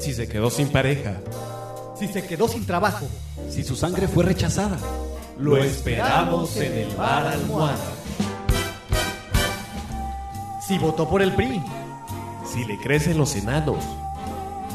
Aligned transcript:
Si 0.00 0.12
se 0.14 0.28
quedó 0.28 0.50
sin 0.50 0.68
pareja, 0.68 1.14
Si 1.98 2.08
se 2.08 2.26
quedó 2.26 2.48
sin 2.48 2.66
trabajo, 2.66 3.06
Si 3.48 3.62
su 3.62 3.76
sangre 3.76 4.08
fue 4.08 4.24
rechazada. 4.24 4.78
lo 5.38 5.56
esperamos 5.56 6.56
en 6.56 6.72
el 6.72 6.96
bar 6.96 7.26
almohada. 7.26 7.78
si 10.66 10.78
votó 10.78 11.08
por 11.08 11.22
el 11.22 11.32
PRI, 11.34 11.62
Si 12.44 12.64
le 12.64 12.78
crecen 12.78 13.18
los 13.18 13.34
enanos, 13.36 13.78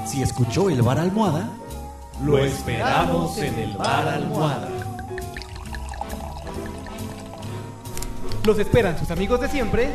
Si 0.05 0.21
escuchó 0.21 0.69
el 0.69 0.81
bar 0.81 0.99
almohada. 0.99 1.49
lo 2.23 2.37
esperamos 2.39 3.37
en 3.39 3.59
el 3.59 3.73
bar 3.77 4.07
almohada. 4.07 4.69
Los 8.47 8.57
esperan 8.59 8.97
sus 8.97 9.11
amigos 9.11 9.41
de 9.41 9.49
siempre. 9.49 9.89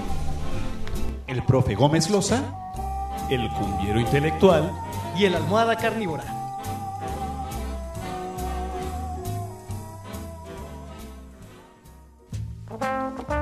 El 1.26 1.42
profe 1.42 1.74
Gómez 1.74 2.10
Loza. 2.10 2.42
El 3.30 3.48
cumbiero 3.48 3.98
intelectual 3.98 4.70
y 5.16 5.24
el 5.24 5.34
almohada 5.34 5.74
carnívora. 5.76 6.22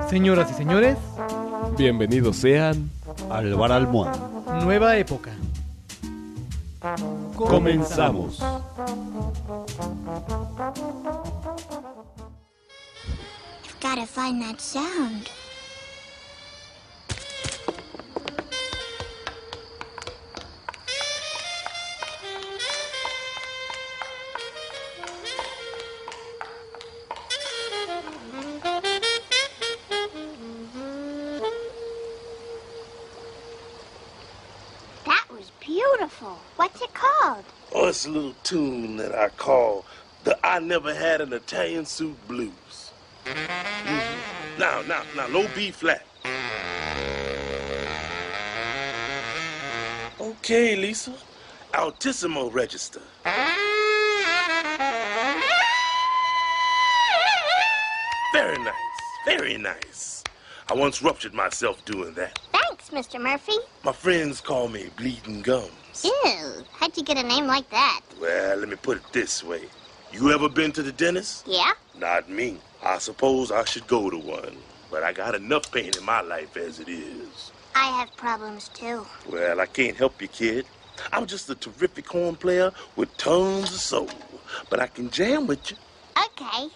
Señoras 0.09 0.51
y 0.53 0.55
señores, 0.55 0.97
Bienvenidos 1.77 2.37
sean. 2.37 2.89
Al 3.31 3.55
bar 3.55 3.73
almohada. 3.73 4.17
nueva 4.63 4.97
época. 4.97 5.33
Comenzamos. 7.35 8.41
That 14.61 14.67
sound. 14.67 15.31
That 35.07 35.25
was 35.31 35.51
beautiful. 35.61 36.39
What's 36.57 36.83
it 36.83 36.93
called? 36.93 37.45
Oh, 37.73 37.89
it's 37.89 38.07
a 38.07 38.11
little 38.11 38.35
tune 38.43 38.97
that 38.99 39.15
I 39.15 39.29
call 39.31 39.85
the 40.25 40.39
I 40.47 40.59
Never 40.59 40.95
Had 40.95 41.21
an 41.23 41.33
Italian 41.33 41.87
Suit 41.87 42.17
Blues. 42.29 42.90
Now, 44.61 44.83
now, 44.83 45.03
now, 45.17 45.27
low 45.29 45.47
B 45.57 45.71
flat. 45.71 46.05
Okay, 50.21 50.77
Lisa. 50.77 51.15
Altissimo 51.73 52.53
register. 52.53 53.01
Very 58.35 58.59
nice, 58.59 58.75
very 59.25 59.57
nice. 59.57 60.23
I 60.69 60.75
once 60.75 61.01
ruptured 61.03 61.33
myself 61.33 61.83
doing 61.87 62.13
that. 62.17 62.39
Thanks, 62.53 62.91
Mr. 62.91 63.19
Murphy. 63.19 63.57
My 63.83 63.93
friends 63.93 64.43
call 64.43 64.69
me 64.69 64.91
Bleeding 64.99 65.41
Gums. 65.41 65.71
Ew, 66.05 66.65
how'd 66.73 66.95
you 66.99 67.03
get 67.03 67.17
a 67.17 67.27
name 67.27 67.47
like 67.47 67.71
that? 67.71 68.03
Well, 68.21 68.59
let 68.59 68.69
me 68.69 68.77
put 68.77 68.99
it 68.99 69.05
this 69.11 69.43
way. 69.43 69.63
You 70.13 70.33
ever 70.33 70.49
been 70.49 70.73
to 70.73 70.83
the 70.83 70.91
dentist? 70.91 71.47
Yeah? 71.47 71.71
Not 71.99 72.29
me. 72.29 72.57
I 72.83 72.99
suppose 72.99 73.53
I 73.53 73.65
should 73.65 73.87
go 73.87 74.11
to 74.11 74.19
one. 74.19 74.57
But 74.91 75.05
I 75.05 75.13
got 75.13 75.37
enough 75.37 75.71
pain 75.71 75.93
in 75.97 76.05
my 76.05 76.21
life 76.21 76.57
as 76.57 76.81
it 76.81 76.89
is. 76.89 77.53
I 77.77 77.85
have 77.99 78.15
problems 78.17 78.69
too. 78.71 79.07
Well, 79.31 79.61
I 79.61 79.67
can't 79.67 79.97
help 79.97 80.21
you, 80.21 80.27
kid. 80.27 80.67
I'm 81.13 81.27
just 81.27 81.49
a 81.49 81.55
terrific 81.55 82.09
horn 82.09 82.35
player 82.35 82.73
with 82.97 83.17
tons 83.19 83.73
of 83.73 83.81
soul. 83.81 84.09
But 84.69 84.81
I 84.81 84.89
can 84.89 85.11
jam 85.11 85.47
with 85.47 85.71
you. 85.71 85.77
Okay. 86.19 86.69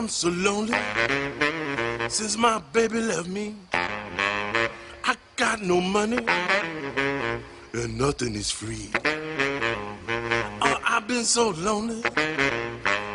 I'm 0.00 0.08
so 0.08 0.30
lonely 0.30 0.78
since 2.08 2.38
my 2.38 2.58
baby 2.72 3.00
left 3.00 3.28
me. 3.28 3.54
I 3.70 5.14
got 5.36 5.60
no 5.60 5.78
money 5.78 6.24
and 7.74 7.98
nothing 7.98 8.34
is 8.34 8.50
free. 8.50 8.88
Oh, 10.62 10.80
I've 10.88 11.06
been 11.06 11.24
so 11.24 11.50
lonely 11.50 12.00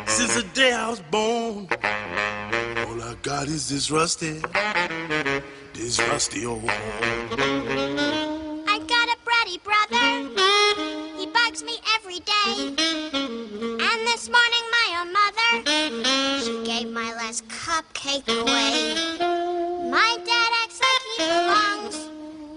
since 0.06 0.36
the 0.36 0.46
day 0.54 0.74
I 0.74 0.88
was 0.88 1.00
born. 1.10 1.66
All 1.72 3.02
I 3.02 3.16
got 3.20 3.48
is 3.48 3.68
this 3.68 3.90
rusty, 3.90 4.40
this 5.74 5.98
rusty 5.98 6.46
old 6.46 6.70
cupcake 18.20 18.42
away. 18.42 18.94
My 19.90 20.18
dad 20.24 20.50
acts 20.62 20.80
like 20.80 21.02
he 21.16 21.24
belongs. 21.24 21.96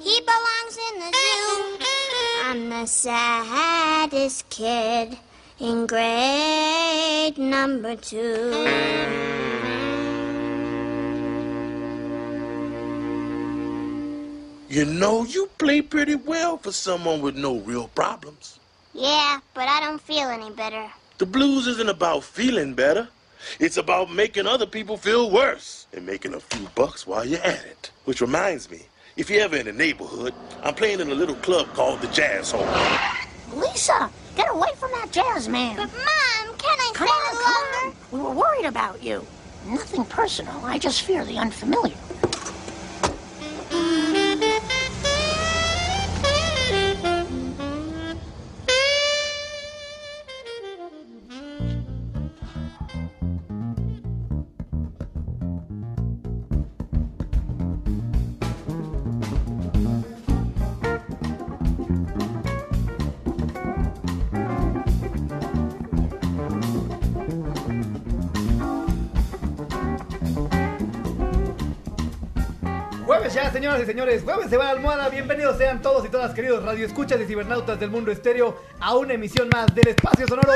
He 0.04 0.22
belongs 0.22 0.78
in 0.88 1.00
the 1.00 1.12
zoo. 1.14 1.86
I'm 2.46 2.70
the 2.70 2.86
saddest 2.86 4.50
kid 4.50 5.18
in 5.60 5.88
grade 5.88 7.38
number 7.38 7.96
two. 7.96 8.66
You 14.70 14.86
know, 14.86 15.24
you 15.24 15.50
play 15.58 15.82
pretty 15.82 16.16
well 16.16 16.58
for 16.58 16.72
someone 16.72 17.22
with 17.22 17.36
no 17.36 17.58
real 17.58 17.88
problems. 17.90 18.60
Yeah, 18.94 19.40
but 19.56 19.68
I 19.68 19.80
don't 19.80 20.00
feel 20.00 20.30
any 20.30 20.52
better. 20.52 20.86
The 21.18 21.26
blues 21.26 21.68
isn't 21.68 21.90
about 21.90 22.24
feeling 22.24 22.76
better. 22.76 23.10
It's 23.60 23.78
about 23.78 24.12
making 24.12 24.48
other 24.48 24.66
people 24.66 24.98
feel 24.98 25.30
worse 25.32 25.88
and 25.94 26.06
making 26.06 26.34
a 26.34 26.40
few 26.40 26.68
bucks 26.76 27.06
while 27.08 27.26
you're 27.26 27.42
at 27.42 27.66
it. 27.66 27.92
Which 28.06 28.22
reminds 28.22 28.70
me, 28.70 28.82
if 29.18 29.30
you're 29.30 29.42
ever 29.42 29.58
in 29.58 29.66
the 29.66 29.74
neighborhood, 29.74 30.34
I'm 30.64 30.76
playing 30.76 31.00
in 31.00 31.12
a 31.12 31.16
little 31.16 31.36
club 31.36 31.68
called 31.74 32.02
the 32.02 32.08
Jazz 32.08 32.52
Hall. 32.52 32.68
Lisa, 33.54 34.10
get 34.36 34.50
away 34.50 34.70
from 34.78 34.92
that 34.92 35.12
jazz 35.12 35.48
man. 35.48 35.76
But, 35.76 35.90
Mom, 35.94 36.58
can 36.58 36.78
I 36.80 36.92
Come 36.94 37.08
stay 37.08 37.14
on, 37.14 37.36
a 37.36 37.44
come 37.44 37.54
longer? 37.84 37.98
on. 37.98 38.10
We 38.12 38.20
were 38.22 38.32
worried 38.42 38.66
about 38.66 39.04
you. 39.04 39.26
Nothing 39.66 40.06
personal. 40.06 40.56
I 40.64 40.78
just 40.80 41.02
fear 41.02 41.26
the 41.26 41.38
unfamiliar. 41.38 41.96
Señoras 73.60 73.82
y 73.82 73.86
señores, 73.88 74.24
jueves 74.24 74.50
de 74.50 74.56
Bar 74.56 74.78
Almohada. 74.78 75.10
Bienvenidos 75.10 75.58
sean 75.58 75.82
todos 75.82 76.06
y 76.06 76.08
todas, 76.08 76.34
queridos 76.34 76.64
radioescuchas 76.64 77.20
y 77.20 77.26
cibernautas 77.26 77.78
del 77.78 77.90
mundo 77.90 78.10
estéreo, 78.10 78.58
a 78.80 78.96
una 78.96 79.16
emisión 79.16 79.50
más 79.50 79.76
del 79.76 79.90
espacio 79.90 80.26
sonoro 80.28 80.54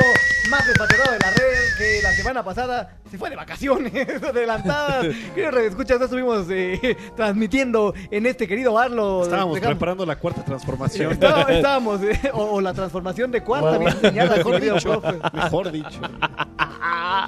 más 0.50 0.66
despaterado 0.66 1.12
de 1.12 1.20
la 1.20 1.32
red 1.32 1.78
que 1.78 2.02
la 2.02 2.14
semana 2.14 2.46
pasada 2.46 2.98
se 3.14 3.18
fue 3.20 3.30
de 3.30 3.36
vacaciones 3.36 3.94
adelantadas. 4.24 5.06
Queridos 5.36 5.54
radioescuchas, 5.54 6.00
no 6.00 6.06
estuvimos 6.06 6.48
eh, 6.50 6.98
transmitiendo 7.16 7.94
en 8.10 8.26
este 8.26 8.48
querido 8.48 8.74
bar. 8.74 8.90
lo 8.90 9.22
Estábamos 9.22 9.54
dejamos- 9.54 9.76
preparando 9.78 10.04
la 10.04 10.16
cuarta 10.16 10.44
transformación. 10.44 11.12
Estaba- 11.12 11.44
estábamos, 11.44 12.02
eh, 12.02 12.20
o, 12.34 12.44
o 12.56 12.60
la 12.62 12.74
transformación 12.74 13.30
de 13.30 13.44
cuarta, 13.44 13.78
bien 13.78 13.94
señalada, 14.02 14.38
Mejor 14.38 14.60
dicho. 14.60 15.00
profe. 15.02 15.20
Mejor 15.32 15.72
dicho. 15.72 16.00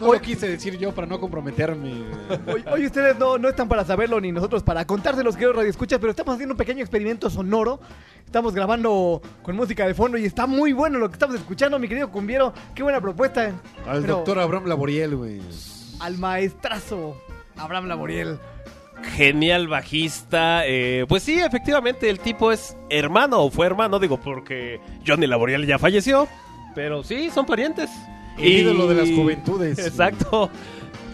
No 0.01 0.11
lo 0.13 0.19
quise 0.21 0.47
decir 0.49 0.75
yo 0.79 0.91
para 0.91 1.05
no 1.05 1.19
comprometerme. 1.19 1.93
Hoy, 2.51 2.63
hoy 2.71 2.85
ustedes 2.87 3.17
no, 3.19 3.37
no 3.37 3.47
están 3.49 3.67
para 3.69 3.85
saberlo 3.85 4.19
ni 4.19 4.31
nosotros 4.31 4.63
para 4.63 4.85
contárselos, 4.87 5.35
queridos 5.35 5.55
radioescuchas, 5.57 5.99
pero 5.99 6.09
estamos 6.09 6.33
haciendo 6.33 6.53
un 6.53 6.57
pequeño 6.57 6.81
experimento 6.81 7.29
sonoro. 7.29 7.79
Estamos 8.25 8.55
grabando 8.55 9.21
con 9.43 9.55
música 9.55 9.85
de 9.85 9.93
fondo 9.93 10.17
y 10.17 10.25
está 10.25 10.47
muy 10.47 10.73
bueno 10.73 10.97
lo 10.97 11.09
que 11.09 11.13
estamos 11.13 11.35
escuchando, 11.35 11.77
mi 11.77 11.87
querido 11.87 12.09
cumbiero. 12.09 12.53
Qué 12.73 12.81
buena 12.81 12.99
propuesta. 12.99 13.51
Al 13.87 14.01
Pero 14.01 14.15
doctor 14.15 14.39
Abraham 14.39 14.65
Laboriel, 14.65 15.15
güey. 15.15 15.41
Al 15.99 16.17
maestrazo 16.17 17.19
Abraham 17.57 17.87
Laboriel. 17.87 18.39
genial 19.15 19.67
bajista. 19.67 20.65
eh, 20.65 21.05
pues 21.07 21.23
sí, 21.23 21.39
efectivamente, 21.39 22.09
el 22.09 22.19
tipo 22.19 22.51
es 22.51 22.75
hermano 22.89 23.41
o 23.43 23.51
fue 23.51 23.65
hermano, 23.67 23.99
digo, 23.99 24.19
porque 24.19 24.79
Johnny 25.05 25.27
Laboriel 25.27 25.65
ya 25.65 25.79
falleció. 25.79 26.27
Pero 26.73 27.03
sí, 27.03 27.29
son 27.29 27.45
parientes. 27.45 27.89
El 28.37 28.51
ídolo 28.51 28.87
de 28.87 28.95
las 28.95 29.09
juventudes. 29.11 29.79
Exacto. 29.79 30.49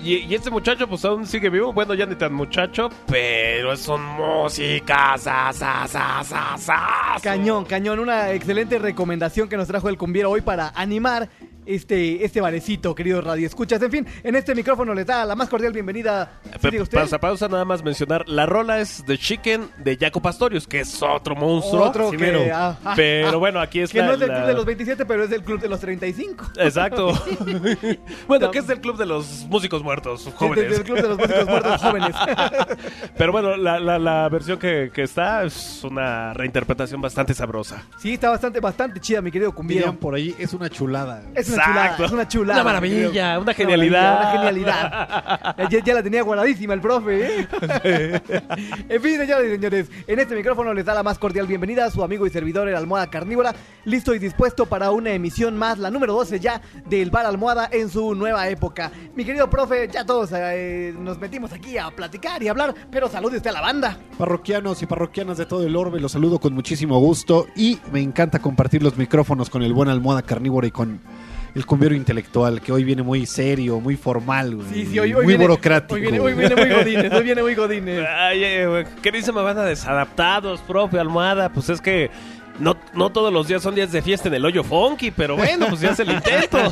Y, 0.03 0.15
y 0.25 0.33
este 0.33 0.49
muchacho, 0.49 0.87
pues 0.87 1.05
aún 1.05 1.27
sigue 1.27 1.51
vivo. 1.51 1.71
Bueno, 1.71 1.93
ya 1.93 2.07
ni 2.07 2.15
tan 2.15 2.33
muchacho, 2.33 2.89
pero 3.05 3.71
es 3.73 3.87
un 3.87 4.03
música. 4.03 5.15
sa, 5.19 5.53
sa, 5.53 5.87
sa, 5.87 6.23
sa, 6.23 6.57
sa. 6.57 6.79
Cañón, 7.21 7.65
cañón. 7.65 7.99
Una 7.99 8.31
excelente 8.31 8.79
recomendación 8.79 9.47
que 9.47 9.57
nos 9.57 9.67
trajo 9.67 9.89
el 9.89 9.99
cumbiero 9.99 10.31
hoy 10.31 10.41
para 10.41 10.69
animar 10.69 11.29
este, 11.65 12.23
este 12.25 12.41
barecito, 12.41 12.93
queridos 12.95 13.23
Radio 13.23 13.45
Escuchas. 13.47 13.81
En 13.81 13.91
fin, 13.91 14.07
en 14.23 14.35
este 14.35 14.55
micrófono 14.55 14.93
les 14.93 15.05
da 15.05 15.25
la 15.25 15.35
más 15.35 15.49
cordial 15.49 15.73
bienvenida. 15.73 16.39
¿sí 16.61 16.77
pausa, 16.91 17.19
pausa, 17.19 17.47
nada 17.47 17.65
más 17.65 17.83
mencionar. 17.83 18.27
La 18.27 18.45
rola 18.45 18.79
es 18.79 19.03
The 19.05 19.17
Chicken 19.17 19.69
de 19.77 19.97
Jaco 19.97 20.21
Pastorius, 20.21 20.67
que 20.67 20.81
es 20.81 21.01
otro 21.01 21.35
monstruo. 21.35 21.83
Otro 21.85 22.09
Sí, 22.11 22.17
que, 22.17 22.23
mero. 22.31 22.41
ah, 22.53 22.77
ah, 22.83 22.93
pero 22.95 23.29
ah, 23.29 23.35
bueno, 23.37 23.59
aquí 23.59 23.79
es 23.81 23.91
Que 23.91 24.01
no 24.01 24.13
es 24.13 24.19
del 24.19 24.29
la- 24.29 24.35
club 24.37 24.47
de 24.47 24.53
los 24.53 24.65
27, 24.65 25.05
pero 25.05 25.23
es 25.23 25.29
del 25.29 25.43
club 25.43 25.59
de 25.59 25.69
los 25.69 25.79
35. 25.79 26.45
Exacto. 26.57 27.11
bueno, 28.27 28.47
No. 28.47 28.51
que 28.51 28.59
es 28.59 28.67
del 28.67 28.81
club 28.81 28.97
de 28.97 29.05
los 29.05 29.45
músicos 29.49 29.83
muertos, 29.83 30.29
jóvenes. 30.35 30.63
Del, 30.65 30.73
del 30.73 30.83
club 30.83 30.97
de 31.01 31.07
los 31.09 31.17
músicos 31.17 31.45
muertos 31.47 31.81
jóvenes. 31.81 32.15
Pero 33.17 33.31
bueno, 33.31 33.55
la, 33.57 33.79
la- 33.79 33.99
la 33.99 34.29
versión 34.29 34.57
que, 34.59 34.91
que 34.93 35.03
está 35.03 35.43
es 35.43 35.83
una 35.83 36.33
reinterpretación 36.33 37.01
bastante 37.01 37.33
sabrosa. 37.33 37.83
Sí, 37.97 38.13
está 38.13 38.29
bastante, 38.29 38.59
bastante 38.59 38.99
chida, 38.99 39.21
mi 39.21 39.31
querido 39.31 39.53
cumbiero. 39.53 39.93
Por 39.93 40.15
ahí, 40.15 40.35
es 40.39 40.53
una 40.53 40.69
chulada. 40.69 41.23
Es 41.35 41.50
una 41.51 41.63
chulada, 41.63 41.83
Exacto. 41.83 42.05
es 42.05 42.11
una 42.11 42.27
chulada. 42.27 42.61
Una 42.61 42.71
maravilla, 42.71 43.39
una 43.39 43.53
genialidad. 43.53 44.19
Una 44.19 44.31
genialidad. 44.31 45.55
Ya, 45.69 45.83
ya 45.83 45.93
la 45.93 46.03
tenía 46.03 46.21
guardadísima 46.23 46.73
el 46.73 46.81
profe, 46.81 47.41
¿eh? 47.41 48.21
en 48.89 49.01
fin, 49.01 49.17
señoras 49.17 49.45
y 49.45 49.51
señores, 49.51 49.91
en 50.07 50.19
este 50.19 50.35
micrófono 50.35 50.73
les 50.73 50.85
da 50.85 50.93
la 50.93 51.03
más 51.03 51.17
cordial 51.19 51.47
bienvenida 51.47 51.85
a 51.85 51.91
su 51.91 52.03
amigo 52.03 52.25
y 52.25 52.29
servidor, 52.29 52.67
el 52.67 52.75
Almohada 52.75 53.07
Carnívora, 53.09 53.53
listo 53.85 54.13
y 54.13 54.19
dispuesto 54.19 54.65
para 54.65 54.91
una 54.91 55.11
emisión 55.11 55.57
más, 55.57 55.77
la 55.77 55.89
número 55.91 56.13
12 56.13 56.39
ya, 56.39 56.61
del 56.87 57.11
Bar 57.11 57.25
Almohada 57.25 57.69
en 57.71 57.89
su 57.89 58.15
nueva 58.15 58.47
época. 58.49 58.91
Mi 59.15 59.25
querido 59.25 59.49
profe, 59.49 59.87
ya 59.91 60.05
todos 60.05 60.31
eh, 60.33 60.93
nos 60.97 61.19
metimos 61.19 61.51
aquí 61.53 61.77
a 61.77 61.89
platicar 61.91 62.41
y 62.43 62.47
hablar, 62.47 62.73
pero 62.91 63.09
salude 63.09 63.37
usted 63.37 63.49
a 63.49 63.53
la 63.53 63.61
banda. 63.61 63.97
Parroquianos 64.17 64.81
y 64.81 64.85
parroquianas 64.85 65.37
de 65.37 65.45
todo 65.45 65.65
el 65.65 65.75
orbe, 65.75 65.99
los 65.99 66.11
saludo 66.11 66.39
con 66.39 66.53
muchísimo 66.53 66.99
gusto 66.99 67.47
y 67.55 67.79
me 67.91 68.01
encanta 68.01 68.39
compartir 68.39 68.83
los 68.83 68.97
micrófonos 68.97 69.49
con 69.49 69.63
el 69.63 69.73
buen 69.73 69.89
almohada 69.89 70.21
carnívoro 70.21 70.67
y 70.67 70.71
con 70.71 71.01
el 71.53 71.65
cumbiero 71.65 71.95
intelectual, 71.95 72.61
que 72.61 72.71
hoy 72.71 72.83
viene 72.83 73.03
muy 73.03 73.25
serio, 73.25 73.79
muy 73.79 73.97
formal, 73.97 74.55
güey, 74.55 74.67
Sí, 74.69 74.85
sí, 74.85 74.99
hoy, 74.99 75.13
hoy 75.13 75.23
muy 75.23 75.33
viene, 75.33 75.43
burocrático. 75.43 75.95
Hoy 75.95 76.01
viene, 76.01 76.19
hoy 76.19 76.33
viene 76.33 76.55
muy 76.55 76.69
godines, 76.69 77.11
hoy 77.11 77.23
viene 77.23 77.41
muy 77.41 77.55
godines. 77.55 78.07
Ay, 78.07 78.43
eh, 78.43 78.67
güey, 78.67 78.85
queridísima 79.01 79.41
banda 79.41 79.63
desadaptados, 79.65 80.61
profe 80.61 80.99
Almohada, 80.99 81.49
pues 81.49 81.69
es 81.69 81.81
que 81.81 82.09
no, 82.59 82.77
no 82.93 83.11
todos 83.11 83.33
los 83.33 83.47
días 83.47 83.61
son 83.61 83.75
días 83.75 83.91
de 83.91 84.01
fiesta 84.01 84.27
en 84.27 84.35
el 84.35 84.45
hoyo 84.45 84.63
funky, 84.63 85.11
pero 85.11 85.35
bueno, 85.35 85.67
pues 85.67 85.81
ya 85.81 85.89
es 85.91 85.99
el 85.99 86.11
intento. 86.11 86.57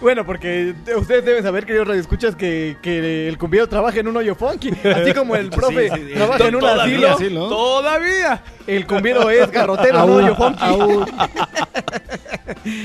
Bueno, 0.00 0.26
porque 0.26 0.74
ustedes 0.96 1.24
deben 1.24 1.42
saber, 1.42 1.64
queridos 1.64 1.88
radioescuchas, 1.88 2.34
que, 2.36 2.76
que 2.82 3.28
el 3.28 3.38
cumbiero 3.38 3.68
trabaja 3.68 4.00
en 4.00 4.08
un 4.08 4.16
hoyo 4.16 4.34
funky. 4.34 4.70
Así 4.70 5.12
como 5.14 5.36
el 5.36 5.50
profe 5.50 5.90
sí, 5.90 6.06
sí. 6.08 6.14
trabaja 6.14 6.48
en 6.48 6.56
un 6.56 6.64
asilo. 6.64 7.48
Todavía. 7.48 8.42
El 8.68 8.86
cumbiero 8.86 9.30
es 9.30 9.50
garrotero, 9.50 10.06
no 10.06 10.54
aún. 10.60 11.06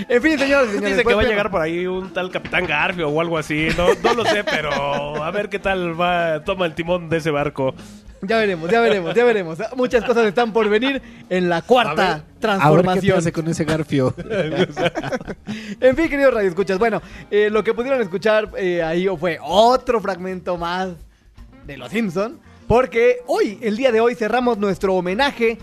En 0.08 0.22
fin, 0.22 0.38
señores, 0.40 0.70
y 0.70 0.74
señores. 0.76 0.82
Dice 0.82 0.98
que 0.98 1.04
pues, 1.04 1.18
va 1.18 1.22
a 1.22 1.26
llegar 1.26 1.52
por 1.52 1.62
ahí 1.62 1.86
un 1.86 2.12
tal 2.14 2.32
Capitán 2.32 2.66
Garfio 2.66 3.10
o 3.10 3.22
algo 3.22 3.38
así. 3.38 3.68
No, 3.78 3.88
no 4.04 4.14
lo 4.14 4.26
sé, 4.26 4.44
pero 4.44 5.24
a 5.24 5.32
ver 5.32 5.50
qué 5.50 5.60
tal 5.60 6.00
va, 6.00 6.44
toma 6.44 6.66
el 6.66 6.74
timón 6.74 7.10
de 7.10 7.18
ese 7.18 7.32
barco. 7.32 7.74
Ya 8.22 8.38
veremos, 8.38 8.72
ya 8.72 8.80
veremos, 8.80 9.14
ya 9.14 9.26
veremos. 9.26 9.60
Muchas 9.76 10.06
cosas 10.06 10.26
están 10.26 10.54
por 10.54 10.70
venir 10.70 11.02
en 11.30 11.50
la 11.50 11.58
A 11.58 11.62
cuarta 11.62 11.96
ver, 11.96 12.04
a 12.04 12.14
ver 12.14 12.22
qué 12.22 12.34
te 12.34 12.40
transformación. 12.40 13.18
hace 13.18 13.32
con 13.34 13.48
ese 13.50 13.66
garfio. 13.66 14.16
En 15.82 15.96
fin, 15.98 16.10
queridos 16.10 16.34
radioescuchas, 16.34 16.80
bueno, 16.80 17.02
eh, 17.30 17.50
lo 17.52 17.64
que 17.64 17.74
pudieron 17.74 18.02
escuchar 18.02 18.50
eh, 18.58 18.82
ahí 18.82 19.08
fue 19.20 19.38
otro 19.42 20.00
fragmento 20.00 20.58
más 20.58 20.90
de 21.66 21.78
Los 21.78 21.92
Simpson, 21.92 22.40
porque 22.68 23.18
hoy, 23.28 23.60
el 23.62 23.76
día 23.76 23.92
de 23.92 24.00
hoy, 24.00 24.16
cerramos 24.16 24.58
nuestro 24.58 24.94
homenaje 24.96 25.58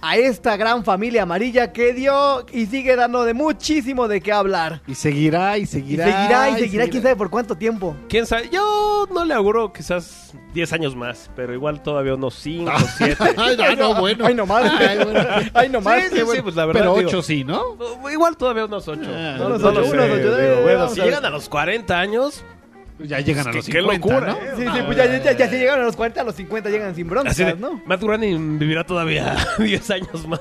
a 0.00 0.16
esta 0.16 0.56
gran 0.56 0.84
familia 0.84 1.22
amarilla 1.22 1.72
que 1.72 1.92
dio 1.92 2.44
y 2.52 2.66
sigue 2.66 2.96
dando 2.96 3.24
de 3.24 3.34
muchísimo 3.34 4.08
de 4.08 4.20
qué 4.20 4.32
hablar. 4.32 4.82
Y 4.86 4.94
seguirá, 4.94 5.58
y 5.58 5.62
Y 5.62 5.66
seguirá. 5.66 6.04
seguirá, 6.04 6.50
y 6.50 6.58
seguirá, 6.60 6.88
quién 6.88 7.02
sabe 7.02 7.16
por 7.16 7.30
cuánto 7.30 7.56
tiempo. 7.56 7.96
¿Quién 8.08 8.26
sabe? 8.26 8.48
Yo 8.50 9.06
no 9.12 9.24
le 9.24 9.34
auguro 9.34 9.72
quizás 9.72 10.32
10 10.54 10.72
años 10.72 10.96
más, 10.96 11.30
pero 11.34 11.52
igual 11.52 11.82
todavía 11.82 12.14
unos 12.14 12.34
5 12.34 12.70
o 12.70 12.78
7. 12.96 13.16
Ay, 13.36 13.56
no, 13.56 13.76
no, 13.76 14.00
bueno. 14.00 14.26
Ay, 14.26 14.34
no 14.34 14.46
más. 14.46 14.70
Ay, 14.80 14.98
bueno. 15.04 15.20
Ay, 15.54 15.68
no 15.68 15.80
más. 15.80 15.96
Sí, 16.02 16.08
sí, 16.08 16.10
qué 16.10 16.18
sí, 16.18 16.22
bueno. 16.24 16.42
pues 16.44 16.56
la 16.56 16.66
verdad. 16.66 16.80
Pero 16.80 16.96
digo, 16.96 17.08
ocho 17.08 17.22
sí, 17.22 17.44
¿no? 17.44 17.76
Igual 18.10 18.36
todavía 18.36 18.64
unos 18.64 18.86
8. 18.86 19.00
Ah, 19.06 19.36
no, 19.38 19.48
no 19.50 19.58
sé, 19.58 19.66
unos 19.66 19.86
eh, 19.92 20.60
bueno, 20.62 20.88
si 20.88 21.00
llegan 21.00 21.24
a 21.24 21.30
los 21.30 21.48
40 21.48 21.98
años, 21.98 22.44
Ya 23.00 23.20
llegan 23.20 23.46
a 23.46 23.52
los 23.52 23.66
qué 23.66 23.80
50, 23.80 24.08
locura, 24.08 24.32
¿no? 24.32 24.36
¿eh? 24.38 24.52
Sí, 24.56 24.62
sí, 24.62 24.82
pues 24.84 24.96
ya, 24.96 25.18
ya, 25.18 25.32
ya 25.32 25.48
se 25.48 25.58
llegaron 25.58 25.82
a 25.82 25.86
los 25.86 25.96
40, 25.96 26.20
a 26.20 26.24
los 26.24 26.34
50 26.34 26.70
llegan 26.70 26.94
sin 26.94 27.08
broncas, 27.08 27.32
así 27.32 27.44
de, 27.44 27.54
¿no? 27.54 27.80
Matt 27.86 28.02
Groening 28.02 28.58
vivirá 28.58 28.84
todavía 28.84 29.36
10 29.58 29.90
años 29.90 30.26
más. 30.26 30.40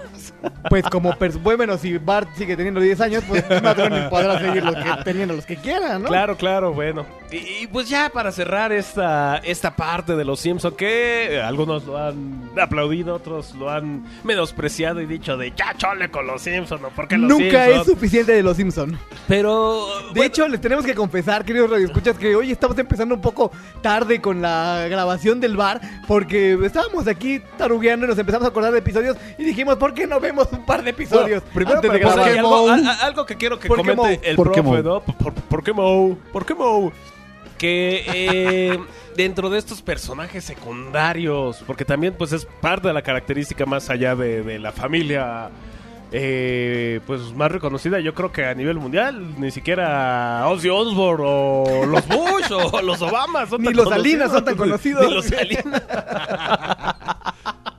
Pues 0.69 0.83
como, 0.85 1.15
bueno, 1.43 1.77
si 1.77 1.97
Bart 1.97 2.29
sigue 2.35 2.55
teniendo 2.55 2.79
10 2.79 3.01
años, 3.01 3.23
pues 3.27 3.43
Matt 3.63 3.77
Groening 3.77 4.09
podrá 4.09 4.39
seguir 4.39 4.63
que, 4.63 5.03
teniendo 5.03 5.35
los 5.35 5.45
que 5.45 5.57
quiera, 5.57 5.99
¿no? 5.99 6.07
Claro, 6.07 6.35
claro, 6.35 6.73
bueno. 6.73 7.05
Y, 7.31 7.63
y 7.63 7.67
pues 7.67 7.89
ya 7.89 8.09
para 8.09 8.31
cerrar 8.31 8.71
esta, 8.71 9.37
esta 9.37 9.75
parte 9.75 10.15
de 10.15 10.25
los 10.25 10.39
Simpsons, 10.39 10.75
que 10.75 11.35
eh, 11.35 11.41
algunos 11.41 11.85
lo 11.85 11.97
han 11.97 12.51
aplaudido, 12.59 13.15
otros 13.15 13.53
lo 13.55 13.69
han 13.69 14.03
menospreciado 14.23 15.01
y 15.01 15.05
dicho 15.05 15.37
de 15.37 15.51
ya 15.55 15.75
chole 15.77 16.09
con 16.09 16.25
los 16.27 16.41
Simpsons, 16.41 16.81
¿no? 16.81 16.89
¿Por 16.89 17.07
qué 17.07 17.17
los 17.17 17.29
Nunca 17.29 17.67
es 17.67 17.85
suficiente 17.85 18.31
de 18.31 18.43
los 18.43 18.57
Simpson. 18.57 18.97
Pero, 19.27 19.85
De 19.87 20.09
bueno, 20.09 20.23
hecho, 20.23 20.47
les 20.47 20.59
tenemos 20.59 20.85
que 20.85 20.95
confesar, 20.95 21.45
queridos 21.45 21.69
radioescuchas, 21.69 22.17
que 22.17 22.35
hoy 22.35 22.46
estamos 22.51 22.77
empezando 22.77 23.15
un 23.15 23.21
poco 23.21 23.51
tarde 23.81 24.21
con 24.21 24.41
la 24.41 24.87
grabación 24.89 25.39
del 25.39 25.55
bar, 25.57 25.79
porque 26.07 26.57
estábamos 26.63 27.07
aquí 27.07 27.41
tarugueando 27.57 28.05
y 28.05 28.09
nos 28.09 28.17
empezamos 28.19 28.45
a 28.45 28.49
acordar 28.49 28.71
de 28.73 28.79
episodios 28.79 29.17
y 29.37 29.43
dijimos, 29.43 29.77
¿por 29.77 29.93
qué 29.93 30.07
no 30.07 30.19
vemos 30.19 30.47
un 30.51 30.65
par 30.65 30.83
de 30.83 30.91
episodios 30.91 31.41
Bueno, 31.53 31.53
primero 31.53 31.75
antes 31.77 31.91
de 31.91 31.99
grabar? 31.99 32.29
algo, 32.29 32.69
a- 32.69 32.75
a- 32.75 33.05
algo 33.05 33.25
que 33.25 33.35
quiero 33.35 33.59
que 33.59 33.67
¿Por 33.67 33.81
qué 33.81 33.95
comente 33.95 34.29
el 34.29 34.35
¿Por 34.35 34.51
qué 34.51 34.61
profe? 34.61 34.83
¿no? 34.83 34.99
¿Por, 35.49 35.63
qué 35.63 35.73
Moe? 35.73 36.15
¿Por 36.31 36.45
qué 36.45 36.53
Moe? 36.55 36.91
Que 37.57 38.03
eh, 38.13 38.79
dentro 39.15 39.49
de 39.49 39.57
estos 39.57 39.81
personajes 39.81 40.43
secundarios, 40.43 41.63
porque 41.65 41.85
también 41.85 42.13
pues 42.17 42.31
es 42.33 42.45
parte 42.61 42.87
de 42.87 42.93
la 42.93 43.01
característica 43.01 43.65
más 43.65 43.89
allá 43.89 44.15
de, 44.15 44.43
de 44.43 44.59
la 44.59 44.71
familia 44.71 45.49
eh, 46.11 46.99
pues 47.05 47.33
más 47.33 47.51
reconocida, 47.51 47.99
yo 47.99 48.13
creo 48.13 48.31
que 48.31 48.45
a 48.45 48.53
nivel 48.53 48.77
mundial, 48.77 49.39
ni 49.39 49.51
siquiera 49.51 50.47
Ozzy 50.47 50.69
Osbourne 50.69 51.23
o 51.27 51.85
los 51.85 52.07
Bush 52.07 52.51
o 52.51 52.81
los 52.83 53.01
Obama 53.01 53.45
son 53.45 53.61
Ni 53.61 53.67
tan 53.67 53.75
los 53.77 53.89
Salinas 53.89 54.31
son 54.31 54.45
tan 54.45 54.55
conocidos. 54.55 55.05
Ni 55.07 55.13
los 55.13 55.25
Salinas. 55.25 55.83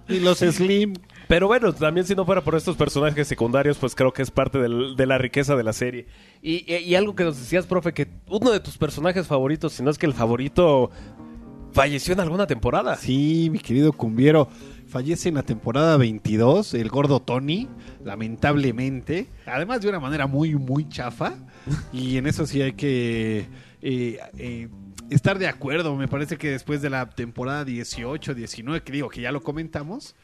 Y 0.08 0.20
los 0.20 0.38
Slim. 0.38 0.94
Pero 1.28 1.48
bueno, 1.48 1.70
también 1.74 2.06
si 2.06 2.14
no 2.14 2.24
fuera 2.24 2.40
por 2.42 2.54
estos 2.54 2.76
personajes 2.76 3.28
secundarios, 3.28 3.76
pues 3.76 3.94
creo 3.94 4.10
que 4.10 4.22
es 4.22 4.30
parte 4.30 4.58
del- 4.58 4.96
de 4.96 5.04
la 5.04 5.18
riqueza 5.18 5.54
de 5.54 5.62
la 5.62 5.74
serie. 5.74 6.06
Y, 6.40 6.64
y- 6.72 6.78
y 6.78 6.94
algo 6.94 7.14
que 7.14 7.24
nos 7.24 7.38
decías, 7.38 7.66
profe, 7.66 7.92
que 7.92 8.08
uno 8.26 8.50
de 8.50 8.60
tus 8.60 8.78
personajes 8.78 9.26
favoritos, 9.26 9.74
si 9.74 9.82
no 9.82 9.90
es 9.90 9.98
que 9.98 10.06
el 10.06 10.14
favorito, 10.14 10.90
falleció 11.72 12.14
en 12.14 12.20
alguna 12.20 12.46
temporada. 12.46 12.96
Sí, 12.96 13.50
mi 13.52 13.58
querido 13.58 13.92
Cumbiero. 13.92 14.48
Fallece 14.88 15.28
en 15.28 15.34
la 15.34 15.42
temporada 15.42 15.96
22, 15.98 16.74
el 16.74 16.88
gordo 16.88 17.20
Tony, 17.20 17.68
lamentablemente. 18.04 19.26
Además 19.46 19.80
de 19.80 19.88
una 19.88 20.00
manera 20.00 20.26
muy, 20.26 20.54
muy 20.54 20.88
chafa. 20.88 21.34
Y 21.92 22.16
en 22.16 22.26
eso 22.26 22.46
sí 22.46 22.62
hay 22.62 22.72
que 22.72 23.46
eh, 23.82 24.18
eh, 24.38 24.68
estar 25.10 25.38
de 25.38 25.46
acuerdo. 25.46 25.94
Me 25.96 26.08
parece 26.08 26.36
que 26.38 26.50
después 26.50 26.80
de 26.82 26.90
la 26.90 27.08
temporada 27.10 27.64
18, 27.64 28.34
19, 28.34 28.82
que 28.82 28.92
digo 28.92 29.08
que 29.08 29.20
ya 29.20 29.32
lo 29.32 29.42
comentamos. 29.42 30.14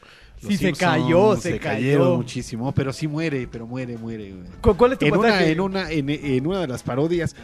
Sí, 0.40 0.56
se 0.56 0.72
cayó, 0.72 1.36
se 1.36 1.58
cayeron 1.58 2.06
cayó. 2.06 2.16
muchísimo, 2.16 2.72
pero 2.72 2.92
sí 2.92 3.06
muere, 3.08 3.46
pero 3.50 3.66
muere, 3.66 3.96
muere. 3.96 4.32
güey. 4.32 4.44
¿Cu- 4.60 4.76
¿Cuál 4.76 4.92
es 4.92 4.98
tu 4.98 5.06
En 5.06 5.16
una, 5.16 5.44
en, 5.44 5.60
una, 5.60 5.90
en, 5.90 6.10
en 6.10 6.46
una 6.46 6.60
de 6.60 6.66
las 6.68 6.82
parodias. 6.82 7.34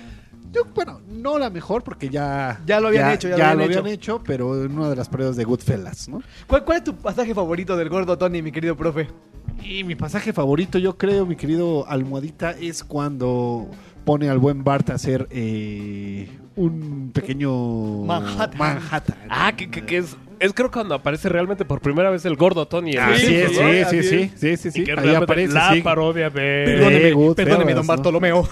Yo, 0.52 0.62
bueno, 0.74 1.00
no 1.08 1.38
la 1.38 1.48
mejor 1.50 1.82
porque 1.84 2.08
ya... 2.08 2.60
Ya 2.66 2.80
lo 2.80 2.88
habían 2.88 3.12
hecho, 3.12 3.28
ya 3.28 3.36
lo 3.54 3.64
habían 3.64 3.78
habían 3.80 3.86
hecho, 3.94 4.20
pero 4.24 4.64
en 4.64 4.76
una 4.76 4.88
de 4.90 4.96
las 4.96 5.08
parodias 5.08 5.36
de 5.36 5.44
Goodfellas, 5.44 6.08
¿no? 6.08 6.22
¿Cuál, 6.46 6.64
cuál 6.64 6.78
es 6.78 6.84
tu 6.84 6.94
pasaje 6.96 7.34
favorito 7.34 7.76
del 7.76 7.88
gordo 7.88 8.18
Tony, 8.18 8.42
mi 8.42 8.50
querido 8.50 8.76
profe? 8.76 9.08
Y 9.62 9.84
mi 9.84 9.94
pasaje 9.94 10.32
favorito, 10.32 10.78
yo 10.78 10.96
creo, 10.96 11.24
mi 11.26 11.36
querido 11.36 11.86
Almohadita, 11.86 12.50
es 12.52 12.82
cuando 12.82 13.68
pone 14.04 14.28
al 14.28 14.38
buen 14.38 14.64
Bart 14.64 14.90
a 14.90 14.94
hacer 14.94 15.28
eh, 15.30 16.28
un 16.56 17.10
pequeño 17.14 18.04
Manhattan. 18.04 18.58
Manhattan. 18.58 19.16
Ah, 19.28 19.52
que, 19.56 19.70
que- 19.70 19.84
que 19.84 19.98
es 19.98 20.16
es 20.40 20.54
creo 20.54 20.70
cuando 20.70 20.94
aparece 20.94 21.28
realmente 21.28 21.64
por 21.66 21.80
primera 21.80 22.08
vez 22.10 22.24
el 22.24 22.34
gordo 22.34 22.66
Tony. 22.66 22.92
sí, 22.92 22.98
sí, 23.18 23.44
sí, 23.48 24.02
sí, 24.36 24.56
sí, 24.56 24.68
Y 24.68 24.70
sí. 24.72 24.84
que 24.84 24.92
Ahí 24.92 25.14
aparece, 25.14 25.52
la 25.52 25.74
sí. 25.74 25.82
parodia 25.82 26.30
de... 26.30 26.64
Perdóneme, 26.66 27.12
Good 27.12 27.36
perdóneme, 27.36 27.74
don. 27.74 27.86
Bartolomeo. 27.86 28.48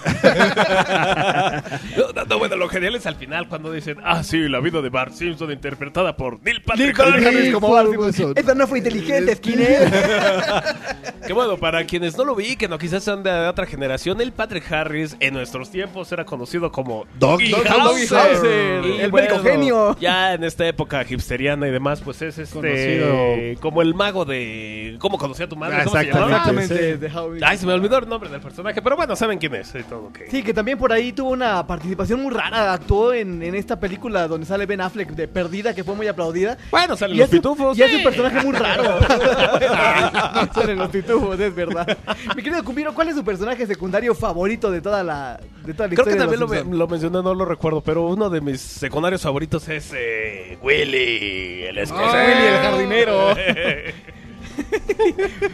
No, 1.96 2.12
no, 2.14 2.24
no, 2.24 2.38
bueno, 2.38 2.56
lo 2.56 2.68
genial 2.68 2.94
es 2.94 3.06
al 3.06 3.16
final 3.16 3.48
cuando 3.48 3.72
dicen, 3.72 3.96
ah, 4.04 4.22
sí, 4.22 4.48
la 4.48 4.60
vida 4.60 4.82
de 4.82 4.90
Bart 4.90 5.12
Simpson 5.14 5.50
interpretada 5.50 6.14
por 6.14 6.42
Neil 6.42 6.62
Patrick 6.62 6.98
Harris". 7.00 7.54
Como 7.54 7.70
Bart 7.70 7.88
algo 7.88 8.12
Simpson. 8.12 8.34
Eso 8.36 8.54
no 8.54 8.66
fue 8.66 8.78
inteligente, 8.78 9.34
Skinner. 9.36 9.90
Que 11.26 11.34
bueno, 11.34 11.58
para 11.58 11.84
quienes 11.84 12.16
no 12.16 12.24
lo 12.24 12.34
vi, 12.34 12.56
que 12.56 12.68
no 12.68 12.78
quizás 12.78 13.04
sean 13.04 13.22
de 13.22 13.30
otra 13.30 13.66
generación, 13.66 14.18
el 14.22 14.32
Patrick 14.32 14.72
Harris 14.72 15.14
en 15.20 15.34
nuestros 15.34 15.70
tiempos 15.70 16.10
era 16.10 16.24
conocido 16.24 16.72
como 16.72 17.06
Doggy 17.18 17.50
Y 17.50 19.00
el 19.00 19.12
médico 19.12 19.38
genio. 19.42 19.94
Ya 20.00 20.32
en 20.32 20.44
esta 20.44 20.66
época 20.66 21.04
hipsteriana 21.06 21.68
y 21.68 21.70
demás, 21.78 22.00
pues 22.00 22.20
es 22.22 22.38
este 22.38 22.54
Conocido. 22.54 23.60
como 23.60 23.82
el 23.82 23.94
mago 23.94 24.24
de 24.24 24.96
cómo 24.98 25.18
conocía 25.18 25.46
a 25.46 25.48
tu 25.48 25.56
madre. 25.56 25.84
¿cómo 25.84 25.96
se 25.96 26.02
exactamente. 26.02 26.32
llamaba? 26.34 26.50
Exactamente. 26.62 26.92
sí. 26.94 26.98
de 26.98 27.18
Howie. 27.18 27.40
Ay, 27.44 27.58
se 27.58 27.66
me 27.66 27.72
olvidó 27.72 27.98
el 27.98 28.08
nombre 28.08 28.28
del 28.30 28.40
personaje, 28.40 28.82
pero 28.82 28.96
bueno, 28.96 29.16
saben 29.16 29.38
quién 29.38 29.54
es 29.54 29.74
y 29.74 29.82
todo. 29.84 30.12
que- 30.12 30.30
Sí, 30.30 30.42
que 30.42 30.52
también 30.54 30.78
por 30.78 30.92
ahí 30.92 31.12
tuvo 31.12 31.30
una 31.30 31.66
participación 31.66 32.22
muy 32.22 32.32
rara. 32.34 32.72
Actuó 32.72 33.12
en, 33.12 33.42
en 33.42 33.54
esta 33.54 33.78
película 33.80 34.28
donde 34.28 34.46
sale 34.46 34.66
Ben 34.66 34.80
Affleck 34.80 35.10
de 35.10 35.28
Perdida, 35.28 35.74
que 35.74 35.84
fue 35.84 35.94
muy 35.94 36.06
aplaudida. 36.06 36.56
Bueno, 36.70 36.96
salen 36.96 37.16
Y 37.16 37.18
los 37.20 37.28
es, 37.28 37.32
un, 37.34 37.38
pitufos. 37.40 37.78
y 37.78 37.82
es 37.82 37.90
sí. 37.90 37.96
un 37.96 38.02
personaje 38.02 38.44
muy 38.44 38.54
raro. 38.56 38.98
salen 40.54 40.78
los 40.78 40.88
pitufos, 40.90 41.38
es 41.38 41.54
verdad. 41.54 41.96
Mi 42.36 42.42
querido 42.42 42.62
Cumbiro, 42.64 42.94
¿cuál 42.94 43.08
es 43.08 43.16
su 43.16 43.24
personaje 43.24 43.66
secundario 43.66 44.14
favorito 44.14 44.70
de 44.70 44.80
toda 44.80 45.02
la, 45.02 45.40
de 45.64 45.74
toda 45.74 45.88
la 45.88 45.94
Creo 45.94 46.04
que 46.04 46.12
de 46.12 46.16
también 46.18 46.40
lo, 46.40 46.46
los 46.46 46.50
me- 46.50 46.58
Simpson? 46.58 46.78
lo 46.78 46.88
mencioné, 46.88 47.22
no 47.22 47.34
lo 47.34 47.44
recuerdo, 47.44 47.80
pero 47.80 48.06
uno 48.06 48.30
de 48.30 48.40
mis 48.40 48.60
secundarios 48.60 49.22
favoritos 49.22 49.68
es 49.68 49.92
eh, 49.96 50.58
Willy, 50.62 51.67
el 51.68 51.78
escocés. 51.78 52.12
Willy, 52.28 52.46
el 52.46 52.58
jardinero. 52.58 53.36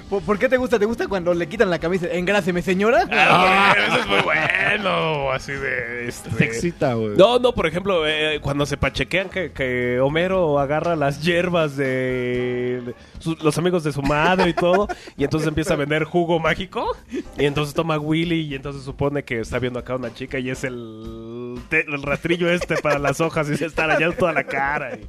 ¿Por, 0.08 0.22
por 0.22 0.38
qué 0.38 0.48
te 0.48 0.56
gusta? 0.56 0.78
¿Te 0.78 0.86
gusta 0.86 1.06
cuando 1.08 1.34
le 1.34 1.46
quitan 1.46 1.68
la 1.68 1.78
camisa? 1.78 2.06
Engráseme, 2.10 2.62
señora. 2.62 3.06
Ah, 3.12 3.74
eso 3.86 3.98
es 4.00 4.06
muy 4.06 4.20
bueno, 4.22 5.30
así 5.30 5.52
de... 5.52 6.08
Este... 6.08 6.30
Te 6.30 6.44
excita, 6.44 6.94
güey. 6.94 7.16
No, 7.16 7.38
no, 7.38 7.52
por 7.52 7.66
ejemplo, 7.66 8.06
eh, 8.06 8.38
cuando 8.40 8.64
se 8.66 8.76
pachequean 8.78 9.28
que, 9.28 9.52
que 9.52 10.00
Homero 10.00 10.58
agarra 10.58 10.96
las 10.96 11.22
hierbas 11.22 11.76
de 11.76 12.82
de 12.84 12.94
su- 13.18 13.36
los 13.42 13.56
amigos 13.58 13.84
de 13.84 13.92
su 13.92 14.02
madre 14.02 14.48
y 14.50 14.54
todo, 14.54 14.88
y 15.16 15.24
entonces 15.24 15.48
empieza 15.48 15.74
a 15.74 15.76
vender 15.76 16.04
jugo 16.04 16.38
mágico, 16.40 16.96
y 17.38 17.44
entonces 17.44 17.74
toma 17.74 17.98
Willy, 17.98 18.40
y 18.42 18.54
entonces 18.54 18.82
supone 18.84 19.22
que 19.22 19.40
está 19.40 19.58
viendo 19.58 19.78
acá 19.78 19.96
una 19.96 20.12
chica 20.14 20.38
y 20.38 20.50
es 20.50 20.64
el, 20.64 21.58
te- 21.68 21.84
el 21.86 22.02
rastrillo 22.02 22.48
este 22.50 22.76
para 22.78 22.98
las 22.98 23.20
hojas 23.20 23.48
y 23.50 23.56
se 23.56 23.66
está 23.66 23.84
arañando 23.84 24.16
toda 24.16 24.32
la 24.32 24.44
cara. 24.44 24.96
y- 24.96 25.06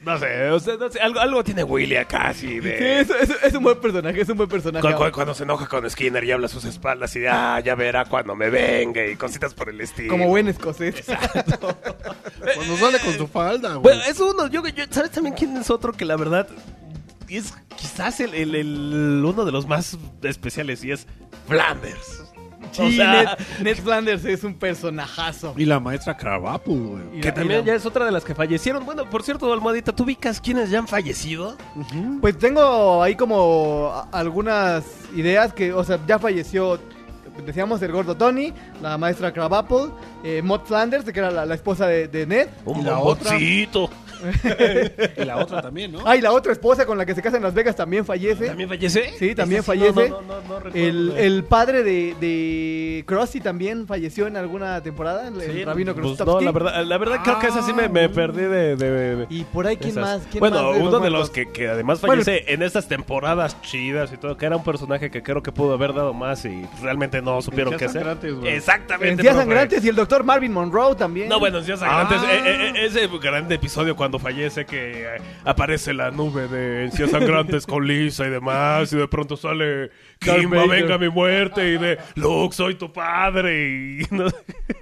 No 0.00 0.16
sé, 0.16 0.48
o 0.50 0.60
sea, 0.60 0.76
no 0.76 0.88
sé, 0.90 1.00
algo, 1.00 1.18
algo 1.18 1.42
tiene 1.42 1.64
Willy 1.64 1.96
acá, 1.96 2.28
así 2.28 2.46
Sí, 2.46 2.60
de... 2.60 3.00
es, 3.00 3.10
es- 3.10 3.42
es 3.42 3.54
un 3.54 3.64
buen 3.64 3.80
personaje, 3.80 4.20
es 4.20 4.28
un 4.28 4.36
buen 4.36 4.48
personaje. 4.48 4.86
Cu- 4.94 4.96
cu- 5.04 5.10
Cuando 5.10 5.34
se 5.34 5.42
enoja 5.42 5.66
con 5.66 5.90
Skinner 5.90 6.22
y 6.22 6.30
habla 6.30 6.46
a 6.46 6.48
sus 6.48 6.64
espaldas 6.64 7.14
y 7.16 7.20
de, 7.20 7.28
ah, 7.28 7.58
ya 7.60 7.74
verá 7.74 8.04
cuando 8.04 8.36
me 8.36 8.48
venga 8.48 9.04
y 9.04 9.16
cositas 9.16 9.54
por 9.54 9.68
el 9.68 9.80
estilo. 9.80 10.10
Como 10.10 10.28
buen 10.28 10.46
escocés. 10.46 11.04
Cuando 12.54 12.76
sale 12.76 12.98
con 13.00 13.14
su 13.14 13.26
falda, 13.26 13.70
güey. 13.70 13.82
Bueno, 13.82 14.02
es 14.08 14.20
uno. 14.20 14.46
Yo, 14.46 14.66
yo- 14.68 14.84
¿Sabes 14.90 15.10
también 15.10 15.34
quién 15.34 15.56
es 15.56 15.68
otro 15.70 15.92
que 15.92 16.04
la 16.04 16.16
verdad 16.16 16.46
es 17.28 17.52
quizás 17.76 18.20
el, 18.20 18.34
el- 18.34 18.54
el- 18.54 19.22
uno 19.24 19.44
de 19.44 19.50
los 19.52 19.66
más 19.66 19.98
especiales 20.22 20.84
y 20.84 20.92
es 20.92 21.06
Flanders? 21.48 22.24
Sí, 22.72 22.82
O 22.82 22.90
sea, 22.90 23.12
Ned, 23.12 23.28
Ned 23.64 23.76
Flanders 23.82 24.24
es 24.24 24.44
un 24.44 24.54
personajazo. 24.54 25.54
Y 25.56 25.64
la 25.64 25.80
maestra 25.80 26.16
Krabappel, 26.16 26.74
güey. 26.78 27.02
Y 27.16 27.20
que 27.20 27.28
la- 27.28 27.34
también 27.34 27.64
ya 27.64 27.74
es 27.74 27.86
otra 27.86 28.04
de 28.04 28.12
las 28.12 28.24
que 28.24 28.34
fallecieron. 28.34 28.84
Bueno, 28.84 29.08
por 29.08 29.22
cierto, 29.22 29.52
Almohadita, 29.52 29.92
¿tú 29.92 30.02
ubicas 30.04 30.40
quiénes 30.40 30.68
ya 30.70 30.78
han 30.80 30.88
fallecido? 30.88 31.56
Pues 32.20 32.36
tengo 32.38 33.02
ahí 33.02 33.14
como 33.14 33.92
algunas 34.12 34.84
ideas 35.16 35.52
que, 35.52 35.72
o 35.72 35.82
sea, 35.84 35.98
ya 36.06 36.18
falleció, 36.18 36.78
decíamos, 37.46 37.80
el 37.82 37.92
gordo 37.92 38.16
Tony, 38.16 38.52
la 38.82 38.98
maestra 38.98 39.32
Crabapple, 39.32 39.90
eh, 40.24 40.42
Maud 40.42 40.60
Flanders, 40.64 41.04
que 41.04 41.18
era 41.18 41.30
la, 41.30 41.46
la 41.46 41.54
esposa 41.54 41.86
de, 41.86 42.08
de 42.08 42.26
Ned. 42.26 42.48
Un 42.64 42.80
¿Y 42.80 42.82
la 42.82 42.94
bomboncito. 42.96 43.88
Y 45.16 45.24
la 45.24 45.36
otra 45.38 45.62
también, 45.62 45.92
¿no? 45.92 46.00
Ah, 46.04 46.16
y 46.16 46.20
la 46.20 46.32
otra 46.32 46.52
esposa 46.52 46.86
con 46.86 46.98
la 46.98 47.06
que 47.06 47.14
se 47.14 47.22
casa 47.22 47.36
en 47.36 47.42
Las 47.42 47.54
Vegas 47.54 47.76
también 47.76 48.04
fallece. 48.04 48.46
¿También 48.46 48.68
fallece? 48.68 49.12
Sí, 49.18 49.34
también 49.34 49.60
Esta 49.60 49.72
sí, 49.72 49.78
fallece. 49.78 50.08
No, 50.10 50.20
no, 50.22 50.26
no, 50.40 50.48
no 50.48 50.60
recuerdo. 50.60 50.78
El, 50.88 51.12
el 51.16 51.44
padre 51.44 51.82
de, 51.82 52.14
de 52.20 53.04
Krusty 53.06 53.40
también 53.40 53.86
falleció 53.86 54.26
en 54.26 54.36
alguna 54.36 54.82
temporada, 54.82 55.28
el, 55.28 55.40
Sí, 55.40 55.64
rabino 55.64 55.94
pues 55.94 56.04
Krustovsky. 56.06 56.44
no, 56.44 56.52
la 56.52 56.52
verdad, 56.52 56.84
la 56.84 56.98
verdad 56.98 57.16
creo 57.22 57.38
que 57.38 57.46
esa 57.48 57.62
sí 57.62 57.72
me, 57.72 57.88
me 57.88 58.08
perdí 58.08 58.42
de... 58.42 58.76
de- 58.76 59.16
de- 59.16 59.26
Y 59.30 59.44
por 59.44 59.66
ahí, 59.66 59.76
¿quién 59.76 59.90
esas. 59.90 60.02
más? 60.20 60.26
¿Quién 60.30 60.40
bueno, 60.40 60.62
más 60.62 60.74
de 60.74 60.80
uno 60.82 60.90
los 60.92 61.02
de 61.02 61.10
los 61.10 61.30
que, 61.30 61.50
que 61.50 61.68
además 61.68 62.00
Bueno, 62.00 62.22
fallece 62.22 62.52
en 62.52 62.62
estas 62.62 62.88
temporadas 62.88 63.60
chidas 63.62 64.12
y 64.12 64.16
todo, 64.16 64.36
que 64.36 64.46
era 64.46 64.56
un 64.56 64.64
personaje 64.64 65.10
que 65.10 65.22
creo 65.22 65.42
que 65.42 65.52
pudo 65.52 65.74
haber 65.74 65.94
dado 65.94 66.12
más 66.14 66.44
y 66.44 66.64
realmente 66.82 67.20
no 67.22 67.40
supieron 67.42 67.76
qué 67.76 67.84
hacer. 67.86 68.02
sangrantes, 68.02 68.34
güey. 68.34 68.52
Exactamente. 68.54 69.22
Profe. 69.22 69.36
Sangrantes 69.38 69.84
y 69.84 69.88
el 69.88 69.96
doctor 69.96 70.24
Marvin 70.24 70.52
Monroe 70.52 70.94
también. 70.94 71.28
No, 71.28 71.38
bueno, 71.38 71.60
Sangrantes, 71.62 72.18
Ah. 72.22 72.32
eh, 72.32 72.40
eh, 72.44 72.72
eh, 72.76 72.86
ese 72.86 73.08
gran 73.20 73.50
episodio 73.50 73.94
cuando 73.96 74.07
fallece 74.18 74.64
que 74.64 75.16
eh, 75.16 75.20
aparece 75.44 75.92
la 75.92 76.12
nube 76.12 76.46
de 76.46 76.84
Encías 76.84 77.10
Sangrantes 77.10 77.66
con 77.66 77.84
Lisa 77.86 78.26
y 78.26 78.30
demás 78.30 78.92
y 78.92 78.96
de 78.96 79.08
pronto 79.08 79.36
sale 79.36 79.90
Kimba, 80.20 80.66
venga 80.66 80.96
mi 80.98 81.08
muerte 81.08 81.68
y 81.70 81.78
de 81.78 81.98
Luke, 82.14 82.54
soy 82.54 82.76
tu 82.76 82.92
padre 82.92 83.68
y... 83.68 83.98
no- 84.14 84.24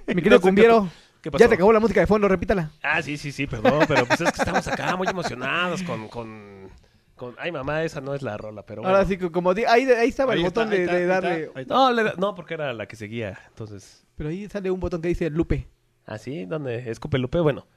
Mi 0.07 0.13
no 0.13 0.15
querido 0.15 0.37
sé 0.37 0.41
Cumbiero, 0.41 0.89
¿Qué 1.21 1.31
pasó? 1.31 1.43
ya 1.43 1.49
te 1.49 1.55
acabó 1.55 1.73
la 1.73 1.79
música 1.79 1.99
de 1.99 2.05
fondo, 2.07 2.27
repítala. 2.27 2.69
Ah, 2.83 3.01
sí, 3.01 3.17
sí, 3.17 3.31
sí, 3.31 3.47
perdón, 3.47 3.83
pero 3.87 4.05
pues 4.05 4.21
es 4.21 4.31
que 4.31 4.37
estamos 4.39 4.67
acá 4.67 4.95
muy 4.95 5.07
emocionados 5.07 5.81
con, 5.83 6.07
con, 6.07 6.69
con... 7.15 7.35
Ay, 7.39 7.51
mamá, 7.51 7.83
esa 7.83 7.99
no 8.01 8.13
es 8.13 8.21
la 8.21 8.37
rola, 8.37 8.63
pero 8.65 8.83
bueno. 8.83 8.95
Ahora 8.95 9.07
sí, 9.07 9.17
que 9.17 9.31
como 9.31 9.53
di- 9.53 9.65
ahí, 9.65 9.83
ahí 9.85 10.09
estaba 10.09 10.33
Ahí 10.33 10.41
el 10.41 10.45
está, 10.45 10.61
botón 10.61 10.69
de, 10.77 10.83
está, 10.83 10.93
de 10.95 11.01
ahí 11.01 11.07
darle. 11.07 11.51
está. 11.55 11.73
No, 11.73 11.91
le 11.91 12.03
da- 12.03 12.13
no, 12.17 12.35
porque 12.35 12.53
era 12.53 12.71
la 12.73 12.85
que 12.85 12.95
seguía, 12.95 13.37
entonces... 13.49 14.05
Pero 14.15 14.29
ahí 14.29 14.47
sale 14.47 14.71
un 14.71 14.79
botón 14.79 15.01
que 15.01 15.09
dice 15.09 15.29
Lupe. 15.29 15.67
¿Ah, 16.05 16.17
sí? 16.17 16.45
¿Dónde? 16.45 16.89
¿Escupe 16.89 17.17
Lupe? 17.17 17.39
Bueno. 17.41 17.67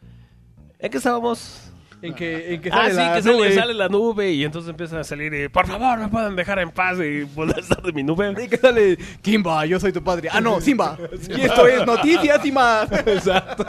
¿En 0.81 0.91
qué 0.91 0.97
estábamos? 0.99 1.67
En 2.03 2.15
que, 2.15 2.55
en 2.55 2.63
que 2.63 2.71
Ah, 2.71 2.89
sale 2.91 2.91
sí, 2.93 2.97
la 3.29 3.45
que 3.47 3.53
sale, 3.53 3.75
la 3.75 3.89
nube 3.91 4.33
y 4.33 4.43
entonces 4.43 4.71
empiezan 4.71 5.01
a 5.01 5.05
salir 5.05 5.35
y, 5.35 5.49
por 5.51 5.67
favor, 5.67 5.99
me 5.99 6.09
pueden 6.09 6.35
dejar 6.35 6.59
en 6.61 6.71
paz 6.71 6.97
y 6.99 7.27
poder 7.27 7.59
estar 7.59 7.83
de 7.83 7.93
mi 7.93 8.03
nube. 8.03 8.35
Y 8.43 8.49
que 8.49 8.57
sale 8.57 8.97
Kimba, 9.21 9.67
yo 9.67 9.79
soy 9.79 9.93
tu 9.93 10.03
padre. 10.03 10.31
Ah, 10.33 10.41
no, 10.41 10.63
Simba. 10.63 10.97
Y 11.29 11.43
esto 11.43 11.67
es 11.67 11.85
Noticias 11.85 12.43
y 12.47 12.53
más. 12.53 12.91
Exacto. 13.07 13.67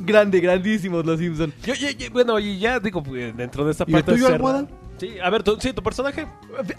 Grande, 0.00 0.40
grandísimos 0.40 1.06
los 1.06 1.18
Simpsons. 1.18 1.54
Yo, 1.64 1.72
yo- 1.74 1.90
yo- 1.90 2.10
bueno, 2.10 2.38
y 2.38 2.58
ya 2.58 2.78
digo, 2.78 3.02
pues, 3.02 3.34
dentro 3.34 3.64
de 3.64 3.72
esta 3.72 3.84
¿Y 3.86 3.94
el 3.94 4.02
parte... 4.04 4.12
cerrada- 4.20 4.34
Almohada? 4.36 4.66
Sí, 4.98 5.12
a 5.22 5.30
ver, 5.30 5.44
tú, 5.44 5.56
sí, 5.60 5.72
tu 5.72 5.80
personaje. 5.80 6.26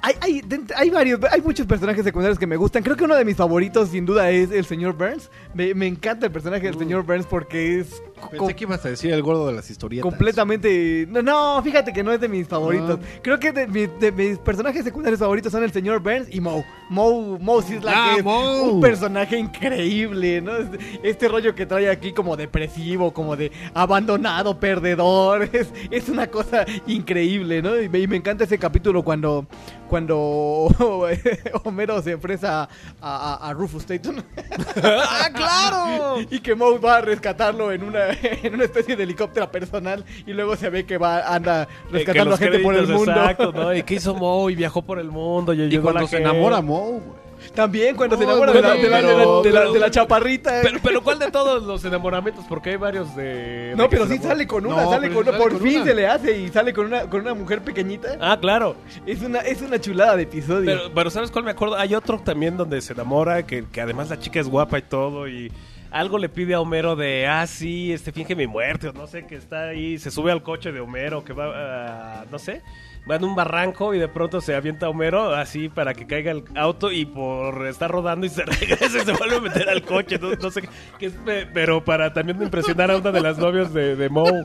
Hay, 0.02 0.42
hay, 0.76 0.90
varios, 0.90 1.22
hay 1.32 1.42
muchos 1.42 1.66
personajes 1.66 2.04
secundarios 2.04 2.38
que 2.38 2.46
me 2.46 2.58
gustan. 2.58 2.84
Creo 2.84 2.98
que 2.98 3.06
uno 3.06 3.16
de 3.16 3.24
mis 3.24 3.38
favoritos, 3.38 3.90
sin 3.90 4.06
duda, 4.06 4.30
es 4.30 4.52
el 4.52 4.66
señor 4.66 4.98
Burns. 4.98 5.32
Me, 5.54 5.74
me 5.74 5.88
encanta 5.88 6.26
el 6.26 6.32
personaje 6.34 6.64
del 6.64 6.78
señor 6.78 7.04
Burns 7.06 7.26
porque 7.26 7.80
es 7.80 8.04
Pensé 8.32 8.56
que 8.56 8.64
ibas 8.64 8.86
a 8.86 8.90
decir 8.90 9.12
el 9.12 9.22
gordo 9.24 9.48
de 9.48 9.54
las 9.54 9.70
historietas. 9.70 10.04
completamente. 10.10 11.08
No, 11.10 11.22
no, 11.22 11.62
fíjate 11.64 11.92
que 11.94 12.04
no 12.04 12.12
es 12.12 12.20
de 12.22 12.28
mis 12.28 12.48
favoritos. 12.48 13.00
Ah. 13.02 13.20
Creo 13.22 13.40
que 13.40 13.52
de, 13.52 13.68
mi- 13.68 13.88
de 13.88 14.12
mis 14.12 14.38
personajes 14.40 14.84
secundarios 14.84 15.20
favoritos 15.20 15.52
son 15.52 15.64
el 15.64 15.72
señor 15.72 16.00
Burns 16.02 16.28
y 16.34 16.40
Moe. 16.42 16.64
Moe, 16.90 17.38
Moe 17.40 17.62
sí 17.64 17.76
es 17.76 17.84
la 17.84 17.92
Ah, 17.96 18.12
que 18.14 18.20
es 18.20 18.24
Moe. 18.26 18.62
un 18.74 18.82
personaje 18.82 19.38
increíble, 19.38 20.42
¿no? 20.42 20.56
Este, 20.58 20.80
este 21.04 21.28
rollo 21.28 21.54
que 21.56 21.66
trae 21.66 21.90
aquí 21.90 22.14
como 22.14 22.36
depresivo, 22.38 23.14
como 23.14 23.36
de 23.36 23.52
abandonado, 23.74 24.60
perdedor. 24.60 25.50
Es, 25.60 25.68
es 25.92 26.10
una 26.10 26.28
cosa 26.28 26.66
increíble, 26.88 27.62
¿no? 27.62 27.80
Y 27.82 27.90
me, 27.90 28.00
y 28.00 28.08
me 28.08 28.16
encanta 28.18 28.44
ese 28.44 28.58
capítulo 28.58 29.04
cuando, 29.04 29.46
cuando 29.90 30.16
Homero 31.66 32.02
se 32.02 32.12
enfrenta 32.12 32.64
a, 32.64 32.70
a- 33.02 33.50
a 33.50 33.54
Rufus 33.54 33.86
Tatum. 33.86 34.18
¡Ah, 34.84 35.30
claro! 35.34 36.22
Y 36.30 36.40
que 36.40 36.56
Moe 36.56 36.78
va 36.78 36.98
a 36.98 37.02
rescatarlo 37.02 37.72
en 37.72 37.84
una, 37.84 38.10
en 38.22 38.54
una 38.54 38.64
especie 38.66 38.96
de 38.96 39.04
helicóptero 39.04 39.52
personal 39.52 40.06
y 40.26 40.34
luego 40.34 40.56
se 40.56 40.70
ve 40.70 40.86
que 40.86 40.98
va 40.98 41.34
anda 41.34 41.68
rescatando 41.92 42.36
a 42.36 42.38
gente 42.38 42.60
por 42.60 42.76
el 42.76 42.88
mundo. 42.88 43.12
Exacto, 43.12 43.52
¿no? 43.52 43.74
¿Y 43.76 43.84
qué 43.84 43.96
hizo 43.96 44.14
Moe? 44.16 44.52
Y 44.54 44.56
viajó 44.56 44.82
por 44.82 45.00
el 45.00 45.10
mundo. 45.12 45.54
Y, 45.54 45.64
Y 45.64 45.76
a 45.78 45.82
cuando 45.82 46.02
la 46.02 46.08
se 46.08 46.18
gente. 46.18 46.30
enamora 46.30 46.62
Moe, 46.62 46.92
güey. 47.00 47.29
También 47.54 47.96
cuando 47.96 48.18
se 48.18 48.24
enamora 48.24 48.52
de 48.54 48.62
la, 48.62 48.74
de 48.76 48.90
la- 48.90 48.98
de 48.98 49.02
la- 49.04 49.08
pero- 49.18 49.42
de 49.42 49.52
la- 49.52 49.60
pero- 49.62 49.74
de 49.74 49.80
la 49.80 49.92
chaparrita. 49.92 50.60
Pero, 50.64 50.80
pero 50.84 51.02
¿cuál 51.04 51.20
de 51.20 51.32
todos 51.32 51.64
los 51.64 51.84
enamoramientos? 51.86 52.46
Porque 52.48 52.72
hay 52.72 52.76
varios 52.78 53.16
de... 53.16 53.74
no, 53.76 53.84
que 53.84 53.90
pero 53.90 54.04
se 54.04 54.10
sí 54.10 54.16
enamoran. 54.16 54.38
sale 54.38 54.48
con 54.48 54.66
una, 54.66 54.84
No, 54.84 54.90
sale 54.90 55.08
pero 55.08 55.14
con 55.16 55.24
una, 55.28 55.32
sale 55.38 55.44
por 55.44 55.52
con 55.60 55.62
fin 55.68 55.76
una. 55.78 55.86
se 55.86 55.94
le 55.96 56.08
hace 56.08 56.38
y 56.40 56.50
sale 56.50 56.74
con 56.74 56.86
una, 56.88 57.02
con 57.10 57.22
una 57.22 57.34
mujer 57.34 57.62
pequeñita. 57.62 58.18
Ah, 58.22 58.38
claro. 58.40 58.76
Es 59.06 59.22
una, 59.22 59.40
es 59.40 59.62
una 59.62 59.80
chulada 59.80 60.16
de 60.16 60.24
episodio. 60.24 60.66
Pero, 60.66 60.82
pero 60.94 61.10
¿sabes 61.10 61.32
cuál 61.32 61.46
me 61.46 61.52
acuerdo? 61.52 61.76
Hay 61.78 61.94
otro 61.96 62.20
también 62.20 62.58
donde 62.58 62.82
se 62.82 62.94
enamora, 62.94 63.46
que, 63.46 63.66
que 63.72 63.82
además 63.82 64.10
la 64.10 64.20
chica 64.20 64.40
es 64.40 64.48
guapa 64.48 64.78
y 64.80 64.82
todo, 64.84 65.28
y 65.28 65.52
algo 65.92 66.20
le 66.20 66.30
pide 66.30 66.54
a 66.54 66.60
Homero 66.62 66.96
de, 66.96 67.26
ah, 67.28 67.48
sí, 67.48 67.92
este 67.92 68.12
finge 68.12 68.36
mi 68.36 68.46
muerte, 68.46 68.90
o 68.90 68.94
no 68.94 69.08
sé, 69.08 69.26
que 69.26 69.36
está 69.36 69.70
ahí, 69.70 69.98
se 69.98 70.12
sube 70.12 70.32
al 70.32 70.44
coche 70.44 70.72
de 70.72 70.80
Homero, 70.80 71.24
que 71.24 71.34
va, 71.34 72.22
a, 72.22 72.26
no 72.30 72.38
sé, 72.38 72.62
va 73.10 73.16
en 73.16 73.24
un 73.24 73.36
barranco 73.36 73.94
y 73.94 74.00
de 74.00 74.08
pronto 74.08 74.42
se 74.42 74.56
avienta 74.56 74.90
Homero 74.90 75.34
así 75.36 75.70
para 75.70 75.94
que 75.94 76.08
caiga 76.08 76.32
el 76.32 76.44
auto 76.56 76.92
y 76.92 77.06
por 77.06 77.66
estar 77.68 77.90
rodando 77.92 78.26
y 78.26 78.30
se 78.30 78.44
regresa 78.46 78.98
y 78.98 79.02
se 79.02 79.12
vuelve 79.14 79.38
a 79.38 79.42
meter 79.42 79.70
al 79.70 79.82
coche, 79.84 80.18
no, 80.20 80.32
no 80.32 80.52
sé, 80.52 80.68
qué 80.98 81.08
es, 81.08 81.14
pe- 81.14 81.48
pero 81.54 81.84
para 81.84 82.14
también 82.14 82.42
impresionar 82.42 82.92
a 82.92 82.98
una 82.98 83.12
de 83.12 83.22
las 83.22 83.38
novias 83.38 83.74
de, 83.74 83.96
de 83.96 84.10
Moe. 84.10 84.44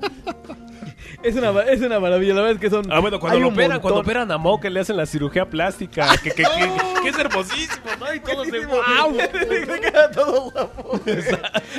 Es 1.23 1.34
una, 1.37 1.58
es 1.62 1.80
una 1.80 1.99
maravilla, 2.00 2.34
la 2.34 2.40
verdad 2.42 2.56
es 2.56 2.61
que 2.61 2.68
son. 2.68 2.90
Ah, 2.92 2.99
bueno, 3.00 3.18
cuando 3.18 3.38
lo 3.40 3.49
operan, 3.49 3.80
cuando 3.80 4.00
operan 4.00 4.30
a 4.30 4.37
Mo, 4.37 4.61
que 4.61 4.68
le 4.68 4.80
hacen 4.80 4.96
la 4.96 5.06
cirugía 5.06 5.49
plástica, 5.49 6.06
que, 6.23 6.30
que, 6.30 6.42
que, 6.42 6.70
que 7.02 7.08
es 7.08 7.18
hermosísimo, 7.18 7.87
¿no? 7.99 8.14
Y 8.14 8.20
todos 8.20 8.46
de 8.50 8.66
wow. 8.66 9.16
Se 9.66 9.80
queda 9.80 10.11
todo 10.11 10.50
guapo. 10.50 11.00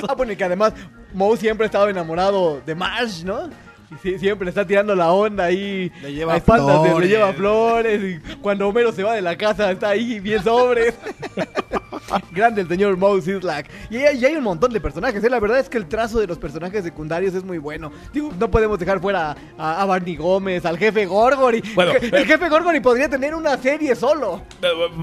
Ah, 0.08 0.14
bueno, 0.14 0.32
y 0.32 0.36
que 0.36 0.42
además 0.44 0.72
Moe 1.14 1.36
siempre 1.36 1.64
ha 1.64 1.66
estado 1.66 1.88
enamorado 1.88 2.60
de 2.66 2.74
Marsh, 2.74 3.22
¿no? 3.24 3.48
Sí, 4.02 4.18
siempre 4.18 4.44
le 4.46 4.48
está 4.50 4.66
tirando 4.66 4.94
la 4.96 5.12
onda 5.12 5.44
ahí. 5.44 5.90
Le 6.02 6.12
lleva 6.12 6.34
a 6.34 6.36
espaldas 6.38 6.82
de- 6.82 6.88
le 6.88 6.90
flores. 6.90 7.08
lleva 7.10 7.32
flores. 7.32 8.00
Y 8.02 8.36
cuando 8.38 8.68
Homero 8.68 8.90
se 8.92 9.02
va 9.04 9.14
de 9.14 9.22
la 9.22 9.36
casa, 9.36 9.70
está 9.70 9.90
ahí 9.90 10.18
bien 10.20 10.42
sobres. 10.42 10.94
Grande 12.32 12.62
el 12.62 12.68
señor 12.68 12.96
Moe 12.96 13.20
Sislak. 13.20 13.68
Y 13.90 13.96
hay, 13.98 14.18
y 14.18 14.24
hay 14.24 14.34
un 14.36 14.44
montón 14.44 14.72
de 14.72 14.80
personajes. 14.80 15.22
¿eh? 15.24 15.30
La 15.30 15.40
verdad 15.40 15.58
es 15.58 15.68
que 15.68 15.78
el 15.78 15.86
trazo 15.86 16.20
de 16.20 16.26
los 16.26 16.38
personajes 16.38 16.84
secundarios 16.84 17.34
es 17.34 17.42
muy 17.44 17.58
bueno. 17.58 17.90
Digo, 18.12 18.32
no 18.38 18.50
podemos 18.50 18.78
dejar 18.78 19.00
fuera 19.00 19.36
a, 19.58 19.82
a 19.82 19.84
Barney 19.86 20.16
Gómez, 20.16 20.64
al 20.66 20.78
jefe 20.78 21.06
Gorgory. 21.06 21.62
Bueno, 21.74 21.92
el, 22.00 22.14
el 22.14 22.26
jefe 22.26 22.48
Gorgory 22.48 22.80
podría 22.80 23.08
tener 23.08 23.34
una 23.34 23.56
serie 23.58 23.94
solo. 23.96 24.42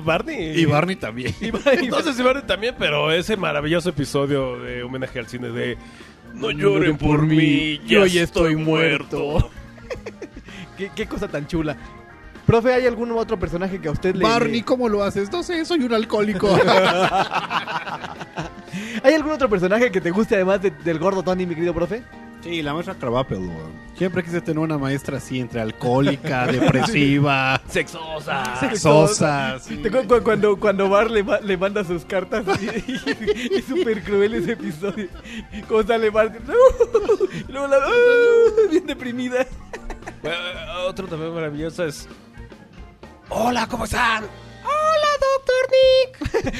Barney. 0.06 0.60
Y 0.60 0.66
Barney 0.66 0.96
también. 0.96 1.34
Y 1.42 1.52
Barney- 1.52 1.88
No 1.90 2.02
sé 2.02 2.13
si 2.13 2.22
Barney 2.24 2.44
también, 2.46 2.75
pero 2.78 3.12
ese 3.12 3.36
maravilloso 3.38 3.90
episodio 3.90 4.60
de 4.60 4.84
homenaje 4.84 5.20
al 5.20 5.28
cine 5.28 5.50
de 5.50 5.78
No 6.34 6.52
lloren 6.52 6.98
por 6.98 7.22
mí, 7.25 7.80
yo 7.86 8.06
ya 8.06 8.24
estoy 8.24 8.56
muerto. 8.56 9.52
¿Qué, 10.78 10.90
qué 10.96 11.06
cosa 11.08 11.28
tan 11.28 11.46
chula. 11.48 11.78
Profe, 12.46 12.74
¿hay 12.74 12.86
algún 12.88 13.12
otro 13.12 13.40
personaje 13.40 13.80
que 13.80 13.88
a 13.88 13.92
usted 13.92 14.16
le... 14.16 14.24
Barney, 14.25 14.62
¿cómo 14.63 14.90
lo 14.90 15.02
haces? 15.04 15.32
No 15.32 15.44
sé, 15.44 15.63
soy 15.63 15.84
un 15.84 15.94
alcohólico. 15.94 16.54
¿Hay 19.04 19.13
algún 19.13 19.32
otro 19.32 19.50
personaje 19.50 19.92
que 19.92 20.02
te 20.02 20.12
guste 20.12 20.36
además 20.36 20.62
de- 20.62 20.72
del 20.72 21.00
gordo 21.00 21.24
Tony, 21.24 21.46
mi 21.46 21.56
querido 21.56 21.74
profe? 21.74 22.04
Sí, 22.43 22.62
la 22.62 22.73
maestra 22.73 22.95
weón. 23.47 23.83
Siempre 23.97 24.23
quise 24.23 24.41
tener 24.41 24.59
una 24.59 24.77
maestra 24.77 25.17
así, 25.17 25.39
entre 25.39 25.62
alcohólica, 25.62 26.45
depresiva, 26.51 27.62
Sexosa. 27.67 28.55
sexosa. 28.59 29.59
sí. 29.59 29.77
Te 29.77 29.88
acuerdas 29.89 30.17
cu- 30.19 30.23
cuando, 30.23 30.59
cuando 30.59 30.89
Bar 30.89 31.09
le, 31.12 31.23
ma- 31.23 31.39
le 31.39 31.57
manda 31.57 31.83
sus 31.83 32.03
cartas 32.05 32.43
y, 32.62 32.65
y- 32.91 33.50
y 33.51 33.55
es 33.59 33.65
súper 33.65 34.03
cruel 34.03 34.33
ese 34.35 34.53
episodio. 34.53 35.07
¿Cómo 35.67 35.83
sale 35.83 36.09
Bar? 36.09 36.31
Y 37.47 37.51
luego 37.51 37.67
la... 37.67 37.77
bien 38.69 38.85
deprimida. 38.88 39.45
Bueno, 40.21 40.38
eh, 40.38 40.88
otro 40.88 41.07
también 41.07 41.33
maravilloso 41.33 41.85
es. 41.85 42.07
Hola, 43.29 43.67
¿cómo 43.67 43.85
están? 43.85 44.25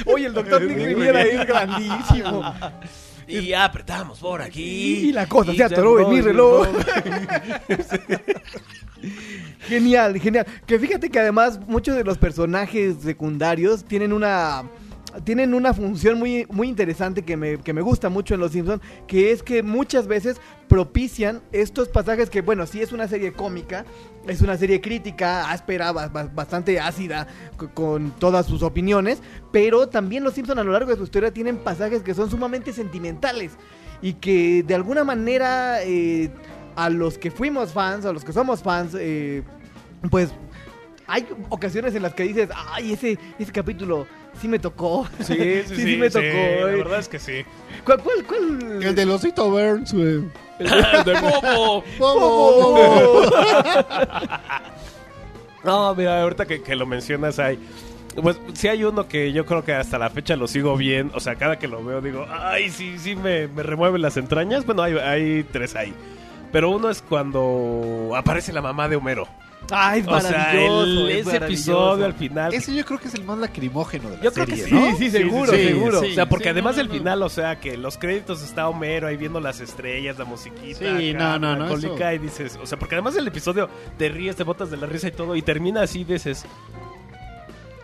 Oye, 0.06 0.28
el 0.28 0.34
doctor 0.34 0.62
Nick 0.62 0.78
Riviera 0.86 1.22
es 1.22 1.48
grandísimo. 1.48 2.54
Y 3.28 3.54
apretamos 3.54 4.20
por 4.20 4.42
aquí. 4.42 5.10
Y 5.10 5.12
la 5.12 5.28
cosa 5.28 5.54
se 5.54 5.64
atoró 5.64 6.00
en 6.00 6.10
mi 6.10 6.22
reloj. 6.22 6.68
Genial, 9.68 10.20
genial. 10.20 10.46
Que 10.66 10.80
fíjate 10.80 11.10
que 11.10 11.20
además 11.20 11.60
muchos 11.68 11.96
de 11.96 12.04
los 12.04 12.18
personajes 12.18 12.98
secundarios 13.02 13.84
tienen 13.84 14.14
una 14.14 14.64
tienen 15.24 15.54
una 15.54 15.74
función 15.74 16.18
muy, 16.20 16.46
muy 16.50 16.68
interesante 16.68 17.24
que 17.24 17.38
me, 17.38 17.58
que 17.60 17.74
me 17.74 17.82
gusta 17.82 18.10
mucho 18.10 18.34
en 18.34 18.40
Los 18.40 18.52
Simpsons, 18.54 18.82
que 19.08 19.32
es 19.32 19.44
que 19.44 19.62
muchas 19.64 20.08
veces 20.08 20.38
propician 20.68 21.42
estos 21.52 21.90
pasajes 21.90 22.30
que, 22.30 22.42
bueno, 22.42 22.66
sí 22.66 22.82
es 22.82 22.92
una 22.92 23.08
serie 23.08 23.32
cómica, 23.34 23.86
es 24.28 24.42
una 24.42 24.58
serie 24.58 24.82
crítica, 24.82 25.52
áspera, 25.52 25.92
ba- 25.92 26.08
ba- 26.08 26.30
bastante 26.34 26.80
ácida, 26.80 27.28
co- 27.58 27.70
con 27.74 28.12
todas 28.12 28.46
sus 28.48 28.64
opiniones, 28.64 29.22
pero 29.52 29.88
también 29.88 30.24
Los 30.24 30.34
Simpsons 30.34 30.60
a 30.60 30.64
lo 30.64 30.72
largo 30.72 30.90
de 30.92 30.98
su 30.98 31.04
historia 31.04 31.32
tienen 31.32 31.58
pasajes 31.58 32.02
que 32.02 32.14
son 32.14 32.30
sumamente 32.30 32.74
sentimentales 32.74 33.52
y 34.02 34.14
que 34.14 34.64
de 34.64 34.76
alguna 34.76 35.04
manera 35.04 35.84
eh, 35.84 36.30
a 36.76 36.90
los 36.90 37.18
que 37.18 37.30
fuimos 37.30 37.72
fans, 37.72 38.06
a 38.06 38.14
los 38.14 38.24
que 38.26 38.34
somos 38.34 38.64
fans, 38.64 38.96
eh, 39.00 39.44
pues 40.10 40.32
hay 41.06 41.28
ocasiones 41.50 41.94
en 41.96 42.02
las 42.02 42.14
que 42.14 42.24
dices, 42.24 42.50
ay, 42.72 42.94
ese, 42.94 43.20
ese 43.38 43.52
capítulo 43.52 44.08
sí 44.40 44.48
me 44.48 44.60
tocó. 44.60 45.08
Sí, 45.20 45.64
sí, 45.68 45.76
sí, 45.76 45.96
me 45.98 46.10
sí, 46.10 46.14
tocó. 46.14 46.24
la 46.26 46.72
eh. 46.72 46.76
verdad 46.76 47.00
es 47.00 47.08
que 47.08 47.20
sí. 47.20 47.44
¿Cuál, 47.84 48.00
cuál, 48.02 48.24
cuál? 48.26 48.84
El 48.84 48.96
del 48.96 49.10
osito 49.12 49.50
Burns, 49.50 49.94
güey. 49.94 50.24
de 50.60 51.20
Bobo. 51.22 51.84
¡Bobo! 51.98 53.32
No, 55.64 55.96
mira, 55.96 56.22
ahorita 56.22 56.46
que, 56.46 56.62
que 56.62 56.76
lo 56.76 56.86
mencionas 56.86 57.40
hay. 57.40 57.58
Pues 58.22 58.38
sí 58.54 58.68
hay 58.68 58.84
uno 58.84 59.08
que 59.08 59.32
yo 59.32 59.46
creo 59.46 59.64
que 59.64 59.74
hasta 59.74 59.98
la 59.98 60.10
fecha 60.10 60.36
lo 60.36 60.48
sigo 60.48 60.76
bien. 60.78 61.10
O 61.16 61.20
sea, 61.20 61.36
cada 61.36 61.58
que 61.58 61.68
lo 61.68 61.84
veo 61.84 62.02
digo, 62.02 62.28
ay, 62.30 62.70
sí, 62.70 63.00
sí, 63.00 63.16
me, 63.16 63.48
me 63.48 63.64
remueven 63.64 64.02
las 64.02 64.18
entrañas. 64.18 64.66
Bueno, 64.66 64.84
hay, 64.84 64.98
hay 64.98 65.44
tres 65.44 65.76
ahí. 65.76 65.94
Pero 66.52 66.70
uno 66.70 66.90
es 66.90 67.02
cuando 67.02 68.12
aparece 68.16 68.54
la 68.54 68.62
mamá 68.62 68.88
de 68.88 68.98
Homero. 68.98 69.28
Ay, 69.74 70.00
es 70.02 70.08
O 70.08 70.20
sea, 70.22 70.32
maravilloso. 70.32 70.84
el- 70.84 71.10
es 71.10 71.16
ese 71.18 71.26
maravilloso. 71.34 71.46
episodio 71.72 72.06
al 72.06 72.14
final. 72.14 72.54
Ese 72.54 72.76
yo 72.76 72.86
creo 72.86 73.00
que 73.00 73.08
es 73.08 73.14
el 73.16 73.24
más 73.24 73.38
lacrimógeno 73.38 74.10
de 74.10 74.18
la 74.18 74.24
Yo 74.24 74.32
creo 74.34 74.46
que 74.46 74.56
sí, 74.58 74.74
¿no? 74.74 74.98
sí, 74.98 75.10
seguro, 75.12 75.52
seguro. 75.52 76.00
o 76.00 76.06
sea, 76.06 76.28
porque 76.30 76.46
sí, 76.46 76.50
además 76.50 76.76
no, 76.76 76.82
el 76.82 76.88
no, 76.88 76.94
final, 76.94 77.24
o 77.24 77.30
sea, 77.30 77.60
que 77.60 77.78
los 77.78 77.98
créditos 77.98 78.42
está 78.44 78.68
Homero 78.70 79.08
ahí 79.08 79.18
viendo 79.18 79.40
las 79.40 79.60
estrellas, 79.60 80.18
la 80.18 80.26
musiquita. 80.26 80.80
Sí, 80.98 81.10
acá, 81.12 81.40
no, 81.40 81.56
no, 81.56 81.78
no, 81.78 82.14
Y 82.14 82.18
dices, 82.20 82.58
o 82.62 82.66
sea, 82.66 82.78
porque 82.78 82.96
además 82.96 83.16
el 83.16 83.28
episodio 83.28 83.70
te 83.98 84.10
ríes, 84.10 84.36
te 84.36 84.44
botas 84.44 84.70
de 84.72 84.78
la 84.78 84.86
risa 84.88 85.08
y 85.08 85.12
todo, 85.12 85.36
y 85.36 85.42
termina 85.42 85.82
así, 85.84 86.04
dices. 86.04 86.46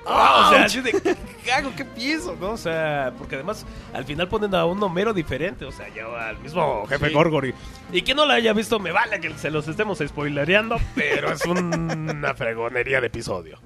"Ah", 0.10 0.48
o 0.48 0.54
sea, 0.54 0.63
así 0.65 0.82
de, 0.82 0.91
¿qué, 0.91 1.15
qué 1.43 1.52
hago? 1.52 1.72
¿Qué 1.76 1.86
pienso? 1.86 2.36
¿No? 2.39 2.52
O 2.52 2.58
sea, 2.58 3.13
porque 3.17 3.36
además 3.36 3.65
al 3.93 4.06
final 4.06 4.28
ponen 4.28 4.54
a 4.56 4.65
un 4.65 4.82
Homero 4.84 5.13
diferente, 5.13 5.65
o 5.65 5.72
sea, 5.72 5.88
ya 5.93 6.06
al 6.30 6.39
mismo 6.39 6.86
jefe 6.88 7.08
Sí. 7.08 7.13
Gorgory. 7.13 7.54
Y 7.91 8.02
que 8.02 8.13
no 8.15 8.26
lo 8.26 8.34
haya 8.34 8.54
visto, 8.54 8.80
me 8.80 8.91
vale 8.91 9.19
que 9.19 9.32
se 9.38 9.50
los 9.52 9.67
estemos 9.67 10.00
spoilereando, 10.00 10.78
pero 10.95 11.32
es 11.32 11.45
una 11.45 12.34
fregonería 12.36 13.02
de 13.02 13.08
episodio. 13.08 13.60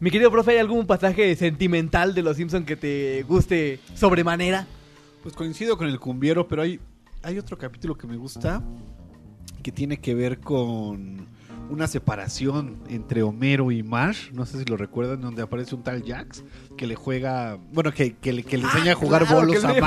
Mi 0.00 0.10
querido 0.10 0.30
profe, 0.30 0.52
¿hay 0.52 0.58
algún 0.58 0.86
pasaje 0.86 1.34
sentimental 1.36 2.14
de 2.14 2.22
Los 2.22 2.36
Simpsons 2.36 2.66
que 2.66 2.76
te 2.76 3.22
guste 3.22 3.78
sobremanera? 3.94 4.66
Pues 5.22 5.34
coincido 5.34 5.76
con 5.78 5.88
el 5.88 5.98
cumbiero, 6.00 6.46
pero 6.48 6.62
hay, 6.62 6.80
hay 7.22 7.38
otro 7.38 7.56
capítulo 7.56 7.96
que 7.96 8.06
me 8.06 8.16
gusta 8.16 8.62
que 9.62 9.72
tiene 9.72 9.98
que 9.98 10.14
ver 10.14 10.38
con 10.40 11.26
una 11.70 11.86
separación 11.86 12.76
entre 12.88 13.22
Homero 13.22 13.70
y 13.72 13.82
Marsh, 13.82 14.30
no 14.32 14.46
sé 14.46 14.58
si 14.58 14.64
lo 14.64 14.76
recuerdan, 14.76 15.20
donde 15.20 15.42
aparece 15.42 15.74
un 15.74 15.82
tal 15.82 16.02
Jax 16.06 16.44
que 16.76 16.86
le 16.86 16.94
juega, 16.94 17.58
bueno, 17.72 17.92
que, 17.92 18.14
que 18.16 18.32
le, 18.32 18.42
que 18.44 18.56
le 18.56 18.64
enseña 18.64 18.92
a 18.92 18.94
jugar 18.94 19.22
Claro, 19.26 19.36
bolos 19.42 19.60
que 19.60 19.66
a 19.66 19.72
bolos 19.72 19.80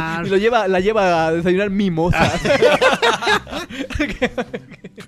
Marsh. 0.00 0.26
Y 0.26 0.30
lo 0.30 0.36
lleva, 0.36 0.68
la 0.68 0.80
lleva 0.80 1.26
a 1.26 1.32
desayunar 1.32 1.70
mimosas. 1.70 2.40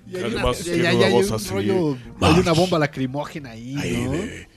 Y 0.09 0.15
hay 0.17 0.23
Además, 0.23 0.61
una- 0.61 0.73
tiene 0.73 0.83
y 0.83 0.85
hay- 0.87 0.95
una 0.97 1.05
hay 1.07 1.13
voz 1.13 1.29
un 1.29 1.35
así, 1.35 1.49
rollo- 1.49 1.97
Marsh. 2.19 2.33
hay 2.35 2.39
una 2.41 2.51
bomba 2.53 2.79
lacrimógena 2.79 3.49
ahí, 3.51 3.75
Ahí 3.77 4.03
¿no? 4.05 4.11
de 4.11 4.47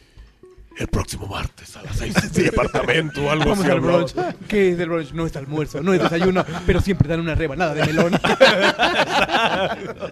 el 0.81 0.89
próximo 0.89 1.27
martes 1.27 1.77
a 1.77 1.83
las 1.83 1.95
seis 1.97 2.15
en 2.17 2.31
mi 2.37 2.43
departamento 2.45 3.23
o 3.25 3.31
algo 3.31 3.45
Vamos 3.51 3.61
así. 3.61 3.71
al 3.71 3.81
brunch. 3.81 4.15
¿Qué 4.49 4.71
es 4.73 4.79
el 4.81 4.89
brunch? 4.89 5.13
No 5.13 5.27
es 5.27 5.37
almuerzo, 5.37 5.83
no 5.83 5.93
es 5.93 6.03
desayuno, 6.03 6.45
pero 6.67 6.81
siempre 6.81 7.07
dan 7.09 7.21
una 7.21 7.35
rebanada 7.35 7.75
de 7.75 7.85
melón. 7.87 8.13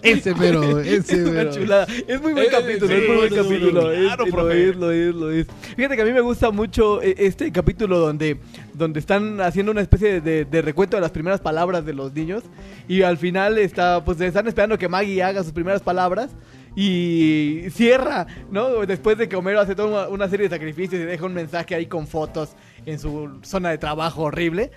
Ese 0.02 0.35
mero, 0.35 0.78
ese 0.81 1.22
Una 1.22 1.31
mero. 1.33 1.50
chulada. 1.52 1.87
Es 2.07 2.20
muy 2.20 2.33
buen 2.33 2.44
Eh, 2.46 2.48
capítulo, 2.50 2.87
sí, 2.88 2.92
es 2.94 3.09
muy 3.09 3.16
buen 3.16 3.31
sí, 3.31 3.37
capítulo. 3.37 3.92
es- 3.92 4.00
claro, 4.07 4.26
lo 4.26 4.33
profe. 4.33 4.68
es, 4.68 4.76
lo 4.76 4.90
es, 4.92 5.14
lo 5.14 5.31
es. 5.31 5.46
Fíjate 5.76 5.96
que 5.96 6.02
a 6.02 6.04
mí 6.04 6.12
me 6.12 6.20
gusta 6.20 6.50
mucho 6.50 7.02
eh, 7.02 7.14
este 7.18 7.50
capítulo 7.52 7.98
donde, 7.98 8.38
donde 8.74 9.00
están 9.00 9.40
haciendo 9.40 9.72
una 9.72 9.81
especie 9.81 10.20
de, 10.20 10.44
de 10.44 10.62
recuento 10.62 10.96
de 10.96 11.00
las 11.00 11.11
primeras 11.11 11.40
palabras 11.40 11.85
de 11.85 11.94
los 11.94 12.12
niños. 12.12 12.42
Y 12.87 13.02
al 13.02 13.18
final 13.18 13.59
está, 13.59 14.04
pues 14.04 14.20
están 14.20 14.46
esperando 14.48 14.78
que 14.78 14.88
Maggie 14.88 15.22
haga 15.22 15.42
sus 15.42 15.52
primeras 15.52 15.83
palabras. 15.83 16.31
Y 16.80 17.70
cierra, 17.70 18.28
¿no? 18.52 18.86
Después 18.86 19.18
de 19.18 19.28
que 19.28 19.34
Homero 19.34 19.58
hace 19.58 19.74
toda 19.74 20.08
una, 20.08 20.28
serie 20.28 20.48
de 20.48 20.54
sacrificios 20.54 21.02
y 21.02 21.04
deja 21.04 21.26
un 21.26 21.34
mensaje 21.34 21.74
ahí 21.74 21.86
con 21.86 22.06
fotos 22.06 22.50
en 22.86 23.00
su 23.00 23.40
zona 23.42 23.70
de 23.70 23.78
trabajo 23.78 24.22
horrible. 24.22 24.70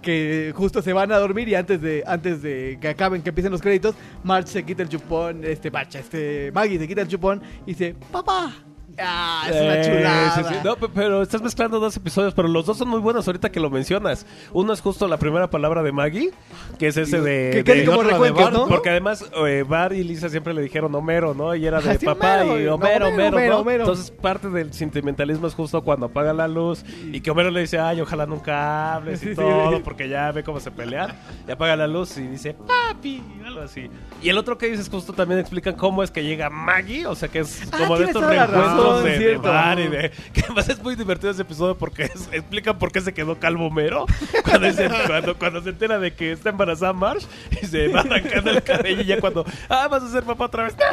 Que 0.00 0.52
justo 0.54 0.82
se 0.82 0.92
van 0.92 1.10
a 1.10 1.18
dormir 1.18 1.48
y 1.48 1.56
antes 1.56 1.82
de 1.82 2.04
antes 2.06 2.42
de 2.42 2.78
que 2.80 2.86
acaben, 2.86 3.22
que 3.22 3.30
empiecen 3.30 3.50
los 3.50 3.60
créditos, 3.60 3.96
Marge 4.22 4.52
se 4.52 4.62
quita 4.62 4.84
el 4.84 4.88
chupón, 4.88 5.44
este 5.44 5.68
Marge, 5.72 5.98
este 5.98 6.52
Maggie 6.52 6.78
se 6.78 6.86
quita 6.86 7.00
el 7.00 7.08
chupón 7.08 7.42
y 7.66 7.72
dice, 7.72 7.96
papá. 8.12 8.54
Ah, 9.00 9.46
es 9.48 9.60
una 9.60 9.80
chulada. 9.82 10.34
sí, 10.34 10.42
sí. 10.48 10.54
No, 10.64 10.76
pe- 10.76 10.88
pero 10.94 11.22
estás 11.22 11.42
mezclando 11.42 11.78
dos 11.80 11.96
episodios, 11.96 12.34
pero 12.34 12.48
los 12.48 12.66
dos 12.66 12.76
son 12.78 12.88
muy 12.88 13.00
buenos 13.00 13.26
ahorita 13.26 13.50
que 13.50 13.60
lo 13.60 13.70
mencionas. 13.70 14.26
Uno 14.52 14.72
es 14.72 14.80
justo 14.80 15.06
la 15.08 15.16
primera 15.18 15.48
palabra 15.50 15.82
de 15.82 15.92
Maggie, 15.92 16.30
que 16.78 16.88
es 16.88 16.96
ese 16.96 17.20
de... 17.20 17.50
Que- 17.52 17.64
que 17.64 17.74
de- 17.74 17.82
es 17.84 17.88
como 17.88 18.02
recuentos, 18.02 18.52
Bart. 18.52 18.68
Porque 18.68 18.90
además 18.90 19.24
eh, 19.46 19.64
Bar 19.66 19.92
y 19.92 20.02
Lisa 20.04 20.28
siempre 20.28 20.52
le 20.54 20.62
dijeron 20.62 20.94
Homero, 20.94 21.34
¿no? 21.34 21.54
Y 21.54 21.66
era 21.66 21.80
de 21.80 21.98
sí, 21.98 22.06
papá 22.06 22.42
Homero, 22.42 22.60
y 22.60 22.64
no, 22.64 22.74
Homero, 22.74 23.06
Homero, 23.06 23.08
Homero, 23.08 23.36
Homero, 23.36 23.54
¿no? 23.54 23.60
Homero. 23.60 23.82
Entonces 23.84 24.10
parte 24.10 24.48
del 24.48 24.72
sentimentalismo 24.72 25.46
es 25.46 25.54
justo 25.54 25.82
cuando 25.82 26.06
apaga 26.06 26.32
la 26.32 26.48
luz 26.48 26.84
y 27.12 27.20
que 27.20 27.30
Homero 27.30 27.50
le 27.50 27.60
dice, 27.60 27.78
ay, 27.78 28.00
ojalá 28.00 28.26
nunca 28.26 28.94
hables 28.94 29.22
y 29.22 29.26
sí, 29.30 29.34
todo, 29.34 29.76
sí. 29.76 29.80
porque 29.84 30.08
ya 30.08 30.32
ve 30.32 30.42
cómo 30.42 30.60
se 30.60 30.70
pelean. 30.70 31.12
Y 31.46 31.50
apaga 31.50 31.76
la 31.76 31.86
luz 31.86 32.16
y 32.18 32.22
dice, 32.26 32.54
papi, 32.54 33.22
algo 33.46 33.60
así. 33.62 33.88
Y 34.22 34.28
el 34.28 34.38
otro 34.38 34.58
que 34.58 34.68
dices 34.68 34.88
justo 34.88 35.12
también 35.12 35.40
explican 35.40 35.74
cómo 35.74 36.02
es 36.02 36.10
que 36.10 36.24
llega 36.24 36.50
Maggie, 36.50 37.06
o 37.06 37.14
sea 37.14 37.28
que 37.28 37.40
es 37.40 37.62
Ah, 37.72 37.78
como 37.78 37.96
de 37.98 38.04
tienes 38.06 38.08
estos 38.08 38.22
toda 38.22 38.34
la 38.34 38.46
reencuentros. 38.46 38.87
De, 38.96 39.18
de 39.18 39.36
bar 39.36 39.78
y 39.80 39.88
de... 39.88 40.10
Que 40.32 40.40
además 40.42 40.68
es 40.68 40.82
muy 40.82 40.94
divertido 40.96 41.30
ese 41.30 41.42
episodio 41.42 41.76
porque 41.76 42.04
es- 42.04 42.28
explican 42.32 42.78
por 42.78 42.90
qué 42.92 43.00
se 43.00 43.12
quedó 43.14 43.38
calvo 43.38 43.70
Mero 43.70 44.06
cuando, 44.44 44.66
dice- 44.66 44.88
cuando, 45.06 45.36
cuando 45.38 45.62
se 45.62 45.70
entera 45.70 45.98
de 45.98 46.12
que 46.14 46.32
está 46.32 46.50
embarazada 46.50 46.92
Marsh 46.92 47.24
y 47.62 47.66
se 47.66 47.88
va 47.88 48.00
arrancando 48.00 48.50
el 48.50 48.62
cabello 48.62 49.02
y 49.02 49.06
ya 49.06 49.20
cuando... 49.20 49.44
Ah, 49.68 49.88
vas 49.88 50.02
a 50.02 50.10
ser 50.10 50.24
papá 50.24 50.46
otra 50.46 50.64
vez. 50.64 50.76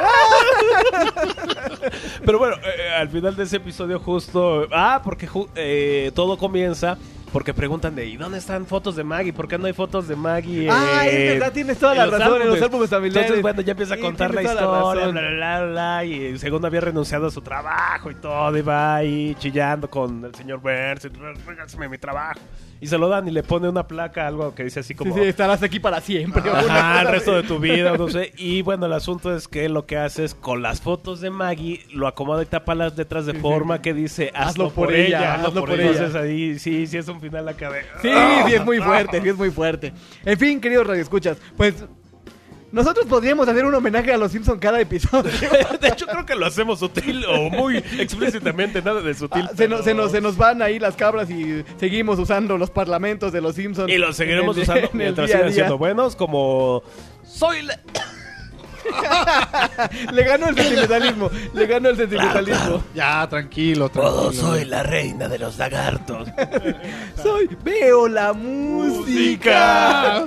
Pero 2.24 2.38
bueno, 2.38 2.56
eh, 2.56 2.90
al 2.96 3.08
final 3.08 3.34
de 3.36 3.44
ese 3.44 3.56
episodio 3.56 3.98
justo... 4.00 4.66
Ah, 4.72 5.00
porque 5.02 5.28
ju- 5.28 5.48
eh, 5.54 6.10
todo 6.14 6.36
comienza... 6.38 6.98
Porque 7.36 7.52
preguntan 7.52 7.94
de 7.94 8.06
¿y 8.06 8.16
dónde 8.16 8.38
están 8.38 8.64
fotos 8.64 8.96
de 8.96 9.04
Maggie? 9.04 9.30
¿Por 9.30 9.46
qué 9.46 9.58
no 9.58 9.66
hay 9.66 9.74
fotos 9.74 10.08
de 10.08 10.16
Maggie? 10.16 10.70
Ah, 10.70 11.06
es 11.06 11.12
eh, 11.12 11.28
verdad, 11.34 11.52
tienes 11.52 11.76
toda 11.76 11.94
la 11.94 12.06
razón, 12.06 12.40
en 12.40 12.48
los 12.48 12.62
álbumes 12.62 12.88
familiares. 12.88 13.24
Entonces, 13.24 13.42
bueno, 13.42 13.60
ya 13.60 13.72
empieza 13.72 13.92
a 13.92 13.98
contar 13.98 14.32
la 14.32 14.42
historia, 14.42 15.08
bla, 15.08 15.20
bla, 15.20 15.30
bla, 15.32 15.66
bla, 15.66 16.04
y 16.06 16.38
según 16.38 16.64
había 16.64 16.80
renunciado 16.80 17.26
a 17.26 17.30
su 17.30 17.42
trabajo 17.42 18.10
y 18.10 18.14
todo, 18.14 18.56
y 18.56 18.62
va 18.62 18.96
ahí 18.96 19.36
chillando 19.38 19.90
con 19.90 20.24
el 20.24 20.34
señor 20.34 20.60
Burns, 20.60 21.04
y, 21.04 21.08
regálame 21.08 21.88
mi 21.90 21.98
trabajo. 21.98 22.40
Y 22.80 22.86
se 22.86 22.98
lo 22.98 23.08
dan 23.08 23.26
y 23.28 23.30
le 23.30 23.42
pone 23.42 23.68
una 23.68 23.86
placa, 23.86 24.26
algo 24.26 24.54
que 24.54 24.64
dice 24.64 24.80
así 24.80 24.88
Sí, 24.88 24.94
como... 24.94 25.14
sí, 25.14 25.22
estarás 25.22 25.62
aquí 25.62 25.80
para 25.80 26.00
siempre. 26.00 26.42
Cosa 26.42 27.00
el 27.00 27.08
resto 27.08 27.34
de 27.34 27.42
tu 27.42 27.58
vida, 27.58 27.96
no 27.96 28.08
sé. 28.08 28.32
Y 28.36 28.62
bueno, 28.62 28.86
el 28.86 28.92
asunto 28.92 29.34
es 29.34 29.48
que 29.48 29.68
lo 29.68 29.86
que 29.86 29.96
hace 29.96 30.24
es 30.24 30.34
con 30.34 30.62
las 30.62 30.80
fotos 30.80 31.20
de 31.20 31.30
Maggie, 31.30 31.84
lo 31.92 32.06
acomoda 32.06 32.42
y 32.42 32.46
tapa 32.46 32.74
las 32.74 32.96
letras 32.96 33.26
de 33.26 33.34
forma 33.34 33.82
que 33.82 33.94
dice 33.94 34.30
hazlo, 34.34 34.70
por, 34.70 34.92
ella, 34.92 35.34
hazlo 35.34 35.64
por 35.64 35.72
ella. 35.72 35.90
Entonces 35.90 36.14
ahí 36.14 36.58
sí, 36.58 36.86
sí 36.86 36.96
es 36.96 37.08
un 37.08 37.20
final 37.20 37.48
acá 37.48 37.70
de... 37.70 37.82
Sí, 38.02 38.10
sí, 38.46 38.54
es 38.54 38.64
muy 38.64 38.78
fuerte, 38.78 39.20
sí, 39.20 39.28
es 39.28 39.36
muy 39.36 39.50
fuerte. 39.50 39.92
En 40.24 40.38
fin, 40.38 40.60
queridos 40.60 40.86
radioescuchas, 40.86 41.38
pues 41.56 41.84
nosotros 42.76 43.06
podríamos 43.06 43.48
hacer 43.48 43.64
un 43.64 43.74
homenaje 43.74 44.12
a 44.12 44.18
los 44.18 44.30
Simpson 44.30 44.58
cada 44.58 44.78
episodio. 44.80 45.32
De 45.80 45.88
hecho, 45.88 46.06
creo 46.06 46.26
que 46.26 46.34
lo 46.34 46.44
hacemos 46.46 46.78
sutil 46.78 47.24
o 47.24 47.48
muy 47.50 47.78
explícitamente, 47.78 48.82
nada 48.82 49.00
de 49.00 49.14
sutil. 49.14 49.48
Ah, 49.48 49.52
se, 49.56 49.66
nos, 49.66 49.78
se, 49.80 49.84
pero- 49.92 50.02
nos, 50.02 50.12
se 50.12 50.20
nos 50.20 50.36
van 50.36 50.60
ahí 50.60 50.78
las 50.78 50.94
cabras 50.94 51.30
y 51.30 51.64
seguimos 51.80 52.18
usando 52.18 52.58
los 52.58 52.68
parlamentos 52.70 53.32
de 53.32 53.40
los 53.40 53.54
Simpsons. 53.56 53.90
Y 53.90 53.96
los 53.96 54.14
seguiremos 54.14 54.56
en 54.56 54.62
el- 54.62 54.68
usando 54.68 54.80
en 54.80 54.90
el 54.92 54.98
mientras 54.98 55.30
sigan 55.30 55.46
día. 55.46 55.54
siendo 55.54 55.78
buenos, 55.78 56.14
como... 56.16 56.82
Soy 57.24 57.62
la... 57.62 57.80
Le 60.12 60.22
ganó 60.22 60.48
el 60.48 60.54
sentimentalismo, 60.56 61.28
le 61.54 61.66
ganó 61.66 61.88
el 61.88 61.96
sentimentalismo. 61.96 62.84
Ya, 62.94 63.26
tranquilo, 63.28 63.88
tranquilo. 63.88 64.54
la 64.66 64.82
reina 64.84 65.26
de 65.28 65.38
los 65.40 65.58
lagartos. 65.58 66.28
Soy, 67.22 67.48
veo 67.64 68.06
la 68.06 68.32
música. 68.32 70.24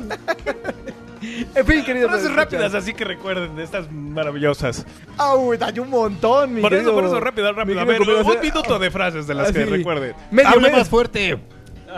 En 1.21 1.65
fin, 1.65 1.83
queridos 1.83 2.09
Frases 2.11 2.33
rápidas, 2.33 2.73
así 2.73 2.93
que 2.93 3.03
recuerden 3.05 3.55
de 3.55 3.63
estas 3.63 3.91
maravillosas. 3.91 4.85
Au, 5.17 5.51
hay 5.53 5.79
un 5.79 5.89
montón, 5.89 6.53
mi 6.53 6.61
Por 6.61 6.73
eso, 6.73 6.83
querido- 6.83 6.93
por 6.95 7.05
eso, 7.05 7.19
rápido, 7.19 7.51
rápido. 7.53 7.79
A 7.81 7.85
ver, 7.85 7.97
querido 7.99 8.21
un 8.25 8.39
minuto 8.41 8.79
de 8.79 8.91
frases 8.91 9.27
de 9.27 9.33
las 9.35 9.49
Ah, 9.49 9.53
que 9.53 9.65
recuerden. 9.65 10.13
Medio, 10.31 10.49
Hable 10.49 10.61
medio- 10.61 10.77
más 10.77 10.89
fuerte. 10.89 11.39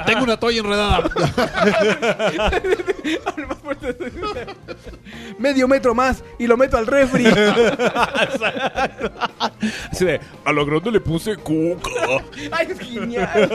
Tengo 0.06 0.23
una 0.23 0.38
toalla 0.38 0.60
enredada. 0.60 1.01
Medio 5.38 5.67
metro 5.67 5.93
más 5.93 6.23
y 6.39 6.47
lo 6.47 6.56
meto 6.58 6.77
al 6.77 6.88
refri. 6.88 7.25
Así 9.91 10.06
de, 10.06 10.19
a 10.45 10.51
lo 10.51 10.65
grande 10.65 10.91
le 10.91 11.01
puse 11.01 11.36
cuca. 11.38 11.89
Ay, 12.51 12.67
es 12.69 12.80
genial. 12.80 13.49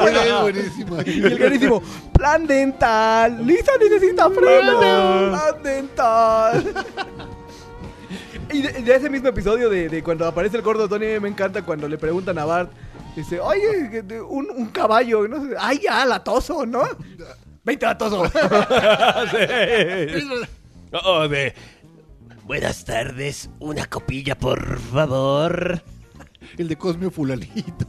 Oye, 0.00 0.32
buenísima. 0.40 0.98
Y 1.04 1.22
el 1.24 1.38
carísimo, 1.38 1.82
plan 2.12 2.46
dental. 2.46 3.44
Lisa 3.46 3.72
necesita 3.80 4.30
freno. 4.30 4.78
Plan 4.78 5.62
dental. 5.62 6.74
Y 8.52 8.62
de, 8.62 8.72
de 8.72 8.94
ese 8.94 9.08
mismo 9.08 9.28
episodio 9.28 9.70
de, 9.70 9.88
de 9.88 10.02
cuando 10.02 10.26
aparece 10.26 10.56
el 10.58 10.62
gordo 10.62 10.88
Tony, 10.88 11.18
me 11.20 11.28
encanta 11.28 11.62
cuando 11.62 11.88
le 11.88 11.96
preguntan 11.98 12.38
a 12.38 12.44
Bart. 12.44 12.70
Dice, 13.16 13.40
oye, 13.40 14.02
un, 14.22 14.48
un 14.50 14.66
caballo. 14.66 15.28
No 15.28 15.44
sé, 15.44 15.54
Ay, 15.58 15.80
ya, 15.82 16.04
latoso, 16.06 16.64
¿no? 16.66 16.82
Vente, 17.64 17.86
latoso. 17.86 18.24
Oh, 21.04 21.26
de... 21.26 21.54
Buenas 22.44 22.84
tardes, 22.84 23.48
una 23.60 23.86
copilla, 23.86 24.36
por 24.36 24.78
favor. 24.78 25.82
El 26.58 26.68
de 26.68 26.76
Cosme 26.76 27.10
Fulanito. 27.10 27.86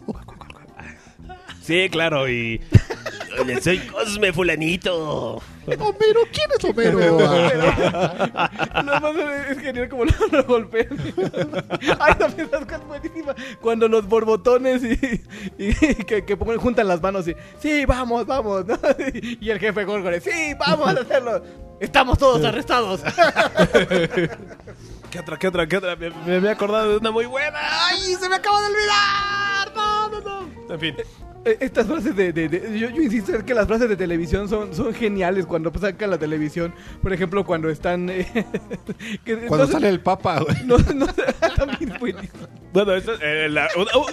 Sí, 1.61 1.89
claro, 1.91 2.29
y... 2.29 2.61
Hola, 3.39 3.61
soy 3.61 3.79
Cosme 3.79 4.31
Fulanito. 4.33 5.41
Homero, 5.65 6.21
¿quién 6.31 6.49
es 6.57 6.63
Homero? 6.63 6.99
Lo 8.83 8.99
más 8.99 9.15
es 9.49 9.59
genial 9.59 9.89
como 9.89 10.05
lo, 10.05 10.13
lo 10.31 10.43
golpean. 10.43 10.97
Ay, 11.99 12.15
también 12.15 12.49
las 12.51 12.65
cosas 12.65 12.85
buenísimas. 12.87 13.35
Cuando 13.61 13.87
los 13.87 14.07
borbotones 14.07 14.83
y, 14.83 15.23
y 15.57 15.73
que, 16.05 16.25
que 16.25 16.37
pongan, 16.37 16.57
juntan 16.57 16.87
las 16.87 17.01
manos 17.01 17.27
y 17.27 17.35
sí, 17.59 17.85
vamos, 17.85 18.25
vamos. 18.25 18.65
¿no? 18.65 18.77
Y 19.39 19.49
el 19.49 19.59
jefe 19.59 19.83
Gorgore, 19.85 20.19
sí, 20.21 20.53
vamos 20.59 20.87
a 20.87 21.01
hacerlo. 21.01 21.43
Estamos 21.79 22.17
todos 22.17 22.43
arrestados. 22.43 23.01
¿Qué 25.11 25.19
otra, 25.19 25.37
qué 25.37 25.47
otra, 25.47 25.67
qué 25.67 25.77
otra? 25.77 25.95
Me, 25.95 26.09
me 26.09 26.35
había 26.37 26.51
acordado 26.51 26.89
de 26.91 26.97
una 26.97 27.11
muy 27.11 27.25
buena. 27.25 27.59
¡Ay, 27.87 28.15
se 28.19 28.27
me 28.29 28.35
acaba 28.35 28.61
de 28.61 28.67
olvidar! 28.67 29.73
No, 29.75 30.09
no, 30.09 30.21
no. 30.21 30.73
En 30.73 30.79
fin. 30.79 30.95
Eh, 31.45 31.57
Estas 31.59 31.87
frases 31.87 32.15
de, 32.15 32.31
de- 32.31 32.47
de- 32.47 32.79
yo, 32.79 32.89
yo 32.89 33.01
insisto 33.01 33.35
es 33.35 33.43
que 33.43 33.53
las 33.53 33.67
frases 33.67 33.89
de 33.89 33.95
televisión 33.97 34.47
son, 34.47 34.73
son 34.73 34.93
geniales 34.93 35.45
cuando 35.45 35.71
sacan 35.77 36.09
la 36.09 36.17
televisión. 36.17 36.73
Por 37.01 37.11
ejemplo, 37.11 37.43
cuando 37.45 37.69
están 37.69 38.09
eh, 38.09 38.25
que- 39.25 39.37
Cuando 39.47 39.65
no 39.67 39.71
sale 39.71 39.89
el 39.89 39.99
papa, 39.99 40.39
güey. 40.39 40.55
no, 40.65 40.77
no 40.77 41.05
sé, 41.07 41.23
también 41.57 41.91
es 41.91 41.99
buenísimo. 41.99 42.47
Bueno, 42.71 42.93
eso, 42.95 43.11
eh, 43.21 43.49
la- 43.49 43.67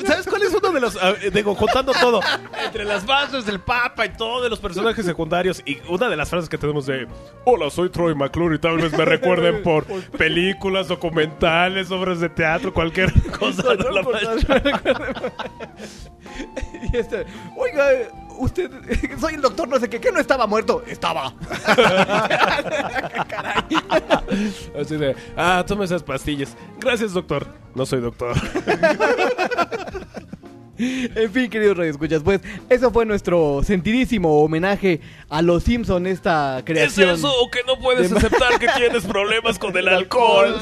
¿sabes 0.06 0.26
cuál 0.26 0.42
es 0.42 0.52
uno 0.52 0.70
de 0.72 0.80
los... 0.80 0.98
ah, 1.00 1.14
digo, 1.32 1.56
contando 1.56 1.92
todo. 1.98 2.20
Entre 2.62 2.84
las 2.84 3.06
bases 3.06 3.46
del 3.46 3.58
Papa 3.60 4.04
y 4.04 4.10
todo 4.10 4.42
de 4.42 4.50
los 4.50 4.58
personajes 4.60 5.06
secundarios. 5.06 5.62
Y 5.64 5.78
una 5.88 6.10
de 6.10 6.16
las 6.16 6.28
frases 6.28 6.48
que 6.50 6.58
tenemos 6.58 6.84
de... 6.84 7.06
Hola, 7.46 7.70
soy 7.70 7.88
Troy 7.88 8.14
McClure 8.14 8.56
y 8.56 8.58
tal 8.58 8.76
vez 8.76 8.92
me 8.92 9.06
recuerden 9.06 9.62
por 9.62 9.86
películas, 10.18 10.88
documentales, 10.88 11.90
obras 11.90 12.20
de 12.20 12.28
teatro, 12.28 12.74
cualquier 12.74 13.10
cosa. 13.38 13.74
de 13.76 13.90
la 13.92 14.02
Y 16.92 16.96
este, 16.96 17.24
oiga, 17.56 17.84
usted, 18.38 18.70
soy 19.20 19.34
el 19.34 19.42
doctor, 19.42 19.68
no 19.68 19.78
sé 19.78 19.88
qué, 19.88 20.00
que 20.00 20.10
no 20.10 20.18
estaba 20.20 20.46
muerto. 20.46 20.82
Estaba. 20.86 21.34
Así 24.80 24.96
de... 24.96 25.14
Ah, 25.36 25.64
toma 25.66 25.84
esas 25.84 26.02
pastillas. 26.02 26.56
Gracias, 26.80 27.12
doctor. 27.12 27.46
No 27.74 27.84
soy 27.86 28.00
doctor. 28.00 28.34
En 30.78 31.30
fin, 31.30 31.50
queridos 31.50 31.76
radioescuchas, 31.76 32.22
pues 32.22 32.40
eso 32.70 32.90
fue 32.90 33.04
nuestro 33.04 33.60
sentidísimo 33.62 34.42
homenaje 34.42 35.00
a 35.28 35.42
los 35.42 35.64
Simpson 35.64 36.06
esta 36.06 36.58
¿Es 36.60 36.64
creación. 36.64 37.10
eso 37.10 37.30
o 37.30 37.50
que 37.50 37.60
no 37.66 37.78
puedes 37.78 38.10
de- 38.10 38.16
aceptar 38.16 38.58
que 38.58 38.66
tienes 38.76 39.04
problemas 39.04 39.58
con 39.58 39.76
el 39.76 39.88
alcohol? 39.88 40.56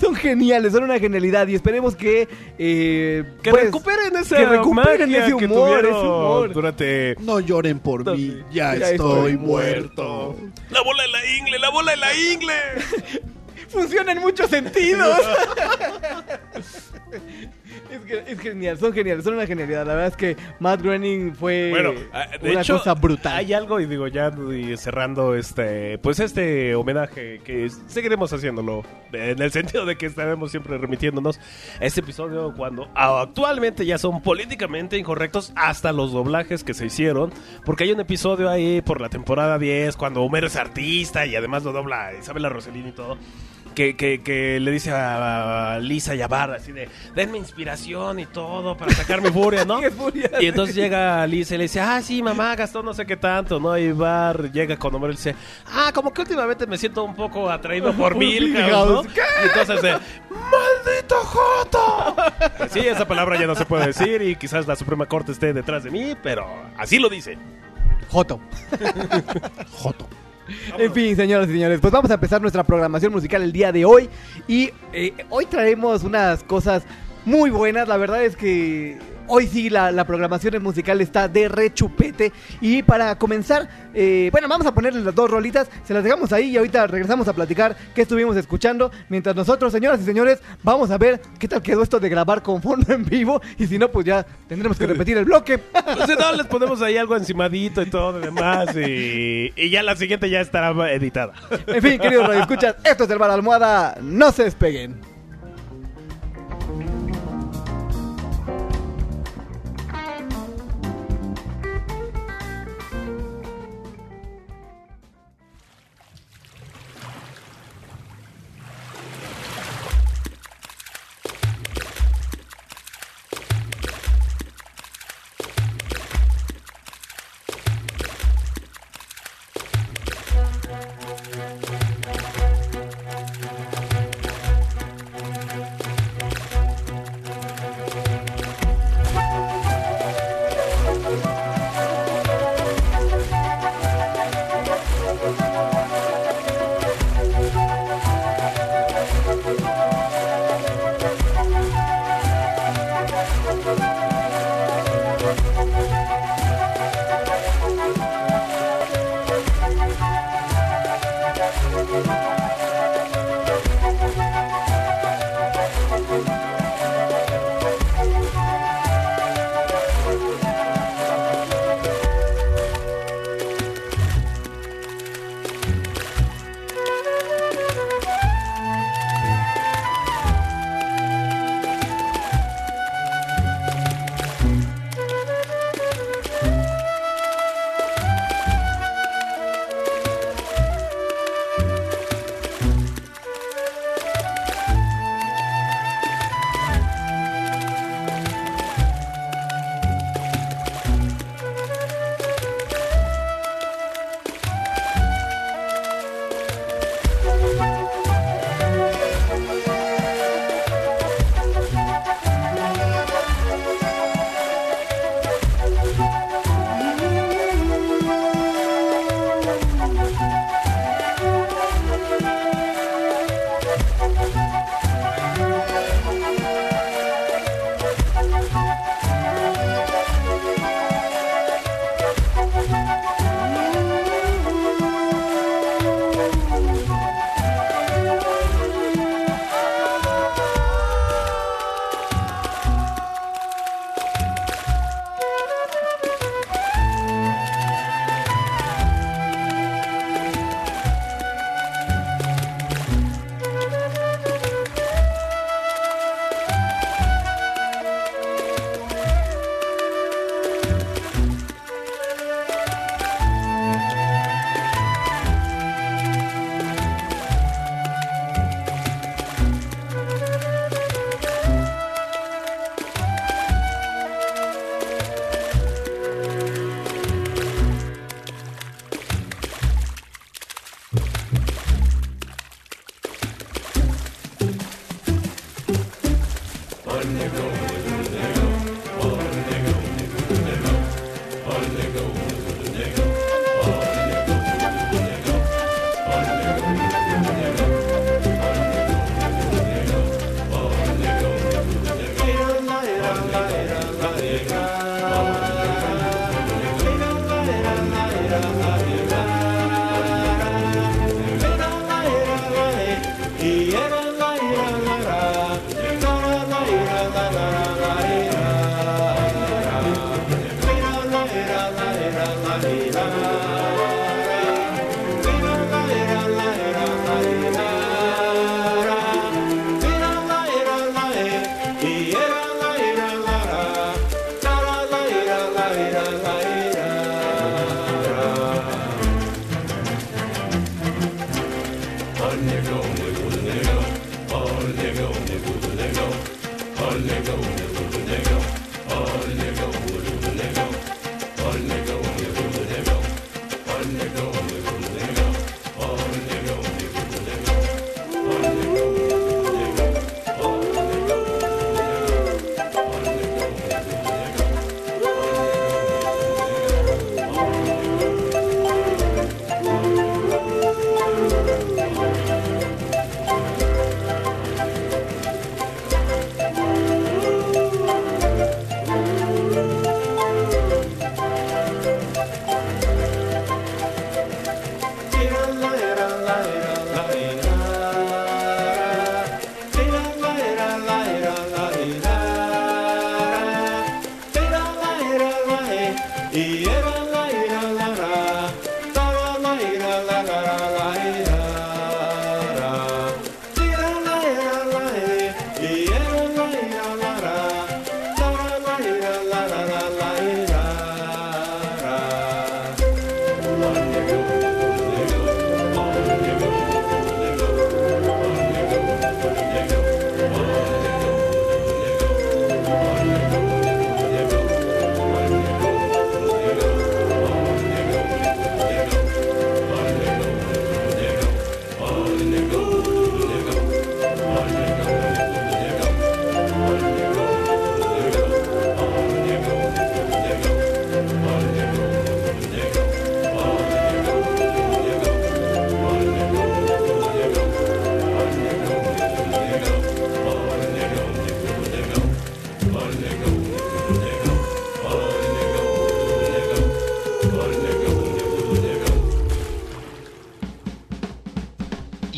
Son 0.00 0.14
geniales, 0.14 0.72
son 0.72 0.84
una 0.84 0.98
genialidad 0.98 1.46
y 1.48 1.54
esperemos 1.54 1.96
que 1.96 2.28
Que 2.56 2.58
eh, 2.58 3.24
pues, 3.42 3.64
recuperen 3.64 4.16
esa 4.16 4.36
que 4.36 4.46
recuperen 4.46 5.14
ese 5.14 5.36
que 5.36 5.46
humor, 5.46 5.84
ese 5.84 5.94
humor. 5.94 6.52
durante 6.52 7.16
No 7.20 7.40
lloren 7.40 7.78
por 7.78 8.04
mí, 8.16 8.38
ya, 8.50 8.74
Ya 8.76 8.90
estoy, 8.90 9.32
estoy 9.32 9.36
muerto. 9.36 10.36
la 10.70 10.82
bola 10.82 11.02
de 11.02 11.08
la 11.08 11.36
ingle, 11.38 11.58
la 11.58 11.70
bola 11.70 11.90
de 11.92 11.96
la 11.96 12.14
ingle. 12.14 12.54
funciona 13.70 14.12
en 14.12 14.18
muchos 14.18 14.50
sentidos. 14.50 15.16
es, 17.92 18.00
que- 18.02 18.32
es 18.32 18.38
genial, 18.40 18.78
son 18.78 18.92
geniales, 18.92 19.24
son 19.24 19.34
una 19.34 19.46
genialidad. 19.46 19.86
La 19.86 19.94
verdad 19.94 20.08
es 20.08 20.16
que 20.16 20.36
Matt 20.58 20.82
Groening 20.82 21.34
fue 21.34 21.70
Bueno, 21.70 21.92
ah, 22.12 22.26
de 22.40 22.50
una 22.52 22.60
hecho, 22.60 22.78
cosa 22.78 22.94
brutal. 22.94 23.36
Hay 23.36 23.52
algo 23.52 23.80
y 23.80 23.86
digo 23.86 24.06
ya 24.08 24.30
y 24.52 24.76
cerrando 24.76 25.34
este, 25.34 25.98
pues 25.98 26.20
este 26.20 26.74
homenaje 26.74 27.40
que 27.44 27.70
seguiremos 27.86 28.32
haciéndolo 28.32 28.82
en 29.12 29.40
el 29.42 29.50
sentido 29.50 29.84
de 29.86 29.96
que 29.96 30.06
estaremos 30.06 30.50
siempre 30.50 30.78
remitiéndonos 30.78 31.38
a 31.80 31.84
este 31.84 32.00
episodio 32.00 32.54
cuando 32.56 32.88
actualmente 32.94 33.84
ya 33.86 33.98
son 33.98 34.22
políticamente 34.22 34.96
incorrectos 34.98 35.52
hasta 35.56 35.92
los 35.92 36.12
doblajes 36.12 36.64
que 36.64 36.74
se 36.74 36.86
hicieron, 36.86 37.32
porque 37.64 37.84
hay 37.84 37.92
un 37.92 38.00
episodio 38.00 38.48
ahí 38.48 38.80
por 38.82 39.00
la 39.00 39.08
temporada 39.08 39.58
10 39.58 39.96
cuando 39.96 40.22
Homero 40.22 40.46
es 40.46 40.56
artista 40.56 41.26
y 41.26 41.34
además 41.36 41.64
lo 41.64 41.72
dobla 41.72 42.12
Isabela 42.18 42.48
Rossellini 42.48 42.90
y 42.90 42.92
todo. 42.92 43.18
Que, 43.74 43.96
que, 43.96 44.20
que 44.22 44.58
le 44.60 44.70
dice 44.72 44.90
a, 44.92 45.78
Lisa 45.80 46.14
y 46.14 46.22
a 46.22 46.28
Bart 46.28 46.54
así 46.54 46.72
de 46.72 46.88
denme 47.14 47.38
inspiración 47.38 48.18
y 48.18 48.26
todo 48.26 48.76
para 48.76 48.92
sacar 48.92 49.22
mi 49.22 49.30
furia, 49.30 49.64
¿no? 49.64 49.80
Qué 49.80 49.90
furia. 49.90 50.30
Y 50.40 50.46
entonces 50.46 50.74
llega 50.74 51.26
Lisa 51.26 51.54
y 51.54 51.58
le 51.58 51.64
dice, 51.64 51.80
ah, 51.80 52.00
sí, 52.02 52.22
mamá, 52.22 52.56
gastó 52.56 52.82
no 52.82 52.92
sé 52.94 53.06
qué 53.06 53.16
tanto, 53.16 53.60
¿no? 53.60 53.76
Y 53.78 53.92
Bar 53.92 54.50
llega 54.50 54.76
con 54.76 54.94
Homero 54.94 55.12
y 55.12 55.16
dice, 55.16 55.34
ah, 55.72 55.90
como 55.94 56.12
que 56.12 56.22
últimamente 56.22 56.66
me 56.66 56.76
siento 56.78 57.04
un 57.04 57.14
poco 57.14 57.50
atraído 57.50 57.92
por 57.92 58.14
Milhouse, 58.16 59.06
¿no? 59.06 59.10
Y 59.10 59.48
entonces, 59.48 59.82
de, 59.82 59.92
¡maldito 59.92 61.16
Joto! 61.16 62.16
Sí, 62.70 62.80
esa 62.80 63.06
palabra 63.06 63.38
ya 63.38 63.46
no 63.46 63.54
se 63.54 63.66
puede 63.66 63.86
decir 63.86 64.22
y 64.22 64.36
quizás 64.36 64.66
la 64.66 64.76
Suprema 64.76 65.06
Corte 65.06 65.32
esté 65.32 65.52
detrás 65.52 65.82
de 65.82 65.90
mí, 65.90 66.14
pero 66.22 66.46
así 66.76 66.98
lo 66.98 67.08
dice. 67.08 67.36
Joto. 68.08 68.40
Joto. 69.72 70.06
En 70.78 70.92
fin, 70.92 71.16
señoras 71.16 71.48
y 71.48 71.52
señores, 71.52 71.80
pues 71.80 71.92
vamos 71.92 72.10
a 72.10 72.14
empezar 72.14 72.40
nuestra 72.40 72.64
programación 72.64 73.12
musical 73.12 73.42
el 73.42 73.52
día 73.52 73.72
de 73.72 73.84
hoy. 73.84 74.08
Y 74.48 74.70
eh, 74.92 75.12
hoy 75.28 75.46
traemos 75.46 76.04
unas 76.04 76.42
cosas 76.42 76.84
muy 77.24 77.50
buenas. 77.50 77.88
La 77.88 77.96
verdad 77.96 78.24
es 78.24 78.36
que 78.36 78.98
hoy 79.30 79.46
sí 79.46 79.70
la, 79.70 79.90
la 79.92 80.04
programación 80.04 80.62
musical 80.62 81.00
está 81.00 81.28
de 81.28 81.48
rechupete. 81.48 82.32
Y 82.60 82.82
para 82.82 83.16
comenzar, 83.16 83.68
eh, 83.94 84.28
bueno, 84.32 84.48
vamos 84.48 84.66
a 84.66 84.74
ponerle 84.74 85.00
las 85.00 85.14
dos 85.14 85.30
rolitas. 85.30 85.68
Se 85.84 85.94
las 85.94 86.04
dejamos 86.04 86.32
ahí 86.32 86.50
y 86.50 86.56
ahorita 86.56 86.86
regresamos 86.86 87.28
a 87.28 87.32
platicar 87.32 87.76
qué 87.94 88.02
estuvimos 88.02 88.36
escuchando. 88.36 88.90
Mientras 89.08 89.34
nosotros, 89.36 89.72
señoras 89.72 90.00
y 90.00 90.04
señores, 90.04 90.40
vamos 90.62 90.90
a 90.90 90.98
ver 90.98 91.20
qué 91.38 91.48
tal 91.48 91.62
quedó 91.62 91.82
esto 91.82 92.00
de 92.00 92.08
grabar 92.08 92.42
con 92.42 92.60
fondo 92.60 92.92
en 92.92 93.04
vivo. 93.04 93.40
Y 93.58 93.66
si 93.66 93.78
no, 93.78 93.90
pues 93.90 94.06
ya 94.06 94.26
tendremos 94.48 94.76
que 94.76 94.86
repetir 94.86 95.16
el 95.16 95.24
bloque. 95.24 95.58
Pues 95.58 96.06
si 96.06 96.16
no, 96.16 96.32
les 96.32 96.46
ponemos 96.46 96.82
ahí 96.82 96.96
algo 96.96 97.16
encimadito 97.16 97.82
y 97.82 97.86
todo 97.90 98.18
y 98.18 98.22
demás. 98.24 98.76
Y, 98.76 99.52
y 99.56 99.70
ya 99.70 99.82
la 99.82 99.96
siguiente 99.96 100.28
ya 100.28 100.40
estará 100.40 100.92
editada. 100.92 101.32
En 101.66 101.80
fin, 101.80 101.98
queridos 101.98 102.26
radioescuchas, 102.26 102.76
esto 102.84 103.04
es 103.04 103.10
el 103.10 103.18
Bar 103.18 103.30
Almohada. 103.30 103.96
No 104.02 104.32
se 104.32 104.44
despeguen. 104.44 105.09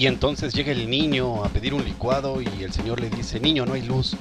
Y 0.03 0.09
entonces 0.09 0.53
llega 0.53 0.73
el 0.73 0.91
niño 0.91 1.45
a 1.45 1.49
pedir 1.49 1.75
un 1.75 1.85
licuado 1.85 2.43
y 2.43 2.65
el 2.65 2.73
señor 2.73 3.01
le 3.01 3.09
dice, 3.09 3.39
niño, 3.39 3.65
no 3.65 3.75
hay 3.75 3.83
luz. 3.83 4.17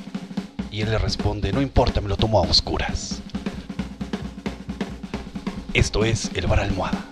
Y 0.72 0.82
él 0.82 0.92
le 0.92 1.00
responde, 1.00 1.52
no 1.52 1.60
importa, 1.60 2.02
me 2.02 2.08
lo 2.08 2.18
tomo 2.18 2.38
a 2.38 2.44
oscuras. 2.44 3.20
Esto 5.74 6.06
es 6.06 6.30
El 6.36 6.46
Bar 6.46 6.60
Almohada. 6.60 7.11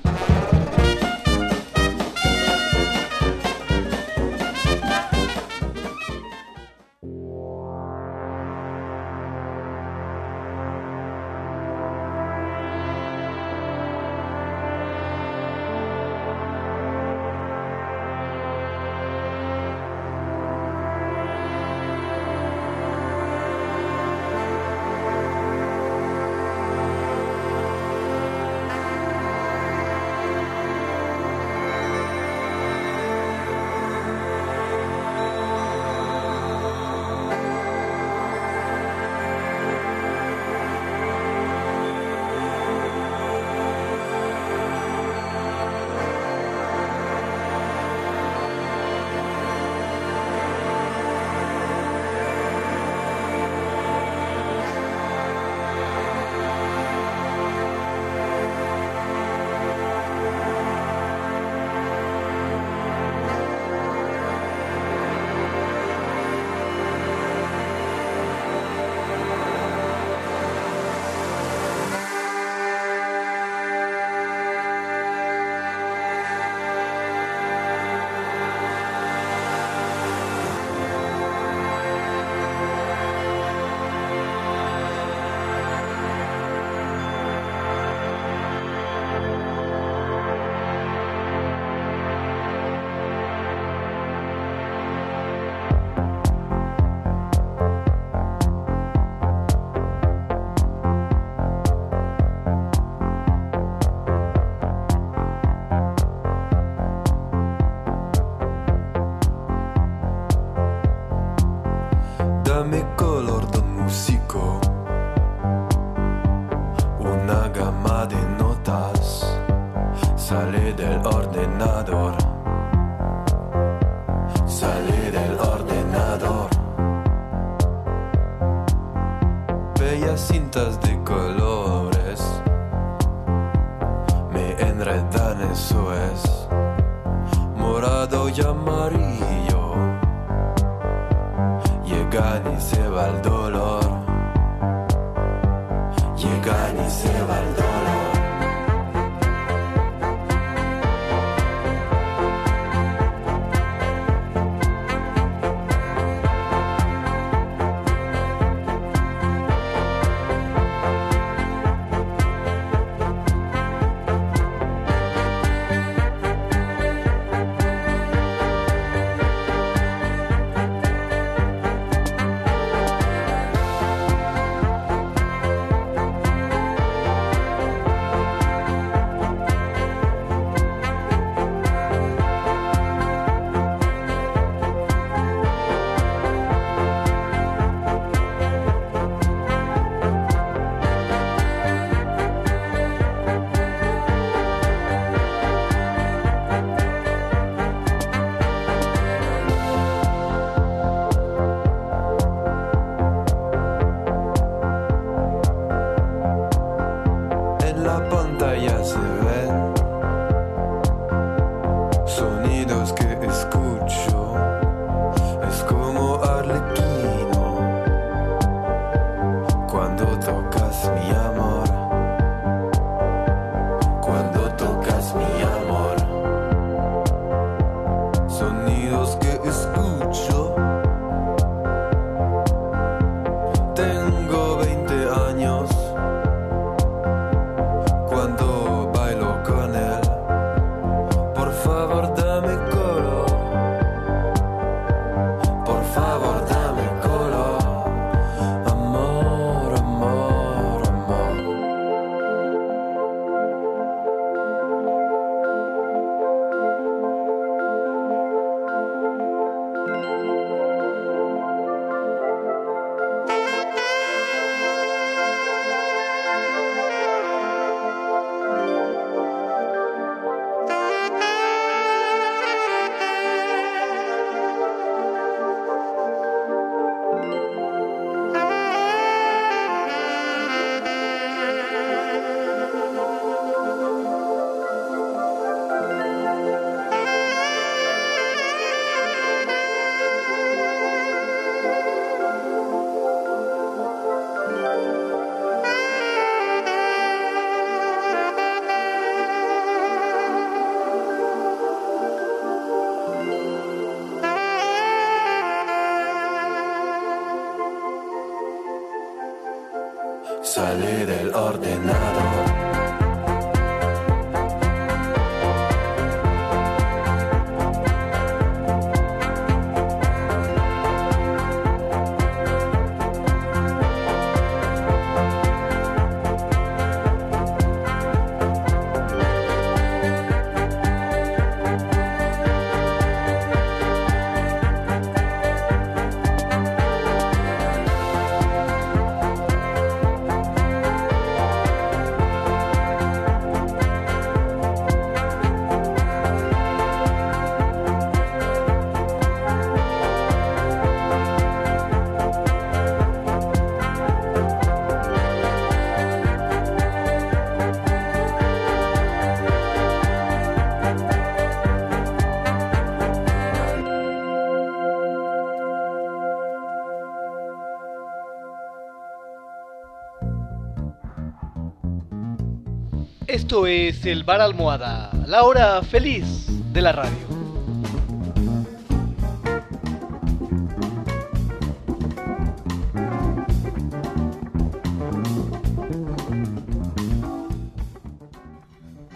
Esto 373.50 373.65
es 373.65 374.06
el 374.06 374.23
Bar 374.25 374.41
Almohada, 374.41 375.10
la 375.25 375.41
hora 375.41 375.81
feliz 375.81 376.45
de 376.71 376.81
la 376.83 376.91
radio. 376.91 377.17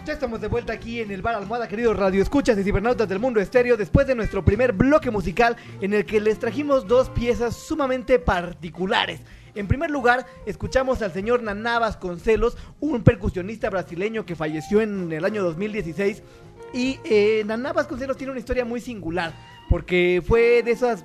Ya 0.04 0.12
estamos 0.12 0.40
de 0.40 0.48
vuelta 0.48 0.72
aquí 0.72 1.00
en 1.00 1.12
el 1.12 1.22
Bar 1.22 1.36
Almohada, 1.36 1.68
queridos 1.68 1.96
Radio 1.96 2.20
Escuchas 2.20 2.58
y 2.58 2.64
Cibernautas 2.64 3.08
del 3.08 3.20
Mundo 3.20 3.38
Estéreo, 3.38 3.76
después 3.76 4.08
de 4.08 4.16
nuestro 4.16 4.44
primer 4.44 4.72
bloque 4.72 5.12
musical 5.12 5.54
en 5.80 5.94
el 5.94 6.04
que 6.04 6.20
les 6.20 6.40
trajimos 6.40 6.88
dos 6.88 7.08
piezas 7.08 7.54
sumamente 7.54 8.18
particulares. 8.18 9.20
En 9.54 9.68
primer 9.68 9.90
lugar, 9.90 10.26
escuchamos 10.46 11.00
al 11.02 11.12
señor 11.12 11.42
Naná 11.42 11.78
Vasconcelos, 11.78 12.56
un 12.80 13.04
percusionista 13.04 13.70
brasileño 13.70 14.26
que 14.26 14.34
falleció 14.34 14.80
en 14.80 15.12
el 15.12 15.24
año 15.24 15.44
2016. 15.44 16.22
Y 16.72 16.98
eh, 17.04 17.44
Naná 17.46 17.72
Vasconcelos 17.72 18.16
tiene 18.16 18.32
una 18.32 18.40
historia 18.40 18.64
muy 18.64 18.80
singular, 18.80 19.32
porque 19.68 20.20
fue 20.26 20.64
de 20.64 20.72
esas 20.72 21.04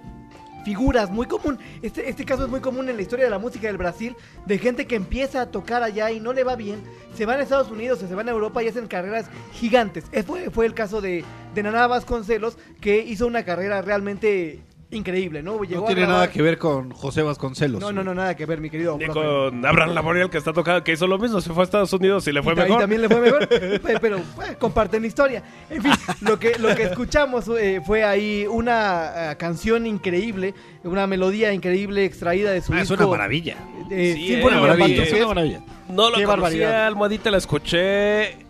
figuras 0.66 1.12
muy 1.12 1.28
común. 1.28 1.60
Este, 1.84 2.10
este 2.10 2.26
caso 2.26 2.46
es 2.46 2.50
muy 2.50 2.60
común 2.60 2.90
en 2.90 2.96
la 2.96 3.04
historia 3.04 3.26
de 3.26 3.32
la 3.32 3.38
música 3.38 3.68
del 3.68 3.78
Brasil, 3.78 4.16
de 4.48 4.58
gente 4.58 4.88
que 4.88 4.96
empieza 4.96 5.42
a 5.42 5.52
tocar 5.52 5.84
allá 5.84 6.10
y 6.10 6.20
no 6.20 6.34
le 6.34 6.44
va 6.44 6.56
bien, 6.56 6.82
se 7.14 7.28
van 7.28 7.40
a 7.40 7.44
Estados 7.44 7.70
Unidos 7.70 8.00
se 8.00 8.16
van 8.16 8.28
a 8.30 8.32
Europa 8.32 8.64
y 8.64 8.68
hacen 8.68 8.88
carreras 8.88 9.28
gigantes. 9.54 10.06
Fue, 10.26 10.50
fue 10.50 10.66
el 10.66 10.74
caso 10.74 11.02
de, 11.02 11.24
de 11.54 11.64
Naná 11.64 11.86
Vasconcelos, 11.86 12.58
que 12.82 12.98
hizo 13.00 13.28
una 13.28 13.46
carrera 13.46 13.84
realmente 13.84 14.64
increíble, 14.92 15.44
¿no? 15.44 15.64
Llegó 15.64 15.82
No 15.82 15.86
tiene 15.88 16.02
grabar- 16.02 16.08
nada 16.16 16.32
que 16.32 16.42
ver 16.42 16.58
con 16.58 16.92
José 16.92 17.22
Vasconcelos. 17.22 17.80
No, 17.80 17.92
no, 17.92 18.04
no, 18.04 18.14
nada 18.16 18.36
que 18.36 18.46
ver, 18.46 18.60
mi 18.60 18.70
querido. 18.70 18.98
Ni 18.98 19.06
profe. 19.06 19.20
con 19.22 19.66
Abraham 19.66 19.94
Laboriel 19.94 20.30
que 20.30 20.38
está 20.40 20.52
tocado, 20.54 20.84
que 20.84 20.94
hizo 20.94 21.06
lo 21.08 21.18
mismo, 21.20 21.42
se 21.42 21.52
fue 21.54 21.62
a 21.62 21.66
Estados 21.66 21.94
Unidos 21.94 22.28
y 22.28 22.32
le 22.32 22.42
fue 22.42 22.54
y, 22.54 22.56
mejor. 22.56 22.80
también 22.80 23.02
le 23.02 23.08
fue 23.10 23.22
mejor, 23.22 23.48
pe- 23.48 24.00
pero 24.02 24.18
eh, 24.18 24.56
comparten 24.58 25.06
historia. 25.06 25.44
En 25.70 25.84
fin, 25.84 25.92
lo 26.22 26.40
que, 26.40 26.58
lo 26.58 26.74
que 26.76 26.84
escuchamos 26.84 27.48
eh, 27.60 27.82
fue 27.86 28.04
ahí 28.04 28.46
una 28.50 29.32
eh, 29.32 29.36
canción 29.38 29.86
increíble, 29.86 30.54
una 30.84 31.06
melodía 31.08 31.54
increíble 31.54 32.06
extraída 32.06 32.52
de 32.52 32.62
su 32.62 32.74
Ah, 32.74 32.82
es 32.82 32.90
una 32.90 33.06
maravilla. 33.06 33.58
eh, 33.92 34.14
Sí, 34.16 34.28
Symphony 34.30 34.38
es 34.40 34.46
una 34.46 34.62
maravilla, 34.62 34.88
Batuques. 34.88 35.08
Es 35.14 35.18
una 35.20 35.28
maravilla. 35.28 35.60
No 35.90 36.10
lo 36.10 36.18
Qué 36.18 36.24
conocía, 36.24 36.26
barbaridad. 36.26 36.86
Almohadita 36.88 37.32
la 37.32 37.38
escuché. 37.38 38.49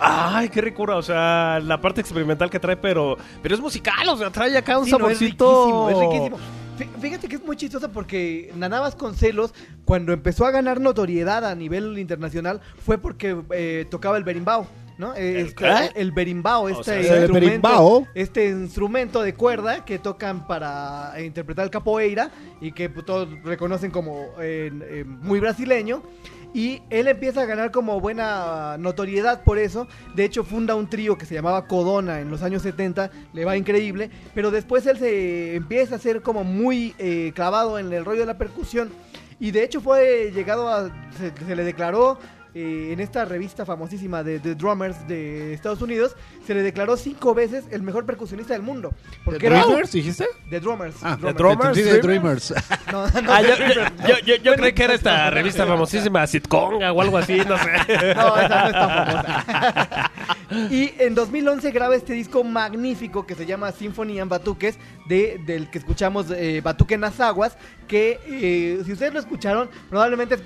Ay, 0.00 0.48
qué 0.48 0.60
ricura, 0.60 0.96
o 0.96 1.02
sea, 1.02 1.60
la 1.62 1.80
parte 1.80 2.00
experimental 2.00 2.48
que 2.50 2.60
trae, 2.60 2.76
pero 2.76 3.16
pero 3.42 3.54
es 3.54 3.60
musical, 3.60 4.08
o 4.08 4.16
sea, 4.16 4.30
trae 4.30 4.56
acá 4.56 4.78
un 4.78 4.84
Sí, 4.84 4.90
no, 4.92 4.96
es 5.08 5.18
saborcito. 5.18 5.64
riquísimo, 5.66 5.90
es 5.90 5.98
riquísimo. 5.98 6.38
Fí- 6.78 7.00
Fíjate 7.00 7.28
que 7.28 7.36
es 7.36 7.44
muy 7.44 7.56
chistoso 7.56 7.90
porque 7.90 8.52
Naná 8.56 8.80
Vasconcelos, 8.80 9.52
cuando 9.84 10.12
empezó 10.12 10.46
a 10.46 10.52
ganar 10.52 10.80
notoriedad 10.80 11.44
a 11.44 11.54
nivel 11.56 11.98
internacional, 11.98 12.60
fue 12.84 12.98
porque 12.98 13.36
eh, 13.50 13.86
tocaba 13.90 14.16
el 14.16 14.24
berimbau. 14.24 14.66
¿No? 14.96 15.14
Eh, 15.14 15.42
este, 15.42 15.54
qué? 15.64 15.90
el 15.94 16.10
berimbau, 16.10 16.68
este, 16.68 16.82
sea, 17.04 17.16
el 17.18 17.22
instrumento, 17.30 18.06
este 18.16 18.48
instrumento 18.48 19.22
de 19.22 19.32
cuerda 19.32 19.84
que 19.84 20.00
tocan 20.00 20.44
para 20.48 21.12
interpretar 21.24 21.64
el 21.66 21.70
capoeira 21.70 22.32
y 22.60 22.72
que 22.72 22.90
pues, 22.90 23.06
todos 23.06 23.28
reconocen 23.44 23.92
como 23.92 24.26
eh, 24.40 24.72
eh, 24.82 25.04
muy 25.06 25.38
brasileño. 25.38 26.02
Y 26.54 26.82
él 26.90 27.08
empieza 27.08 27.42
a 27.42 27.46
ganar 27.46 27.70
como 27.70 28.00
buena 28.00 28.76
notoriedad 28.78 29.42
por 29.44 29.58
eso. 29.58 29.86
De 30.14 30.24
hecho, 30.24 30.44
funda 30.44 30.74
un 30.74 30.88
trío 30.88 31.18
que 31.18 31.26
se 31.26 31.34
llamaba 31.34 31.66
Codona 31.66 32.20
en 32.20 32.30
los 32.30 32.42
años 32.42 32.62
70. 32.62 33.10
Le 33.32 33.44
va 33.44 33.56
increíble. 33.56 34.10
Pero 34.34 34.50
después 34.50 34.86
él 34.86 34.98
se 34.98 35.56
empieza 35.56 35.96
a 35.96 35.98
ser 35.98 36.22
como 36.22 36.44
muy 36.44 36.94
eh, 36.98 37.32
clavado 37.34 37.78
en 37.78 37.92
el 37.92 38.04
rollo 38.04 38.20
de 38.20 38.26
la 38.26 38.38
percusión. 38.38 38.90
Y 39.38 39.50
de 39.50 39.62
hecho 39.62 39.80
fue 39.80 40.32
llegado 40.34 40.68
a... 40.68 40.90
Se, 41.18 41.32
se 41.46 41.56
le 41.56 41.64
declaró 41.64 42.18
eh, 42.54 42.90
en 42.92 43.00
esta 43.00 43.24
revista 43.24 43.64
famosísima 43.66 44.22
de 44.22 44.38
The 44.40 44.54
Drummers 44.54 45.06
de 45.06 45.52
Estados 45.52 45.82
Unidos. 45.82 46.16
Se 46.46 46.54
le 46.54 46.62
declaró 46.62 46.96
cinco 46.96 47.34
veces 47.34 47.64
el 47.70 47.82
mejor 47.82 48.06
percusionista 48.06 48.54
del 48.54 48.62
mundo. 48.62 48.92
Porque 49.24 49.40
¿The 49.40 49.46
era... 49.46 49.64
Dreamers, 49.64 49.92
dijiste? 49.92 50.26
The 50.50 50.60
Drummers. 50.60 50.96
Ah, 51.02 51.16
The 51.20 51.32
Drummers. 51.32 51.76
Drummers. 51.76 52.02
Dreamers. 52.02 52.54
No, 52.92 53.06
no, 53.06 53.32
Ah, 53.32 53.42
The 53.42 53.48
yo, 53.48 54.08
yo, 54.08 54.18
yo, 54.24 54.34
yo 54.36 54.42
Bueno, 54.44 54.62
creí 54.62 54.72
que 54.72 54.84
era 54.84 54.94
esta 54.94 55.24
no, 55.26 55.30
revista 55.32 55.66
famosísima, 55.66 56.26
Sitconga 56.26 56.90
o 56.92 57.02
algo 57.02 57.18
así, 57.18 57.36
no 57.46 57.58
sé. 57.58 57.70
No, 58.14 58.36
esa 58.38 58.62
no 58.62 58.66
es 58.66 58.72
tan 58.72 58.90
famosa. 59.06 60.10
y 60.70 60.94
en 60.98 61.14
2011 61.14 61.70
graba 61.70 61.94
este 61.96 62.14
disco 62.14 62.42
magnífico 62.44 63.26
que 63.26 63.34
se 63.34 63.44
llama 63.44 63.72
Symphony 63.72 64.20
and 64.20 64.30
Batuques, 64.30 64.78
de, 65.06 65.40
del 65.44 65.68
que 65.70 65.78
escuchamos 65.78 66.30
eh, 66.30 66.60
Batuque 66.62 66.94
en 66.94 67.02
las 67.02 67.20
Aguas, 67.20 67.56
que 67.86 68.18
eh, 68.26 68.82
si 68.84 68.92
ustedes 68.92 69.12
lo 69.12 69.20
escucharon, 69.20 69.68
probablemente... 69.90 70.38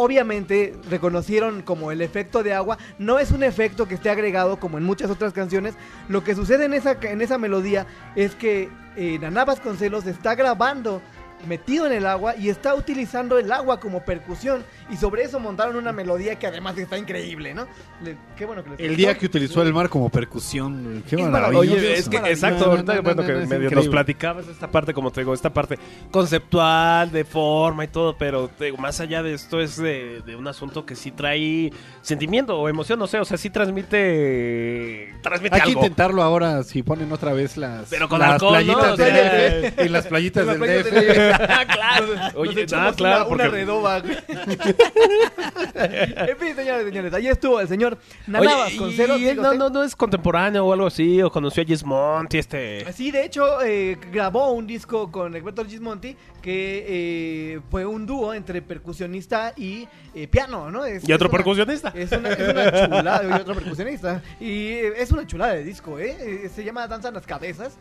Obviamente 0.00 0.76
reconocieron 0.88 1.60
como 1.62 1.90
el 1.90 2.02
efecto 2.02 2.44
de 2.44 2.54
agua, 2.54 2.78
no 3.00 3.18
es 3.18 3.32
un 3.32 3.42
efecto 3.42 3.88
que 3.88 3.96
esté 3.96 4.10
agregado 4.10 4.60
como 4.60 4.78
en 4.78 4.84
muchas 4.84 5.10
otras 5.10 5.32
canciones. 5.32 5.74
Lo 6.08 6.22
que 6.22 6.36
sucede 6.36 6.66
en 6.66 6.72
esa, 6.72 6.92
en 7.02 7.20
esa 7.20 7.36
melodía 7.36 7.84
es 8.14 8.36
que 8.36 8.68
eh, 8.94 9.18
Naná 9.20 9.44
Vasconcelos 9.44 10.06
está 10.06 10.36
grabando 10.36 11.02
metido 11.48 11.84
en 11.84 11.92
el 11.92 12.06
agua 12.06 12.36
y 12.36 12.48
está 12.48 12.76
utilizando 12.76 13.38
el 13.38 13.50
agua 13.50 13.80
como 13.80 14.04
percusión 14.04 14.64
y 14.90 14.96
sobre 14.96 15.22
eso 15.22 15.38
montaron 15.40 15.76
una 15.76 15.92
melodía 15.92 16.36
que 16.38 16.46
además 16.46 16.76
está 16.78 16.96
increíble, 16.98 17.54
¿no? 17.54 17.66
Le- 18.02 18.16
qué 18.36 18.44
bueno 18.46 18.64
que 18.64 18.70
les 18.70 18.80
El 18.80 18.96
día 18.96 19.16
que 19.16 19.26
utilizó 19.26 19.62
el 19.62 19.72
mar 19.74 19.88
como 19.88 20.08
percusión. 20.08 21.02
Qué 21.08 21.16
maravilla. 21.16 21.30
maravilloso. 21.30 21.78
Oye, 21.78 21.94
es 21.98 22.08
que 22.08 22.16
exacto, 22.16 22.64
ahorita 22.66 22.92
no, 22.92 22.96
no, 22.98 23.02
bueno, 23.02 23.22
no, 23.22 23.26
que 23.26 23.32
no, 23.34 23.40
es 23.40 23.48
medio 23.48 23.70
nos 23.70 23.88
platicabas 23.88 24.48
esta 24.48 24.70
parte, 24.70 24.92
como 24.94 25.10
te 25.10 25.20
digo, 25.20 25.34
esta 25.34 25.52
parte 25.52 25.78
conceptual, 26.10 27.10
de 27.10 27.24
forma 27.24 27.84
y 27.84 27.88
todo, 27.88 28.16
pero 28.16 28.48
te 28.48 28.66
digo, 28.66 28.76
más 28.78 29.00
allá 29.00 29.22
de 29.22 29.34
esto 29.34 29.60
es 29.60 29.76
de, 29.76 30.20
de 30.24 30.36
un 30.36 30.46
asunto 30.48 30.84
que 30.86 30.94
sí 30.96 31.10
trae 31.10 31.72
sentimiento 32.02 32.58
o 32.58 32.68
emoción, 32.68 32.98
no 32.98 33.06
sé, 33.06 33.18
o 33.18 33.24
sea, 33.24 33.36
sí 33.36 33.50
transmite 33.50 35.14
transmite 35.22 35.56
Hay 35.56 35.62
que 35.62 35.70
intentarlo 35.70 36.22
ahora 36.22 36.62
si 36.64 36.82
ponen 36.82 37.10
otra 37.12 37.32
vez 37.32 37.56
las, 37.56 37.88
Pero 37.88 38.08
con 38.08 38.18
las 38.20 38.32
alcohol, 38.32 38.54
playitas 38.54 38.96
DF 38.96 39.84
y 39.84 39.88
las 39.88 40.06
playitas 40.06 40.46
Las 40.46 40.58
del 40.60 40.82
playas 40.82 40.84
DF. 40.90 41.48
Ah, 41.50 41.64
claro. 41.66 42.06
Oye, 42.36 42.66
ah, 42.72 42.92
claro, 42.96 43.28
una, 43.28 43.44
una 43.44 43.48
redoba, 43.48 44.00
güey. 44.00 44.16
En 45.74 46.36
fin, 46.38 46.54
señores 46.56 46.84
señores, 46.84 47.12
ahí 47.14 47.28
estuvo 47.28 47.60
el 47.60 47.68
señor 47.68 47.98
Naná 48.26 48.40
Oye, 48.40 48.54
Vasconcelos. 48.54 49.20
y 49.20 49.24
digo, 49.24 49.42
no, 49.42 49.54
no, 49.54 49.70
no 49.70 49.82
es 49.82 49.94
contemporáneo 49.96 50.64
o 50.64 50.72
algo 50.72 50.86
así, 50.86 51.20
o 51.22 51.30
conoció 51.30 51.62
a 51.62 51.66
Gismont 51.66 52.32
y 52.34 52.38
este... 52.38 52.92
Sí, 52.92 53.10
de 53.10 53.24
hecho, 53.24 53.62
eh, 53.62 53.98
grabó 54.12 54.52
un 54.52 54.66
disco 54.66 55.10
con 55.10 55.34
Egberto 55.34 55.64
Gismonti 55.64 56.16
que 56.42 56.84
eh, 57.56 57.60
fue 57.70 57.84
un 57.84 58.06
dúo 58.06 58.32
entre 58.34 58.62
percusionista 58.62 59.52
y 59.56 59.88
eh, 60.14 60.28
piano, 60.28 60.70
¿no? 60.70 60.84
Es- 60.84 61.08
Y 61.08 61.12
otro 61.12 61.26
es 61.28 61.30
una- 61.32 61.38
percusionista. 61.38 61.92
Es 61.94 62.12
una, 62.12 62.30
es 62.30 62.48
una 62.48 62.86
chulada, 62.88 63.28
y 63.38 63.40
otro 63.40 63.54
percusionista. 63.60 64.22
Y 64.40 64.68
eh, 64.68 64.92
es 64.98 65.10
una 65.10 65.26
chulada 65.26 65.54
de 65.54 65.64
disco, 65.64 65.98
¿eh? 65.98 66.16
Eh, 66.44 66.50
Se 66.54 66.64
llama 66.64 66.86
Danzan 66.86 67.14
las 67.14 67.26
Cabezas 67.26 67.76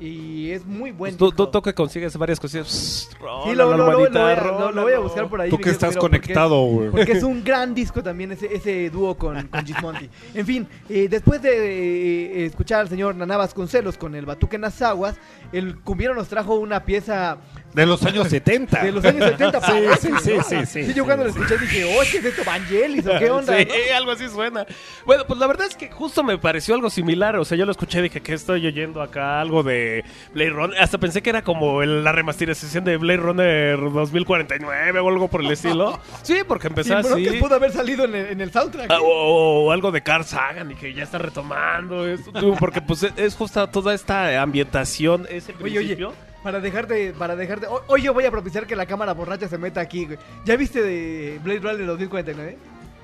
y 0.00 0.50
es 0.50 0.66
muy 0.66 0.90
buen 0.90 1.16
Tú, 1.16 1.26
disco. 1.26 1.44
tú, 1.44 1.50
tú 1.52 1.62
que 1.62 1.74
consigues 1.74 2.16
varias 2.16 2.40
cosillas. 2.40 2.66
Sí, 2.68 3.54
lo, 3.54 3.54
lo- 3.54 3.76
lo- 3.76 3.76
lo 3.76 3.98
voy 3.98 4.10
lo- 4.10 4.82
voy 4.82 4.92
a 4.94 4.98
buscar 4.98 5.28
por 5.28 5.40
ahí. 5.40 5.50
Tú 5.50 5.58
que 5.58 5.70
estás 5.70 5.96
conectado, 5.96 6.64
güey. 6.64 6.90
Porque 6.90 7.12
es 7.12 7.22
un 7.22 7.44
gran 7.44 7.72
disco 7.74 8.02
también 8.02 8.32
ese, 8.32 8.52
ese 8.52 8.90
dúo 8.90 9.16
con, 9.16 9.46
con 9.46 9.64
Gismonti. 9.64 10.08
En 10.34 10.44
fin, 10.46 10.66
eh, 10.88 11.06
después 11.08 11.40
de 11.40 12.42
eh, 12.42 12.46
escuchar 12.46 12.80
al 12.80 12.88
señor 12.88 13.14
Naná 13.14 13.36
Vasconcelos 13.36 13.96
con 13.96 14.14
el 14.16 14.26
Batuque 14.26 14.56
en 14.56 14.62
las 14.62 14.82
Aguas, 14.82 15.16
el 15.52 15.76
cumbiero 15.80 16.14
nos 16.14 16.28
trajo 16.28 16.54
una 16.56 16.84
pieza 16.84 17.36
De 17.74 17.86
los 17.86 18.02
años 18.04 18.28
70. 18.28 18.82
De 18.84 18.92
los 18.92 19.04
años 19.04 19.24
70 19.30 19.60
Sí, 19.62 19.72
sí, 20.00 20.08
sí, 20.22 20.30
sí, 20.46 20.66
sí, 20.66 20.84
Sí, 20.86 20.94
yo 20.94 21.04
cuando 21.06 21.24
lo 21.24 21.30
escuché 21.30 21.56
dije, 21.56 21.84
oye, 21.84 22.10
¿qué 22.10 22.18
es 22.18 22.24
esto? 22.26 22.42
¿Vangelis 22.44 23.06
o 23.06 23.18
qué 23.18 23.30
onda? 23.30 23.56
Sí, 23.56 23.66
no? 23.66 23.96
algo 23.96 24.10
así 24.12 24.28
suena. 24.28 24.66
Bueno, 25.06 25.24
pues 25.26 25.38
la 25.40 25.46
verdad 25.46 25.66
es 25.68 25.74
que 25.76 25.90
justo 25.90 26.22
me 26.22 26.36
pareció 26.36 26.74
algo 26.74 26.90
similar. 26.90 27.36
O 27.36 27.44
sea, 27.46 27.56
yo 27.56 27.64
lo 27.64 27.72
escuché 27.72 28.00
y 28.00 28.02
dije 28.02 28.20
que 28.20 28.34
estoy 28.34 28.66
oyendo 28.66 29.00
acá 29.00 29.40
algo 29.40 29.62
de 29.62 30.04
Blade 30.34 30.50
Runner. 30.50 30.80
Hasta 30.82 30.98
pensé 30.98 31.22
que 31.22 31.30
era 31.30 31.42
como 31.42 31.82
la 31.82 32.12
remasterización 32.12 32.84
de 32.84 32.96
Blade 32.98 33.16
Runner 33.20 33.78
2049 33.78 35.00
o 35.00 35.08
algo 35.08 35.28
por 35.28 35.40
el 35.42 35.50
estilo. 35.50 35.98
Sí, 36.22 36.38
porque 36.46 36.68
empezó 36.68 36.96
así. 36.96 37.08
broncas 37.08 37.34
pudo 37.36 37.54
haber 37.56 37.72
salido 37.72 38.04
en 38.04 38.14
el, 38.14 38.26
en 38.26 38.40
el 38.40 38.52
soundtrack. 38.52 38.90
Ah, 38.90 39.00
o, 39.02 39.64
o 39.66 39.72
algo 39.72 39.90
de 39.90 40.02
Carl 40.02 40.24
Sagan 40.24 40.70
y 40.70 40.74
que 40.74 40.92
ya 40.94 41.02
está 41.04 41.18
retomando 41.18 42.06
esto, 42.06 42.30
porque 42.58 42.80
pues 42.80 43.02
es- 43.16 43.34
justo 43.34 43.66
toda 43.68 43.94
esta 43.94 44.40
ambientación 44.42 45.26
ese 45.30 45.52
Oye, 45.54 45.78
oye, 45.78 45.96
principio 45.96 46.12
para 46.42 46.60
dejarte, 46.60 47.12
para 47.12 47.36
dejarte, 47.36 47.66
ho- 47.66 47.82
hoy 47.86 48.02
yo 48.02 48.12
voy 48.14 48.24
a 48.26 48.30
propiciar 48.30 48.66
que 48.66 48.76
la 48.76 48.86
cámara 48.86 49.12
borracha 49.14 49.48
se 49.48 49.58
meta 49.58 49.80
aquí, 49.80 50.06
güey. 50.06 50.18
¿Ya 50.44 50.56
viste 50.56 50.82
de 50.82 51.38
Blade 51.42 51.60
Runner 51.60 51.86
2049? 51.86 52.58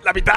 la 0.04 0.12
mitad 0.12 0.34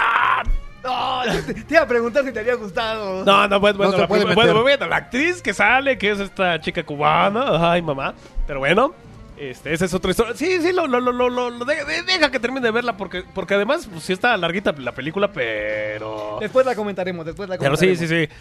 No, 0.84 1.22
te, 1.46 1.54
te 1.54 1.74
iba 1.76 1.84
a 1.84 1.88
preguntar 1.88 2.26
si 2.26 2.32
te 2.32 2.40
había 2.40 2.56
gustado. 2.56 3.24
no 3.24 3.48
no 3.48 3.62
pues 3.62 3.78
bueno, 3.78 3.92
No 3.92 3.98
la, 4.00 4.08
puede 4.08 4.24
bueno, 4.26 4.54
meter. 4.54 4.62
bueno, 4.62 4.88
la 4.88 4.96
actriz 4.96 5.42
que 5.42 5.54
sale 5.54 5.98
que 6.00 6.10
es 6.12 6.20
esta 6.20 6.60
chica 6.60 6.84
cubana 6.84 7.72
ay 7.72 7.82
mamá 7.84 8.14
pero 8.48 8.60
bueno 8.60 8.94
este, 9.38 9.74
esa 9.74 9.86
es 9.86 9.94
otra 9.96 10.12
historia. 10.12 10.36
Sí, 10.36 10.62
sí, 10.62 10.72
lo, 10.72 10.86
lo, 10.86 11.00
lo, 11.00 11.12
lo, 11.12 11.28
lo- 11.28 11.50
lo- 11.50 11.66
de- 11.66 11.84
de- 11.84 12.04
deja 12.04 12.30
que 12.30 12.40
termine 12.40 12.62
de 12.68 12.70
verla 12.72 12.96
porque, 12.96 13.24
porque 13.34 13.56
además, 13.56 13.88
pues 13.92 14.04
sí 14.04 14.14
está 14.14 14.38
larguita 14.38 14.72
la 14.74 14.92
película, 14.92 15.32
pero... 15.32 16.38
Después 16.40 16.64
la 16.64 16.76
comentaremos, 16.76 17.26
después 17.26 17.50
la 17.50 17.58
Pero 17.58 17.72
comentaremos. 17.72 18.00
sí, 18.00 18.08
sí, 18.08 18.28
sí. 18.28 18.34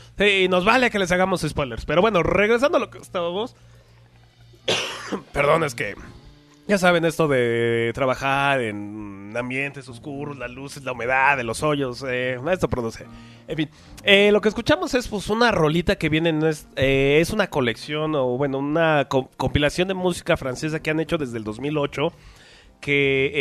Sí, 0.43 0.49
nos 0.51 0.67
vale 0.67 0.91
que 0.91 0.99
les 0.99 1.11
hagamos 1.11 1.41
spoilers. 1.41 1.87
Pero 1.87 2.03
bueno, 2.03 2.23
regresando 2.23 2.77
a 2.77 2.81
lo 2.81 2.91
que 2.91 2.99
estábamos. 2.99 3.57
Perdón, 5.33 5.65
es 5.65 5.75
que. 5.75 5.95
Ya 6.69 6.79
saben 6.79 7.05
esto 7.05 7.27
de 7.27 7.91
trabajar 7.95 8.61
en 8.61 9.33
ambientes 9.37 9.89
oscuros, 9.89 10.39
las 10.39 10.51
luces, 10.53 10.85
la 10.85 10.93
humedad, 10.93 11.37
de 11.37 11.43
los 11.43 11.65
hoyos. 11.65 12.05
eh, 12.09 12.39
esto 12.53 12.69
produce. 12.69 13.07
En 13.49 13.57
fin, 13.57 13.71
eh, 14.05 14.31
lo 14.31 14.41
que 14.41 14.49
escuchamos 14.51 14.95
es 14.95 15.09
pues 15.09 15.29
una 15.31 15.51
rolita 15.51 15.97
que 15.97 16.09
viene 16.09 16.29
en 16.29 16.45
es, 16.45 16.69
eh, 16.77 17.19
es 17.21 17.31
una 17.31 17.49
colección 17.51 18.15
o 18.15 18.37
bueno, 18.37 18.59
una 18.59 19.07
co- 19.09 19.31
compilación 19.37 19.89
de 19.89 19.95
música 19.95 20.37
francesa 20.37 20.81
que 20.81 20.91
han 20.91 21.01
hecho 21.01 21.19
desde 21.19 21.39
el 21.39 21.45
2008 21.45 22.13
que 22.81 23.33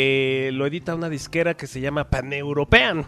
eh, 0.48 0.50
lo 0.52 0.66
edita 0.66 0.96
una 0.96 1.08
disquera 1.08 1.54
que 1.54 1.68
se 1.68 1.80
llama 1.80 2.10
Pan-European. 2.10 3.06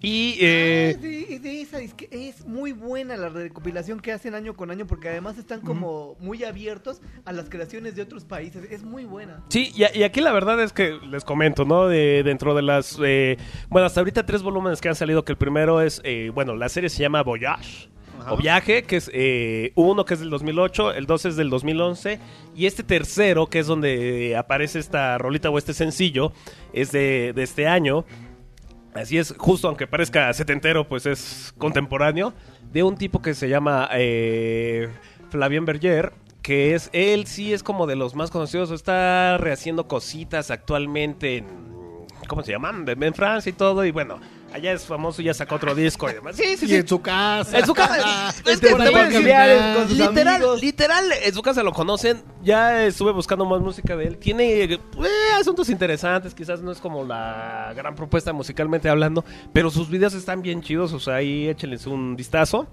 Y 0.00 0.36
eh, 0.40 0.94
Ah, 0.96 1.00
de, 1.00 1.38
de 1.40 1.60
esa 1.62 1.78
es 1.80 2.46
muy 2.46 2.72
buena 2.72 3.16
la 3.16 3.28
recopilación 3.28 4.00
que 4.00 4.12
hacen 4.12 4.34
año 4.34 4.54
con 4.54 4.70
año 4.70 4.86
porque 4.86 5.08
además 5.08 5.38
están 5.38 5.60
como 5.60 6.16
muy 6.20 6.44
abiertos 6.44 7.00
a 7.24 7.32
las 7.32 7.48
creaciones 7.48 7.96
de 7.96 8.02
otros 8.02 8.24
países. 8.24 8.70
Es 8.70 8.82
muy 8.82 9.04
buena. 9.04 9.42
Sí, 9.48 9.72
y, 9.74 9.98
y 9.98 10.02
aquí 10.02 10.20
la 10.20 10.32
verdad 10.32 10.60
es 10.62 10.72
que 10.72 10.98
les 11.10 11.24
comento, 11.24 11.64
¿no? 11.64 11.88
De, 11.88 12.22
dentro 12.24 12.54
de 12.54 12.62
las... 12.62 12.98
eh, 13.02 13.36
bueno, 13.68 13.86
hasta 13.86 14.00
ahorita 14.00 14.26
tres 14.26 14.42
volúmenes 14.42 14.80
que 14.80 14.88
han 14.88 14.94
salido, 14.96 15.24
que 15.24 15.32
el 15.32 15.38
primero 15.38 15.80
es, 15.80 16.00
eh, 16.04 16.30
bueno, 16.34 16.54
la 16.54 16.68
serie 16.68 16.90
se 16.90 17.02
llama 17.02 17.22
Voyage. 17.22 17.88
O 18.28 18.36
Viaje, 18.36 18.82
que 18.82 18.96
es 18.96 19.08
eh, 19.14 19.70
uno 19.76 20.04
que 20.04 20.14
es 20.14 20.20
del 20.20 20.30
2008, 20.30 20.94
el 20.94 21.06
dos 21.06 21.24
es 21.26 21.36
del 21.36 21.48
2011 21.48 22.18
y 22.56 22.66
este 22.66 22.82
tercero, 22.82 23.46
que 23.46 23.60
es 23.60 23.68
donde 23.68 24.34
aparece 24.36 24.80
esta 24.80 25.16
rolita 25.16 25.48
o 25.48 25.58
este 25.58 25.72
sencillo, 25.74 26.32
es 26.72 26.90
de, 26.90 27.32
de 27.36 27.42
este 27.44 27.68
año. 27.68 28.04
Así 28.96 29.18
es, 29.18 29.34
justo 29.36 29.68
aunque 29.68 29.86
parezca 29.86 30.32
setentero, 30.32 30.88
pues 30.88 31.06
es 31.06 31.54
contemporáneo, 31.58 32.32
de 32.72 32.82
un 32.82 32.96
tipo 32.96 33.22
que 33.22 33.34
se 33.34 33.48
llama 33.48 33.88
eh, 33.92 34.88
Flavien 35.30 35.64
Berger, 35.64 36.12
que 36.42 36.74
es, 36.74 36.90
él 36.92 37.26
sí 37.26 37.52
es 37.52 37.62
como 37.62 37.86
de 37.86 37.96
los 37.96 38.14
más 38.14 38.30
conocidos, 38.30 38.70
está 38.70 39.36
rehaciendo 39.38 39.88
cositas 39.88 40.50
actualmente 40.50 41.38
en, 41.38 41.46
¿cómo 42.28 42.42
se 42.42 42.52
llaman? 42.52 42.84
En 42.88 43.14
Francia 43.14 43.50
y 43.50 43.52
todo, 43.52 43.84
y 43.84 43.90
bueno, 43.90 44.20
allá 44.56 44.72
es 44.72 44.84
famoso, 44.84 45.22
ya 45.22 45.34
sacó 45.34 45.54
otro 45.56 45.74
disco 45.74 46.10
y 46.10 46.14
demás. 46.14 46.36
Sí, 46.36 46.56
sí, 46.56 46.64
Y 46.64 46.68
sí. 46.68 46.74
en 46.76 46.88
su 46.88 47.00
casa. 47.00 47.58
En 47.58 47.66
su 47.66 47.74
casa. 47.74 48.30
es 48.46 48.60
que 48.60 48.66
te 48.68 48.74
voy 48.74 48.82
a 48.82 48.98
a 48.98 49.04
decir, 49.04 49.12
cambiar 49.12 49.74
con 49.76 49.88
sus 49.88 49.98
literal, 49.98 50.34
amigos. 50.36 50.60
literal, 50.62 51.04
en 51.24 51.34
su 51.34 51.42
casa 51.42 51.62
lo 51.62 51.72
conocen. 51.72 52.22
Ya 52.42 52.84
estuve 52.84 53.12
buscando 53.12 53.44
más 53.44 53.60
música 53.60 53.96
de 53.96 54.06
él. 54.06 54.18
Tiene 54.18 54.64
eh, 54.64 54.78
asuntos 55.38 55.68
interesantes, 55.68 56.34
quizás 56.34 56.62
no 56.62 56.72
es 56.72 56.78
como 56.78 57.04
la 57.04 57.72
gran 57.76 57.94
propuesta 57.94 58.32
musicalmente 58.32 58.88
hablando, 58.88 59.24
pero 59.52 59.70
sus 59.70 59.88
videos 59.90 60.14
están 60.14 60.42
bien 60.42 60.62
chidos, 60.62 60.92
o 60.92 61.00
sea, 61.00 61.16
ahí 61.16 61.48
échenles 61.48 61.86
un 61.86 62.16
vistazo. 62.16 62.66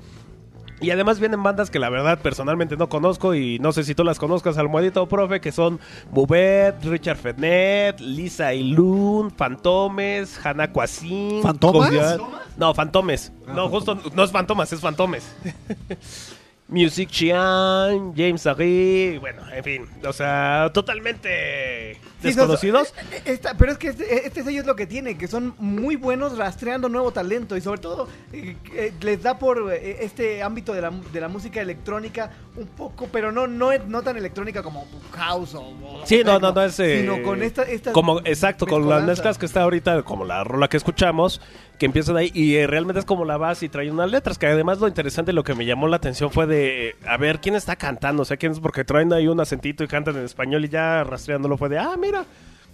Y 0.84 0.92
además 0.92 1.20
vienen 1.20 1.42
bandas 1.42 1.70
que 1.70 1.80
la 1.80 1.90
verdad 1.90 2.20
personalmente 2.20 2.76
no 2.78 2.90
conozco 2.90 3.34
y 3.36 3.58
no 3.60 3.72
sé 3.72 3.84
si 3.84 3.96
tú 3.96 4.04
las 4.04 4.20
conozcas, 4.20 4.58
Almohadito 4.58 5.02
o 5.04 5.08
Profe, 5.08 5.40
que 5.40 5.52
son 5.52 5.80
Bubet, 6.12 6.84
Richard 6.84 7.18
Fernet, 7.18 8.00
Lisa 8.00 8.54
Ilun, 8.54 9.32
Fantomes, 9.32 10.40
Hannah 10.46 10.72
Quasin. 10.72 11.42
¿Fantomas? 11.42 12.20
No, 12.58 12.74
Fantomes. 12.74 13.32
No, 13.48 13.70
justo 13.70 13.98
no 14.14 14.24
es 14.24 14.32
Fantomas, 14.32 14.74
es 14.74 14.82
Fantomes. 14.82 15.36
Music 16.70 17.10
Chian, 17.10 18.14
James 18.16 18.48
Agui, 18.48 19.18
bueno, 19.20 19.44
en 19.54 19.64
fin, 19.64 19.86
o 20.08 20.14
sea, 20.14 20.72
totalmente 20.74 21.96
Sí, 22.22 22.30
desconocidos. 22.30 22.94
no, 22.96 23.16
eh, 23.18 23.22
esta- 23.26 23.54
pero 23.58 23.74
es 23.74 23.78
que 23.78 23.90
este, 23.90 24.26
este 24.26 24.44
sello 24.44 24.62
es 24.62 24.66
lo 24.66 24.76
que 24.76 24.88
tiene, 24.88 25.18
que 25.18 25.28
son 25.28 25.54
muy 25.60 25.98
buenos 25.98 26.38
rastreando 26.38 26.88
nuevo 26.90 27.12
talento 27.12 27.58
y 27.58 27.62
sobre 27.62 27.82
todo 27.82 28.08
eh, 28.32 28.56
eh, 28.74 28.94
les 29.02 29.22
da 29.22 29.38
por 29.38 29.72
eh, 29.74 29.98
este 30.02 30.42
ámbito 30.42 30.74
de 30.74 30.82
la, 30.82 30.92
de 31.12 31.22
la 31.22 31.28
música 31.28 31.62
electrónica 31.62 32.32
un 32.56 32.68
poco, 32.68 33.08
pero 33.12 33.32
no 33.32 33.46
no, 33.46 33.70
no 33.88 34.02
tan 34.02 34.16
electrónica 34.18 34.64
como 34.64 34.88
house 35.12 35.54
o... 35.56 35.62
o 35.64 36.02
Sí, 36.06 36.22
no, 36.24 36.40
no, 36.40 36.54
no 36.54 36.62
es. 36.64 36.80
eh, 36.80 37.02
Sino 37.02 37.22
con 37.24 37.44
esta... 37.44 37.64
estas 37.64 37.94
como, 37.94 38.20
exacto, 38.22 38.66
con 38.66 38.88
las 38.90 39.04
mezclas 39.04 39.38
que 39.38 39.46
está 39.46 39.64
ahorita, 39.64 40.04
como 40.04 40.24
la 40.24 40.44
rola 40.46 40.70
que 40.70 40.78
escuchamos, 40.78 41.42
que 41.78 41.86
empiezan 41.86 42.18
ahí 42.18 42.32
y 42.34 42.56
eh, 42.56 42.68
realmente 42.68 43.00
es 43.00 43.06
como 43.06 43.26
la 43.26 43.38
base 43.38 43.66
y 43.66 43.70
trae 43.70 43.92
unas 43.92 44.12
letras. 44.12 44.38
Que 44.38 44.48
además 44.48 44.80
lo 44.80 44.88
interesante, 44.88 45.34
lo 45.34 45.44
que 45.44 45.56
me 45.56 45.66
llamó 45.66 45.88
la 45.88 45.98
atención 45.98 46.32
fue 46.32 46.48
de 46.48 46.90
eh, 46.90 46.96
a 47.06 47.18
ver 47.18 47.40
quién 47.42 47.56
está 47.56 47.76
cantando, 47.76 48.24
o 48.24 48.26
sea, 48.26 48.38
quién 48.38 48.52
es, 48.52 48.60
porque 48.60 48.84
traen 48.84 49.12
ahí 49.14 49.28
un 49.28 49.40
acentito 49.40 49.84
y 49.84 49.88
cantan 49.88 50.16
en 50.18 50.26
español 50.26 50.66
y 50.66 50.70
ya 50.70 51.04
rastreándolo 51.04 51.58
fue 51.58 51.70
de, 51.70 51.80
ah, 51.80 51.96
mira, 52.00 52.26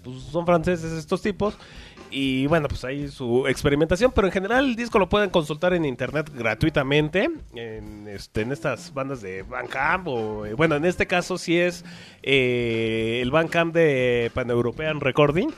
pues 0.04 0.18
son 0.24 0.46
franceses 0.46 0.92
estos 0.94 1.22
tipos. 1.22 1.58
Y 2.12 2.48
bueno, 2.48 2.68
pues 2.68 2.84
ahí 2.86 3.08
su 3.08 3.46
experimentación, 3.48 4.12
pero 4.12 4.26
en 4.28 4.34
general 4.34 4.66
el 4.66 4.76
disco 4.76 4.98
lo 4.98 5.10
pueden 5.10 5.30
consultar 5.30 5.74
en 5.74 5.86
internet 5.86 6.32
gratuitamente, 6.34 7.30
en, 7.54 8.08
este, 8.08 8.42
en 8.42 8.52
estas 8.52 8.94
bandas 8.94 9.22
de 9.22 9.44
Bandcamp, 9.44 10.08
o 10.08 10.46
eh, 10.46 10.56
bueno, 10.56 10.76
en 10.76 10.86
este 10.86 11.06
caso 11.06 11.38
sí 11.38 11.60
es 11.60 11.86
eh, 12.24 13.20
el 13.22 13.30
Bandcamp 13.30 13.76
de 13.76 14.32
Pan 14.34 14.50
European 14.50 15.00
Recording. 15.02 15.50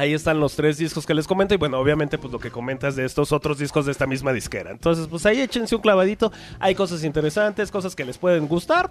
Ahí 0.00 0.14
están 0.14 0.40
los 0.40 0.56
tres 0.56 0.78
discos 0.78 1.04
que 1.04 1.12
les 1.12 1.26
comento 1.26 1.52
y 1.52 1.58
bueno, 1.58 1.78
obviamente 1.78 2.16
pues 2.16 2.32
lo 2.32 2.38
que 2.38 2.50
comentas 2.50 2.96
de 2.96 3.04
estos 3.04 3.32
otros 3.32 3.58
discos 3.58 3.84
de 3.84 3.92
esta 3.92 4.06
misma 4.06 4.32
disquera. 4.32 4.70
Entonces 4.70 5.06
pues 5.08 5.26
ahí 5.26 5.42
échense 5.42 5.76
un 5.76 5.82
clavadito, 5.82 6.32
hay 6.58 6.74
cosas 6.74 7.04
interesantes, 7.04 7.70
cosas 7.70 7.94
que 7.94 8.06
les 8.06 8.16
pueden 8.16 8.48
gustar, 8.48 8.90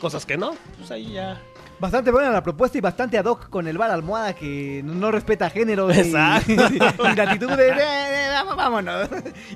cosas 0.00 0.24
que 0.24 0.38
no, 0.38 0.52
pues 0.78 0.90
ahí 0.90 1.12
ya 1.12 1.38
Bastante 1.80 2.10
buena 2.10 2.30
la 2.30 2.42
propuesta 2.42 2.76
y 2.76 2.80
bastante 2.80 3.18
ad 3.18 3.24
hoc 3.26 3.48
con 3.50 3.68
el 3.68 3.78
bar 3.78 3.90
almohada 3.90 4.32
que 4.34 4.82
no- 4.84 5.12
respeta 5.12 5.48
género 5.48 5.88
y, 5.92 5.98
Exacto. 5.98 6.52
y 7.12 7.16
latitudes. 7.16 7.58
Eh, 7.58 7.80
eh, 7.80 8.28
vamos- 8.32 8.56
vámonos. 8.56 9.08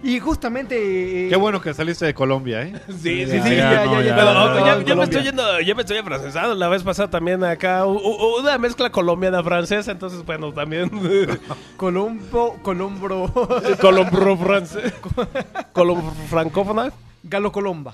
Y 0.05 0.21
justamente... 0.21 1.27
eh, 1.27 1.29
Qué 1.29 1.37
bueno 1.37 1.61
que 1.61 1.75
saliste 1.75 2.07
de 2.07 2.15
Colombia, 2.15 2.63
¿eh? 2.63 2.75
Sí, 2.89 3.27
sí, 3.27 3.41
sí, 3.43 3.57
ya, 3.57 3.85
Pero, 3.85 4.97
me 4.97 5.05
estoy 5.05 5.23
yendo, 5.23 5.61
ya 5.61 5.75
me 5.75 5.83
estoy. 5.83 6.01
La 6.57 6.69
vez 6.69 6.83
pasada 6.83 7.11
también 7.11 7.43
acá 7.45 7.87
u- 7.87 7.97
u- 7.99 8.41
una 8.41 8.57
mezcla 8.59 8.91
colombiana 8.91 9.43
francesa, 9.43 9.91
entonces 9.91 10.25
bueno, 10.25 10.53
también 10.53 10.91
Colombo, 11.77 12.59
Colombro, 12.63 13.33
colombro 13.81 14.37
francés, 14.37 14.93
colombro 15.73 16.13
francófona. 16.29 16.93
Galo 17.25 17.51
Colomba. 17.53 17.93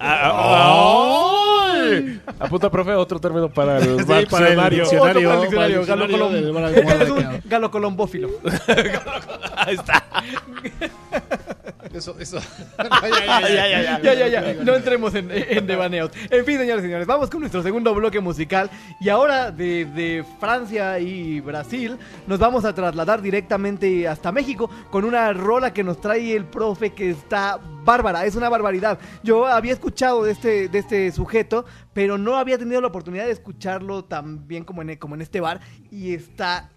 Ah, 0.00 1.72
¡ay! 1.82 2.20
Apunta, 2.38 2.70
profe, 2.70 2.92
otro 2.92 3.20
término 3.20 3.48
para 3.48 3.78
el 3.78 3.98
Sí, 4.00 4.04
para 4.30 4.48
el 4.48 4.70
diccionario. 4.70 4.88
para 5.00 5.12
el 5.12 5.40
diccionario, 5.42 5.86
Galo 5.86 6.06
diccionario 6.30 7.42
Galo 7.44 7.70
Colombófilo. 7.70 8.30
Ahí 9.56 9.74
está. 9.74 10.04
Eso, 11.96 12.14
eso. 12.20 12.38
ya, 14.02 14.14
ya, 14.14 14.28
ya. 14.28 14.54
No 14.62 14.74
entremos 14.74 15.14
en, 15.14 15.30
en 15.30 15.66
devaneos. 15.66 16.10
En 16.30 16.44
fin, 16.44 16.58
señores 16.58 16.84
y 16.84 16.88
señores, 16.88 17.06
vamos 17.06 17.30
con 17.30 17.40
nuestro 17.40 17.62
segundo 17.62 17.94
bloque 17.94 18.20
musical. 18.20 18.70
Y 19.00 19.08
ahora 19.08 19.50
de, 19.50 19.86
de 19.86 20.24
Francia 20.38 20.98
y 20.98 21.40
Brasil, 21.40 21.96
nos 22.26 22.38
vamos 22.38 22.66
a 22.66 22.74
trasladar 22.74 23.22
directamente 23.22 24.06
hasta 24.06 24.30
México 24.30 24.70
con 24.90 25.04
una 25.04 25.32
rola 25.32 25.72
que 25.72 25.82
nos 25.82 25.98
trae 25.98 26.36
el 26.36 26.44
profe 26.44 26.90
que 26.90 27.10
está 27.10 27.58
bárbara. 27.86 28.26
Es 28.26 28.36
una 28.36 28.50
barbaridad. 28.50 28.98
Yo 29.22 29.46
había 29.46 29.72
escuchado 29.72 30.22
de 30.22 30.32
este, 30.32 30.68
de 30.68 30.78
este 30.78 31.10
sujeto, 31.12 31.64
pero 31.94 32.18
no 32.18 32.36
había 32.36 32.58
tenido 32.58 32.82
la 32.82 32.88
oportunidad 32.88 33.24
de 33.24 33.32
escucharlo 33.32 34.04
tan 34.04 34.46
bien 34.46 34.64
como 34.64 34.82
en, 34.82 34.96
como 34.96 35.14
en 35.14 35.22
este 35.22 35.40
bar. 35.40 35.60
Y 35.90 36.12
está 36.12 36.70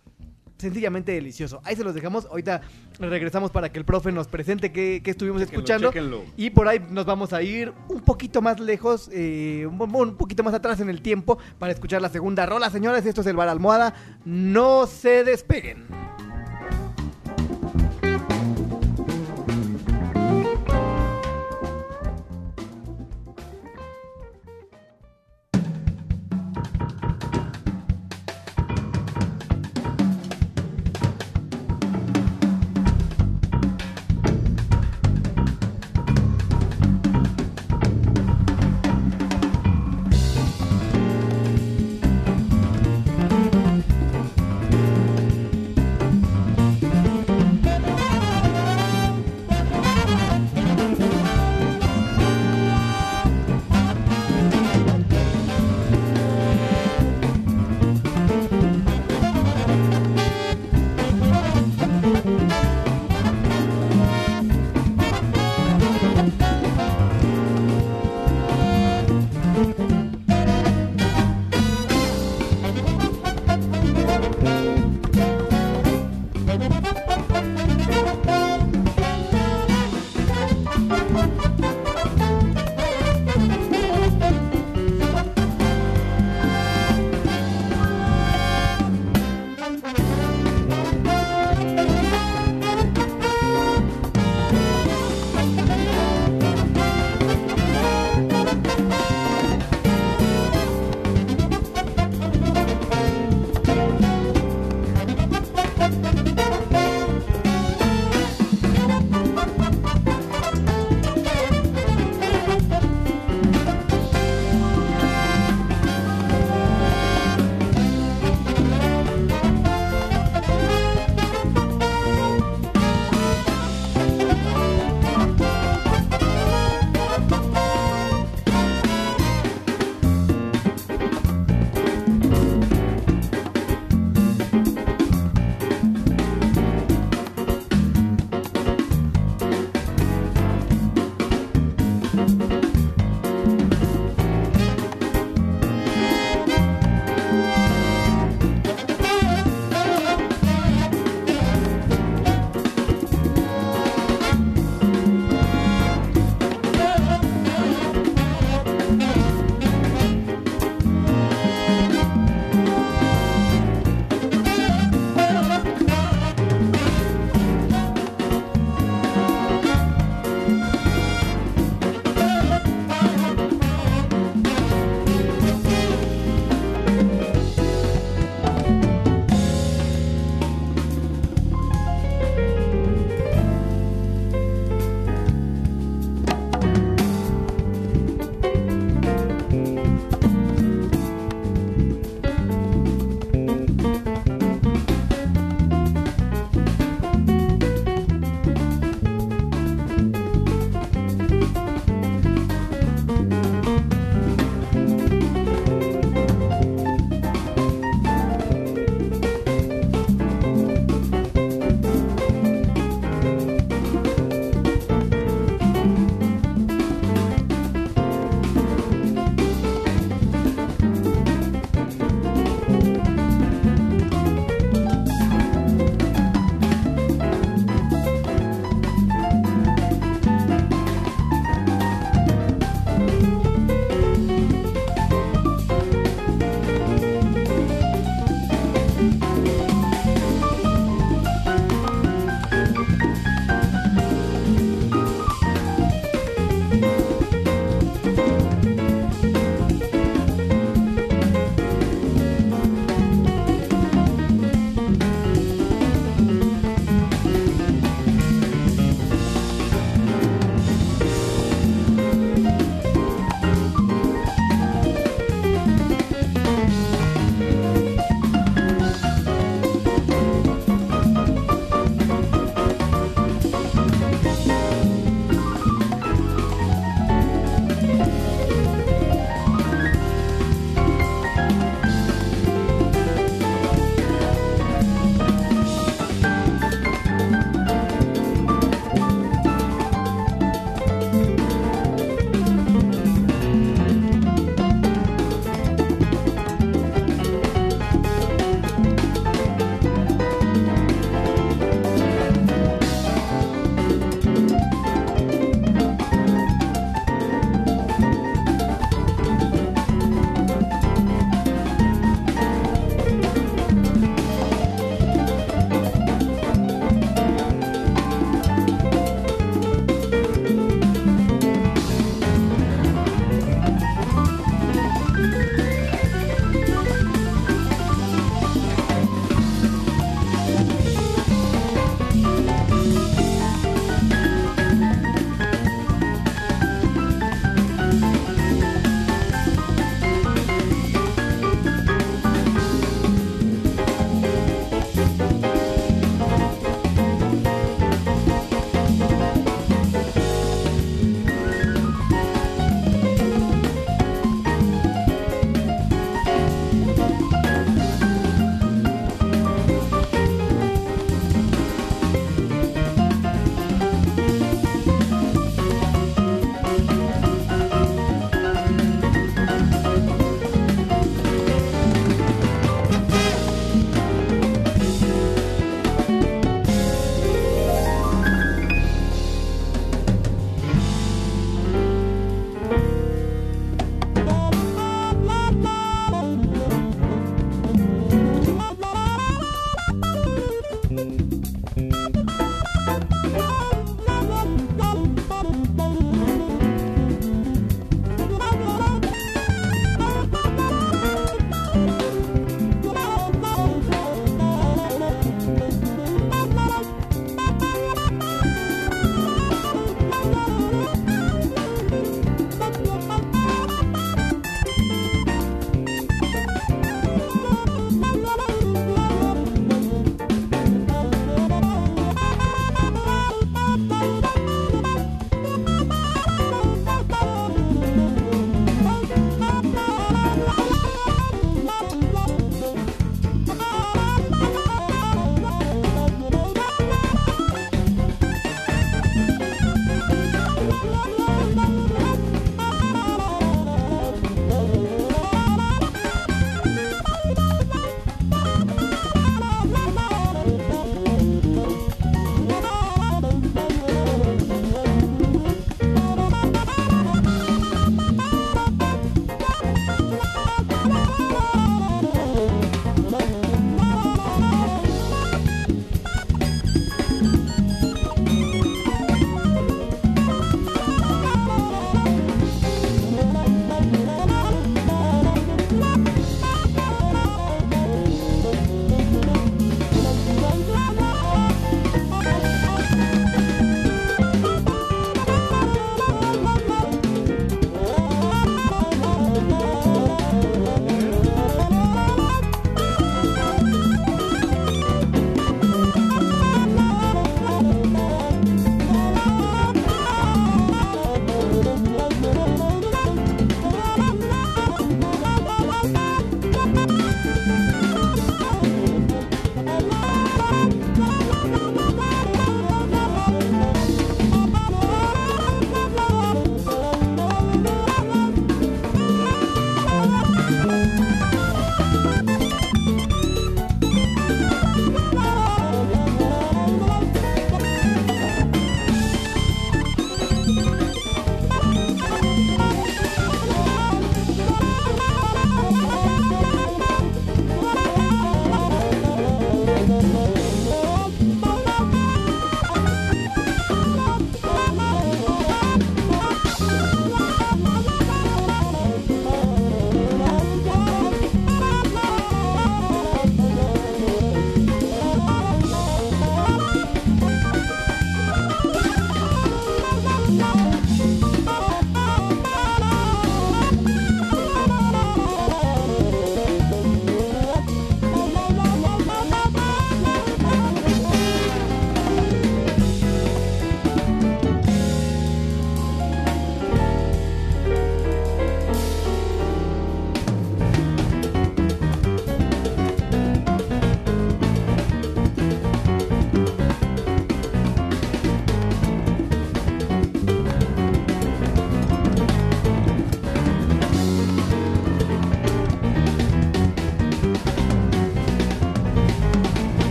sencillamente 0.59 1.13
delicioso. 1.13 1.61
Ahí 1.63 1.75
se 1.75 1.83
los 1.83 1.95
dejamos. 1.95 2.25
Ahorita 2.25 2.61
regresamos 2.99 3.49
para 3.49 3.71
que 3.71 3.79
el 3.79 3.85
profe 3.85 4.11
nos 4.11 4.27
presente 4.27 4.71
qué, 4.71 5.01
qué 5.03 5.11
estuvimos 5.11 5.41
Chéquenlo, 5.41 5.57
escuchando. 5.59 5.87
chéquenlo. 5.89 6.23
Y 6.37 6.49
por 6.51 6.67
ahí 6.67 6.79
nos 6.91 7.05
vamos 7.05 7.33
a 7.33 7.41
ir 7.41 7.73
un 7.87 8.01
poquito 8.01 8.41
más 8.41 8.59
lejos, 8.59 9.09
eh, 9.11 9.65
un, 9.65 9.81
un 9.81 10.15
poquito 10.17 10.43
más 10.43 10.53
atrás 10.53 10.79
en 10.81 10.89
el 10.89 11.01
tiempo 11.01 11.39
para 11.57 11.71
escuchar 11.71 12.01
la 12.01 12.09
segunda 12.09 12.45
rola, 12.45 12.69
señores. 12.69 13.05
Esto 13.05 13.21
es 13.21 13.27
el 13.27 13.35
Bar 13.37 13.49
Almohada. 13.49 13.93
No 14.25 14.85
se 14.85 15.23
despeguen. 15.23 15.87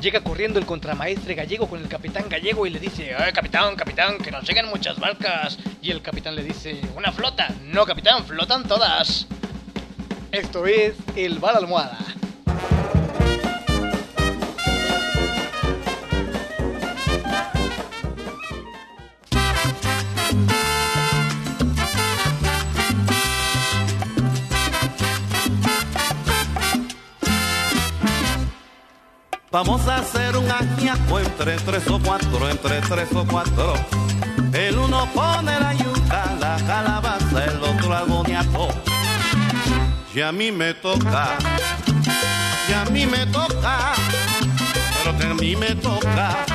Llega 0.00 0.20
corriendo 0.20 0.60
el 0.60 0.66
contramaestre 0.66 1.34
gallego 1.34 1.68
con 1.68 1.80
el 1.80 1.88
capitán 1.88 2.28
gallego 2.28 2.66
y 2.66 2.70
le 2.70 2.78
dice, 2.78 3.16
¡Ay, 3.18 3.32
capitán, 3.32 3.74
capitán, 3.74 4.18
que 4.18 4.30
nos 4.30 4.44
llegan 4.46 4.68
muchas 4.68 5.00
barcas! 5.00 5.58
Y 5.82 5.90
el 5.90 6.02
capitán 6.02 6.36
le 6.36 6.44
dice, 6.44 6.80
¡Una 6.94 7.10
flota! 7.10 7.48
No, 7.64 7.84
capitán, 7.84 8.24
flotan 8.24 8.62
todas. 8.68 9.26
Esto 10.30 10.66
es 10.66 10.94
El 11.16 11.40
Bar 11.40 11.56
Almohada. 11.56 11.98
Vamos 29.50 29.87
entre 31.18 31.56
tres 31.56 31.88
o 31.88 31.98
cuatro, 31.98 32.48
entre 32.48 32.80
tres 32.80 33.08
o 33.14 33.24
cuatro. 33.26 33.74
El 34.52 34.78
uno 34.78 35.08
pone 35.14 35.58
la 35.58 35.74
yuca, 35.74 36.34
la 36.40 36.56
calabaza, 36.66 37.44
el 37.44 37.62
otro 37.62 37.94
agoniaco. 37.94 38.68
Y 40.14 40.20
a 40.20 40.32
mí 40.32 40.50
me 40.50 40.74
toca, 40.74 41.36
y 42.68 42.72
a 42.72 42.84
mí 42.90 43.06
me 43.06 43.26
toca, 43.26 43.92
pero 45.02 45.18
que 45.18 45.24
a 45.26 45.34
mí 45.34 45.56
me 45.56 45.74
toca. 45.76 46.47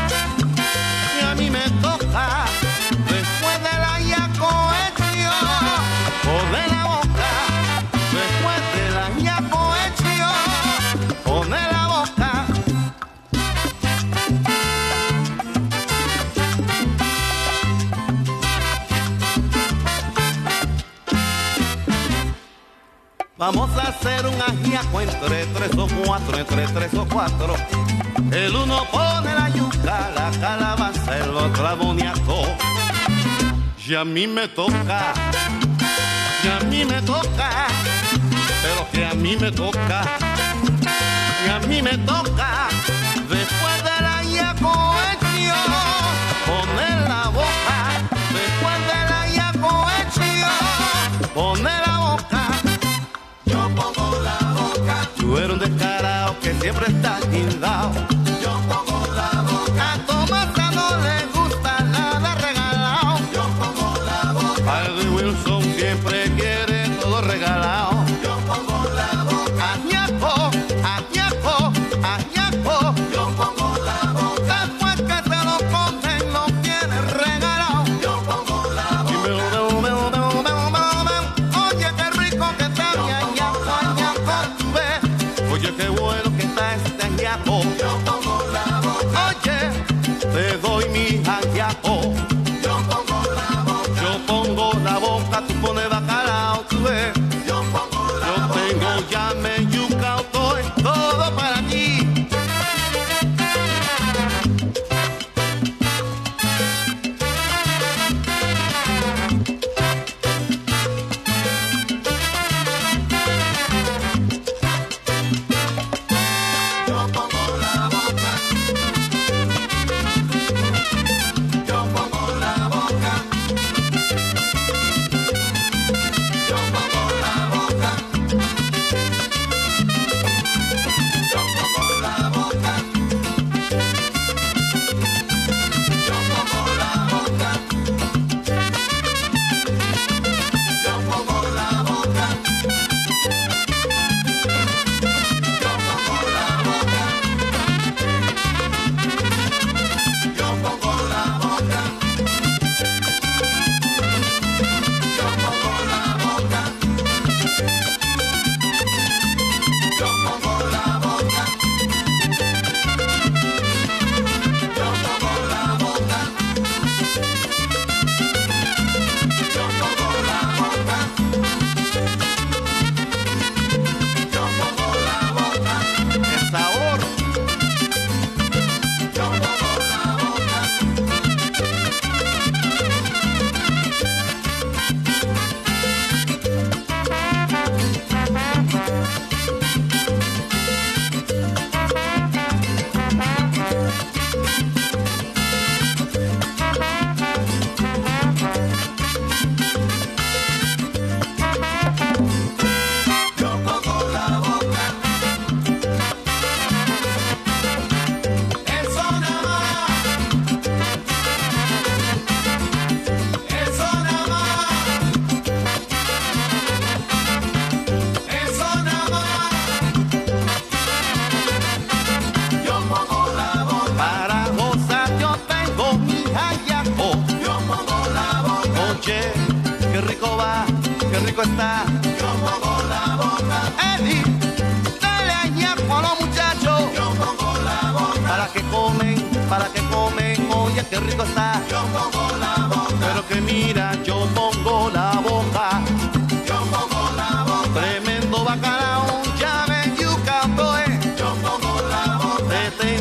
Vamos 23.45 23.69
a 23.77 23.89
hacer 23.89 24.25
un 24.25 24.41
ajiaco 24.41 25.01
entre 25.01 25.45
tres 25.47 25.71
o 25.77 25.85
cuatro, 26.05 26.37
entre 26.37 26.65
tres 26.65 26.93
o 26.93 27.05
cuatro. 27.05 27.55
El 28.31 28.55
uno 28.55 28.85
pone 28.89 29.35
la 29.35 29.49
yuca, 29.49 30.11
la 30.15 30.31
calabaza, 30.39 31.17
el 31.17 31.35
otro 31.35 31.67
aboniaco. 31.67 32.45
Y 33.85 33.95
a 33.95 34.05
mí 34.05 34.27
me 34.27 34.47
toca, 34.47 35.13
y 36.41 36.47
a 36.47 36.59
mí 36.69 36.85
me 36.85 37.01
toca, 37.01 37.67
pero 38.61 38.89
que 38.93 39.05
a 39.05 39.13
mí 39.13 39.35
me 39.35 39.51
toca, 39.51 40.05
y 41.45 41.49
a 41.49 41.59
mí 41.67 41.81
me 41.81 41.97
toca. 41.97 42.69
Después 43.27 43.77
del 43.83 44.05
ajiaco 44.05 44.95
hecho, 45.11 45.59
poner 46.45 47.09
la 47.09 47.27
boca. 47.27 47.77
Después 48.39 48.79
del 48.87 49.11
ajiaco 49.11 49.85
hecho, 49.99 51.33
poner 51.33 51.82
siempre 56.63 56.85
está 56.87 57.19
tildado 57.29 58.12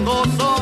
tengo. 0.05 0.62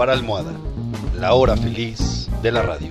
Bar 0.00 0.08
Almohada, 0.08 0.52
la 1.14 1.34
hora 1.34 1.58
feliz 1.58 2.30
de 2.40 2.50
la 2.50 2.62
radio. 2.62 2.88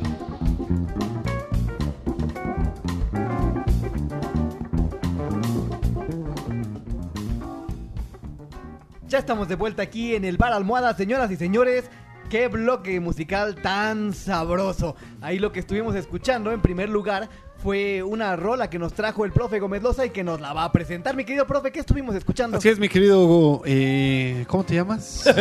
Ya 9.07 9.17
estamos 9.17 9.47
de 9.47 9.55
vuelta 9.55 9.81
aquí 9.81 10.13
en 10.13 10.23
el 10.23 10.37
Bar 10.37 10.53
Almohada, 10.53 10.93
señoras 10.93 11.31
y 11.31 11.35
señores. 11.35 11.89
Qué 12.29 12.47
bloque 12.47 12.99
musical 12.99 13.55
tan 13.55 14.13
sabroso. 14.13 14.95
Ahí 15.19 15.39
lo 15.39 15.51
que 15.51 15.61
estuvimos 15.61 15.95
escuchando 15.95 16.51
en 16.51 16.61
primer 16.61 16.89
lugar 16.89 17.27
fue 17.61 18.01
una 18.03 18.35
rola 18.35 18.69
que 18.69 18.79
nos 18.79 18.93
trajo 18.93 19.25
el 19.25 19.31
profe 19.31 19.59
Gómez 19.59 19.81
Loza 19.83 20.05
y 20.05 20.09
que 20.11 20.23
nos 20.23 20.39
la 20.39 20.53
va 20.53 20.63
a 20.63 20.71
presentar. 20.71 21.15
Mi 21.15 21.25
querido 21.25 21.45
profe, 21.45 21.71
¿qué 21.71 21.79
estuvimos 21.79 22.15
escuchando? 22.15 22.57
Así 22.57 22.69
es, 22.69 22.79
mi 22.79 22.87
querido. 22.89 23.61
eh, 23.65 24.45
¿Cómo 24.47 24.63
te 24.63 24.75
llamas? 24.75 25.25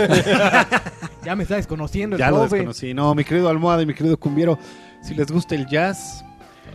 Ya 1.24 1.36
me 1.36 1.42
está 1.42 1.56
desconociendo 1.56 2.16
el 2.16 2.20
ya 2.20 2.30
lo 2.30 2.38
profe. 2.38 2.56
desconocí. 2.56 2.94
No, 2.94 3.14
mi 3.14 3.24
querido 3.24 3.48
Almohada 3.48 3.82
y 3.82 3.86
mi 3.86 3.92
querido 3.92 4.16
Cumbiero. 4.16 4.58
Si 5.02 5.14
les 5.14 5.30
gusta 5.30 5.54
el 5.54 5.66
jazz, 5.66 6.24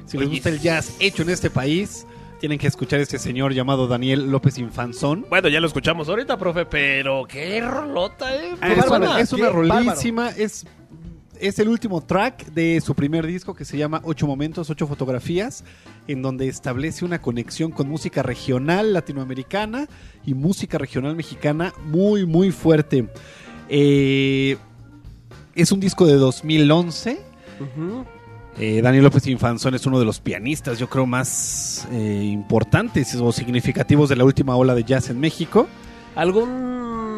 si 0.05 0.17
les 0.17 0.29
gusta 0.29 0.49
el 0.49 0.59
jazz 0.59 0.95
hecho 0.99 1.23
en 1.23 1.29
este 1.31 1.49
país, 1.49 2.05
tienen 2.39 2.59
que 2.59 2.67
escuchar 2.67 2.99
a 2.99 3.03
este 3.03 3.17
señor 3.17 3.53
llamado 3.53 3.87
Daniel 3.87 4.29
López 4.29 4.57
Infanzón. 4.59 5.25
Bueno, 5.29 5.47
ya 5.49 5.59
lo 5.59 5.65
escuchamos 5.67 6.07
ahorita, 6.09 6.37
profe, 6.37 6.65
pero 6.65 7.25
qué 7.27 7.61
rolota, 7.61 8.35
¿eh? 8.35 8.53
Ah, 8.61 8.73
es, 8.73 8.85
una, 8.87 9.19
es 9.19 9.33
una 9.33 9.49
rolísima, 9.49 10.29
es, 10.29 10.65
es 11.43 11.59
el 11.59 11.67
último 11.67 11.99
track 11.99 12.45
de 12.53 12.79
su 12.79 12.95
primer 12.95 13.27
disco 13.27 13.53
que 13.53 13.65
se 13.65 13.77
llama 13.77 13.99
Ocho 14.05 14.27
Momentos, 14.27 14.69
Ocho 14.69 14.87
Fotografías, 14.87 15.65
en 16.07 16.21
donde 16.21 16.47
establece 16.47 17.03
una 17.03 17.21
conexión 17.21 17.71
con 17.71 17.89
música 17.89 18.23
regional 18.23 18.93
latinoamericana 18.93 19.89
y 20.25 20.35
música 20.35 20.77
regional 20.77 21.17
mexicana 21.17 21.73
muy, 21.83 22.25
muy 22.25 22.51
fuerte. 22.51 23.09
Eh, 23.67 24.55
es 25.53 25.71
un 25.73 25.81
disco 25.81 26.07
de 26.07 26.13
2011. 26.13 27.19
Ujú. 27.59 28.05
Eh, 28.57 28.81
Daniel 28.81 29.03
López 29.03 29.27
Infanzón 29.27 29.75
es 29.75 29.85
uno 29.85 29.99
de 29.99 30.05
los 30.05 30.21
pianistas, 30.21 30.79
yo 30.79 30.89
creo, 30.89 31.05
más 31.05 31.85
eh, 31.91 32.21
importantes 32.23 33.15
o 33.15 33.33
significativos 33.33 34.07
de 34.07 34.15
la 34.15 34.23
última 34.23 34.55
ola 34.55 34.75
de 34.75 34.85
jazz 34.85 35.09
en 35.09 35.19
México. 35.19 35.67
¿Algún 36.15 36.72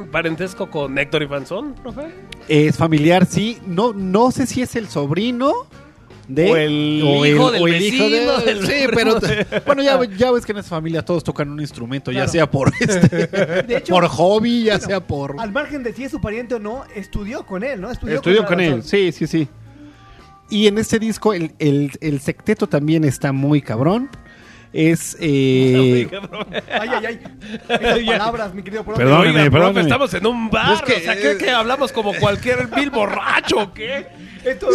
parentesco 0.06 0.70
con 0.70 0.97
Héctor 0.97 1.24
Ifanzón, 1.24 1.74
profe? 1.76 2.14
Es 2.47 2.78
familiar, 2.78 3.26
sí. 3.26 3.58
No, 3.66 3.93
no 3.93 4.32
sé 4.32 4.45
si 4.47 4.62
es 4.62 4.76
el 4.76 4.88
sobrino 4.88 5.53
de. 6.28 6.51
O 6.51 6.56
el 6.58 7.03
hijo 7.34 7.51
del 7.51 7.64
vecino, 7.64 8.39
de- 8.39 8.45
del 8.45 8.68
sí, 8.68 8.74
pero. 8.93 9.20
Bueno, 9.66 9.84
ya, 9.84 9.99
ya 10.18 10.32
ves 10.32 10.45
que 10.45 10.51
en 10.51 10.60
esa 10.60 10.70
familia 10.70 11.03
todos 11.03 11.24
tocan 11.24 11.49
un 11.49 11.60
instrumento, 11.60 12.12
ya 12.12 12.28
sea 12.28 12.49
por 12.49 12.72
este, 12.80 13.28
De 13.64 13.78
hecho, 13.78 13.93
por 13.93 14.08
hobby, 14.08 14.64
ya 14.64 14.74
bueno, 14.74 14.88
sea 14.88 14.99
por. 15.06 15.36
Al 15.39 15.51
margen 15.51 15.84
de 15.84 15.93
si 15.93 16.03
es 16.06 16.12
su 16.12 16.20
pariente 16.22 16.56
o 16.56 16.60
no, 16.60 16.84
estudió 16.95 17.45
con 17.45 17.64
él, 17.64 17.82
¿no? 17.82 17.91
Estudió 17.91 18.45
con 18.45 18.60
él, 18.60 18.84
sí, 18.84 19.12
sí, 19.12 19.28
sí. 19.28 19.47
Y 20.49 20.68
en 20.68 20.78
este 20.78 20.99
disco 20.99 21.34
el, 21.34 21.53
el, 21.58 21.91
el 22.01 22.20
secteto 22.20 22.68
también 22.68 23.03
está 23.03 23.32
muy 23.32 23.62
cabrón. 23.64 24.10
Es. 24.78 25.15
eh, 25.21 26.09
Ay, 26.69 26.89
ay, 26.93 27.05
ay. 27.05 27.19
Esas 27.69 27.99
palabras, 28.03 28.54
mi 28.54 28.62
querido 28.62 28.83
profe. 28.83 28.97
Perdón. 29.00 29.21
Oiga, 29.21 29.32
Perdóneme, 29.32 29.50
profe, 29.51 29.51
perdóneme. 29.51 29.82
estamos 29.82 30.13
en 30.13 30.28
un 30.28 30.50
bar. 30.50 30.74
Es 30.74 30.82
que, 30.82 30.93
o 30.95 31.00
sea, 31.00 31.16
¿cree 31.16 31.32
eh, 31.32 31.37
que 31.37 31.50
hablamos 31.51 31.93
como 31.93 32.13
cualquier 32.16 32.67
vil 32.75 32.89
borracho 32.89 33.58
o 33.58 33.74
qué? 33.74 34.05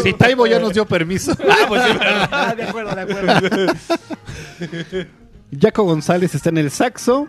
Si 0.03 0.15
Taibo 0.15 0.47
ya 0.47 0.59
nos 0.59 0.73
dio 0.73 0.87
permiso. 0.87 1.33
Ah, 1.51 1.65
pues 1.69 1.83
sí. 1.85 1.91
Ah, 2.33 2.55
de 2.57 2.63
acuerdo, 2.63 2.95
de 2.95 3.01
acuerdo. 3.03 3.73
Jaco 5.61 5.83
González 5.85 6.35
está 6.35 6.49
en 6.49 6.59
el 6.59 6.71
saxo, 6.71 7.29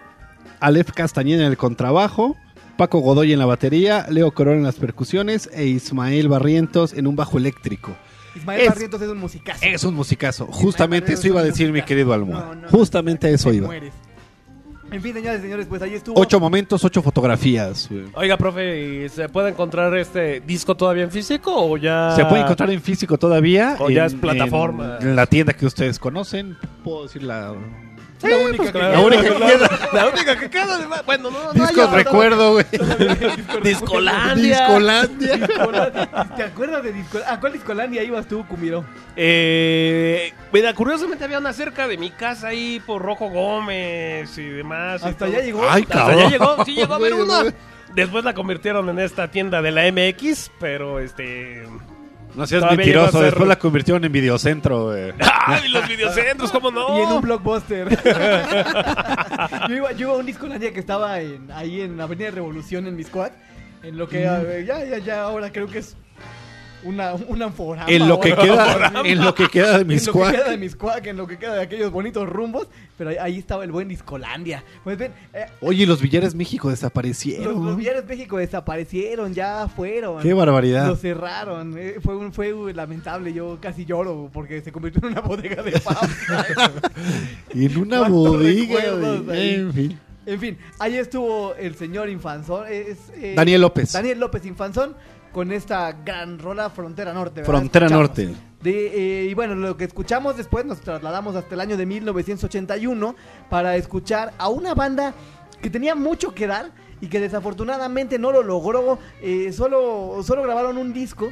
Aleph 0.61 0.91
Castañeda 0.91 1.41
en 1.43 1.49
el 1.49 1.57
contrabajo, 1.57 2.37
Paco 2.77 2.99
Godoy 2.99 3.33
en 3.33 3.39
la 3.39 3.45
batería, 3.45 4.05
Leo 4.09 4.31
Corona 4.31 4.57
en 4.57 4.63
las 4.63 4.75
percusiones 4.75 5.49
e 5.53 5.65
Ismael 5.65 6.29
Barrientos 6.29 6.93
en 6.93 7.07
un 7.07 7.15
bajo 7.17 7.37
eléctrico. 7.37 7.95
Ismael 8.35 8.61
Es- 8.61 8.69
Barrientos 8.69 9.01
es 9.01 9.09
un 9.09 9.17
musicazo. 9.17 9.59
Es 9.65 9.83
un 9.83 9.93
musicazo. 9.95 10.45
Justamente 10.47 11.13
eso 11.13 11.27
iba 11.27 11.41
a 11.41 11.43
decir 11.43 11.71
mi 11.71 11.81
querido 11.81 12.13
Almohada. 12.13 12.47
No, 12.47 12.55
no, 12.55 12.61
no. 12.61 12.67
Justamente 12.69 13.27
a 13.27 13.29
eso 13.31 13.51
iba. 13.53 13.67
mueres. 13.67 13.93
En 14.91 15.01
fin, 15.01 15.13
señores 15.13 15.39
y 15.39 15.43
señores, 15.43 15.67
pues 15.67 15.81
ahí 15.81 15.93
estuvo. 15.93 16.19
Ocho 16.19 16.37
momentos, 16.37 16.83
ocho 16.83 17.01
fotografías. 17.01 17.89
Oiga, 18.13 18.35
profe, 18.35 19.05
¿y 19.05 19.09
¿se 19.09 19.29
puede 19.29 19.51
encontrar 19.51 19.95
este 19.97 20.41
disco 20.41 20.75
todavía 20.75 21.03
en 21.03 21.11
físico 21.11 21.53
o 21.55 21.77
ya...? 21.77 22.11
Se 22.13 22.25
puede 22.25 22.41
encontrar 22.41 22.69
en 22.71 22.81
físico 22.81 23.17
todavía. 23.17 23.77
O 23.79 23.89
ya 23.89 24.01
en- 24.01 24.07
es 24.07 24.15
plataforma. 24.15 24.97
En, 24.99 25.09
en 25.09 25.15
la 25.15 25.27
tienda 25.27 25.53
que 25.53 25.65
ustedes 25.65 25.97
conocen. 25.97 26.57
Puedo 26.83 27.03
decir 27.03 27.23
la. 27.23 27.53
Sí, 28.21 28.27
La 28.29 28.37
única 28.37 28.57
pues, 28.57 28.71
que 28.71 28.77
claro. 28.79 28.93
La 28.93 28.99
única 29.01 29.21
que 29.23 29.39
queda. 29.39 29.79
La 29.93 30.07
única 30.07 30.39
que 30.39 30.49
queda. 30.49 30.77
de- 30.79 30.85
Bueno, 31.05 31.31
no, 31.31 31.43
no. 31.45 31.53
Discos 31.53 31.89
hay 31.89 31.95
recuerdo, 32.03 32.51
güey. 32.53 32.65
Discolandia. 33.63 34.59
Discolandia. 34.59 35.37
Discolandia. 35.37 36.09
¿Te 36.35 36.43
acuerdas 36.43 36.83
de 36.83 36.93
Discolandia? 36.93 37.33
¿A 37.33 37.39
cuál 37.39 37.53
Discolandia 37.53 38.03
ibas 38.03 38.27
tú, 38.27 38.45
Cumiro? 38.47 38.85
Eh, 39.15 40.33
mira, 40.51 40.73
curiosamente 40.73 41.23
había 41.23 41.39
una 41.39 41.53
cerca 41.53 41.87
de 41.87 41.97
mi 41.97 42.11
casa 42.11 42.49
ahí 42.49 42.79
por 42.85 43.01
Rojo 43.01 43.29
Gómez 43.29 44.37
y 44.37 44.47
demás. 44.49 45.03
Hasta 45.03 45.25
allá 45.25 45.41
llegó. 45.41 45.63
Ay, 45.69 45.83
Hasta 45.83 45.93
cabrón. 45.97 46.19
allá 46.19 46.29
llegó, 46.29 46.65
sí 46.65 46.73
llegó 46.75 46.93
a 46.93 46.97
haber 46.97 47.13
Güey, 47.13 47.25
una. 47.25 47.53
Después 47.95 48.23
la 48.23 48.33
convirtieron 48.33 48.87
en 48.89 48.99
esta 48.99 49.29
tienda 49.29 49.61
de 49.61 49.71
la 49.71 49.91
MX, 49.91 50.51
pero 50.59 50.99
este... 50.99 51.63
No 52.35 52.47
seas 52.47 52.61
Todavía 52.61 52.85
llegó 52.85 52.99
a 52.99 53.03
mentiroso. 53.03 53.11
ser- 53.19 53.25
Después 53.31 53.47
la 53.47 53.55
convirtieron 53.59 54.03
en 54.05 54.11
videocentro, 54.11 54.85
güey. 54.85 55.11
¡Ay, 55.45 55.69
los 55.69 55.87
videocentros, 55.87 56.51
cómo 56.51 56.71
no! 56.71 56.97
Y 56.97 57.01
en 57.01 57.11
un 57.11 57.21
blockbuster. 57.21 57.89
yo, 59.69 59.75
iba, 59.75 59.91
yo 59.91 60.07
iba 60.07 60.13
a 60.13 60.17
un 60.17 60.25
Discolandia 60.25 60.71
que 60.73 60.79
estaba 60.79 61.19
en, 61.19 61.51
ahí 61.51 61.81
en 61.81 61.99
Avenida 61.99 62.31
Revolución 62.31 62.87
en 62.87 62.95
Miscoac. 62.95 63.33
En 63.83 63.97
lo 63.97 64.07
que 64.07 64.23
eh, 64.25 64.63
ya, 64.65 64.83
ya, 64.85 64.97
ya, 64.99 65.23
ahora 65.23 65.51
creo 65.51 65.67
que 65.67 65.79
es 65.79 65.97
una, 66.83 67.13
una 67.27 67.45
Anforama 67.45 67.89
En 67.89 68.07
lo 68.07 68.19
que 68.19 68.33
queda, 68.35 68.91
en 69.03 69.23
lo 69.23 69.35
que 69.35 69.47
queda 69.47 69.77
de 69.77 69.85
mis 69.85 70.07
En 70.07 70.13
lo 70.13 70.23
que 70.23 70.31
queda 70.31 70.49
de 70.49 70.57
Miscoac, 70.57 71.07
en 71.07 71.17
lo 71.17 71.27
que 71.27 71.37
queda 71.37 71.55
de 71.55 71.61
aquellos 71.61 71.91
bonitos 71.91 72.27
rumbos. 72.27 72.67
Pero 72.97 73.11
ahí, 73.21 73.37
estaba 73.39 73.63
el 73.63 73.71
buen 73.71 73.87
Discolandia. 73.87 74.63
Pues 74.83 74.97
ven, 74.97 75.11
eh, 75.33 75.45
Oye, 75.61 75.85
los 75.85 76.01
Villares 76.01 76.35
México 76.35 76.69
los, 76.69 76.77
desaparecieron. 76.79 77.65
los 77.65 77.77
Villares 77.77 78.05
México 78.05 78.37
desaparecieron, 78.37 79.33
ya 79.33 79.67
fueron. 79.67 80.21
Qué 80.21 80.33
barbaridad. 80.33 80.87
Lo 80.87 80.95
cerraron. 80.95 81.75
eh, 81.77 81.95
fue, 82.03 82.15
un, 82.15 82.31
fue 82.31 82.53
un 82.53 82.75
lamentable. 82.75 83.33
Yo 83.33 83.57
casi 83.59 83.85
lloro 83.85 84.29
porque 84.31 84.61
se 84.61 84.71
convirtió 84.71 85.01
en 85.07 85.13
una 85.13 85.21
bodega 85.27 85.63
de 85.63 85.79
papa. 85.79 86.07
En 87.53 87.77
una 87.77 87.99
¿Cuántos 87.99 88.11
bodega. 88.11 89.33
ahí? 89.33 89.53
En 89.55 89.73
fin. 89.73 89.99
En 90.23 90.39
fin, 90.39 90.57
ahí 90.77 90.97
estuvo 90.97 91.55
el 91.55 91.75
señor 91.75 92.07
Infanzón. 92.07 92.67
es, 92.69 92.97
eh, 93.15 93.33
Daniel 93.35 93.61
López. 93.61 93.91
Daniel 93.91 94.19
López 94.19 94.45
Infanzón 94.45 94.95
con 95.31 95.51
esta 95.51 95.91
gran 96.05 96.39
rola 96.39 96.69
Frontera 96.69 97.13
Norte. 97.13 97.41
¿verdad? 97.41 97.53
Frontera 97.53 97.85
Escuchamos. 97.87 98.09
Norte. 98.09 98.35
De, 98.61 99.23
eh, 99.23 99.25
y 99.29 99.33
bueno, 99.33 99.55
lo 99.55 99.75
que 99.75 99.85
escuchamos 99.85 100.37
después 100.37 100.65
nos 100.65 100.81
trasladamos 100.81 101.35
hasta 101.35 101.55
el 101.55 101.61
año 101.61 101.77
de 101.77 101.85
1981 101.85 103.15
para 103.49 103.75
escuchar 103.75 104.33
a 104.37 104.49
una 104.49 104.75
banda 104.75 105.13
que 105.61 105.69
tenía 105.69 105.95
mucho 105.95 106.33
que 106.33 106.47
dar 106.47 106.71
y 107.01 107.07
que 107.07 107.19
desafortunadamente 107.19 108.19
no 108.19 108.31
lo 108.31 108.43
logró. 108.43 108.99
eh, 109.21 109.51
solo, 109.51 110.21
solo 110.23 110.43
grabaron 110.43 110.77
un 110.77 110.93
disco 110.93 111.31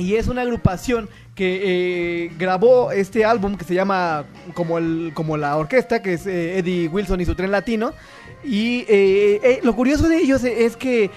y 0.00 0.14
es 0.14 0.28
una 0.28 0.42
agrupación 0.42 1.08
que 1.34 2.24
eh, 2.24 2.32
grabó 2.38 2.90
este 2.90 3.24
álbum 3.24 3.56
que 3.56 3.64
se 3.64 3.74
llama 3.74 4.24
como, 4.54 4.78
el, 4.78 5.12
como 5.14 5.36
la 5.36 5.56
orquesta, 5.56 6.00
que 6.00 6.14
es 6.14 6.26
eh, 6.26 6.58
Eddie 6.58 6.88
Wilson 6.88 7.20
y 7.20 7.26
su 7.26 7.34
tren 7.34 7.50
latino. 7.50 7.92
Y 8.42 8.86
eh, 8.88 9.60
lo 9.62 9.76
curioso 9.76 10.08
de 10.08 10.16
ellos 10.18 10.42
es 10.44 10.76
que 10.76 11.10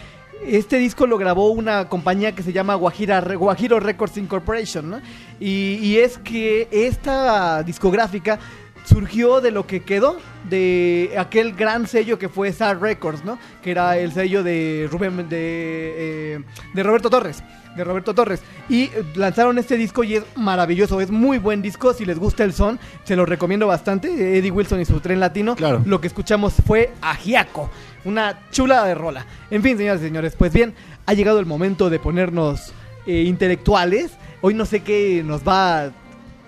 este 0.48 0.78
disco 0.78 1.08
lo 1.08 1.18
grabó 1.18 1.50
una 1.52 1.90
compañía 1.90 2.34
que 2.34 2.44
se 2.44 2.54
llama 2.54 2.76
Guajira, 2.76 3.22
Guajiro 3.22 3.80
Records 3.80 4.18
Incorporation, 4.18 4.90
¿no? 4.90 5.02
Y, 5.40 5.80
y 5.82 5.98
es 5.98 6.18
que 6.18 6.68
esta 6.72 7.64
discográfica 7.64 8.40
surgió 8.86 9.42
de 9.42 9.52
lo 9.52 9.66
que 9.66 9.82
quedó 9.82 10.18
de 10.50 11.16
aquel 11.18 11.54
gran 11.54 11.88
sello 11.88 12.20
que 12.20 12.30
fue 12.30 12.52
SAR 12.52 12.82
Records, 12.82 13.24
¿no? 13.24 13.40
Que 13.62 13.72
era 13.72 13.98
el 13.98 14.12
sello 14.12 14.44
de 14.44 14.88
Rubén 14.92 15.18
de, 15.18 15.26
eh, 15.32 16.40
de 16.74 16.84
Roberto 16.84 17.10
Torres. 17.10 17.44
De 17.76 17.84
Roberto 17.84 18.14
Torres. 18.14 18.42
Y 18.70 18.92
lanzaron 19.16 19.58
este 19.58 19.78
disco 19.78 20.04
y 20.04 20.16
es 20.16 20.24
maravilloso. 20.36 21.02
Es 21.02 21.10
muy 21.10 21.40
buen 21.40 21.62
disco. 21.64 21.94
Si 21.94 22.06
les 22.06 22.20
gusta 22.20 22.44
el 22.44 22.54
son, 22.54 22.80
se 23.04 23.16
lo 23.16 23.26
recomiendo 23.26 23.66
bastante. 23.66 24.38
Eddie 24.38 24.52
Wilson 24.52 24.82
y 24.82 24.86
su 24.86 25.00
tren 25.00 25.20
latino. 25.20 25.56
Claro. 25.56 25.82
Lo 25.86 26.00
que 26.00 26.08
escuchamos 26.08 26.54
fue 26.68 26.92
Ajiaco. 27.02 27.72
Una 28.06 28.50
chula 28.52 28.84
de 28.86 28.96
rola. 28.96 29.26
En 29.50 29.62
fin, 29.64 29.78
señoras 29.78 30.02
y 30.02 30.06
señores, 30.06 30.36
pues 30.38 30.52
bien, 30.52 30.74
ha 31.06 31.14
llegado 31.14 31.40
el 31.40 31.46
momento 31.46 31.90
de 31.90 32.00
ponernos 32.00 32.74
eh, 33.06 33.24
intelectuales. 33.24 34.12
Hoy 34.42 34.54
no 34.54 34.66
sé 34.66 34.82
qué 34.82 35.24
nos 35.26 35.42
va. 35.48 35.92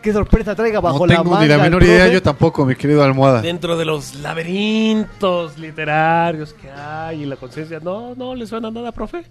qué 0.02 0.12
sorpresa 0.14 0.56
traiga 0.56 0.80
bajo 0.82 1.00
no 1.00 1.06
la 1.08 1.16
tengo 1.16 1.32
manga. 1.32 1.44
ni 1.44 1.50
la 1.50 1.58
menor 1.58 1.84
idea, 1.84 2.08
yo 2.08 2.22
tampoco, 2.22 2.66
mi 2.66 2.76
querido 2.76 3.04
Almohada. 3.04 3.42
Dentro 3.42 3.78
de 3.78 3.86
los 3.86 4.16
laberintos 4.16 5.58
literarios 5.58 6.54
que 6.54 6.70
hay 6.70 7.24
y 7.24 7.26
la 7.26 7.38
conciencia. 7.38 7.80
No, 7.82 8.16
no 8.16 8.36
le 8.36 8.46
suena 8.48 8.70
nada, 8.70 8.92
profe. 8.92 9.24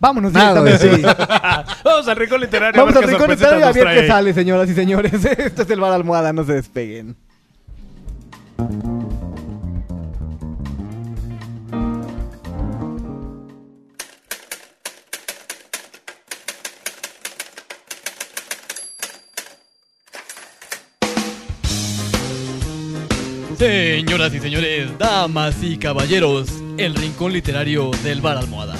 Vámonos 0.00 0.32
Nada, 0.32 0.64
directamente. 0.64 1.14
Vamos 1.84 2.08
al 2.08 2.16
rincón 2.16 2.40
literario. 2.40 2.80
Vamos 2.80 2.96
al 2.96 3.08
rincón 3.08 3.30
literario 3.30 3.66
a 3.66 3.72
ver 3.72 4.00
qué 4.00 4.06
sale, 4.06 4.32
señoras 4.32 4.70
y 4.70 4.74
señores. 4.74 5.12
Esto 5.24 5.62
es 5.62 5.70
el 5.70 5.78
bar 5.78 5.92
almohada, 5.92 6.32
no 6.32 6.42
se 6.42 6.54
despeguen. 6.54 7.16
Señoras 23.60 24.32
y 24.32 24.40
señores, 24.40 24.96
damas 24.96 25.56
y 25.60 25.76
caballeros, 25.76 26.48
el 26.78 26.94
rincón 26.94 27.34
literario 27.34 27.90
del 28.02 28.22
bar 28.22 28.38
almohada. 28.38 28.74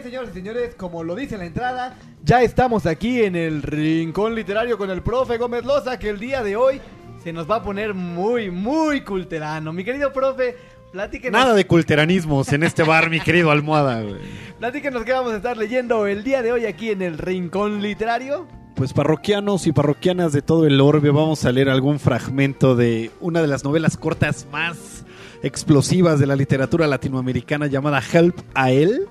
Bien, 0.00 0.12
señoras 0.12 0.30
y 0.30 0.34
señores, 0.34 0.74
como 0.74 1.04
lo 1.04 1.14
dice 1.14 1.36
la 1.36 1.46
entrada, 1.46 1.96
ya 2.22 2.42
estamos 2.42 2.86
aquí 2.86 3.22
en 3.22 3.36
el 3.36 3.62
rincón 3.62 4.34
literario 4.34 4.78
con 4.78 4.90
el 4.90 5.02
profe 5.02 5.36
Gómez 5.38 5.64
Loza, 5.64 5.98
que 5.98 6.08
el 6.08 6.18
día 6.18 6.42
de 6.42 6.56
hoy 6.56 6.80
se 7.22 7.32
nos 7.32 7.50
va 7.50 7.56
a 7.56 7.62
poner 7.62 7.94
muy, 7.94 8.50
muy 8.50 9.02
culterano. 9.02 9.72
Mi 9.72 9.84
querido 9.84 10.12
profe, 10.12 10.56
platíquenos, 10.92 11.38
Nada 11.38 11.54
de 11.54 11.66
culteranismos 11.66 12.52
en 12.52 12.62
este 12.62 12.82
bar, 12.82 13.10
mi 13.10 13.20
querido 13.20 13.50
Almohada. 13.50 14.02
güey. 14.02 14.20
platíquenos 14.58 15.04
qué 15.04 15.12
vamos 15.12 15.32
a 15.32 15.36
estar 15.36 15.56
leyendo 15.56 16.06
el 16.06 16.24
día 16.24 16.42
de 16.42 16.52
hoy 16.52 16.66
aquí 16.66 16.90
en 16.90 17.02
el 17.02 17.18
rincón 17.18 17.82
literario. 17.82 18.46
Pues 18.76 18.92
parroquianos 18.94 19.66
y 19.66 19.72
parroquianas 19.72 20.32
de 20.32 20.40
todo 20.40 20.66
el 20.66 20.80
orbe, 20.80 21.10
vamos 21.10 21.44
a 21.44 21.52
leer 21.52 21.68
algún 21.68 21.98
fragmento 21.98 22.74
de 22.76 23.10
una 23.20 23.42
de 23.42 23.48
las 23.48 23.64
novelas 23.64 23.98
cortas 23.98 24.46
más 24.50 25.04
explosivas 25.42 26.18
de 26.18 26.26
la 26.26 26.36
literatura 26.36 26.86
latinoamericana 26.86 27.66
llamada 27.66 28.00
Help 28.12 28.38
a 28.54 28.70
él. 28.70 29.06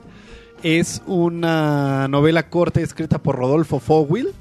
Es 0.64 1.02
una 1.08 2.08
novela 2.10 2.50
corta 2.50 2.82
escrita 2.82 3.20
por 3.20 3.38
Rodolfo 3.38 3.80
Fogwill, 3.80 4.34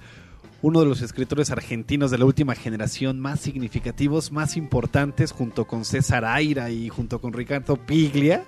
uno 0.62 0.81
de 0.81 0.86
los 0.86 1.01
escritores 1.01 1.51
argentinos 1.51 2.11
de 2.11 2.19
la 2.19 2.24
última 2.24 2.57
generación 2.57 3.20
más 3.20 3.39
significativos, 3.39 4.32
más 4.32 4.57
importantes, 4.57 5.31
junto 5.31 5.66
con 5.66 5.85
César 5.85 6.24
Aira 6.24 6.70
y 6.70 6.89
junto 6.89 7.20
con 7.20 7.32
Ricardo 7.32 7.77
Piglia. 7.77 8.43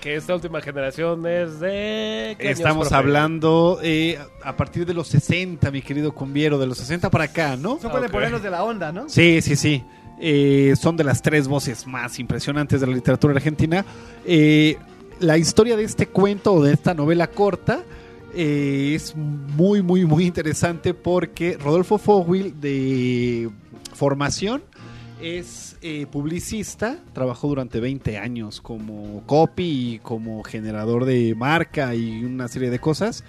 Que 0.00 0.14
esta 0.14 0.36
última 0.36 0.60
generación 0.60 1.26
es 1.26 1.58
de. 1.58 2.36
¿qué 2.38 2.46
años, 2.48 2.58
Estamos 2.60 2.88
profe? 2.88 2.94
hablando 2.94 3.80
eh, 3.82 4.20
a 4.44 4.56
partir 4.56 4.86
de 4.86 4.94
los 4.94 5.08
60, 5.08 5.68
mi 5.72 5.82
querido 5.82 6.14
Cumbiero, 6.14 6.58
de 6.58 6.66
los 6.68 6.78
60 6.78 7.10
para 7.10 7.24
acá, 7.24 7.56
¿no? 7.56 7.80
Son 7.80 7.90
pueden 7.90 8.06
ok. 8.06 8.12
ponernos 8.12 8.42
de 8.42 8.50
la 8.50 8.62
onda, 8.62 8.92
¿no? 8.92 9.08
Sí, 9.08 9.42
sí, 9.42 9.56
sí. 9.56 9.82
Eh, 10.20 10.74
son 10.80 10.96
de 10.96 11.02
las 11.02 11.22
tres 11.22 11.48
voces 11.48 11.88
más 11.88 12.20
impresionantes 12.20 12.80
de 12.80 12.86
la 12.86 12.92
literatura 12.94 13.34
argentina. 13.34 13.84
Eh, 14.24 14.78
la 15.20 15.38
historia 15.38 15.76
de 15.76 15.84
este 15.84 16.06
cuento 16.06 16.54
o 16.54 16.62
de 16.62 16.72
esta 16.72 16.94
novela 16.94 17.28
corta 17.28 17.82
eh, 18.34 18.92
es 18.94 19.14
muy, 19.16 19.82
muy, 19.82 20.04
muy 20.04 20.26
interesante 20.26 20.94
porque 20.94 21.56
Rodolfo 21.56 21.98
Fogwill 21.98 22.60
de 22.60 23.50
formación 23.94 24.62
es 25.20 25.76
eh, 25.80 26.06
publicista, 26.10 26.98
trabajó 27.14 27.48
durante 27.48 27.80
20 27.80 28.18
años 28.18 28.60
como 28.60 29.22
copy 29.24 29.94
y 29.94 29.98
como 30.00 30.42
generador 30.42 31.06
de 31.06 31.34
marca 31.34 31.94
y 31.94 32.24
una 32.24 32.48
serie 32.48 32.68
de 32.68 32.78
cosas 32.78 33.24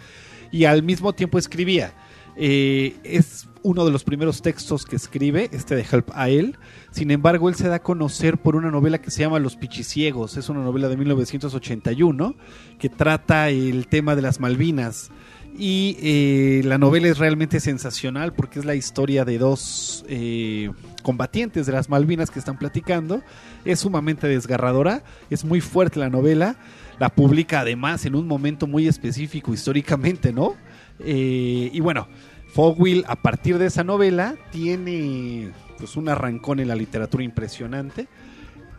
y 0.51 0.65
al 0.65 0.83
mismo 0.83 1.13
tiempo 1.13 1.37
escribía. 1.37 1.93
Eh, 2.35 2.95
es 3.03 3.46
uno 3.63 3.85
de 3.85 3.91
los 3.91 4.03
primeros 4.03 4.41
textos 4.41 4.85
que 4.85 4.95
escribe, 4.95 5.49
este 5.51 5.75
de 5.75 5.85
Help 5.89 6.09
a 6.13 6.29
él. 6.29 6.57
Sin 6.91 7.11
embargo, 7.11 7.49
él 7.49 7.55
se 7.55 7.67
da 7.67 7.75
a 7.75 7.83
conocer 7.83 8.37
por 8.37 8.55
una 8.55 8.71
novela 8.71 8.99
que 8.99 9.11
se 9.11 9.21
llama 9.21 9.39
Los 9.39 9.55
Pichiciegos. 9.55 10.37
Es 10.37 10.49
una 10.49 10.63
novela 10.63 10.87
de 10.87 10.97
1981 10.97 12.35
que 12.79 12.89
trata 12.89 13.49
el 13.49 13.87
tema 13.87 14.15
de 14.15 14.21
las 14.21 14.39
Malvinas. 14.39 15.11
Y 15.57 15.97
eh, 16.01 16.61
la 16.65 16.77
novela 16.77 17.07
es 17.07 17.17
realmente 17.17 17.59
sensacional 17.59 18.33
porque 18.33 18.59
es 18.59 18.65
la 18.65 18.75
historia 18.75 19.25
de 19.25 19.39
dos 19.39 20.05
eh, 20.07 20.69
combatientes 21.01 21.65
de 21.65 21.71
las 21.71 21.89
Malvinas 21.89 22.29
que 22.29 22.37
están 22.37 22.59
platicando. 22.59 23.23
Es 23.65 23.79
sumamente 23.79 24.27
desgarradora, 24.27 25.03
es 25.31 25.43
muy 25.45 25.61
fuerte 25.61 25.99
la 25.99 26.09
novela. 26.09 26.57
La 26.99 27.09
publica 27.09 27.61
además 27.61 28.05
en 28.05 28.15
un 28.15 28.27
momento 28.27 28.67
muy 28.67 28.87
específico 28.87 29.53
históricamente, 29.53 30.31
¿no? 30.31 30.55
Eh, 30.99 31.69
y 31.71 31.79
bueno, 31.79 32.07
Fogwill 32.47 33.03
a 33.07 33.15
partir 33.15 33.57
de 33.57 33.67
esa 33.67 33.83
novela 33.83 34.35
tiene 34.51 35.51
pues 35.77 35.95
un 35.95 36.09
arrancón 36.09 36.59
en 36.59 36.67
la 36.67 36.75
literatura 36.75 37.23
impresionante. 37.23 38.07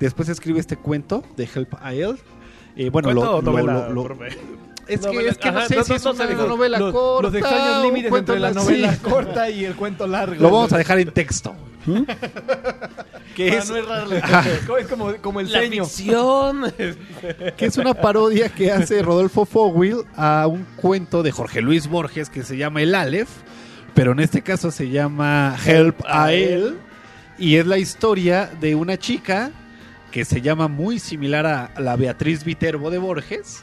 Después 0.01 0.29
escribe 0.29 0.61
este 0.61 0.77
cuento 0.77 1.23
de 1.37 1.49
Help 1.53 1.75
a 1.81 1.93
Él. 1.95 2.19
Eh, 2.77 2.91
bueno, 2.91 3.13
¿Cuento 3.13 3.53
lo, 3.53 3.93
lo-? 3.93 4.19
Es 4.89 5.01
que, 5.01 5.07
Novela- 5.07 5.31
es 5.31 5.39
que 5.39 5.51
no 5.53 5.59
ajá, 5.59 5.69
sé 5.69 5.77
no, 5.77 5.85
si 5.85 5.91
no, 5.91 5.97
es 5.97 6.05
no 6.05 6.11
una 6.13 6.27
se 6.27 6.35
novela 6.35 6.79
los, 6.79 6.93
corta. 6.93 7.29
los 7.29 7.35
extraños 7.37 7.83
límites 7.85 8.11
cuento 8.11 8.33
entre 8.35 8.41
la 8.41 8.53
novela 8.55 8.93
Sí. 8.95 8.99
corta 9.03 9.51
y 9.51 9.65
el 9.65 9.75
cuento 9.77 10.07
largo. 10.07 10.35
Lo 10.43 10.51
vamos 10.51 10.73
a 10.73 10.79
dejar 10.79 10.99
en 11.01 11.11
texto. 11.13 11.55
que, 13.35 13.49
es, 13.57 13.71
no 13.71 13.77
errarle. 13.77 14.23
Es 14.81 14.89
como, 14.89 15.15
como 15.17 15.41
el 15.41 15.51
La 15.53 15.61
ceño. 15.61 15.85
ficción. 15.85 16.73
que 17.57 17.67
es 17.67 17.77
una 17.77 17.95
parodia 17.95 18.49
que 18.49 18.73
hace 18.73 19.03
Rodolfo 19.03 19.45
Fogwill 19.45 19.99
a 20.17 20.47
un 20.47 20.65
cuento 20.77 21.23
de 21.23 21.31
Jorge 21.33 21.61
Luis 21.63 21.87
Borges 21.89 22.31
que 22.31 22.43
se 22.43 22.57
llama 22.57 22.83
El 22.83 22.95
Aleph, 22.95 23.29
pero 23.95 24.13
en 24.13 24.21
este 24.21 24.43
caso 24.43 24.71
se 24.71 24.89
llama 24.91 25.57
Help 25.65 26.01
a 26.07 26.33
él. 26.33 26.77
Y 27.39 27.57
es 27.57 27.67
la 27.67 27.79
historia 27.79 28.51
de 28.61 28.75
una 28.75 28.97
chica 28.99 29.51
que 30.11 30.25
se 30.25 30.41
llama 30.41 30.69
muy 30.69 30.99
similar 30.99 31.47
a 31.47 31.71
la 31.81 31.95
Beatriz 31.97 32.43
Viterbo 32.45 32.91
de 32.91 32.99
Borges, 32.99 33.63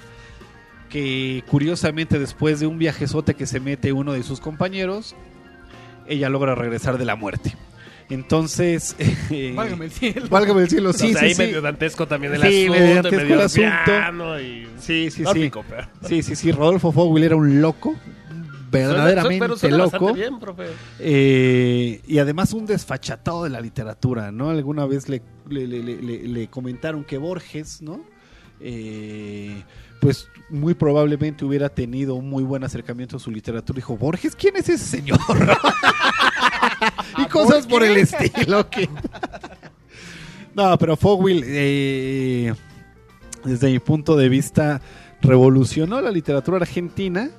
que 0.90 1.44
curiosamente 1.49 2.20
después 2.20 2.60
de 2.60 2.68
un 2.68 2.78
viajezote 2.78 3.34
que 3.36 3.45
se 3.45 3.60
mete 3.60 3.91
uno 3.94 4.14
de 4.14 4.24
sus 4.24 4.40
compañeros, 4.40 5.16
ella 6.07 6.30
logra 6.30 6.56
regresar 6.56 6.98
de 6.98 7.06
la 7.06 7.16
muerte. 7.16 7.56
Entonces, 8.10 8.95
eh, 9.32 9.53
Válgame 9.56 9.86
el 9.86 9.91
cielo. 9.91 10.28
válgame 10.30 10.62
el 10.62 10.70
cielo, 10.70 10.94
sí, 10.94 11.07
O 11.07 11.10
sea, 11.10 11.20
sí, 11.22 11.26
ahí 11.26 11.34
sí. 11.34 11.41
medio 11.41 11.62
dantesco 11.62 12.07
también 12.07 12.36
el 12.36 12.41
Sí, 12.41 12.66
asunto. 12.66 12.80
medio 12.80 12.94
dantesco 12.95 13.18
medio 13.24 13.36
el 13.36 13.41
asunto. 13.41 14.40
y- 14.40 14.68
Sí, 14.80 15.10
sí, 15.12 15.24
sí. 15.34 15.52
Sí, 16.07 16.22
sí, 16.24 16.36
sí. 16.36 16.52
Rodolfo 16.52 16.91
Fogwill 16.91 17.24
era 17.24 17.36
un 17.36 17.62
loco. 17.62 17.95
Verdaderamente 18.72 19.38
Suena- 19.38 19.45
pero 19.48 19.57
suena 19.57 19.78
loco. 19.78 20.14
bien, 20.14 20.40
profe. 20.40 20.66
Eh, 20.99 22.02
y 22.06 22.18
además 22.20 22.52
un 22.53 22.66
desfachatado 22.66 23.44
de 23.45 23.49
la 23.49 23.62
literatura, 23.62 24.32
¿no? 24.32 24.49
Alguna 24.49 24.86
vez 24.86 25.07
le, 25.07 25.22
le- 25.49 25.66
le- 25.66 25.82
le- 25.82 26.02
le- 26.02 26.28
le 26.28 26.48
comentaron 26.48 27.03
que 27.06 27.18
Borges, 27.18 27.82
¿no? 27.82 28.02
Eh, 28.60 29.64
pues 30.06 30.30
muy 30.49 30.73
probablemente 30.76 31.44
hubiera 31.44 31.69
tenido 31.69 32.15
un 32.15 32.30
muy 32.30 32.44
buen 32.44 32.64
acercamiento 32.64 33.18
a 33.18 33.19
su 33.19 33.32
literatura. 33.32 33.76
Dijo, 33.77 33.98
Borges, 33.98 34.36
¿quién 34.36 34.56
es 34.56 34.69
ese 34.69 34.86
señor? 34.86 35.19
y 37.18 37.26
cosas 37.26 37.65
por 37.65 37.84
el 37.84 37.98
estilo. 37.98 38.69
que- 38.69 38.88
no, 40.56 40.77
pero 40.77 40.95
Fogwill, 40.95 41.44
eh, 41.45 42.53
desde 43.44 43.72
mi 43.72 43.80
punto 43.80 44.15
de 44.15 44.30
vista, 44.30 44.82
revolucionó 45.22 45.99
la 46.02 46.11
literatura 46.11 46.57
argentina, 46.57 47.32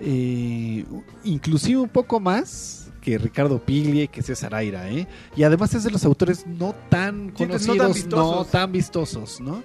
eh, 0.00 0.84
inclusive 1.24 1.80
un 1.80 1.88
poco 1.88 2.20
más 2.20 2.90
que 3.02 3.18
Ricardo 3.18 3.58
Piglia, 3.64 4.06
que 4.08 4.22
César 4.22 4.54
Aira, 4.54 4.90
¿eh? 4.90 5.06
Y 5.36 5.44
además 5.44 5.74
es 5.74 5.84
de 5.84 5.90
los 5.90 6.04
autores 6.04 6.46
no 6.46 6.74
tan 6.88 7.32
Sí, 7.36 7.44
no 7.44 7.56
tan 7.56 7.66
conocidos, 7.66 8.06
no 8.06 8.44
tan 8.44 8.72
vistosos, 8.72 9.40
¿no? 9.40 9.62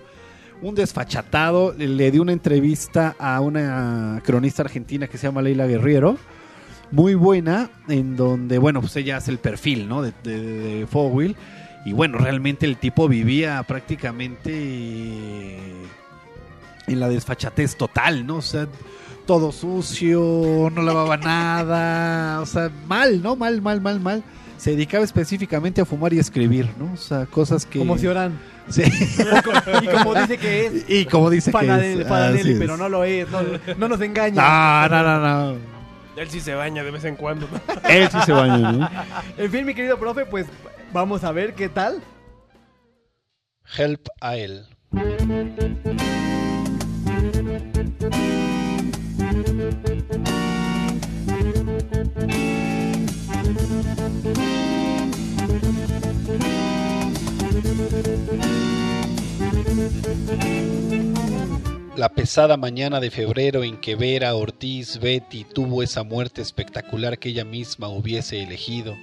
Un 0.62 0.76
desfachatado, 0.76 1.74
le, 1.78 2.12
dio 2.12 2.22
una 2.22 2.34
entrevista 2.34 3.16
a 3.18 3.42
una 3.42 4.22
cronista 4.24 4.62
argentina 4.62 5.08
que 5.08 5.18
se 5.18 5.28
llama 5.28 5.42
Leila 5.42 5.66
Guerriero, 5.66 6.18
muy 6.92 7.16
buena, 7.16 7.72
en 7.88 8.16
donde, 8.16 8.58
bueno, 8.58 8.82
pues 8.82 8.96
ella 8.96 9.18
hace 9.18 9.32
el 9.32 9.40
perfil, 9.40 9.90
¿no? 9.90 10.02
De, 10.02 10.14
de. 10.24 10.88
Y 11.86 11.94
bueno, 11.94 12.20
realmente 12.20 12.68
el 12.68 12.78
tipo 12.78 13.08
vivía 13.08 13.64
prácticamente 13.64 15.58
en 16.88 17.00
la 17.00 17.10
desfachatez 17.10 17.76
total, 17.76 18.28
¿no? 18.28 18.38
O 18.38 18.42
sea, 18.42 18.68
todo 19.26 19.52
sucio, 19.52 20.70
no 20.74 20.82
lavaba 20.82 21.18
nada, 21.18 22.42
o 22.42 22.46
sea, 22.46 22.70
mal, 22.88 23.22
¿no? 23.22 23.36
Mal, 23.36 23.62
mal, 23.62 23.82
mal, 23.82 24.00
mal. 24.00 24.24
Se 24.62 24.70
dedicaba 24.70 25.04
específicamente 25.04 25.82
a 25.82 25.86
fumar 25.86 26.14
y 26.14 26.20
escribir, 26.20 26.70
¿no? 26.78 26.94
O 26.94 26.96
sea, 26.96 27.26
cosas 27.26 27.66
que... 27.66 27.80
Como 27.80 27.98
Ciorán. 27.98 28.38
Sí. 28.70 28.84
y 29.82 29.88
como 29.88 30.14
dice 30.14 30.38
que 30.38 30.68
es. 30.68 30.86
Y 30.88 31.06
como 31.06 31.32
dice 31.32 31.52
que 31.52 31.94
es, 31.94 32.60
pero 32.60 32.78
no 32.78 32.88
lo 32.88 33.04
es. 33.04 33.28
No, 33.32 33.42
no 33.76 33.88
nos 33.88 34.00
engaña. 34.02 34.88
No, 34.88 34.88
no, 34.88 35.04
no, 35.04 35.54
no. 35.54 35.58
Él 36.16 36.30
sí 36.30 36.40
se 36.42 36.54
baña 36.54 36.84
de 36.84 36.92
vez 36.92 37.04
en 37.06 37.16
cuando. 37.16 37.48
Él 37.90 38.08
sí 38.12 38.20
se 38.24 38.34
baña, 38.34 38.72
¿no? 38.72 38.90
En 39.36 39.50
fin, 39.50 39.66
mi 39.66 39.74
querido 39.74 39.98
profe, 39.98 40.28
pues 40.28 40.46
vamos 40.94 41.24
a 41.24 41.32
ver 41.32 41.56
qué 41.56 41.68
tal. 41.68 42.00
Help 43.76 44.10
a 44.20 44.36
él. 44.36 44.68
La 61.96 62.10
pesada 62.10 62.58
mañana 62.58 63.00
de 63.00 63.12
febrero 63.12 63.64
en 63.64 63.80
que 63.80 63.96
Vera 63.96 64.34
Ortiz 64.34 65.00
Betty 65.00 65.44
tuvo 65.44 65.84
esa 65.84 66.04
muerte 66.04 66.42
espectacular 66.42 67.20
que 67.20 67.30
ella 67.30 67.46
misma 67.46 67.90
hubiese 67.90 68.42
elegido. 68.42 68.98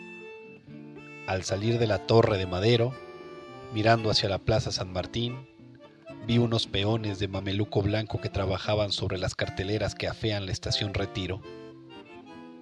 Al 1.26 1.44
salir 1.44 1.78
de 1.78 1.86
la 1.86 2.06
torre 2.06 2.38
de 2.38 2.46
Madero, 2.46 2.94
mirando 3.72 4.10
hacia 4.10 4.28
la 4.28 4.38
plaza 4.38 4.72
San 4.72 4.92
Martín, 4.92 5.46
vi 6.26 6.38
unos 6.38 6.66
peones 6.66 7.18
de 7.18 7.28
mameluco 7.28 7.82
blanco 7.82 8.20
que 8.20 8.30
trabajaban 8.30 8.90
sobre 8.90 9.18
las 9.18 9.34
carteleras 9.34 9.94
que 9.94 10.08
afean 10.08 10.46
la 10.46 10.52
estación 10.52 10.94
Retiro. 10.94 11.40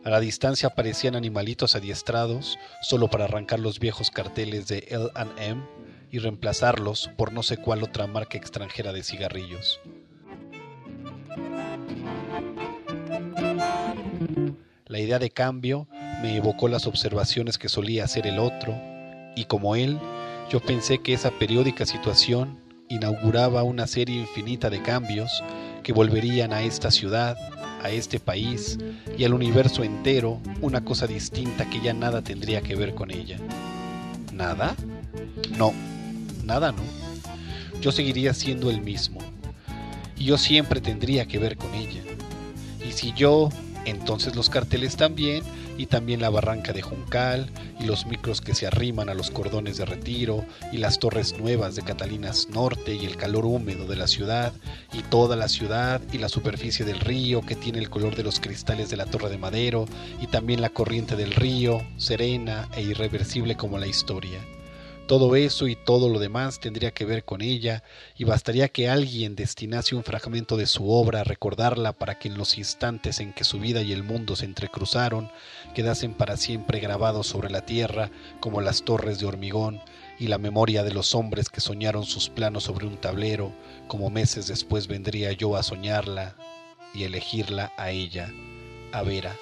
A 0.04 0.10
la 0.10 0.20
distancia 0.20 0.70
parecían 0.70 1.16
animalitos 1.16 1.76
adiestrados 1.76 2.58
solo 2.82 3.08
para 3.08 3.24
arrancar 3.24 3.58
los 3.58 3.80
viejos 3.80 4.10
carteles 4.10 4.68
de 4.68 4.86
L&M 4.90 5.75
y 6.16 6.18
reemplazarlos 6.18 7.10
por 7.18 7.32
no 7.32 7.42
sé 7.42 7.58
cuál 7.58 7.82
otra 7.82 8.06
marca 8.06 8.38
extranjera 8.38 8.94
de 8.94 9.02
cigarrillos. 9.02 9.80
La 14.86 14.98
idea 14.98 15.18
de 15.18 15.28
cambio 15.28 15.88
me 16.22 16.36
evocó 16.36 16.68
las 16.68 16.86
observaciones 16.86 17.58
que 17.58 17.68
solía 17.68 18.04
hacer 18.04 18.26
el 18.26 18.38
otro, 18.38 18.74
y 19.36 19.44
como 19.44 19.76
él, 19.76 19.98
yo 20.50 20.60
pensé 20.60 20.98
que 20.98 21.12
esa 21.12 21.30
periódica 21.32 21.84
situación 21.84 22.58
inauguraba 22.88 23.62
una 23.62 23.86
serie 23.86 24.20
infinita 24.20 24.70
de 24.70 24.80
cambios 24.80 25.42
que 25.82 25.92
volverían 25.92 26.54
a 26.54 26.62
esta 26.62 26.90
ciudad, 26.90 27.36
a 27.82 27.90
este 27.90 28.20
país 28.20 28.78
y 29.18 29.24
al 29.24 29.34
universo 29.34 29.84
entero 29.84 30.40
una 30.62 30.82
cosa 30.82 31.06
distinta 31.06 31.68
que 31.68 31.80
ya 31.80 31.92
nada 31.92 32.22
tendría 32.22 32.62
que 32.62 32.74
ver 32.74 32.94
con 32.94 33.10
ella. 33.10 33.38
¿Nada? 34.32 34.74
No, 35.58 35.74
nada 36.46 36.72
no. 36.72 36.82
Yo 37.80 37.92
seguiría 37.92 38.32
siendo 38.32 38.70
el 38.70 38.80
mismo, 38.80 39.20
y 40.16 40.24
yo 40.24 40.38
siempre 40.38 40.80
tendría 40.80 41.26
que 41.26 41.38
ver 41.38 41.56
con 41.56 41.74
ella. 41.74 42.02
Y 42.88 42.92
si 42.92 43.12
yo, 43.12 43.50
entonces 43.84 44.34
los 44.34 44.48
carteles 44.48 44.96
también, 44.96 45.44
y 45.78 45.86
también 45.86 46.22
la 46.22 46.30
barranca 46.30 46.72
de 46.72 46.80
Juncal, 46.80 47.50
y 47.78 47.84
los 47.84 48.06
micros 48.06 48.40
que 48.40 48.54
se 48.54 48.66
arriman 48.66 49.10
a 49.10 49.14
los 49.14 49.30
cordones 49.30 49.76
de 49.76 49.84
retiro, 49.84 50.44
y 50.72 50.78
las 50.78 50.98
torres 50.98 51.38
nuevas 51.38 51.74
de 51.74 51.82
Catalinas 51.82 52.48
Norte, 52.48 52.94
y 52.94 53.04
el 53.04 53.16
calor 53.16 53.44
húmedo 53.44 53.86
de 53.86 53.96
la 53.96 54.06
ciudad, 54.06 54.52
y 54.94 55.02
toda 55.02 55.36
la 55.36 55.48
ciudad, 55.48 56.00
y 56.12 56.18
la 56.18 56.30
superficie 56.30 56.86
del 56.86 57.00
río 57.00 57.42
que 57.42 57.56
tiene 57.56 57.78
el 57.78 57.90
color 57.90 58.16
de 58.16 58.22
los 58.22 58.40
cristales 58.40 58.88
de 58.88 58.96
la 58.96 59.04
torre 59.04 59.28
de 59.28 59.38
Madero, 59.38 59.84
y 60.20 60.28
también 60.28 60.62
la 60.62 60.70
corriente 60.70 61.14
del 61.14 61.32
río, 61.32 61.82
serena 61.98 62.68
e 62.74 62.82
irreversible 62.82 63.56
como 63.56 63.78
la 63.78 63.86
historia. 63.86 64.40
Todo 65.06 65.36
eso 65.36 65.68
y 65.68 65.76
todo 65.76 66.08
lo 66.08 66.18
demás 66.18 66.58
tendría 66.58 66.90
que 66.90 67.04
ver 67.04 67.24
con 67.24 67.40
ella, 67.40 67.84
y 68.18 68.24
bastaría 68.24 68.68
que 68.68 68.88
alguien 68.88 69.36
destinase 69.36 69.94
un 69.94 70.02
fragmento 70.02 70.56
de 70.56 70.66
su 70.66 70.90
obra 70.90 71.20
a 71.20 71.24
recordarla 71.24 71.92
para 71.92 72.18
que 72.18 72.26
en 72.26 72.36
los 72.36 72.58
instantes 72.58 73.20
en 73.20 73.32
que 73.32 73.44
su 73.44 73.60
vida 73.60 73.82
y 73.82 73.92
el 73.92 74.02
mundo 74.02 74.34
se 74.34 74.46
entrecruzaron, 74.46 75.30
quedasen 75.76 76.12
para 76.12 76.36
siempre 76.36 76.80
grabados 76.80 77.28
sobre 77.28 77.50
la 77.50 77.64
tierra 77.64 78.10
como 78.40 78.60
las 78.60 78.82
torres 78.82 79.20
de 79.20 79.26
hormigón 79.26 79.80
y 80.18 80.26
la 80.26 80.38
memoria 80.38 80.82
de 80.82 80.92
los 80.92 81.14
hombres 81.14 81.50
que 81.50 81.60
soñaron 81.60 82.04
sus 82.04 82.28
planos 82.28 82.64
sobre 82.64 82.86
un 82.86 82.96
tablero, 82.96 83.52
como 83.86 84.10
meses 84.10 84.48
después 84.48 84.88
vendría 84.88 85.30
yo 85.30 85.56
a 85.56 85.62
soñarla 85.62 86.34
y 86.92 87.04
elegirla 87.04 87.72
a 87.76 87.92
ella, 87.92 88.32
a 88.90 89.02
Vera. 89.02 89.36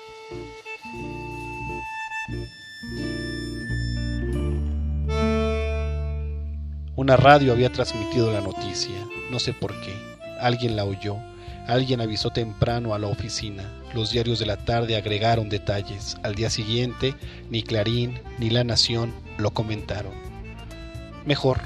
Una 6.97 7.17
radio 7.17 7.51
había 7.51 7.73
transmitido 7.73 8.33
la 8.33 8.41
noticia, 8.41 8.95
no 9.29 9.41
sé 9.41 9.53
por 9.53 9.73
qué. 9.81 9.93
Alguien 10.41 10.77
la 10.77 10.85
oyó, 10.85 11.17
alguien 11.67 12.01
avisó 12.01 12.31
temprano 12.31 12.95
a 12.95 13.01
la 13.01 13.09
oficina. 13.09 13.65
Los 13.95 14.13
diarios 14.13 14.39
de 14.39 14.47
la 14.47 14.59
tarde 14.59 14.95
agregaron 14.95 15.49
detalles. 15.49 16.17
Al 16.23 16.37
día 16.37 16.51
siguiente, 16.51 17.17
ni 17.51 17.65
Clarín 17.65 18.21
ni 18.39 18.49
La 18.49 18.63
Nación 18.63 19.13
lo 19.39 19.51
comentaron. 19.51 20.13
Mejor, 21.27 21.63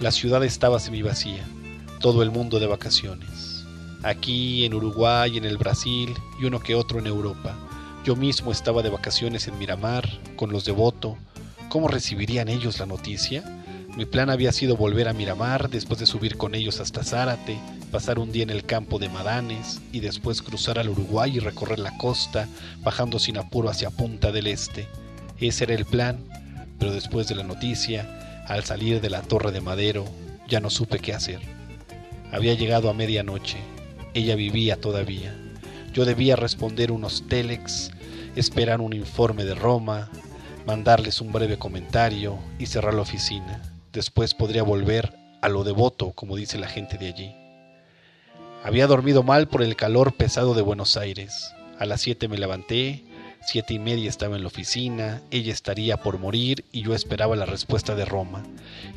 la 0.00 0.12
ciudad 0.12 0.44
estaba 0.44 0.78
semivacía, 0.78 1.44
todo 1.98 2.22
el 2.22 2.30
mundo 2.30 2.60
de 2.60 2.68
vacaciones. 2.68 3.64
Aquí, 4.04 4.64
en 4.64 4.72
Uruguay, 4.72 5.36
en 5.36 5.46
el 5.46 5.56
Brasil 5.56 6.14
y 6.40 6.44
uno 6.44 6.60
que 6.60 6.76
otro 6.76 7.00
en 7.00 7.08
Europa. 7.08 7.56
Yo 8.04 8.14
mismo 8.14 8.52
estaba 8.52 8.82
de 8.82 8.90
vacaciones 8.90 9.48
en 9.48 9.58
Miramar, 9.58 10.08
con 10.36 10.52
los 10.52 10.64
de 10.64 10.70
Voto. 10.70 11.18
¿Cómo 11.70 11.88
recibirían 11.88 12.48
ellos 12.48 12.78
la 12.78 12.86
noticia? 12.86 13.57
Mi 13.98 14.06
plan 14.06 14.30
había 14.30 14.52
sido 14.52 14.76
volver 14.76 15.08
a 15.08 15.12
Miramar, 15.12 15.70
después 15.70 15.98
de 15.98 16.06
subir 16.06 16.36
con 16.36 16.54
ellos 16.54 16.78
hasta 16.78 17.02
Zárate, 17.02 17.58
pasar 17.90 18.20
un 18.20 18.30
día 18.30 18.44
en 18.44 18.50
el 18.50 18.62
campo 18.62 19.00
de 19.00 19.08
Madanes 19.08 19.80
y 19.90 19.98
después 19.98 20.40
cruzar 20.40 20.78
al 20.78 20.88
Uruguay 20.88 21.32
y 21.34 21.40
recorrer 21.40 21.80
la 21.80 21.98
costa, 21.98 22.46
bajando 22.84 23.18
sin 23.18 23.38
apuro 23.38 23.68
hacia 23.68 23.90
Punta 23.90 24.30
del 24.30 24.46
Este. 24.46 24.86
Ese 25.40 25.64
era 25.64 25.74
el 25.74 25.84
plan, 25.84 26.20
pero 26.78 26.92
después 26.92 27.26
de 27.26 27.34
la 27.34 27.42
noticia, 27.42 28.44
al 28.46 28.62
salir 28.62 29.00
de 29.00 29.10
la 29.10 29.22
Torre 29.22 29.50
de 29.50 29.60
Madero, 29.60 30.04
ya 30.46 30.60
no 30.60 30.70
supe 30.70 31.00
qué 31.00 31.12
hacer. 31.12 31.40
Había 32.30 32.54
llegado 32.54 32.90
a 32.90 32.94
medianoche, 32.94 33.58
ella 34.14 34.36
vivía 34.36 34.80
todavía. 34.80 35.34
Yo 35.92 36.04
debía 36.04 36.36
responder 36.36 36.92
unos 36.92 37.26
telex, 37.26 37.90
esperar 38.36 38.80
un 38.80 38.92
informe 38.92 39.44
de 39.44 39.56
Roma, 39.56 40.08
mandarles 40.68 41.20
un 41.20 41.32
breve 41.32 41.58
comentario 41.58 42.38
y 42.60 42.66
cerrar 42.66 42.94
la 42.94 43.02
oficina. 43.02 43.60
Después 43.98 44.32
podría 44.32 44.62
volver 44.62 45.12
a 45.42 45.48
lo 45.48 45.64
devoto, 45.64 46.12
como 46.12 46.36
dice 46.36 46.56
la 46.56 46.68
gente 46.68 46.98
de 46.98 47.08
allí. 47.08 47.34
Había 48.62 48.86
dormido 48.86 49.24
mal 49.24 49.48
por 49.48 49.60
el 49.60 49.74
calor 49.74 50.14
pesado 50.14 50.54
de 50.54 50.62
Buenos 50.62 50.96
Aires. 50.96 51.52
A 51.80 51.84
las 51.84 52.02
siete 52.02 52.28
me 52.28 52.38
levanté, 52.38 53.02
siete 53.44 53.74
y 53.74 53.80
media 53.80 54.08
estaba 54.08 54.36
en 54.36 54.42
la 54.42 54.46
oficina, 54.46 55.20
ella 55.32 55.52
estaría 55.52 55.96
por 55.96 56.20
morir 56.20 56.64
y 56.70 56.82
yo 56.82 56.94
esperaba 56.94 57.34
la 57.34 57.44
respuesta 57.44 57.96
de 57.96 58.04
Roma. 58.04 58.44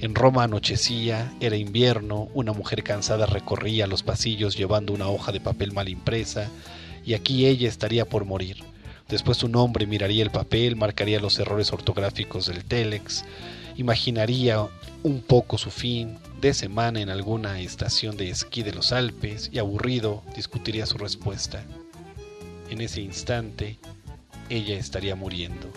En 0.01 0.13
Roma 0.13 0.43
anochecía, 0.43 1.33
era 1.39 1.55
invierno, 1.55 2.29
una 2.35 2.53
mujer 2.53 2.83
cansada 2.83 3.25
recorría 3.25 3.87
los 3.87 4.03
pasillos 4.03 4.55
llevando 4.55 4.93
una 4.93 5.07
hoja 5.09 5.31
de 5.31 5.41
papel 5.41 5.71
mal 5.71 5.89
impresa, 5.89 6.47
y 7.03 7.15
aquí 7.15 7.47
ella 7.47 7.67
estaría 7.67 8.05
por 8.05 8.25
morir. 8.25 8.57
Después 9.09 9.41
un 9.41 9.55
hombre 9.55 9.87
miraría 9.87 10.21
el 10.21 10.29
papel, 10.29 10.75
marcaría 10.75 11.19
los 11.19 11.39
errores 11.39 11.73
ortográficos 11.73 12.45
del 12.45 12.63
telex, 12.63 13.25
imaginaría 13.81 14.67
un 15.03 15.21
poco 15.21 15.57
su 15.57 15.71
fin 15.71 16.17
de 16.39 16.53
semana 16.53 17.01
en 17.01 17.09
alguna 17.09 17.59
estación 17.59 18.17
de 18.17 18.29
esquí 18.29 18.63
de 18.63 18.73
los 18.73 18.91
Alpes 18.91 19.49
y 19.51 19.59
aburrido 19.59 20.23
discutiría 20.35 20.85
su 20.85 20.97
respuesta. 20.97 21.63
En 22.69 22.81
ese 22.81 23.01
instante, 23.01 23.77
ella 24.49 24.77
estaría 24.77 25.15
muriendo. 25.15 25.71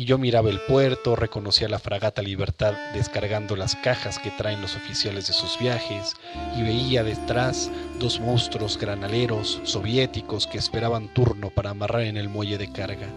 Y 0.00 0.06
yo 0.06 0.16
miraba 0.16 0.48
el 0.48 0.60
puerto, 0.60 1.14
reconocía 1.14 1.68
la 1.68 1.78
fragata 1.78 2.22
Libertad 2.22 2.72
descargando 2.94 3.54
las 3.54 3.76
cajas 3.76 4.18
que 4.18 4.30
traen 4.30 4.62
los 4.62 4.74
oficiales 4.74 5.26
de 5.26 5.34
sus 5.34 5.58
viajes 5.58 6.14
y 6.56 6.62
veía 6.62 7.04
detrás 7.04 7.70
dos 7.98 8.18
monstruos 8.18 8.78
granaleros 8.78 9.60
soviéticos 9.64 10.46
que 10.46 10.56
esperaban 10.56 11.12
turno 11.12 11.50
para 11.50 11.68
amarrar 11.68 12.04
en 12.04 12.16
el 12.16 12.30
muelle 12.30 12.56
de 12.56 12.72
carga. 12.72 13.08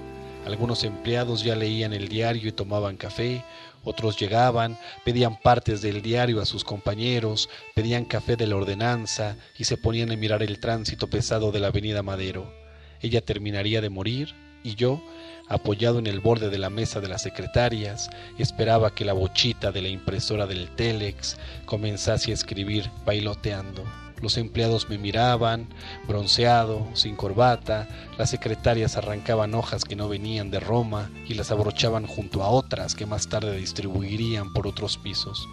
Algunos 0.46 0.84
empleados 0.84 1.42
ya 1.42 1.56
leían 1.56 1.94
el 1.94 2.10
diario 2.10 2.50
y 2.50 2.52
tomaban 2.52 2.98
café, 2.98 3.46
otros 3.86 4.20
llegaban, 4.20 4.78
pedían 5.06 5.40
partes 5.40 5.82
del 5.82 6.02
diario 6.02 6.42
a 6.42 6.46
sus 6.46 6.66
compañeros, 6.66 7.48
pedían 7.76 8.04
café 8.04 8.36
de 8.36 8.48
la 8.48 8.58
ordenanza 8.58 9.38
y 9.58 9.64
se 9.64 9.78
ponían 9.78 10.12
a 10.12 10.18
mirar 10.18 10.44
el 10.44 10.60
tránsito 10.60 11.08
pesado 11.08 11.54
de 11.54 11.62
la 11.62 11.68
avenida 11.68 12.04
Madero. 12.04 12.54
Ella 13.02 13.22
terminaría 13.22 13.80
de 13.80 13.90
morir 13.90 14.36
y 14.66 14.76
yo, 14.76 15.02
apoyado 15.48 16.00
en 16.00 16.08
el 16.08 16.20
borde 16.20 16.50
de 16.50 16.58
la 16.58 16.70
mesa 16.70 17.00
de 17.00 17.08
las 17.08 17.22
secretarias, 17.22 18.10
esperaba 18.38 18.94
que 18.94 19.06
la 19.06 19.14
bochita 19.14 19.72
de 19.72 19.82
la 19.82 19.90
impresora 19.90 20.48
del 20.48 20.70
Telex 20.70 21.38
comenzase 21.66 22.32
a 22.32 22.34
escribir 22.34 22.90
bailoteando. 23.06 23.84
Los 24.24 24.38
empleados 24.38 24.90
me 24.90 24.98
miraban, 24.98 25.68
bronceado, 26.08 26.88
sin 26.94 27.18
corbata, 27.18 27.90
las 28.18 28.30
secretarias 28.30 28.96
arrancaban 28.96 29.54
hojas 29.54 29.84
que 29.84 29.98
no 29.98 30.08
venían 30.08 30.50
de 30.50 30.62
Roma 30.62 31.12
y 31.28 31.34
las 31.34 31.52
abrochaban 31.52 32.08
junto 32.08 32.42
a 32.42 32.48
otras 32.48 32.96
que 32.96 33.06
más 33.06 33.28
tarde 33.28 33.58
distribuirían 33.58 34.54
por 34.54 34.66
otros 34.66 34.98
pisos. 34.98 35.46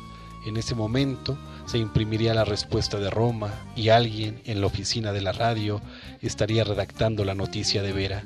En 0.46 0.56
ese 0.56 0.76
momento 0.76 1.36
se 1.66 1.78
imprimiría 1.78 2.32
la 2.32 2.44
respuesta 2.44 2.98
de 2.98 3.10
Roma 3.10 3.50
y 3.74 3.88
alguien 3.88 4.40
en 4.44 4.60
la 4.60 4.68
oficina 4.68 5.12
de 5.12 5.20
la 5.20 5.32
radio 5.32 5.80
estaría 6.22 6.62
redactando 6.62 7.24
la 7.24 7.34
noticia 7.34 7.82
de 7.82 7.92
Vera. 7.92 8.24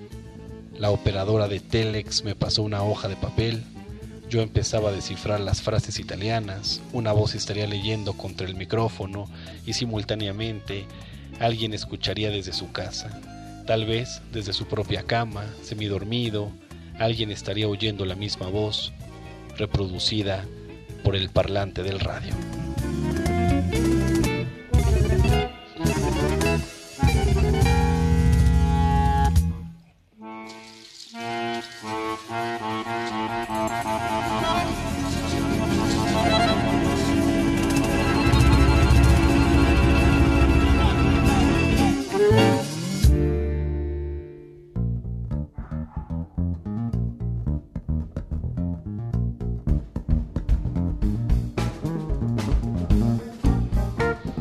La 0.79 0.91
operadora 0.91 1.47
de 1.47 1.61
Telex 1.61 2.25
me 2.25 2.35
pasó 2.35 2.63
una 2.63 2.83
hoja 2.83 3.09
de 3.09 3.17
papel. 3.17 3.63
Yo 4.29 4.43
empezaba 4.43 4.91
a 4.91 4.93
descifrar 4.93 5.39
las 5.39 5.63
frases 5.63 6.01
italianas, 6.01 6.81
una 6.93 7.13
voz 7.13 7.35
estaría 7.35 7.67
leyendo 7.67 8.15
contra 8.15 8.47
el 8.47 8.57
micrófono 8.57 9.27
y 9.65 9.75
simultáneamente 9.75 10.87
alguien 11.39 11.75
escucharía 11.75 12.31
desde 12.31 12.53
su 12.53 12.73
casa, 12.73 13.21
tal 13.67 13.87
vez 13.87 14.23
desde 14.33 14.53
su 14.53 14.67
propia 14.67 15.05
cama, 15.05 15.45
semidormido, 15.63 16.51
alguien 16.99 17.31
estaría 17.31 17.69
oyendo 17.69 18.05
la 18.05 18.17
misma 18.17 18.49
voz, 18.49 18.93
reproducida 19.57 20.45
por 21.05 21.15
el 21.15 21.29
parlante 21.29 21.83
del 21.83 22.01
radio. 22.01 22.35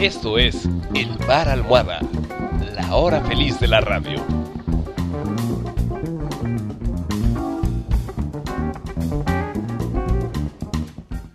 Esto 0.04 0.38
es 0.38 0.68
El 0.94 1.08
Bar 1.26 1.48
Almohada, 1.48 2.02
la 2.76 2.94
hora 2.94 3.22
feliz 3.22 3.58
de 3.62 3.70
la 3.70 3.80
radio. 3.80 4.22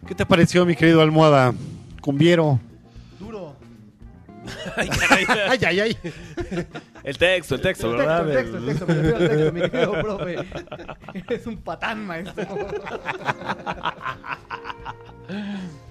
¿Qué 0.06 0.14
te 0.14 0.26
pareció, 0.26 0.66
mi 0.66 0.76
querido 0.76 1.00
almohada? 1.00 1.54
Cumbiero. 2.02 2.60
Duro. 3.18 3.56
Ay, 4.76 4.90
ay, 5.48 5.58
ay, 5.66 5.80
ay. 5.80 5.96
El 7.04 7.16
texto, 7.16 7.54
el 7.54 7.62
texto, 7.62 7.90
El 7.90 7.96
¿verdad? 7.96 8.26
texto, 8.26 8.58
el 8.58 8.66
texto, 8.66 8.84
el 8.92 9.00
texto, 9.00 9.16
al 9.16 9.28
texto, 9.30 9.52
mi 9.54 9.60
querido 9.62 9.92
profe. 10.02 10.36
Eres 11.14 11.46
un 11.46 11.56
patán, 11.56 12.06
maestro. 12.06 12.44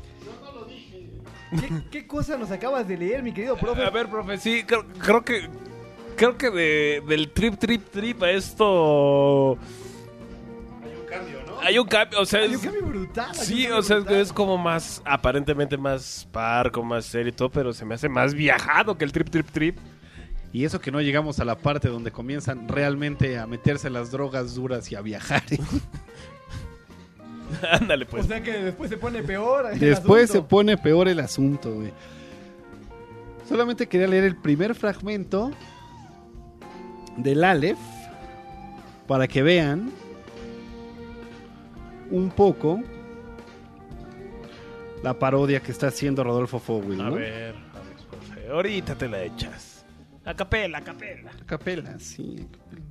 ¿Qué, 1.51 1.69
qué 1.91 2.07
cosa 2.07 2.37
nos 2.37 2.51
acabas 2.51 2.87
de 2.87 2.97
leer, 2.97 3.23
mi 3.23 3.31
querido 3.31 3.55
profe? 3.57 3.83
A 3.83 3.89
ver, 3.89 4.07
profe, 4.09 4.37
sí, 4.37 4.63
creo, 4.65 4.85
creo 4.99 5.23
que 5.23 5.49
creo 6.15 6.37
que 6.37 6.49
de, 6.49 7.03
del 7.07 7.31
trip, 7.31 7.57
trip, 7.59 7.89
trip 7.91 8.21
a 8.23 8.31
esto... 8.31 9.57
Hay 11.61 11.77
un 11.79 11.87
cambio, 11.87 12.19
o 12.21 12.25
sea, 12.25 12.41
Hay 12.41 12.53
un 12.55 12.61
cambio 12.61 12.83
brutal. 12.85 13.31
hay 13.33 13.39
un 13.39 13.45
Sí, 13.45 13.53
cambio 13.63 13.77
o 13.77 13.81
sea, 13.81 13.97
es, 13.97 14.03
brutal. 14.03 14.21
es 14.21 14.33
como 14.33 14.57
más, 14.57 15.01
aparentemente 15.05 15.77
más 15.77 16.27
parco, 16.31 16.83
más 16.83 17.05
serio 17.05 17.29
y 17.29 17.31
todo, 17.33 17.49
pero 17.49 17.73
se 17.73 17.83
me 17.85 17.95
hace 17.95 18.09
más 18.09 18.33
viajado 18.33 18.97
que 18.97 19.05
el 19.05 19.11
trip, 19.11 19.29
trip, 19.29 19.49
trip. 19.51 19.77
Y 20.53 20.65
eso 20.65 20.79
que 20.79 20.91
no 20.91 21.01
llegamos 21.01 21.39
a 21.39 21.45
la 21.45 21.57
parte 21.57 21.89
donde 21.89 22.11
comienzan 22.11 22.67
realmente 22.67 23.37
a 23.37 23.45
meterse 23.47 23.89
las 23.89 24.11
drogas 24.11 24.55
duras 24.55 24.91
y 24.91 24.95
a 24.95 25.01
viajar. 25.01 25.43
Ándale, 27.71 28.05
pues. 28.05 28.25
O 28.25 28.27
sea 28.27 28.41
que 28.41 28.51
después 28.51 28.89
se 28.89 28.97
pone 28.97 29.23
peor. 29.23 29.71
el 29.71 29.79
Después 29.79 30.29
se 30.29 30.41
pone 30.41 30.77
peor 30.77 31.07
el 31.07 31.19
asunto, 31.19 31.73
güey. 31.73 31.91
Solamente 33.47 33.87
quería 33.87 34.07
leer 34.07 34.25
el 34.25 34.35
primer 34.35 34.75
fragmento 34.75 35.51
del 37.15 37.43
Aleph 37.43 37.77
para 39.07 39.27
que 39.27 39.41
vean 39.41 39.89
un 42.11 42.29
poco 42.29 42.81
la 45.03 45.13
parodia 45.17 45.61
que 45.61 45.71
está 45.71 45.87
haciendo 45.87 46.23
Rodolfo 46.23 46.59
Fowell, 46.59 46.99
A 47.01 47.03
¿no? 47.05 47.15
ver, 47.15 47.55
a 47.55 48.35
ver, 48.35 48.51
ahorita 48.51 48.95
te 48.95 49.07
la 49.07 49.23
echas. 49.23 49.85
A 50.25 50.33
capela, 50.35 50.79
a 50.79 50.81
capela. 50.81 51.31
A 51.31 51.45
capela, 51.45 51.99
sí. 51.99 52.45
a 52.51 52.57
capela. 52.57 52.86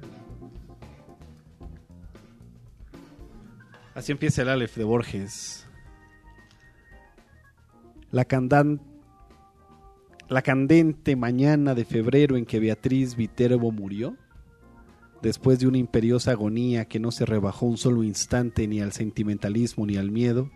Así 3.96 4.12
empieza 4.12 4.42
el 4.42 4.50
Aleph 4.50 4.76
de 4.76 4.84
Borges. 4.84 5.66
La, 8.10 8.26
la 10.28 10.42
candente 10.42 11.16
mañana 11.16 11.74
de 11.74 11.86
febrero 11.86 12.36
en 12.36 12.44
que 12.44 12.60
Beatriz 12.60 13.16
Viterbo 13.16 13.72
murió, 13.72 14.14
después 15.22 15.60
de 15.60 15.66
una 15.66 15.78
imperiosa 15.78 16.32
agonía 16.32 16.84
que 16.84 17.00
no 17.00 17.10
se 17.10 17.24
rebajó 17.24 17.64
un 17.64 17.78
solo 17.78 18.04
instante 18.04 18.68
ni 18.68 18.82
al 18.82 18.92
sentimentalismo 18.92 19.86
ni 19.86 19.96
al 19.96 20.10
miedo, 20.10 20.50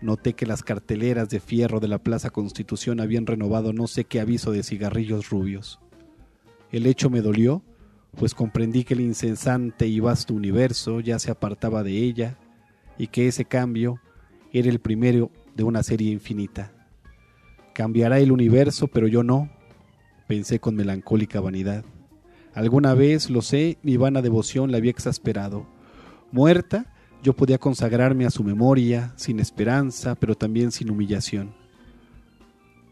noté 0.00 0.32
que 0.32 0.46
las 0.46 0.62
carteleras 0.62 1.28
de 1.28 1.40
fierro 1.40 1.78
de 1.78 1.88
la 1.88 1.98
Plaza 1.98 2.30
Constitución 2.30 3.00
habían 3.00 3.26
renovado 3.26 3.74
no 3.74 3.86
sé 3.86 4.04
qué 4.04 4.18
aviso 4.18 4.50
de 4.50 4.62
cigarrillos 4.62 5.28
rubios. 5.28 5.78
El 6.72 6.86
hecho 6.86 7.10
me 7.10 7.20
dolió, 7.20 7.62
pues 8.16 8.32
comprendí 8.32 8.84
que 8.84 8.94
el 8.94 9.00
incesante 9.00 9.86
y 9.88 10.00
vasto 10.00 10.32
universo 10.32 11.00
ya 11.00 11.18
se 11.18 11.30
apartaba 11.30 11.82
de 11.82 11.98
ella 11.98 12.38
y 12.98 13.08
que 13.08 13.28
ese 13.28 13.44
cambio 13.44 14.00
era 14.52 14.68
el 14.68 14.78
primero 14.78 15.30
de 15.54 15.64
una 15.64 15.82
serie 15.82 16.12
infinita. 16.12 16.72
Cambiará 17.74 18.18
el 18.18 18.32
universo, 18.32 18.88
pero 18.88 19.06
yo 19.06 19.22
no, 19.22 19.50
pensé 20.26 20.58
con 20.58 20.76
melancólica 20.76 21.40
vanidad. 21.40 21.84
Alguna 22.54 22.94
vez, 22.94 23.28
lo 23.28 23.42
sé, 23.42 23.78
mi 23.82 23.96
vana 23.96 24.22
devoción 24.22 24.70
la 24.70 24.78
había 24.78 24.90
exasperado. 24.90 25.66
Muerta, 26.32 26.86
yo 27.22 27.34
podía 27.34 27.58
consagrarme 27.58 28.24
a 28.24 28.30
su 28.30 28.44
memoria, 28.44 29.12
sin 29.16 29.40
esperanza, 29.40 30.14
pero 30.14 30.34
también 30.34 30.72
sin 30.72 30.90
humillación. 30.90 31.54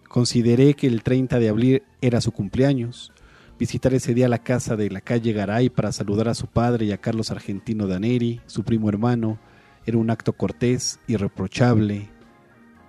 Consideré 0.08 0.74
que 0.74 0.86
el 0.86 1.02
30 1.02 1.38
de 1.38 1.48
abril 1.48 1.82
era 2.00 2.20
su 2.20 2.30
cumpleaños, 2.30 3.12
visitar 3.58 3.94
ese 3.94 4.14
día 4.14 4.28
la 4.28 4.42
casa 4.42 4.76
de 4.76 4.90
la 4.90 5.00
calle 5.00 5.32
Garay 5.32 5.70
para 5.70 5.92
saludar 5.92 6.28
a 6.28 6.34
su 6.34 6.46
padre 6.46 6.86
y 6.86 6.92
a 6.92 6.98
Carlos 6.98 7.30
Argentino 7.30 7.86
Daneri, 7.86 8.40
su 8.46 8.64
primo 8.64 8.88
hermano, 8.88 9.38
era 9.86 9.98
un 9.98 10.10
acto 10.10 10.32
cortés, 10.32 10.98
irreprochable, 11.06 12.08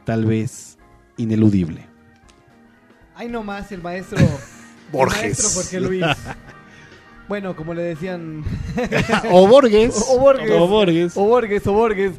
tal 0.05 0.26
vez 0.26 0.77
ineludible. 1.17 1.85
Ay, 3.15 3.30
no 3.30 3.43
más 3.43 3.72
el 3.72 3.81
maestro. 3.81 4.19
Borges. 4.91 5.17
El 5.17 5.23
maestro 5.23 5.49
Jorge 5.49 5.80
Luis. 5.80 6.05
Bueno, 7.27 7.55
como 7.55 7.73
le 7.73 7.81
decían. 7.81 8.43
O 9.31 9.47
Borges. 9.47 9.95
O, 10.09 10.15
o 10.15 10.19
Borges. 10.19 10.51
O 10.51 10.67
Borges. 10.67 11.17
O 11.17 11.23
Borges, 11.23 11.67
o 11.67 11.73
Borges. 11.73 12.11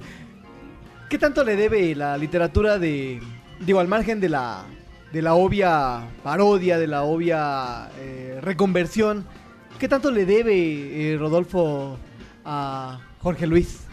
¿Qué 1.09 1.19
tanto 1.19 1.45
le 1.45 1.57
debe 1.57 1.95
la 1.95 2.19
literatura 2.19 2.79
de. 2.79 3.21
Digo, 3.61 3.81
al 3.81 3.89
margen 3.89 4.21
de 4.21 4.29
la. 4.29 4.65
De 5.13 5.23
la 5.23 5.35
obvia 5.35 6.03
parodia, 6.25 6.79
de 6.79 6.89
la 6.89 7.05
obvia 7.05 7.89
eh, 7.99 8.41
reconversión. 8.43 9.25
¿Qué 9.79 9.89
tanto 9.89 10.11
le 10.11 10.27
debe 10.27 11.13
eh, 11.13 11.17
Rodolfo 11.17 11.97
a 12.45 12.99
Jorge 13.23 13.47
Luis? 13.47 13.86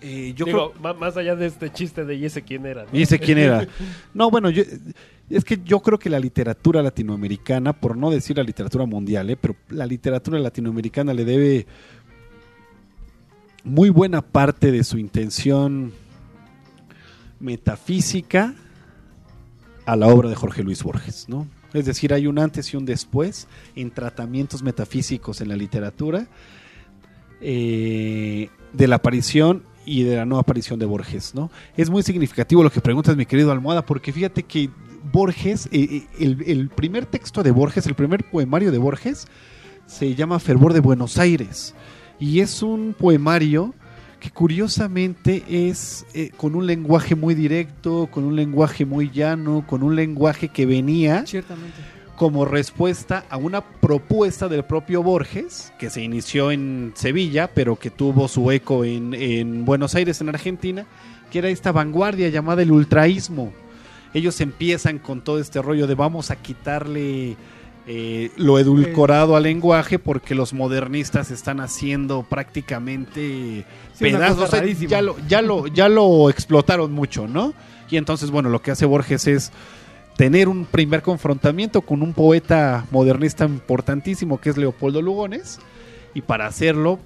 Eh, 0.00 0.32
yo 0.36 0.44
Digo, 0.44 0.72
ma- 0.80 0.92
más 0.94 1.16
allá 1.16 1.34
de 1.34 1.46
este 1.46 1.70
chiste 1.72 2.04
de 2.04 2.14
y 2.14 2.24
ese 2.24 2.42
quién 2.42 2.64
era. 2.66 2.84
¿no? 2.84 2.90
¿Y 2.92 3.02
ese 3.02 3.18
quién 3.18 3.38
era? 3.38 3.66
No, 4.14 4.30
bueno, 4.30 4.48
yo, 4.50 4.62
es 5.28 5.44
que 5.44 5.58
yo 5.64 5.80
creo 5.80 5.98
que 5.98 6.08
la 6.08 6.20
literatura 6.20 6.82
latinoamericana, 6.82 7.72
por 7.72 7.96
no 7.96 8.10
decir 8.10 8.36
la 8.36 8.42
literatura 8.44 8.86
mundial, 8.86 9.28
¿eh? 9.30 9.36
pero 9.36 9.56
la 9.70 9.86
literatura 9.86 10.38
latinoamericana 10.38 11.12
le 11.14 11.24
debe 11.24 11.66
muy 13.64 13.90
buena 13.90 14.22
parte 14.22 14.70
de 14.72 14.84
su 14.84 14.98
intención 14.98 15.92
metafísica 17.40 18.54
a 19.84 19.96
la 19.96 20.06
obra 20.08 20.28
de 20.28 20.34
Jorge 20.36 20.62
Luis 20.62 20.82
Borges, 20.82 21.28
¿no? 21.28 21.46
Es 21.72 21.84
decir, 21.84 22.14
hay 22.14 22.26
un 22.26 22.38
antes 22.38 22.72
y 22.72 22.76
un 22.76 22.86
después 22.86 23.46
en 23.76 23.90
tratamientos 23.90 24.62
metafísicos 24.62 25.40
en 25.40 25.48
la 25.48 25.56
literatura 25.56 26.26
eh, 27.40 28.48
de 28.72 28.88
la 28.88 28.96
aparición 28.96 29.62
y 29.88 30.02
de 30.02 30.16
la 30.16 30.26
no 30.26 30.38
aparición 30.38 30.78
de 30.78 30.84
Borges, 30.84 31.34
¿no? 31.34 31.50
Es 31.76 31.88
muy 31.88 32.02
significativo 32.02 32.62
lo 32.62 32.70
que 32.70 32.80
preguntas, 32.82 33.16
mi 33.16 33.24
querido 33.24 33.50
Almohada, 33.50 33.86
porque 33.86 34.12
fíjate 34.12 34.42
que 34.42 34.68
Borges, 35.10 35.66
eh, 35.72 36.06
eh, 36.20 36.36
el, 36.46 36.68
primer 36.68 37.06
texto 37.06 37.42
de 37.42 37.50
Borges, 37.50 37.86
el 37.86 37.94
primer 37.94 38.24
poemario 38.24 38.70
de 38.70 38.76
Borges, 38.76 39.26
se 39.86 40.14
llama 40.14 40.38
Fervor 40.40 40.74
de 40.74 40.80
Buenos 40.80 41.16
Aires. 41.18 41.74
Y 42.20 42.40
es 42.40 42.62
un 42.62 42.94
poemario 42.98 43.74
que 44.20 44.30
curiosamente 44.30 45.44
es 45.48 46.04
eh, 46.12 46.32
con 46.36 46.54
un 46.54 46.66
lenguaje 46.66 47.14
muy 47.14 47.34
directo, 47.34 48.08
con 48.10 48.24
un 48.24 48.36
lenguaje 48.36 48.84
muy 48.84 49.10
llano, 49.10 49.64
con 49.66 49.82
un 49.82 49.96
lenguaje 49.96 50.48
que 50.48 50.66
venía 50.66 51.24
Ciertamente. 51.26 51.97
Como 52.18 52.44
respuesta 52.44 53.24
a 53.30 53.36
una 53.36 53.62
propuesta 53.62 54.48
del 54.48 54.64
propio 54.64 55.02
Borges, 55.04 55.72
que 55.78 55.88
se 55.88 56.02
inició 56.02 56.50
en 56.50 56.92
Sevilla, 56.96 57.48
pero 57.54 57.76
que 57.76 57.90
tuvo 57.90 58.26
su 58.26 58.50
eco 58.50 58.84
en, 58.84 59.14
en 59.14 59.64
Buenos 59.64 59.94
Aires, 59.94 60.20
en 60.20 60.28
Argentina, 60.28 60.84
que 61.30 61.38
era 61.38 61.48
esta 61.48 61.70
vanguardia 61.70 62.28
llamada 62.28 62.62
el 62.62 62.72
ultraísmo. 62.72 63.52
Ellos 64.12 64.40
empiezan 64.40 64.98
con 64.98 65.22
todo 65.22 65.38
este 65.38 65.62
rollo 65.62 65.86
de 65.86 65.94
vamos 65.94 66.30
a 66.32 66.36
quitarle 66.36 67.36
eh, 67.86 68.32
lo 68.36 68.58
edulcorado 68.58 69.36
al 69.36 69.44
lenguaje 69.44 69.98
porque 69.98 70.34
los 70.34 70.52
modernistas 70.52 71.30
están 71.30 71.60
haciendo 71.60 72.24
prácticamente 72.24 73.64
Sí, 73.94 74.04
pedazos. 74.04 74.50
ya, 74.88 75.02
lo, 75.02 75.16
ya, 75.28 75.40
lo, 75.40 75.66
ya 75.68 75.88
lo 75.88 76.30
explotaron 76.30 76.92
mucho, 76.92 77.28
¿no? 77.28 77.54
Y 77.90 77.96
entonces, 77.96 78.30
bueno, 78.30 78.48
lo 78.50 78.60
que 78.60 78.72
hace 78.72 78.86
Borges 78.86 79.26
es 79.26 79.52
tener 80.18 80.48
un 80.48 80.64
primer 80.66 81.00
confrontamiento 81.00 81.80
con 81.80 82.02
un 82.02 82.12
poeta 82.12 82.84
modernista 82.90 83.44
importantísimo 83.44 84.40
que 84.40 84.50
es 84.50 84.56
Leopoldo 84.56 85.00
Lugones 85.00 85.60
y 86.12 86.22
para 86.22 86.46
hacerlo 86.46 86.98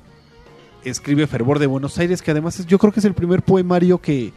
escribe 0.83 1.27
Fervor 1.27 1.59
de 1.59 1.67
Buenos 1.67 1.99
Aires 1.99 2.23
que 2.23 2.31
además 2.31 2.59
es- 2.59 2.67
yo 2.67 2.79
creo 2.79 2.91
que 2.91 3.01
es 3.01 3.05
el 3.05 3.13
primer 3.13 3.43
poemario 3.43 3.99
que 4.01 4.33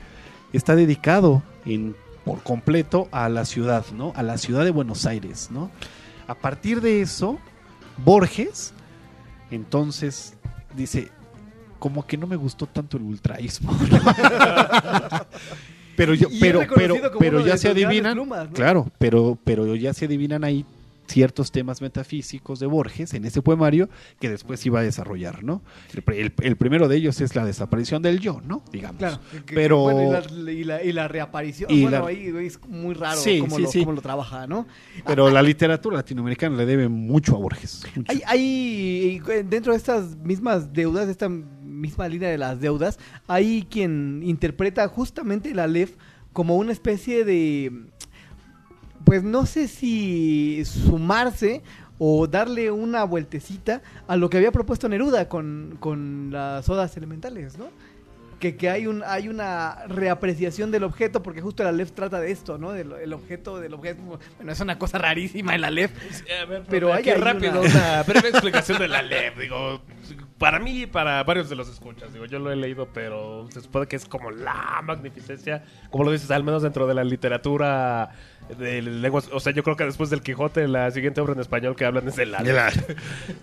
está 0.52 0.76
dedicado 0.76 1.42
en, 1.66 1.96
por 2.26 2.44
completo 2.44 3.08
a 3.14 3.30
la 3.30 3.46
ciudad, 3.46 3.86
¿no? 3.96 4.12
A 4.18 4.24
la 4.24 4.38
ciudad 4.38 4.66
de 4.66 4.72
Buenos 4.72 5.06
Aires, 5.06 5.48
¿no? 5.52 5.72
A 6.28 6.36
partir 6.36 6.82
de 6.82 7.00
eso, 7.02 7.40
Borges 8.04 8.74
entonces 9.52 10.34
dice 10.76 11.08
como 11.80 12.06
que 12.06 12.18
no 12.18 12.28
me 12.28 12.36
gustó 12.36 12.68
tanto 12.68 12.98
el 12.98 13.04
ultraísmo. 13.04 13.72
pero 15.96 16.14
yo, 16.14 16.28
Y 16.32 16.40
pero, 16.40 16.62
pero, 16.76 16.96
pero 17.20 17.46
ya 17.46 17.58
se 17.58 17.70
adivinan, 17.70 18.14
plumas, 18.14 18.48
¿no? 18.50 18.54
claro, 18.54 18.92
pero, 18.98 19.38
pero 19.44 19.76
ya 19.76 19.94
se 19.94 20.06
adivinan 20.06 20.44
ahí 20.44 20.66
ciertos 21.08 21.52
temas 21.52 21.84
metafísicos 21.84 22.60
de 22.60 22.66
Borges 22.66 23.14
en 23.14 23.26
ese 23.26 23.44
poemario 23.44 23.90
que 24.20 24.28
después 24.28 24.66
iba 24.66 24.80
a 24.80 24.82
desarrollar, 24.84 25.44
¿no? 25.44 25.62
El, 25.94 26.04
pr- 26.04 26.16
el- 26.16 26.34
el 26.42 26.56
primero 26.58 26.88
de 26.88 26.96
ellos 26.98 27.22
es 27.22 27.36
la 27.36 27.46
desaparición 27.46 28.02
del 28.02 28.20
yo, 28.20 28.42
¿no? 28.44 28.64
Digamos. 28.74 28.98
Claro, 28.98 29.20
que- 29.32 29.44
que- 29.44 29.54
pero 29.54 29.82
bueno, 29.82 30.02
y, 30.02 30.12
la, 30.12 30.52
y 30.52 30.64
la- 30.64 30.84
y 30.84 30.92
la 30.94 31.08
reaparición. 31.08 31.70
Y 31.70 31.84
bueno, 31.84 32.00
la- 32.02 32.08
ahí 32.08 32.34
es 32.48 32.60
muy 32.68 32.96
raro 32.96 33.22
Sí, 33.22 33.38
cómo, 33.40 33.56
sí, 33.56 33.62
lo, 33.62 33.70
sí. 33.70 33.80
cómo 33.82 33.92
lo 33.92 34.02
trabaja, 34.02 34.48
¿no? 34.48 34.66
pero 35.06 35.30
la 35.30 35.44
literatura 35.44 35.98
latinoamericana 35.98 36.58
le 36.58 36.66
debe 36.66 36.88
mucho 36.90 37.36
a 37.36 37.38
Borges. 37.40 37.84
mucho. 37.96 38.12
Hay, 38.12 38.22
hay 38.26 39.22
dentro 39.48 39.74
de 39.74 39.78
estas 39.78 40.16
mismas 40.18 40.74
deudas, 40.74 41.06
de 41.06 41.12
esta 41.12 41.30
misma 41.76 42.08
línea 42.08 42.30
de 42.30 42.38
las 42.38 42.60
deudas, 42.60 42.98
hay 43.28 43.68
quien 43.70 44.22
interpreta 44.24 44.88
justamente 44.88 45.54
la 45.54 45.68
LEF 45.68 45.96
como 46.34 46.56
una 46.58 46.72
especie 46.72 47.24
de, 47.26 47.72
pues 49.04 49.24
no 49.24 49.46
sé 49.46 49.68
si 49.68 50.64
sumarse 50.66 51.62
o 51.98 52.28
darle 52.28 52.72
una 52.72 53.04
vueltecita 53.06 53.82
a 54.08 54.16
lo 54.18 54.30
que 54.30 54.38
había 54.38 54.52
propuesto 54.52 54.90
Neruda 54.90 55.30
con, 55.30 55.78
con 55.80 56.30
las 56.32 56.68
odas 56.68 56.96
elementales, 56.98 57.58
¿no? 57.58 57.68
Que, 58.40 58.58
que 58.58 58.70
hay 58.70 58.86
un 58.86 59.02
hay 59.06 59.30
una 59.30 59.86
reapreciación 59.88 60.70
del 60.70 60.84
objeto 60.84 61.24
porque 61.24 61.40
justo 61.42 61.64
la 61.64 61.72
LEF 61.72 61.94
trata 61.94 62.20
de 62.20 62.32
esto, 62.32 62.58
¿no? 62.58 62.74
Del 62.74 62.92
el 62.92 63.14
objeto 63.14 63.60
del 63.62 63.74
objeto. 63.74 64.02
Bueno, 64.36 64.52
es 64.52 64.60
una 64.60 64.78
cosa 64.78 64.98
rarísima 64.98 65.56
en 65.56 65.62
la 65.62 65.72
LEF. 65.72 65.92
pero 66.70 66.92
hay 66.92 67.00
aquí 67.00 67.12
ahí 67.12 67.22
rápido 67.22 67.62
una- 67.62 67.70
una... 67.72 68.04
breve 68.04 68.28
explicación 68.30 68.78
de 68.80 68.90
la 68.90 69.02
LEP. 69.02 69.40
Digo, 69.40 69.82
para 70.38 70.60
mí 70.60 70.82
y 70.82 70.86
para 70.86 71.24
varios 71.24 71.50
de 71.50 71.56
los 71.56 71.70
escuchas, 71.70 72.12
digo, 72.14 72.26
yo 72.26 72.40
lo 72.40 72.52
he 72.52 72.56
leído, 72.56 72.90
pero 72.94 73.48
se 73.52 73.62
supone 73.62 73.88
que 73.88 73.96
es 73.96 74.06
como 74.06 74.32
la 74.32 74.82
magnificencia, 74.84 75.64
como 75.90 76.04
lo 76.04 76.12
dices, 76.12 76.30
al 76.32 76.44
menos 76.44 76.62
dentro 76.62 76.88
de 76.88 76.94
la 76.94 77.04
literatura 77.04 78.10
de 78.60 78.82
lenguas. 78.82 79.30
O 79.32 79.40
sea, 79.40 79.54
yo 79.54 79.64
creo 79.64 79.76
que 79.78 79.86
después 79.86 80.10
del 80.10 80.22
Quijote, 80.22 80.68
la 80.68 80.92
siguiente 80.92 81.22
obra 81.22 81.34
en 81.34 81.40
español 81.40 81.76
que 81.76 81.86
hablan 81.86 82.08
es 82.08 82.16
de 82.18 82.26
la. 82.26 82.44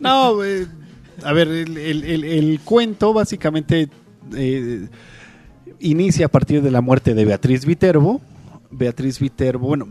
No, 0.01 0.45
eh, 0.45 0.67
a 1.25 1.33
ver, 1.33 1.49
el, 1.49 1.77
el- 1.79 2.05
el- 2.05 2.25
el 2.25 2.61
cuento 2.65 3.13
básicamente 3.15 3.89
eh, 4.37 4.89
inicia 5.81 6.27
a 6.27 6.29
partir 6.29 6.63
de 6.63 6.71
la 6.71 6.81
muerte 6.83 7.15
de 7.15 7.25
Beatriz 7.25 7.65
Viterbo. 7.65 8.21
Beatriz 8.71 9.19
Viterbo, 9.19 9.67
bueno, 9.69 9.87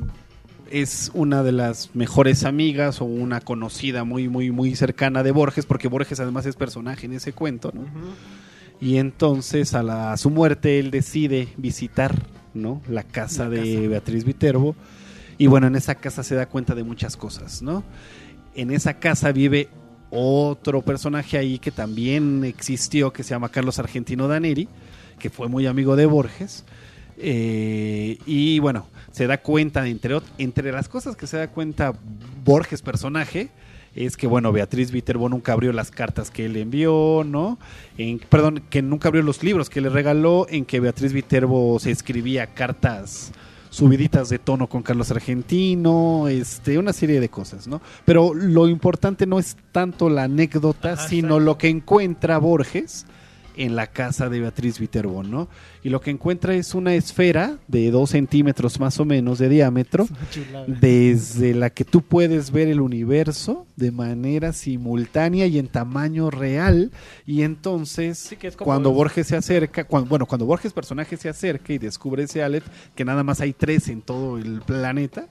es 0.71 1.11
una 1.13 1.43
de 1.43 1.51
las 1.51 1.89
mejores 1.95 2.43
amigas 2.43 3.01
o 3.01 3.05
una 3.05 3.41
conocida 3.41 4.03
muy, 4.03 4.27
muy, 4.29 4.51
muy 4.51 4.75
cercana 4.75 5.23
de 5.23 5.31
Borges, 5.31 5.65
porque 5.65 5.87
Borges 5.87 6.19
además 6.19 6.45
es 6.45 6.55
personaje 6.55 7.05
en 7.05 7.13
ese 7.13 7.33
cuento, 7.33 7.71
¿no? 7.73 7.83
Y 8.79 8.97
entonces 8.97 9.73
a, 9.73 9.83
la- 9.83 10.13
a 10.13 10.17
su 10.17 10.29
muerte 10.29 10.79
él 10.79 10.89
decide 10.91 11.49
visitar, 11.57 12.15
¿no? 12.53 12.81
La 12.89 13.03
casa 13.03 13.47
de 13.49 13.87
Beatriz 13.87 14.23
Viterbo. 14.25 14.75
Y 15.37 15.47
bueno, 15.47 15.67
en 15.67 15.75
esa 15.75 15.95
casa 15.95 16.23
se 16.23 16.35
da 16.35 16.47
cuenta 16.47 16.73
de 16.75 16.83
muchas 16.83 17.15
cosas, 17.17 17.61
¿no? 17.61 17.83
En 18.55 18.71
esa 18.71 18.95
casa 18.95 19.31
vive 19.31 19.69
otro 20.09 20.81
personaje 20.81 21.37
ahí 21.37 21.57
que 21.59 21.71
también 21.71 22.43
existió, 22.43 23.13
que 23.13 23.23
se 23.23 23.29
llama 23.31 23.49
Carlos 23.49 23.79
Argentino 23.79 24.27
Daneri, 24.27 24.67
que 25.19 25.29
fue 25.29 25.47
muy 25.47 25.67
amigo 25.67 25.95
de 25.95 26.05
Borges. 26.05 26.65
Eh, 27.17 28.17
y 28.25 28.59
bueno, 28.59 28.87
se 29.11 29.27
da 29.27 29.41
cuenta, 29.41 29.87
entre, 29.87 30.19
entre 30.37 30.71
las 30.71 30.89
cosas 30.89 31.15
que 31.15 31.27
se 31.27 31.37
da 31.37 31.47
cuenta 31.49 31.93
Borges 32.43 32.81
personaje, 32.81 33.49
es 33.95 34.15
que 34.15 34.27
bueno, 34.27 34.51
Beatriz 34.51 34.91
Viterbo 34.91 35.27
nunca 35.27 35.53
abrió 35.53 35.73
las 35.73 35.91
cartas 35.91 36.31
que 36.31 36.45
él 36.45 36.55
envió, 36.55 37.23
¿no? 37.25 37.59
En, 37.97 38.19
perdón, 38.19 38.63
que 38.69 38.81
nunca 38.81 39.09
abrió 39.09 39.21
los 39.23 39.43
libros 39.43 39.69
que 39.69 39.81
le 39.81 39.89
regaló, 39.89 40.47
en 40.49 40.65
que 40.65 40.79
Beatriz 40.79 41.11
Viterbo 41.13 41.77
se 41.79 41.91
escribía 41.91 42.47
cartas 42.47 43.33
subiditas 43.69 44.29
de 44.29 44.37
tono 44.37 44.67
con 44.67 44.83
Carlos 44.83 45.11
Argentino, 45.11 46.27
este, 46.27 46.77
una 46.77 46.93
serie 46.93 47.19
de 47.19 47.29
cosas, 47.29 47.67
¿no? 47.67 47.81
Pero 48.05 48.33
lo 48.33 48.67
importante 48.67 49.25
no 49.25 49.39
es 49.39 49.57
tanto 49.71 50.09
la 50.09 50.23
anécdota, 50.23 50.93
Ajá, 50.93 51.07
sino 51.07 51.39
lo 51.39 51.57
que 51.57 51.69
encuentra 51.69 52.37
Borges 52.37 53.05
en 53.57 53.75
la 53.75 53.87
casa 53.87 54.29
de 54.29 54.39
Beatriz 54.39 54.79
Viterbo, 54.79 55.23
¿no? 55.23 55.47
Y 55.83 55.89
lo 55.89 55.99
que 56.01 56.11
encuentra 56.11 56.53
es 56.55 56.73
una 56.73 56.93
esfera 56.95 57.57
de 57.67 57.91
dos 57.91 58.11
centímetros 58.11 58.79
más 58.79 58.99
o 58.99 59.05
menos 59.05 59.39
de 59.39 59.49
diámetro, 59.49 60.07
desde 60.67 61.53
la 61.53 61.69
que 61.69 61.83
tú 61.85 62.01
puedes 62.01 62.51
ver 62.51 62.67
el 62.67 62.81
universo 62.81 63.65
de 63.75 63.91
manera 63.91 64.53
simultánea 64.53 65.47
y 65.47 65.57
en 65.57 65.67
tamaño 65.67 66.29
real. 66.29 66.91
Y 67.25 67.41
entonces, 67.41 68.35
que 68.39 68.51
cuando 68.51 68.89
es- 68.89 68.95
Borges 68.95 69.27
se 69.27 69.35
acerca, 69.35 69.83
cuando, 69.83 70.09
bueno, 70.09 70.25
cuando 70.25 70.45
Borges 70.45 70.73
personaje 70.73 71.17
se 71.17 71.29
acerca 71.29 71.73
y 71.73 71.77
descubre 71.77 72.23
ese 72.23 72.43
Aleph, 72.43 72.65
que 72.95 73.05
nada 73.05 73.23
más 73.23 73.41
hay 73.41 73.53
tres 73.53 73.89
en 73.89 74.01
todo 74.01 74.37
el 74.37 74.61
planeta, 74.61 75.27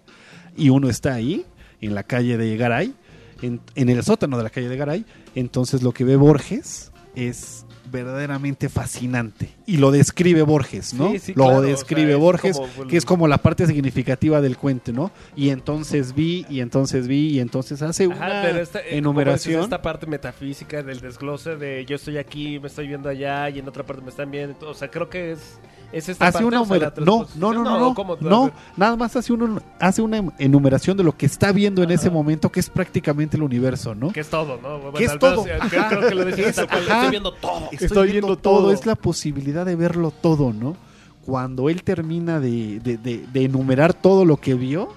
y 0.57 0.69
uno 0.69 0.89
está 0.89 1.15
ahí, 1.15 1.45
en 1.81 1.95
la 1.95 2.03
calle 2.03 2.37
de 2.37 2.57
Garay, 2.57 2.95
en, 3.43 3.61
en 3.75 3.89
el 3.89 4.03
sótano 4.03 4.37
de 4.37 4.43
la 4.43 4.51
calle 4.51 4.69
de 4.69 4.77
Garay, 4.77 5.07
entonces 5.35 5.83
lo 5.83 5.93
que 5.93 6.05
ve 6.05 6.17
Borges 6.17 6.93
es 7.15 7.65
verdaderamente 7.91 8.69
fascinante 8.69 9.49
y 9.67 9.77
lo 9.79 9.91
describe 9.91 10.43
Borges, 10.43 10.95
¿no? 10.95 11.11
Sí, 11.13 11.19
sí, 11.19 11.33
lo 11.35 11.45
claro, 11.45 11.63
describe 11.63 12.15
o 12.15 12.17
sea, 12.17 12.17
es 12.17 12.21
Borges, 12.23 12.57
como- 12.59 12.87
que 12.89 12.97
es 12.97 13.05
como 13.05 13.29
la 13.29 13.39
parte 13.39 13.67
significativa 13.67 14.41
del 14.41 14.57
cuento, 14.57 14.93
¿no? 14.93 15.11
Y 15.37 15.51
entonces 15.51 16.15
vi, 16.15 16.47
y 16.49 16.61
entonces 16.61 17.07
vi, 17.09 17.29
y 17.31 17.41
entonces 17.41 17.83
hace 17.83 18.07
una 18.07 18.17
Ajá, 18.27 18.43
pero 18.43 18.61
esta, 18.61 18.81
eh, 18.81 18.97
enumeración. 18.99 19.63
esta 19.63 19.83
parte 19.83 20.07
metafísica 20.07 20.83
del 20.83 21.01
desglose 21.01 21.57
de 21.57 21.85
yo 21.87 21.97
estoy 21.97 22.19
aquí, 22.19 22.59
me 22.59 22.69
estoy 22.69 22.87
viendo 22.89 23.09
allá 23.09 23.49
y 23.51 23.59
en 23.59 23.69
otra 23.69 23.85
parte 23.85 24.03
me 24.03 24.11
están 24.11 24.31
viendo. 24.31 24.69
O 24.69 24.75
sea, 24.75 24.89
creo 24.91 25.09
que 25.09 25.33
es, 25.33 25.59
es 25.93 26.09
esta 26.09 26.27
Hace 26.29 26.35
parte, 26.35 26.47
una 26.47 26.61
o 26.61 26.65
sea, 26.67 26.79
la 26.79 26.91
numera- 26.91 27.05
no, 27.37 27.53
no, 27.53 27.65
no, 27.65 27.95
no, 27.95 28.17
no, 28.21 28.51
nada 28.77 28.97
más 28.97 29.17
hace 29.17 29.33
una, 29.33 29.61
hace 29.79 30.03
una 30.03 30.23
enumeración 30.39 30.97
de 30.97 31.03
lo 31.03 31.17
que 31.17 31.27
está 31.27 31.51
viendo 31.53 31.83
en 31.83 31.91
ese 31.91 32.11
momento, 32.11 32.51
que 32.53 32.61
es 32.61 32.71
prácticamente 32.71 33.37
el 33.37 33.43
universo, 33.43 33.95
¿no? 33.95 34.11
Que 34.13 34.21
es 34.21 34.29
todo, 34.31 34.59
¿no? 34.63 34.79
Bueno, 34.79 34.93
que 34.99 35.05
es 35.05 35.19
todo. 35.19 35.45
Creo 35.45 36.09
que 36.09 36.15
lo 36.15 36.29
Es- 36.29 36.39
estoy 36.59 37.11
viendo 37.11 37.33
todo. 37.35 37.69
Estoy, 37.73 38.13
viendo, 38.13 38.37
todo. 38.39 38.73
es 38.73 38.87
la 38.87 38.95
posibilidad 38.95 39.67
de 39.67 39.75
verlo 39.77 40.11
todo, 40.13 40.53
¿no? 40.53 40.77
Cuando 41.25 41.69
él 41.69 41.83
termina 41.83 42.41
de, 42.41 42.81
de- 42.81 42.97
de- 42.97 43.27
de 43.33 43.45
enumerar 43.45 43.93
todo 43.95 44.25
lo 44.25 44.37
que 44.39 44.55
vio, 44.55 44.89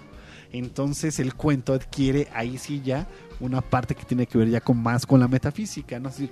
entonces 0.52 1.20
el 1.20 1.34
cuento 1.34 1.74
adquiere 1.74 2.28
ahí 2.34 2.58
sí 2.58 2.82
ya 2.84 3.08
una 3.40 3.62
parte 3.62 3.96
que 3.96 4.06
tiene 4.06 4.26
que 4.28 4.38
ver 4.38 4.50
ya 4.50 4.62
con 4.62 4.78
más 4.82 5.06
con 5.06 5.20
la 5.20 5.28
metafísica, 5.28 6.00
¿no? 6.00 6.10
Es 6.10 6.16
decir, 6.18 6.32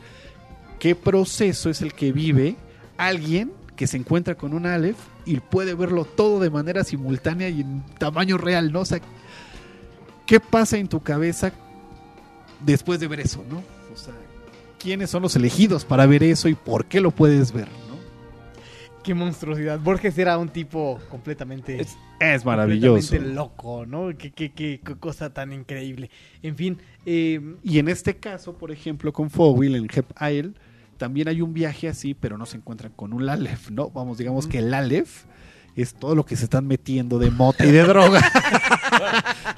qué 0.80 0.96
proceso 0.96 1.70
es 1.70 1.82
el 1.82 1.94
que 1.94 2.12
vive 2.12 2.56
alguien 2.98 3.52
que 3.82 3.88
se 3.88 3.98
encuentra 3.98 4.36
con 4.36 4.54
un 4.54 4.68
Aleph 4.68 4.96
y 5.26 5.40
puede 5.40 5.74
verlo 5.74 6.06
todo 6.06 6.40
de 6.40 6.52
manera 6.52 6.84
simultánea 6.84 7.50
y 7.50 7.62
en 7.62 7.84
tamaño 7.98 8.38
real, 8.38 8.72
¿no? 8.72 8.82
O 8.82 8.86
sea, 8.86 9.00
¿qué 10.28 10.40
pasa 10.40 10.78
en 10.78 10.88
tu 10.88 11.00
cabeza 11.00 11.52
después 12.64 13.00
de 13.00 13.08
ver 13.08 13.22
eso, 13.22 13.44
¿no? 13.50 13.64
O 13.92 13.98
sea, 13.98 14.14
¿quiénes 14.78 15.10
son 15.10 15.24
los 15.24 15.36
elegidos 15.36 15.84
para 15.84 16.06
ver 16.06 16.22
eso 16.22 16.48
y 16.48 16.54
por 16.54 16.86
qué 16.86 17.02
lo 17.02 17.10
puedes 17.10 17.52
ver, 17.54 17.70
¿no? 17.90 17.96
Qué 19.02 19.16
monstruosidad. 19.16 19.80
Borges 19.80 20.16
era 20.20 20.38
un 20.38 20.50
tipo 20.50 21.00
completamente... 21.10 21.82
Es, 21.82 21.98
es 22.20 22.46
maravilloso. 22.46 23.00
completamente 23.10 23.34
loco, 23.34 23.86
¿no? 23.88 24.16
Qué, 24.16 24.30
qué- 24.30 24.52
qué- 24.52 24.80
qué 24.86 24.96
cosa 24.98 25.34
tan 25.34 25.54
increíble. 25.54 26.12
En 26.44 26.56
fin, 26.56 26.78
eh, 27.08 27.42
Y 27.64 27.80
en 27.80 27.88
este 27.90 28.18
caso, 28.18 28.54
por 28.54 28.70
ejemplo, 28.70 29.12
con 29.12 29.32
Fogwill 29.32 29.74
en 29.76 29.88
Hep 29.92 30.06
Isle, 30.22 30.52
también 31.02 31.28
hay 31.28 31.42
un 31.42 31.52
viaje 31.52 31.88
así, 31.88 32.14
pero 32.14 32.38
no 32.38 32.46
se 32.46 32.58
encuentran 32.58 32.92
con 32.92 33.12
un 33.12 33.28
Aleph, 33.28 33.72
¿no? 33.72 33.90
Vamos, 33.90 34.20
digamos 34.20 34.46
que 34.46 34.60
el 34.60 34.72
Aleph 34.72 35.24
es 35.76 35.96
todo 35.96 36.14
lo 36.14 36.28
que 36.28 36.36
se 36.36 36.44
están 36.44 36.68
metiendo 36.68 37.18
de 37.18 37.32
mota 37.32 37.66
y 37.66 37.72
de 37.72 37.82
droga. 37.88 38.22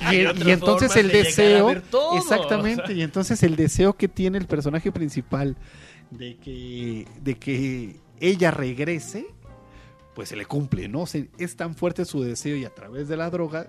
y, 0.10 0.50
entonces 0.50 0.96
el 0.96 1.10
de 1.10 1.24
deseo, 1.24 1.70
exactamente, 2.16 2.94
y 2.94 3.02
entonces 3.02 3.44
el 3.44 3.58
deseo 3.58 3.92
que 3.98 4.08
tiene 4.08 4.38
el 4.38 4.46
personaje 4.46 4.90
principal 4.94 5.58
de 6.12 6.38
que, 6.38 7.10
de 7.22 7.36
que 7.38 8.00
ella 8.22 8.50
regrese, 8.50 9.26
pues 10.16 10.30
se 10.30 10.38
le 10.38 10.46
cumple, 10.46 10.88
¿no? 10.88 11.04
Es 11.38 11.58
tan 11.58 11.76
fuerte 11.76 12.06
su 12.06 12.24
deseo 12.24 12.56
y 12.56 12.64
a 12.64 12.74
través 12.74 13.10
de 13.10 13.18
la 13.18 13.30
droga 13.30 13.68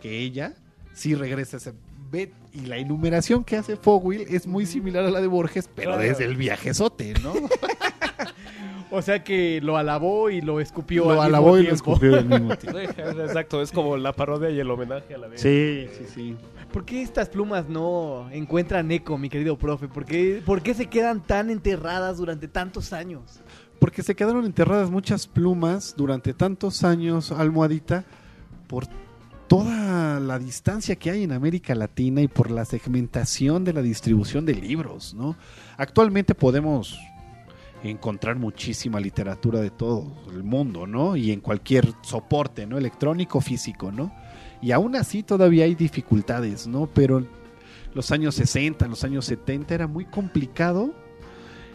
que 0.00 0.20
ella 0.20 0.54
sí 0.94 1.14
regresa 1.14 1.58
a 1.58 1.60
ese 1.60 1.74
ve- 2.12 2.32
y 2.52 2.66
la 2.66 2.76
enumeración 2.76 3.42
que 3.42 3.56
hace 3.56 3.76
Fogwill 3.76 4.26
es 4.28 4.46
muy 4.46 4.66
similar 4.66 5.04
a 5.06 5.10
la 5.10 5.20
de 5.20 5.26
Borges, 5.26 5.68
pero 5.74 5.92
Claro. 5.92 6.02
desde 6.06 6.24
el 6.26 6.36
viajezote, 6.36 7.14
¿no? 7.22 7.32
o 8.90 9.00
sea 9.02 9.24
que 9.24 9.60
lo 9.62 9.76
alabó 9.78 10.28
y 10.30 10.40
lo 10.42 10.60
escupió 10.60 11.04
Lo 11.06 11.12
al 11.22 11.28
alabó 11.28 11.54
mismo 11.54 11.58
y 11.60 11.66
lo 11.68 11.74
escupió 11.74 12.14
al 12.16 12.26
mismo 12.26 12.56
tiempo. 12.58 12.78
Exacto, 12.78 13.62
es 13.62 13.72
como 13.72 13.96
la 13.96 14.12
parodia 14.12 14.50
y 14.50 14.60
el 14.60 14.70
homenaje 14.70 15.14
a 15.14 15.18
la 15.18 15.28
vida. 15.28 15.38
Sí, 15.38 15.88
sí, 15.98 16.04
sí. 16.14 16.36
¿Por 16.72 16.84
qué 16.84 17.02
estas 17.02 17.28
plumas 17.28 17.68
no 17.68 18.28
encuentran 18.30 18.90
eco, 18.92 19.16
mi 19.18 19.28
querido 19.28 19.56
profe? 19.58 19.88
¿Por 19.88 20.04
qué, 20.04 20.42
por 20.44 20.62
qué 20.62 20.74
se 20.74 20.86
quedan 20.86 21.22
tan 21.22 21.50
enterradas 21.50 22.18
durante 22.18 22.48
tantos 22.48 22.92
años? 22.92 23.40
Porque 23.78 24.02
se 24.02 24.14
quedaron 24.14 24.44
enterradas 24.44 24.90
muchas 24.90 25.26
plumas 25.26 25.94
durante 25.96 26.32
tantos 26.34 26.84
años, 26.84 27.32
almohadita, 27.32 28.04
por 28.68 28.86
toda 29.52 30.18
la 30.18 30.38
distancia 30.38 30.96
que 30.96 31.10
hay 31.10 31.24
en 31.24 31.32
América 31.32 31.74
Latina 31.74 32.22
y 32.22 32.26
por 32.26 32.50
la 32.50 32.64
segmentación 32.64 33.64
de 33.64 33.74
la 33.74 33.82
distribución 33.82 34.46
de 34.46 34.54
libros, 34.54 35.12
¿no? 35.12 35.36
Actualmente 35.76 36.34
podemos 36.34 36.98
encontrar 37.84 38.36
muchísima 38.36 38.98
literatura 38.98 39.60
de 39.60 39.68
todo 39.68 40.10
el 40.30 40.42
mundo, 40.42 40.86
¿no? 40.86 41.16
Y 41.16 41.32
en 41.32 41.40
cualquier 41.40 41.86
soporte, 42.00 42.66
¿no? 42.66 42.78
Electrónico, 42.78 43.42
físico, 43.42 43.92
¿no? 43.92 44.10
Y 44.62 44.72
aún 44.72 44.96
así 44.96 45.22
todavía 45.22 45.66
hay 45.66 45.74
dificultades, 45.74 46.66
¿no? 46.66 46.86
Pero 46.86 47.22
los 47.92 48.10
años 48.10 48.36
60, 48.36 48.88
los 48.88 49.04
años 49.04 49.26
70 49.26 49.74
era 49.74 49.86
muy 49.86 50.06
complicado 50.06 50.94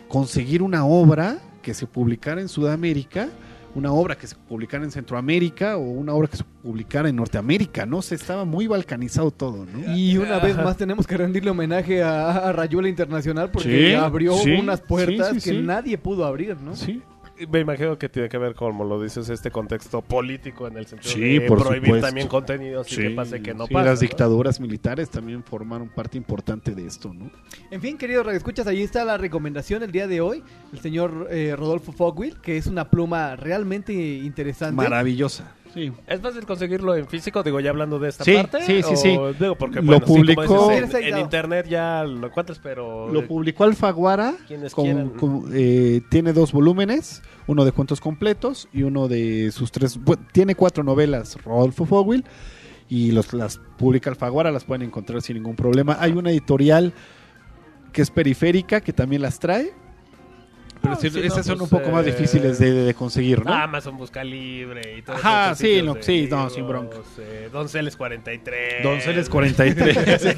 conseguir 0.07 0.63
una 0.63 0.83
obra 0.83 1.37
que 1.61 1.75
se 1.75 1.85
publicara 1.85 2.41
en 2.41 2.49
Sudamérica, 2.49 3.29
una 3.77 3.91
obra 3.91 4.17
que 4.17 4.25
se 4.25 4.35
publicara 4.35 4.83
en 4.83 4.91
Centroamérica 4.91 5.77
o 5.77 5.81
una 5.81 6.13
obra 6.13 6.27
que 6.27 6.37
se 6.37 6.43
publicara 6.43 7.07
en 7.09 7.15
Norteamérica, 7.15 7.85
¿no? 7.85 8.01
Se 8.01 8.15
estaba 8.15 8.43
muy 8.43 8.65
balcanizado 8.65 9.29
todo, 9.31 9.65
¿no? 9.65 9.95
Y 9.95 10.17
una 10.17 10.39
vez 10.39 10.55
más 10.57 10.77
tenemos 10.77 11.05
que 11.05 11.15
rendirle 11.15 11.51
homenaje 11.51 12.01
a, 12.01 12.31
a 12.49 12.51
Rayuela 12.53 12.89
Internacional 12.89 13.51
porque 13.51 13.89
Sí, 13.89 13.93
abrió 13.93 14.33
sí, 14.37 14.53
unas 14.53 14.81
puertas 14.81 15.29
sí, 15.33 15.39
sí, 15.39 15.49
que 15.51 15.55
sí. 15.57 15.61
nadie 15.63 15.97
pudo 15.97 16.25
abrir, 16.25 16.57
¿no? 16.59 16.75
Sí. 16.75 17.01
Me 17.51 17.59
imagino 17.59 17.97
que 17.97 18.09
tiene 18.09 18.29
que 18.29 18.37
ver, 18.37 18.55
como 18.55 18.83
lo 18.83 19.01
dices, 19.01 19.29
este 19.29 19.51
contexto 19.51 20.01
político 20.01 20.67
en 20.67 20.77
el 20.77 20.85
sentido 20.87 21.13
Sí, 21.13 21.39
de 21.39 21.41
por 21.41 21.59
prohibir 21.59 21.85
supuesto. 21.85 22.07
también 22.07 22.27
contenidos 22.27 22.91
y 22.91 22.95
que 22.97 23.09
pase 23.11 23.41
que 23.41 23.53
no 23.53 23.67
sí, 23.67 23.73
pasa. 23.73 23.85
las 23.85 23.99
¿no? 24.01 24.07
dictaduras 24.07 24.59
militares 24.59 25.09
también 25.09 25.43
formaron 25.43 25.89
parte 25.89 26.17
importante 26.17 26.73
de 26.73 26.87
esto, 26.87 27.13
¿no? 27.13 27.29
En 27.69 27.81
fin, 27.81 27.97
queridos 27.97 28.25
radioescuchas, 28.25 28.65
ahí 28.67 28.81
está 28.81 29.05
la 29.05 29.17
recomendación 29.17 29.83
el 29.83 29.91
día 29.91 30.07
de 30.07 30.21
hoy. 30.21 30.43
El 30.73 30.79
señor 30.79 31.27
eh, 31.29 31.55
Rodolfo 31.55 31.91
Fogwill, 31.91 32.39
que 32.41 32.57
es 32.57 32.67
una 32.67 32.89
pluma 32.89 33.35
realmente 33.35 33.93
interesante. 33.93 34.75
Maravillosa. 34.75 35.53
Sí. 35.77 35.91
¿Es 36.07 36.19
fácil 36.21 36.45
conseguirlo 36.45 36.95
en 36.95 37.07
físico? 37.07 37.43
Digo, 37.43 37.59
ya 37.59 37.69
hablando 37.69 37.99
de 37.99 38.09
esta 38.09 38.23
Sí, 38.23 38.33
parte. 38.33 38.61
sí, 38.63 38.81
sí, 38.81 38.93
o- 38.93 38.97
sí. 39.33 39.35
Digo, 39.39 39.55
porque, 39.55 39.77
Lo 39.79 39.83
bueno, 39.85 39.99
sí, 39.99 40.13
como 40.13 40.23
publicó- 40.23 40.69
dices, 40.69 40.93
en, 40.95 41.03
en 41.13 41.17
internet 41.19 41.67
ya 41.69 42.03
lo 42.03 42.27
encuentras, 42.27 42.59
pero... 42.59 43.09
Lo 43.09 43.27
publicó 43.27 43.63
Alfaguara. 43.63 44.33
Quienes 44.47 44.73
con- 44.73 44.85
quieran. 44.85 45.09
con- 45.11 45.51
eh, 45.53 46.01
tiene 46.09 46.33
dos 46.33 46.51
volúmenes, 46.51 47.21
uno 47.45 47.63
de 47.65 47.71
cuentos 47.71 48.01
completos 48.01 48.67
y 48.73 48.83
uno 48.83 49.07
de 49.07 49.51
sus 49.51 49.71
tres. 49.71 49.99
bu- 49.99 50.17
tiene 50.31 50.55
cuatro 50.55 50.83
novelas, 50.83 51.37
Rodolfo 51.43 51.85
Fogwill, 51.85 52.25
y 52.89 53.11
los, 53.11 53.33
las 53.33 53.59
publica 53.77 54.09
Alfaguara, 54.09 54.51
las 54.51 54.63
pueden 54.63 54.81
encontrar 54.81 55.21
sin 55.21 55.35
ningún 55.35 55.55
problema. 55.55 55.97
Hay 55.99 56.13
una 56.13 56.31
editorial 56.31 56.93
que 57.93 58.01
es 58.01 58.09
periférica 58.11 58.81
que 58.81 58.93
también 58.93 59.21
las 59.21 59.39
trae. 59.39 59.71
Pero 60.81 60.95
sí, 60.95 61.07
esas 61.07 61.37
no, 61.37 61.43
son 61.43 61.57
pues, 61.59 61.71
un 61.71 61.79
poco 61.79 61.91
más 61.91 62.05
eh, 62.05 62.11
difíciles 62.11 62.59
de, 62.59 62.71
de 62.71 62.93
conseguir, 62.93 63.43
¿no? 63.45 63.53
Amazon 63.53 63.97
Busca 63.97 64.23
Libre 64.23 64.97
y 64.97 65.01
todo 65.01 65.15
Ajá, 65.15 65.55
sí, 65.55 65.81
no, 65.83 65.95
sí, 65.99 66.27
no, 66.29 66.49
sin 66.49 66.67
bronca. 66.67 66.97
eh, 67.19 67.49
Donceles 67.51 67.95
43. 67.95 68.83
Donceles 68.83 69.29
43. 69.29 70.37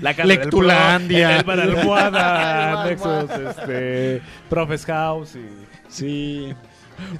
La 0.00 0.12
Lectulandia. 0.12 1.38
El 1.38 1.50
Almohada, 1.60 2.84
Nexus, 2.88 3.30
este, 3.30 4.22
Profes 4.48 4.84
House 4.86 5.36
y... 5.36 5.48
Sí. 5.88 6.54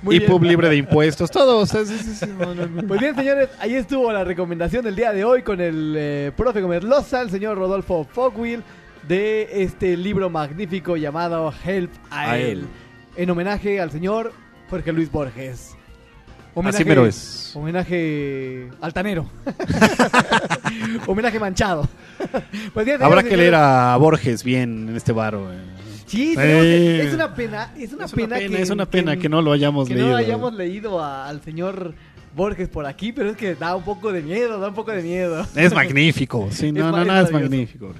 Muy 0.02 0.16
y 0.16 0.18
bien. 0.20 0.30
pub 0.30 0.42
libre 0.44 0.68
de 0.68 0.76
impuestos, 0.76 1.30
todo. 1.30 1.58
o 1.58 1.66
sea, 1.66 1.84
sí, 1.84 1.96
sí, 1.98 2.14
sí, 2.14 2.26
no, 2.38 2.54
no, 2.54 2.66
no. 2.66 2.86
Pues 2.86 3.00
bien, 3.00 3.14
señores, 3.16 3.48
ahí 3.58 3.74
estuvo 3.74 4.12
la 4.12 4.22
recomendación 4.22 4.84
del 4.84 4.94
día 4.94 5.12
de 5.12 5.24
hoy 5.24 5.42
con 5.42 5.60
el 5.60 5.94
eh, 5.96 6.32
profe 6.36 6.60
Gómez 6.60 6.84
Loza, 6.84 7.22
el 7.22 7.30
señor 7.30 7.58
Rodolfo 7.58 8.04
Fogwill, 8.04 8.62
de 9.08 9.62
este 9.62 9.96
libro 9.96 10.30
magnífico 10.30 10.96
llamado 10.96 11.52
Help 11.64 11.90
a, 12.10 12.30
A 12.32 12.38
él. 12.38 12.44
él. 12.60 12.66
En 13.16 13.30
homenaje 13.30 13.80
al 13.80 13.90
señor 13.90 14.32
Jorge 14.70 14.92
Luis 14.92 15.10
Borges. 15.10 15.74
Así 16.64 16.84
mero 16.84 17.06
es. 17.06 17.52
Homenaje 17.54 18.68
altanero. 18.80 19.26
homenaje 21.06 21.38
manchado. 21.40 21.88
Pues 22.74 22.86
Habrá 22.88 22.98
señores 23.08 23.24
que 23.24 23.36
leer 23.36 23.54
a 23.54 23.96
Borges 23.96 24.44
bien 24.44 24.88
en 24.90 24.96
este 24.96 25.12
baro. 25.12 25.52
eh. 25.52 25.58
Sí, 26.06 26.34
es 26.36 27.14
una 27.14 27.34
pena, 27.34 27.72
es 27.78 27.92
una 27.94 28.04
Es 28.04 28.12
una 28.12 28.26
pena, 28.28 28.38
que, 28.38 28.62
es 28.62 28.70
una 28.70 28.86
pena 28.86 29.16
que 29.16 29.28
no 29.30 29.40
lo 29.40 29.52
hayamos 29.52 29.88
que 29.88 29.94
leído. 29.94 30.10
no 30.10 30.16
hayamos 30.16 30.52
leído 30.52 31.00
a- 31.02 31.26
al 31.26 31.40
señor 31.42 31.94
Borges 32.36 32.68
por 32.68 32.84
aquí, 32.86 33.12
pero 33.12 33.30
es 33.30 33.36
que 33.36 33.54
da 33.54 33.74
un 33.76 33.82
poco 33.82 34.12
de 34.12 34.20
miedo, 34.20 34.58
da 34.60 34.68
un 34.68 34.74
poco 34.74 34.90
de 34.90 35.02
miedo. 35.02 35.46
Es 35.56 35.72
magnífico. 35.74 36.48
Sí, 36.50 36.70
no, 36.72 36.90
no, 36.90 37.02
no, 37.04 37.18
es 37.20 37.32
magnífico. 37.32 37.94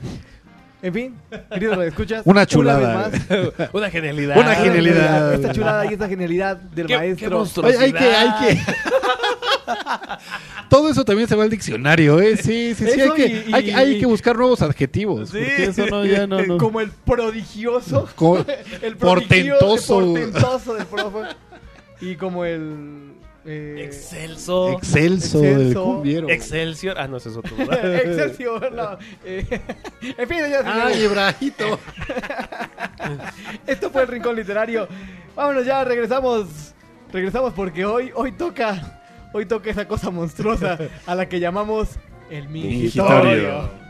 En 0.83 0.93
fin, 0.93 1.15
queridos 1.53 1.79
escuchas 1.85 2.23
Una 2.25 2.45
chulada. 2.45 3.09
Una 3.73 3.89
genialidad. 3.89 4.37
Una 4.37 4.55
genialidad. 4.57 5.35
Esta 5.35 5.53
chulada 5.53 5.87
y 5.87 5.93
esta 5.95 6.09
genialidad 6.09 6.57
del 6.57 6.87
Qué- 6.89 6.97
maestro. 6.97 7.45
hay 7.65 7.93
que, 7.93 8.05
hay 8.05 8.31
que. 8.57 8.61
Todo 10.69 10.89
eso 10.91 11.05
también 11.05 11.29
se 11.29 11.37
va 11.37 11.45
al 11.45 11.51
diccionario, 11.51 12.19
¿eh? 12.21 12.37
Sí, 12.37 12.75
sí, 12.75 12.87
sí. 12.91 13.01
Hay 13.01 13.11
que, 13.13 13.27
y- 13.27 13.53
hay, 13.53 13.69
y- 13.69 13.73
hay 13.73 14.01
que 14.01 14.07
buscar 14.07 14.37
nuevos 14.37 14.61
adjetivos. 14.63 15.31
Sí. 15.31 15.39
Porque 15.39 15.65
eso 15.65 15.87
no, 15.87 16.05
ya 16.05 16.27
no. 16.27 16.43
no. 16.47 16.59
Como 16.59 16.81
el 16.81 16.91
prodigioso. 16.91 18.09
Co- 18.17 18.39
el 18.39 18.97
prodigio- 18.99 19.59
portentoso. 19.59 20.01
el 20.01 20.31
portentoso 20.31 20.75
del 20.75 20.87
profe. 20.87 21.19
Y 22.01 22.17
como 22.17 22.45
el. 22.45 23.12
Eh, 23.45 23.83
Excelso. 23.85 24.73
Excelso, 24.73 25.43
Excelso. 25.45 25.85
cumbiero. 25.85 26.29
Excelsior. 26.29 26.99
Ah, 26.99 27.09
no, 27.09 27.17
ese 27.17 27.31
es 27.31 27.37
otro. 27.37 27.57
¿verdad? 27.57 27.95
Excelsior, 28.07 28.73
no. 28.73 28.99
Eh, 29.25 29.47
en 30.03 30.29
fin, 30.29 30.39
señores, 30.39 30.65
Ay, 30.67 31.03
Ibrahito. 31.05 31.79
esto 33.67 33.91
fue 33.91 34.03
el 34.03 34.09
Rincón 34.09 34.37
Literario. 34.37 34.89
Vámonos 35.35 35.65
ya, 35.67 35.85
regresamos. 35.85 36.75
Regresamos 37.13 37.53
porque 37.53 37.85
hoy, 37.85 38.11
hoy 38.15 38.33
toca. 38.33 39.01
Hoy 39.33 39.47
toca 39.47 39.71
esa 39.71 39.87
cosa 39.89 40.11
monstruosa 40.11 40.79
a 41.07 41.15
la 41.15 41.29
que 41.29 41.41
llamamos 41.41 41.89
el 42.31 42.49
mingitorio. 42.49 43.23
Mingitorio. 43.23 43.82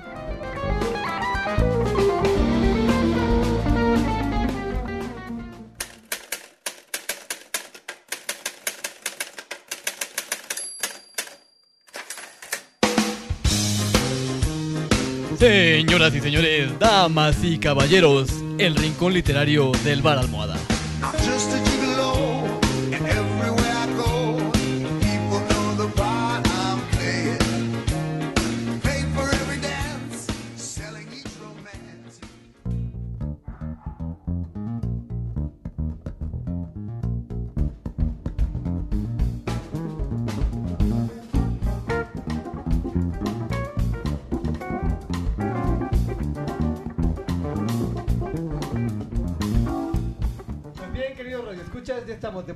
Señoras 15.93 16.15
y 16.15 16.21
señores, 16.23 16.79
damas 16.79 17.37
y 17.45 17.59
caballeros, 17.59 18.31
el 18.57 18.77
rincón 18.77 19.13
literario 19.13 19.73
del 19.85 20.01
Bar 20.01 20.17
Almohada. 20.17 20.57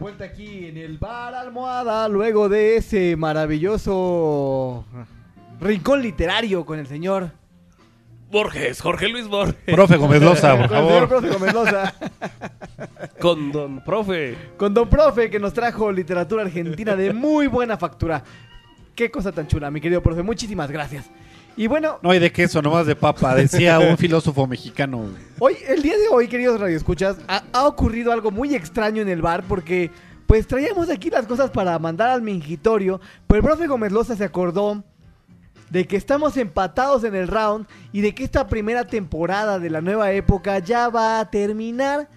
Vuelta 0.06 0.24
aquí 0.24 0.66
en 0.66 0.76
el 0.76 0.98
bar 0.98 1.34
Almohada, 1.34 2.08
luego 2.08 2.48
de 2.48 2.76
ese 2.76 3.16
maravilloso 3.16 4.84
rincón 5.60 6.00
literario 6.00 6.64
con 6.64 6.78
el 6.78 6.86
señor. 6.86 7.32
Borges, 8.30 8.80
Jorge 8.80 9.08
Luis 9.08 9.26
Borges. 9.26 9.56
Profe 9.64 9.96
Gómez 9.96 10.22
Loza, 10.22 10.56
por 10.56 10.68
Con 10.68 10.78
el 10.78 10.84
señor 10.86 11.08
favor. 11.08 11.08
profe 11.08 11.28
Gómez 11.30 11.52
Loza. 11.52 11.94
Con 13.20 13.50
don 13.50 13.80
profe. 13.82 14.36
Con 14.56 14.74
Don 14.74 14.88
Profe, 14.88 15.28
que 15.28 15.40
nos 15.40 15.52
trajo 15.52 15.90
literatura 15.90 16.42
argentina 16.42 16.94
de 16.94 17.12
muy 17.12 17.48
buena 17.48 17.76
factura. 17.76 18.22
Qué 18.94 19.10
cosa 19.10 19.32
tan 19.32 19.48
chula, 19.48 19.72
mi 19.72 19.80
querido 19.80 20.04
profe. 20.04 20.22
Muchísimas 20.22 20.70
gracias. 20.70 21.10
Y 21.56 21.68
bueno, 21.68 21.98
No 22.02 22.10
hay 22.10 22.18
de 22.18 22.30
queso, 22.30 22.60
nomás 22.60 22.86
de 22.86 22.94
papa, 22.94 23.34
decía 23.34 23.78
un 23.78 23.96
filósofo 23.98 24.46
mexicano. 24.46 25.06
Hoy, 25.38 25.56
el 25.66 25.80
día 25.82 25.96
de 25.96 26.08
hoy, 26.08 26.28
queridos 26.28 26.60
radioescuchas, 26.60 27.16
ha, 27.28 27.44
ha 27.52 27.66
ocurrido 27.66 28.12
algo 28.12 28.30
muy 28.30 28.54
extraño 28.54 29.00
en 29.00 29.08
el 29.08 29.22
bar 29.22 29.42
porque 29.48 29.90
pues 30.26 30.46
traíamos 30.46 30.90
aquí 30.90 31.08
las 31.08 31.26
cosas 31.26 31.50
para 31.50 31.78
mandar 31.78 32.10
al 32.10 32.20
mingitorio, 32.20 33.00
pero 33.26 33.38
el 33.38 33.44
profe 33.44 33.66
Gómez 33.68 33.92
Loza 33.92 34.16
se 34.16 34.24
acordó 34.24 34.84
de 35.70 35.86
que 35.86 35.96
estamos 35.96 36.36
empatados 36.36 37.04
en 37.04 37.14
el 37.14 37.28
round 37.28 37.66
y 37.92 38.00
de 38.02 38.14
que 38.14 38.24
esta 38.24 38.46
primera 38.48 38.86
temporada 38.86 39.58
de 39.58 39.70
la 39.70 39.80
nueva 39.80 40.12
época 40.12 40.58
ya 40.58 40.88
va 40.88 41.20
a 41.20 41.30
terminar. 41.30 42.08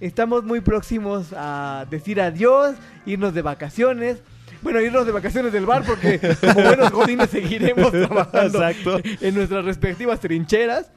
Estamos 0.00 0.44
muy 0.44 0.60
próximos 0.60 1.32
a 1.36 1.86
decir 1.90 2.20
adiós, 2.20 2.76
irnos 3.04 3.34
de 3.34 3.42
vacaciones. 3.42 4.22
Bueno, 4.66 4.80
irnos 4.80 5.06
de 5.06 5.12
vacaciones 5.12 5.52
del 5.52 5.64
bar 5.64 5.84
porque 5.86 6.18
como 6.40 6.54
buenos 6.54 6.90
godines 6.90 7.30
seguiremos 7.30 7.92
trabajando 7.92 8.68
Exacto. 8.68 9.00
en 9.20 9.34
nuestras 9.36 9.64
respectivas 9.64 10.18
trincheras. 10.18 10.90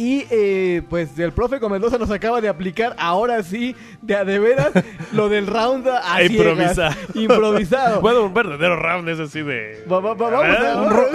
Y 0.00 0.24
eh, 0.30 0.82
pues 0.88 1.18
el 1.18 1.32
profe 1.32 1.58
Comendoza 1.58 1.98
nos 1.98 2.12
acaba 2.12 2.40
de 2.40 2.48
aplicar 2.48 2.94
ahora 2.98 3.42
sí, 3.42 3.74
de 4.00 4.14
a 4.14 4.24
de 4.24 4.38
veras, 4.38 4.70
lo 5.12 5.28
del 5.28 5.48
round 5.48 5.88
a 5.88 6.14
A 6.14 6.18
ciegas. 6.18 6.30
improvisar. 6.30 6.96
Improvisado. 7.14 8.00
Bueno, 8.08 8.22
un 8.26 8.32
verdadero 8.32 8.76
round 8.76 9.08
es 9.08 9.18
así 9.18 9.42
de. 9.42 9.84
Va- 9.90 9.98
va- 9.98 10.14
va- 10.14 10.30
vamos 10.30 10.56
a- 10.56 10.82
Un 10.82 10.90
ro- 10.90 11.08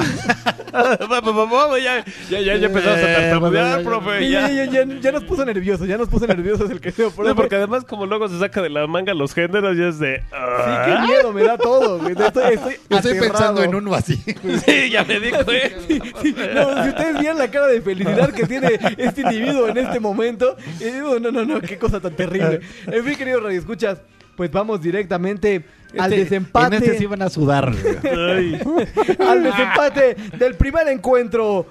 Va- 0.73 0.97
va- 1.07 1.21
va- 1.21 1.45
vamos, 1.45 1.81
ya, 1.81 2.03
ya, 2.29 2.39
ya, 2.41 2.55
ya 2.57 2.65
empezamos 2.67 2.99
a 2.99 3.01
tartamudear, 3.13 3.83
profe. 3.83 4.29
Ya, 4.29 4.49
Ya. 4.49 4.65
ya, 4.65 4.83
ya, 4.85 4.99
ya 4.99 5.11
nos 5.13 5.23
puso 5.23 5.45
nerviosos, 5.45 5.87
ya 5.87 5.97
nos 5.97 6.09
puso 6.09 6.27
nerviosos 6.27 6.69
el 6.69 6.81
querido 6.81 7.09
profe. 7.11 7.29
No, 7.29 7.35
porque 7.35 7.55
además, 7.55 7.85
como 7.85 8.05
luego 8.05 8.27
se 8.27 8.37
saca 8.39 8.61
de 8.61 8.69
la 8.69 8.85
manga 8.87 9.13
los 9.13 9.33
géneros, 9.33 9.77
ya 9.77 9.87
es 9.87 9.99
de. 9.99 10.17
Sí, 10.17 10.23
ah. 10.33 10.83
qué 10.85 11.07
miedo, 11.07 11.31
me 11.31 11.43
da 11.43 11.57
todo. 11.57 11.99
güey. 11.99 12.15
Estoy, 12.89 13.19
pensando 13.19 13.63
en 13.63 13.75
uno 13.75 13.93
así. 13.95 14.15
Sí, 14.65 14.89
ya 14.89 15.03
me 15.05 15.19
di 15.21 15.29
cuenta. 15.29 15.51
Sí, 15.87 16.35
no, 16.53 16.83
si 16.83 16.89
ustedes 16.89 17.19
vieran 17.19 17.37
la 17.37 17.49
cara 17.51 17.67
de 17.67 17.81
felicidad 17.81 18.31
que 18.33 18.45
tiene 18.47 18.72
este 18.97 19.21
individuo 19.21 19.67
en 19.69 19.77
este 19.77 19.99
momento, 19.99 20.55
y 20.79 20.85
digo, 20.85 21.19
no, 21.19 21.31
no, 21.31 21.45
no, 21.45 21.61
qué 21.61 21.77
cosa 21.77 21.99
tan 21.99 22.15
terrible. 22.15 22.61
En 22.87 23.03
fin, 23.03 23.15
queridos 23.15 23.43
radioescuchas, 23.43 24.01
pues 24.35 24.51
vamos 24.51 24.81
directamente 24.81 25.63
al 25.97 26.11
Este- 26.11 26.23
desempate. 26.23 26.77
En 26.77 26.83
este 26.83 26.97
sí 26.97 27.05
van 27.05 27.21
a 27.21 27.29
sudar. 27.29 27.67
al 27.67 29.43
desempate 29.43 30.15
del 30.37 30.55
primer 30.55 30.87
encuentro 30.87 31.65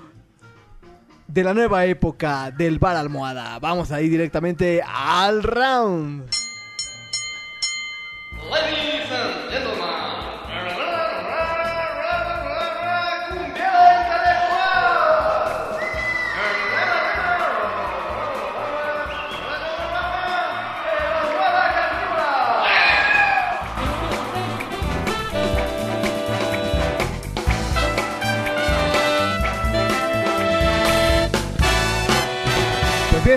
de 1.26 1.44
la 1.44 1.54
nueva 1.54 1.86
época 1.86 2.50
del 2.50 2.78
bar 2.78 2.94
almohada. 2.96 3.58
Vamos 3.58 3.90
ahí 3.90 4.08
directamente 4.08 4.82
al 4.86 5.42
round. 5.42 6.24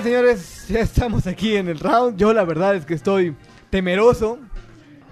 Bien, 0.01 0.03
señores, 0.03 0.65
ya 0.67 0.79
estamos 0.81 1.25
aquí 1.25 1.55
en 1.55 1.69
el 1.69 1.79
round. 1.79 2.17
Yo 2.17 2.33
la 2.33 2.43
verdad 2.43 2.75
es 2.75 2.85
que 2.85 2.93
estoy 2.93 3.33
temeroso. 3.69 4.39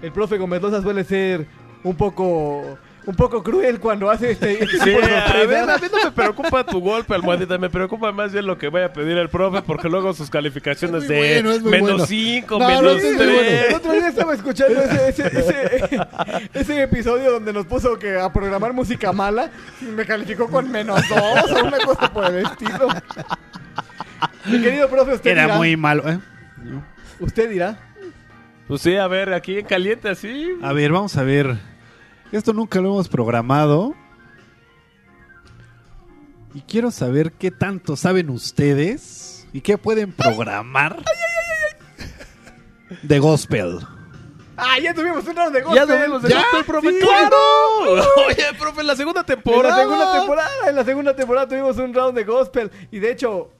El 0.02 0.12
profe 0.12 0.36
Gómez 0.36 0.60
Loza 0.60 0.82
suele 0.82 1.04
ser 1.04 1.46
un 1.82 1.96
poco 1.96 2.76
un 3.06 3.14
poco 3.14 3.42
cruel 3.42 3.80
cuando 3.80 4.10
hace 4.10 4.30
este, 4.30 4.52
este 4.64 4.78
Sí, 4.78 4.94
a, 4.94 5.46
ver, 5.46 5.70
a 5.70 5.76
mí 5.78 5.86
no 5.90 6.04
me 6.04 6.10
preocupa 6.10 6.64
tu 6.64 6.80
golpe, 6.80 7.14
almohadita. 7.14 7.56
Me 7.56 7.70
preocupa 7.70 8.12
más 8.12 8.32
bien 8.32 8.46
lo 8.46 8.58
que 8.58 8.68
vaya 8.68 8.86
a 8.86 8.92
pedir 8.92 9.16
el 9.16 9.28
profe, 9.30 9.62
porque 9.62 9.88
luego 9.88 10.12
sus 10.12 10.28
calificaciones 10.28 11.08
de 11.08 11.16
bueno, 11.16 11.70
menos 11.70 11.90
bueno. 11.92 12.06
5, 12.06 12.58
No, 12.58 12.68
no, 12.68 12.80
menos 12.82 13.00
sí, 13.02 13.08
es 13.08 13.14
muy 13.16 13.24
3. 13.24 13.34
bueno. 13.34 13.66
El 13.68 13.74
otro 13.74 13.92
día 13.92 14.08
estaba 14.08 14.34
escuchando 14.34 14.80
ese, 14.82 15.08
ese, 15.08 15.26
ese, 15.38 16.08
ese 16.52 16.82
episodio 16.82 17.32
donde 17.32 17.54
nos 17.54 17.64
puso 17.66 17.98
que 17.98 18.18
a 18.18 18.30
programar 18.30 18.74
música 18.74 19.12
mala 19.12 19.50
y 19.80 19.86
me 19.86 20.04
calificó 20.04 20.48
con 20.48 20.70
menos 20.70 21.00
dos 21.08 21.52
o 21.52 21.64
una 21.64 21.78
cosa 21.78 22.12
por 22.12 22.26
el 22.26 22.44
estilo. 22.44 22.88
Mi 24.46 24.60
querido 24.60 24.88
profe, 24.88 25.14
usted 25.14 25.30
Era 25.30 25.42
dirá. 25.44 25.56
muy 25.56 25.76
malo. 25.76 26.08
¿eh? 26.08 26.18
Usted 27.20 27.50
dirá. 27.50 27.78
Pues 28.68 28.80
sí, 28.82 28.96
a 28.96 29.06
ver, 29.08 29.32
aquí 29.34 29.58
en 29.58 29.66
caliente 29.66 30.08
así. 30.08 30.50
A 30.62 30.72
ver, 30.72 30.90
vamos 30.92 31.16
a 31.16 31.22
ver. 31.22 31.56
Esto 32.32 32.52
nunca 32.52 32.80
lo 32.80 32.88
hemos 32.90 33.08
programado. 33.08 33.94
Y 36.54 36.60
quiero 36.62 36.90
saber 36.90 37.32
qué 37.32 37.50
tanto 37.50 37.96
saben 37.96 38.30
ustedes 38.30 39.46
y 39.52 39.60
qué 39.60 39.76
pueden 39.76 40.12
programar 40.12 41.02
de 43.02 43.18
gospel. 43.18 43.80
¡Ah, 44.56 44.78
ya 44.80 44.94
tuvimos 44.94 45.26
un 45.26 45.34
round 45.34 45.52
de 45.52 45.58
Ya 45.60 45.64
gospel! 45.64 45.86
tuvimos 45.98 46.24
el 46.24 46.30
¿Ya? 46.30 46.36
gospel, 46.42 46.64
profe, 46.64 46.90
Sí, 46.92 46.98
¡Claro! 47.00 47.36
Oye, 48.28 48.44
profe, 48.56 48.80
en 48.82 48.86
la 48.86 48.94
segunda 48.96 49.20
En 49.20 49.26
temporada. 49.26 49.76
la 49.76 49.82
segunda 49.82 50.12
temporada, 50.18 50.50
en 50.68 50.76
la 50.76 50.84
segunda 50.84 51.16
temporada 51.16 51.48
tuvimos 51.48 51.76
un 51.78 51.92
round 51.92 52.16
de 52.16 52.24
gospel. 52.24 52.70
Y 52.92 53.00
de 53.00 53.10
hecho, 53.10 53.50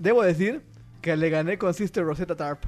debo 0.00 0.22
decir 0.22 0.62
que 1.00 1.16
le 1.16 1.30
gané 1.30 1.56
con 1.58 1.72
Sister 1.74 2.04
Rosetta 2.04 2.34
Tarp. 2.34 2.64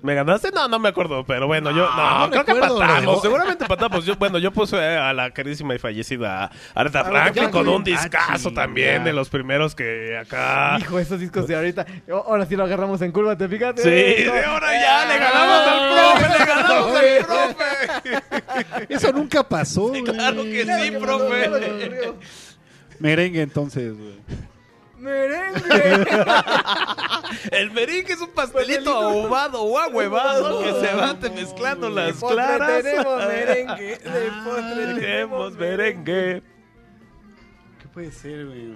¿Me 0.00 0.14
ganaste? 0.14 0.50
No, 0.52 0.68
no 0.68 0.78
me 0.78 0.88
acuerdo, 0.88 1.26
pero 1.26 1.46
bueno, 1.46 1.70
yo 1.70 1.86
no, 1.94 2.20
no 2.20 2.30
creo 2.30 2.44
que 2.46 2.52
empatamos. 2.52 3.04
luego. 3.04 3.20
Seguramente 3.20 3.64
empatamos. 3.64 4.06
Yo, 4.06 4.16
bueno, 4.16 4.38
yo 4.38 4.50
puse 4.50 4.76
a 4.78 5.12
la 5.12 5.32
queridísima 5.32 5.74
y 5.74 5.78
fallecida 5.78 6.50
Aretha 6.74 7.00
Aretha 7.00 7.04
Franklin 7.04 7.50
con 7.50 7.68
un 7.68 7.84
discazo 7.84 8.48
Ah, 8.50 8.54
también 8.54 9.04
de 9.04 9.12
los 9.12 9.28
primeros 9.28 9.74
que 9.74 10.16
acá. 10.16 10.78
Hijo, 10.80 10.98
esos 10.98 11.20
discos 11.20 11.46
de 11.46 11.56
ahorita. 11.56 11.84
Oh, 12.10 12.24
Ahora 12.28 12.46
sí 12.46 12.56
lo 12.56 12.64
agarramos 12.64 13.02
en 13.02 13.12
curva, 13.12 13.36
¿te 13.36 13.48
fíjate? 13.48 13.82
Sí, 13.82 14.22
de 14.24 14.44
ahora 14.44 14.72
ya 14.80 15.04
le 15.06 15.18
ganamos 15.18 15.68
al 15.68 15.92
profe, 15.92 16.38
le 16.38 16.46
ganamos 16.46 16.96
al 16.96 17.26
profe. 17.26 18.94
Eso 18.94 19.12
nunca 19.12 19.42
pasó. 19.46 19.88
güey. 19.88 20.04
Claro 20.04 20.42
que 20.44 20.64
sí, 20.64 20.90
profe. 20.92 22.12
Merengue 22.98 23.42
entonces. 23.42 23.94
güey. 23.94 24.14
Merengue. 24.98 26.06
El 27.52 27.70
merengue 27.72 28.12
es 28.14 28.20
un 28.20 28.30
pastelito 28.30 28.84
Pastelito. 28.92 28.96
ahumado 28.96 29.62
o 29.62 29.78
ahuevado 29.78 30.62
que 30.62 30.72
se 30.86 30.94
van 30.94 31.18
mezclando 31.34 31.88
De 31.88 31.94
las 31.94 32.16
postre 32.16 32.36
claras. 32.44 32.82
tenemos 32.82 33.26
merengue. 33.26 33.98
De 33.98 34.30
postre 34.44 34.74
tenemos 34.76 35.00
Tenemos 35.00 35.56
merengue. 35.56 36.42
¿Qué 37.80 37.88
puede 37.92 38.10
ser, 38.12 38.46
güey? 38.46 38.74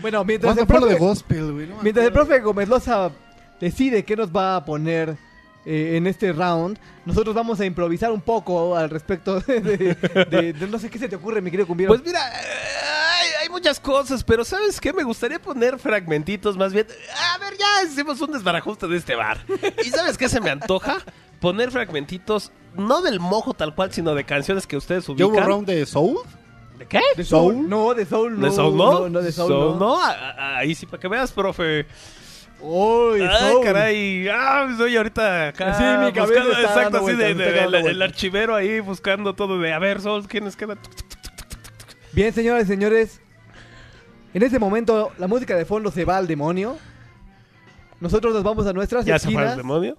Bueno, 0.00 0.24
mientras 0.24 0.54
¿Cuándo 0.54 0.74
el, 0.74 0.80
lo 0.80 0.86
de 0.86 0.94
profe, 0.96 1.04
gospel, 1.08 1.52
güey? 1.52 1.66
No 1.66 1.82
mientras 1.82 2.06
el 2.06 2.12
profe 2.12 2.38
Gómez 2.40 2.68
Loza 2.68 3.10
decide 3.60 4.04
qué 4.04 4.14
nos 4.14 4.30
va 4.30 4.54
a 4.56 4.64
poner 4.64 5.16
eh, 5.66 5.96
en 5.96 6.06
este 6.06 6.32
round, 6.32 6.78
nosotros 7.04 7.34
vamos 7.34 7.58
a 7.58 7.64
improvisar 7.66 8.12
un 8.12 8.20
poco 8.20 8.76
al 8.76 8.88
respecto 8.90 9.40
de, 9.40 9.60
de- 9.60 9.94
de- 10.30 10.52
de- 10.52 10.66
no 10.68 10.78
sé 10.78 10.88
qué 10.88 11.00
se 11.00 11.08
te 11.08 11.16
ocurre, 11.16 11.40
mi 11.42 11.50
querido 11.50 11.66
cumbiero. 11.66 11.92
Pues 11.92 12.04
mira, 12.06 12.20
eh, 12.40 12.44
muchas 13.58 13.80
cosas, 13.80 14.22
pero 14.24 14.44
¿sabes 14.44 14.80
qué? 14.80 14.92
Me 14.92 15.02
gustaría 15.02 15.40
poner 15.40 15.78
fragmentitos 15.78 16.56
más 16.56 16.72
bien. 16.72 16.86
A 17.34 17.38
ver, 17.38 17.54
ya 17.58 17.82
hicimos 17.88 18.20
un 18.20 18.32
desbarajuste 18.32 18.86
de 18.86 18.96
este 18.96 19.14
bar. 19.14 19.38
¿Y 19.84 19.90
sabes 19.90 20.16
qué 20.16 20.28
se 20.28 20.40
me 20.40 20.50
antoja? 20.50 20.98
Poner 21.40 21.70
fragmentitos, 21.70 22.52
no 22.74 23.00
del 23.02 23.20
mojo 23.20 23.54
tal 23.54 23.74
cual, 23.74 23.92
sino 23.92 24.14
de 24.14 24.24
canciones 24.24 24.66
que 24.66 24.76
ustedes 24.76 25.06
¿Yo 25.06 25.12
ubican. 25.12 25.30
hubo 25.30 25.40
round 25.40 25.66
de 25.66 25.86
Soul? 25.86 26.18
¿De 26.78 26.86
qué? 26.86 27.00
¿De 27.16 27.24
Soul? 27.24 27.68
No, 27.68 27.94
de 27.94 28.06
Soul 28.06 28.38
no. 28.38 28.46
¿De 28.46 28.52
Soul 28.52 28.76
no? 28.76 28.92
No, 29.00 29.08
no, 29.08 29.20
de 29.20 29.32
Soul, 29.32 29.78
no. 29.78 30.00
A- 30.00 30.58
Ahí 30.58 30.74
sí, 30.74 30.86
para 30.86 31.00
que 31.00 31.08
veas, 31.08 31.32
profe. 31.32 31.86
Uy, 32.60 33.20
Ay, 33.22 33.50
Soul. 33.52 33.64
caray. 33.64 34.28
Ah, 34.28 34.66
estoy 34.70 34.96
ahorita 34.96 35.48
acá. 35.48 35.74
Sí, 35.74 35.82
mi 36.04 36.12
cabeza 36.12 36.40
buscando- 36.44 36.50
está 36.52 36.62
exacto, 36.62 36.98
así 37.06 37.16
de, 37.16 37.30
el- 37.90 38.02
archivero 38.02 38.54
ahí 38.54 38.78
buscando 38.80 39.34
todo 39.34 39.58
de. 39.60 39.72
A 39.72 39.78
ver, 39.80 40.00
Sol, 40.00 40.26
¿quiénes 40.28 40.54
quedan? 40.56 40.78
Bien, 42.12 42.32
señoras 42.32 42.64
y 42.64 42.66
señores. 42.68 43.20
En 44.34 44.42
ese 44.42 44.58
momento, 44.58 45.10
la 45.18 45.26
música 45.26 45.56
de 45.56 45.64
fondo 45.64 45.90
se 45.90 46.04
va 46.04 46.16
al 46.18 46.26
demonio. 46.26 46.76
Nosotros 48.00 48.34
nos 48.34 48.42
vamos 48.42 48.66
a 48.66 48.72
nuestras 48.72 49.04
¿Ya 49.04 49.18
se 49.18 49.26
fue 49.26 49.32
esquinas 49.34 49.52
el 49.52 49.56
demonio? 49.58 49.98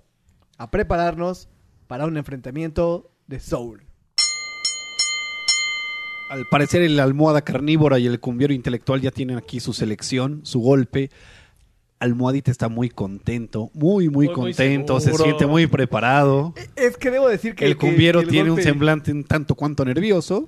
a 0.58 0.70
prepararnos 0.72 1.50
para 1.88 2.06
un 2.06 2.16
enfrentamiento 2.18 3.12
de 3.28 3.40
Soul. 3.40 3.84
Al 6.30 6.46
parecer 6.52 6.84
el 6.84 7.00
almohada 7.00 7.42
carnívora 7.42 7.98
y 7.98 8.06
el 8.06 8.20
cumbiero 8.20 8.54
intelectual 8.54 9.02
ya 9.02 9.10
tienen 9.12 9.38
aquí 9.38 9.60
su 9.60 9.74
selección, 9.74 10.42
su 10.44 10.60
golpe. 10.60 11.10
Almohadita 11.98 12.52
está 12.52 12.70
muy 12.70 12.90
contento, 12.90 13.72
muy, 13.74 14.08
muy, 14.10 14.28
Muy, 14.28 14.28
muy 14.28 14.34
contento, 14.36 15.00
se 15.00 15.08
seguro. 15.08 15.24
siente 15.26 15.48
muy 15.48 15.66
preparado. 15.68 16.54
Es 16.76 16.96
que 16.98 17.10
debo 17.10 17.28
decir 17.28 17.56
que 17.56 17.66
El 17.66 17.74
que- 17.74 17.78
cumbiero 17.88 18.20
que 18.20 18.26
el 18.26 18.32
tiene 18.32 18.52
un 18.52 18.58
golpe- 18.58 18.64
semblante 18.64 19.12
un 19.12 19.24
tanto 19.26 19.56
cuanto 19.56 19.84
nervioso. 19.84 20.48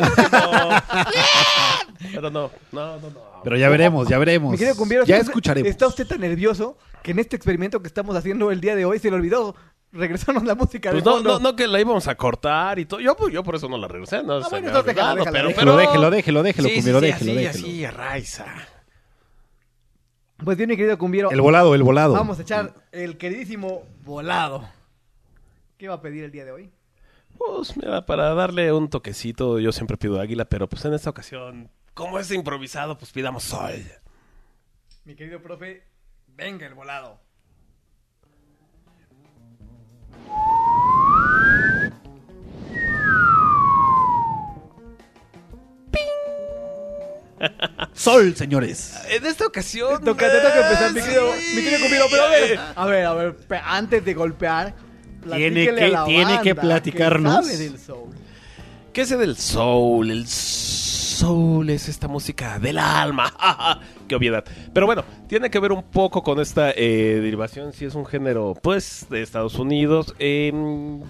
Pero 2.14 2.30
no, 2.30 2.50
no, 2.72 2.96
no, 3.00 3.10
no. 3.10 3.20
Pero 3.44 3.56
ya 3.56 3.68
veremos, 3.68 4.08
ya 4.08 4.18
veremos. 4.18 4.52
Mi 4.52 4.58
querido 4.58 4.76
cumbiero, 4.76 5.04
ya 5.04 5.16
está- 5.16 5.30
escucharemos. 5.30 5.68
Está 5.70 5.86
usted 5.86 6.06
tan 6.06 6.20
nervioso 6.20 6.76
que 7.02 7.12
en 7.12 7.18
este 7.18 7.36
experimento 7.36 7.80
que 7.80 7.86
estamos 7.88 8.16
haciendo 8.16 8.50
el 8.50 8.60
día 8.60 8.74
de 8.76 8.84
hoy 8.84 8.98
se 8.98 9.10
le 9.10 9.16
olvidó 9.16 9.54
regresarnos 9.92 10.44
la 10.44 10.54
música 10.54 10.90
Pues 10.90 11.02
de 11.02 11.10
no, 11.10 11.16
fondo. 11.16 11.32
no, 11.34 11.38
no 11.50 11.56
que 11.56 11.66
la 11.66 11.80
íbamos 11.80 12.06
a 12.08 12.14
cortar 12.14 12.78
y 12.78 12.84
todo. 12.84 13.00
Yo, 13.00 13.16
pues, 13.16 13.32
yo 13.32 13.42
por 13.42 13.54
eso 13.56 13.68
no 13.68 13.78
la 13.78 13.88
regresé. 13.88 14.22
No, 14.22 14.34
Ah, 14.36 14.42
se 14.44 14.50
bueno, 14.50 14.64
me 14.64 14.68
entonces 14.68 14.94
déjala, 14.94 15.12
olvidado, 15.12 15.16
déjala, 15.16 15.32
pero, 15.32 15.48
déjala. 15.48 15.64
pero- 15.72 15.76
Déjelo, 15.78 16.10
déjelo, 16.10 16.42
déjelo, 16.42 16.68
Sí, 16.68 16.74
cumbiero, 16.76 17.00
sí, 17.00 17.06
sí, 17.06 17.12
déjelo, 17.12 17.32
así, 17.32 17.44
déjelo. 17.44 17.66
así, 17.66 17.84
a 17.84 17.90
Raiza. 17.90 18.46
Pues 20.44 20.56
bien, 20.56 20.70
mi 20.70 20.76
querido 20.76 20.96
cumbiero. 20.98 21.30
El 21.30 21.40
volado, 21.40 21.74
el 21.74 21.82
volado. 21.82 22.14
Vamos 22.14 22.38
a 22.38 22.42
echar 22.42 22.74
el 22.92 23.16
queridísimo 23.18 23.82
volado. 24.04 24.68
¿Qué 25.76 25.88
va 25.88 25.96
a 25.96 26.02
pedir 26.02 26.24
el 26.24 26.30
día 26.32 26.44
de 26.44 26.52
hoy? 26.52 26.70
Pues 27.46 27.74
mira, 27.74 28.04
para 28.04 28.34
darle 28.34 28.70
un 28.70 28.90
toquecito, 28.90 29.58
yo 29.58 29.72
siempre 29.72 29.96
pido 29.96 30.20
águila, 30.20 30.44
pero 30.44 30.68
pues 30.68 30.84
en 30.84 30.92
esta 30.92 31.08
ocasión, 31.08 31.70
como 31.94 32.18
es 32.18 32.30
improvisado, 32.30 32.98
pues 32.98 33.12
pidamos 33.12 33.44
sol. 33.44 33.82
Mi 35.04 35.14
querido 35.14 35.40
profe, 35.40 35.82
venga 36.28 36.66
el 36.66 36.74
volado. 36.74 37.18
Sol, 47.94 48.36
señores. 48.36 49.02
En 49.08 49.24
esta 49.24 49.46
ocasión... 49.46 50.04
Toca, 50.04 50.30
te 50.30 50.40
toca 50.40 50.60
empezar, 50.60 50.92
mi 50.92 51.00
eh, 51.00 51.02
querido, 51.02 51.32
sí. 51.32 51.56
mi 51.56 51.62
querido 51.62 51.80
cumbiero, 51.80 52.04
pero 52.10 52.22
a 52.24 52.28
ver, 52.28 52.58
a 52.76 52.84
ver, 52.84 53.06
a 53.06 53.14
ver, 53.14 53.36
antes 53.64 54.04
de 54.04 54.12
golpear, 54.12 54.74
Tiene 55.36 55.64
que- 55.74 55.84
a 55.84 55.88
la 55.88 56.04
tiene 56.04 56.40
que 56.42 56.54
platicarnos. 56.54 57.46
sabe 57.46 57.56
del 57.56 57.78
soul. 57.78 58.10
¿Qué 58.92 59.02
es 59.02 59.08
del 59.10 59.36
soul? 59.36 60.10
El 60.10 60.26
soul 60.26 61.70
es 61.70 61.88
esta 61.88 62.08
música 62.08 62.58
del 62.58 62.78
alma. 62.78 63.32
Qué 64.10 64.16
obviedad. 64.16 64.42
Pero 64.74 64.86
bueno, 64.86 65.04
tiene 65.28 65.50
que 65.50 65.60
ver 65.60 65.70
un 65.70 65.84
poco 65.84 66.24
con 66.24 66.40
esta 66.40 66.72
eh, 66.72 67.20
derivación. 67.22 67.72
Si 67.72 67.84
es 67.84 67.94
un 67.94 68.04
género, 68.04 68.54
pues, 68.60 69.06
de 69.08 69.22
Estados 69.22 69.54
Unidos. 69.54 70.16
Eh, 70.18 70.52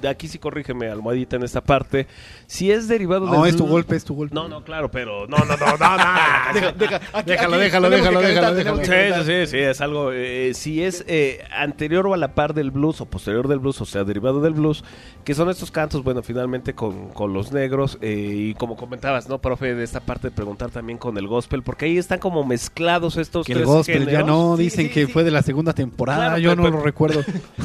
aquí 0.06 0.28
sí 0.28 0.38
corrígeme, 0.38 0.86
almohadita, 0.90 1.36
en 1.36 1.44
esta 1.44 1.62
parte. 1.62 2.06
Si 2.46 2.70
es 2.70 2.88
derivado 2.88 3.24
No, 3.24 3.40
del 3.44 3.52
es 3.52 3.56
tu 3.56 3.66
golpe, 3.66 3.96
es 3.96 4.04
tu 4.04 4.14
golpe. 4.14 4.34
No, 4.34 4.48
no, 4.48 4.64
claro, 4.64 4.90
pero 4.90 5.26
no, 5.26 5.38
no, 5.38 5.56
no, 5.56 5.78
no, 5.78 5.96
no. 5.96 6.04
Deja- 6.60 6.72
deja- 6.72 7.00
aquí- 7.14 7.30
Déjalo, 7.30 7.54
aquí 7.54 7.64
déjalo, 7.64 7.88
déjalo, 7.88 8.20
calentar, 8.20 8.54
déjalo, 8.54 8.78
tenemos 8.80 9.26
Sí, 9.26 9.46
sí, 9.46 9.56
es 9.58 9.80
algo. 9.80 10.12
eh, 10.12 10.52
si 10.52 10.84
es 10.84 11.02
eh, 11.08 11.42
anterior 11.56 12.06
o 12.06 12.12
a 12.12 12.18
la 12.18 12.34
par 12.34 12.52
del 12.52 12.70
blues 12.70 13.00
o 13.00 13.06
posterior 13.06 13.48
del 13.48 13.60
blues, 13.60 13.80
o 13.80 13.86
sea, 13.86 14.04
derivado 14.04 14.42
del 14.42 14.52
blues, 14.52 14.84
que 15.24 15.32
son 15.34 15.48
estos 15.48 15.70
cantos, 15.70 16.04
bueno, 16.04 16.22
finalmente 16.22 16.74
con, 16.74 17.08
con 17.14 17.32
los 17.32 17.50
negros, 17.50 17.96
y 18.02 18.52
como 18.56 18.76
comentabas, 18.76 19.26
¿no, 19.26 19.38
profe? 19.40 19.74
De 19.74 19.84
esta 19.84 20.00
parte 20.00 20.28
de 20.28 20.32
preguntar 20.36 20.70
también 20.70 20.98
con 20.98 21.16
el 21.16 21.26
gospel, 21.26 21.62
porque 21.62 21.86
ahí 21.86 21.96
están 21.96 22.18
como 22.18 22.44
mezclados 22.44 22.89
estos 22.96 23.46
Que 23.46 23.52
el 23.52 23.58
tres 23.58 23.66
gospel 23.68 23.98
ya 24.06 24.18
géneros. 24.20 24.26
no, 24.26 24.56
Sí, 24.56 24.62
dicen 24.64 24.86
sí, 24.86 24.92
que 24.92 25.06
sí. 25.06 25.12
fue 25.12 25.24
de 25.24 25.30
la 25.30 25.42
segunda 25.42 25.72
temporada, 25.72 26.26
Claro, 26.26 26.38
yo 26.38 26.50
pero- 26.50 26.56
no 26.56 26.62
pero- 26.68 26.78
lo 26.78 26.84
recuerdo. 26.84 27.20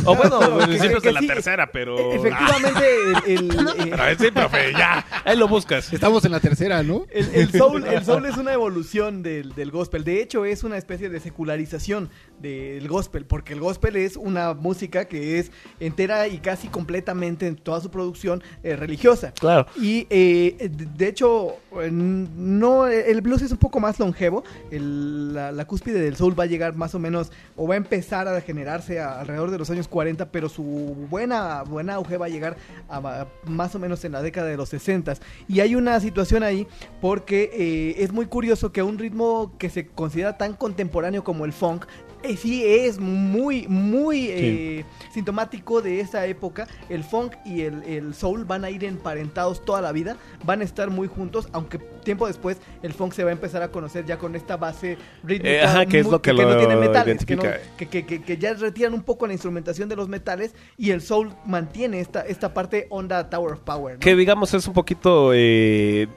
O 0.05 0.15
bueno, 0.15 0.39
No, 0.49 0.57
que- 0.59 0.65
principios 0.67 1.01
que 1.01 1.07
de 1.09 1.13
la 1.13 1.19
sí, 1.21 1.27
tercera, 1.27 1.71
pero. 1.71 1.97
E- 1.97 2.15
Efectivamente, 2.15 2.85
el, 3.27 3.39
el- 3.39 3.49
eh, 3.79 3.91
Pero 3.95 4.19
sí, 4.19 4.31
profe, 4.31 4.71
ya. 4.73 5.05
Ahí 5.25 5.37
lo 5.37 5.47
buscas. 5.47 5.91
Estamos 5.93 6.23
en 6.25 6.31
la 6.31 6.39
tercera, 6.39 6.83
¿no? 6.83 7.05
El, 7.11 7.29
el 7.33 7.51
soul, 7.51 7.85
el 7.85 8.03
soul 8.05 8.25
es 8.25 8.37
una 8.37 8.53
evolución 8.53 9.23
del, 9.23 9.53
del 9.55 9.71
gospel. 9.71 10.03
De 10.03 10.21
hecho, 10.21 10.45
es 10.45 10.63
una 10.63 10.77
especie 10.77 11.09
de 11.09 11.19
secularización 11.19 12.09
del 12.41 12.87
gospel, 12.87 13.25
porque 13.25 13.53
el 13.53 13.59
gospel 13.59 13.95
es 13.95 14.17
una 14.17 14.53
música 14.53 15.05
que 15.05 15.39
es 15.39 15.51
entera 15.79 16.27
y 16.27 16.39
casi 16.39 16.67
completamente 16.67 17.47
en 17.47 17.55
toda 17.55 17.79
su 17.81 17.89
producción 17.89 18.43
eh, 18.63 18.75
religiosa. 18.75 19.33
Claro. 19.39 19.65
Y 19.81 20.05
eh, 20.09 20.69
de 20.69 21.07
hecho, 21.07 21.55
no, 21.91 22.87
el 22.87 23.21
blues 23.21 23.41
es 23.41 23.51
un 23.51 23.57
poco 23.57 23.79
más 23.79 23.99
longevo. 23.99 24.43
El- 24.71 25.14
la, 25.15 25.65
cúspide 25.65 25.99
del 25.99 26.15
soul 26.15 26.37
va 26.37 26.43
a 26.43 26.47
llegar 26.47 26.75
más 26.75 26.95
o 26.95 26.99
menos, 26.99 27.31
o 27.55 27.67
va 27.67 27.75
a 27.75 27.77
empezar 27.77 28.27
a 28.27 28.39
generarse 28.41 28.99
alrededor 28.99 29.51
de 29.51 29.57
los 29.57 29.69
años 29.69 29.87
40, 29.87 30.31
pero 30.31 30.49
su 30.49 30.63
buena, 31.09 31.63
buena 31.63 31.95
auge 31.95 32.17
va 32.17 32.27
a 32.27 32.29
llegar 32.29 32.57
a 32.89 33.27
más 33.45 33.75
o 33.75 33.79
menos 33.79 34.03
en 34.05 34.11
la 34.11 34.21
década 34.21 34.47
de 34.47 34.57
los 34.57 34.69
60. 34.69 35.15
Y 35.47 35.59
hay 35.59 35.75
una 35.75 35.99
situación 35.99 36.43
ahí 36.43 36.67
porque 37.01 37.49
eh, 37.53 38.03
es 38.03 38.11
muy 38.11 38.25
curioso 38.25 38.71
que 38.71 38.83
un 38.83 38.97
ritmo 38.97 39.53
que 39.57 39.69
se 39.69 39.87
considera 39.87 40.37
tan 40.37 40.53
contemporáneo 40.53 41.23
como 41.23 41.45
el 41.45 41.53
funk, 41.53 41.85
eh, 42.25 42.37
sí 42.37 42.63
es 42.65 42.99
muy, 42.99 43.67
muy 43.67 44.27
eh, 44.29 44.85
sintomático 45.13 45.81
de 45.81 45.99
esa 45.99 46.25
época. 46.25 46.67
El 46.89 47.03
funk 47.03 47.33
y 47.45 47.61
el, 47.61 47.83
el 47.83 48.13
soul 48.13 48.45
van 48.45 48.65
a 48.65 48.69
ir 48.69 48.83
emparentados 48.83 49.63
toda 49.63 49.81
la 49.81 49.91
vida, 49.91 50.17
van 50.43 50.61
a 50.61 50.63
estar 50.63 50.89
muy 50.89 51.07
juntos, 51.07 51.47
aunque 51.53 51.77
tiempo 51.77 52.27
después 52.27 52.57
el 52.83 52.93
funk 52.93 53.13
se 53.13 53.23
va 53.23 53.29
a 53.29 53.33
empezar 53.33 53.61
a 53.63 53.69
conocer 53.69 54.05
ya 54.05 54.17
con 54.17 54.35
esta 54.35 54.57
base 54.57 54.97
rítmica. 55.23 55.49
Eh, 55.55 55.61
ajá, 55.61 55.85
que 55.85 55.99
es 55.99 56.05
muy- 56.05 56.11
lo 56.11 56.21
que 56.21 56.33
no 56.33 56.41
lo 56.43 56.57
tiene 56.57 56.75
metales, 56.75 57.25
que, 57.25 57.35
no- 57.35 57.43
que, 57.77 57.87
que- 57.87 58.05
que- 58.05 58.21
que 58.21 58.37
ya 58.37 58.53
retiran 58.53 58.93
un 58.93 59.03
poco 59.03 59.25
la 59.27 59.33
instrumentación 59.33 59.89
de 59.89 59.95
los 59.95 60.07
metales 60.09 60.53
y 60.77 60.91
el 60.91 61.01
soul 61.01 61.31
mantiene 61.45 61.99
esta, 61.99 62.21
esta 62.21 62.53
parte 62.53 62.87
onda 62.89 63.29
Tower 63.29 63.53
of 63.53 63.59
Power. 63.61 63.93
¿no? 63.95 63.99
Que 63.99 64.15
digamos 64.15 64.53
es 64.53 64.67
un 64.67 64.73
poquito. 64.73 65.31
eh, 65.33 66.07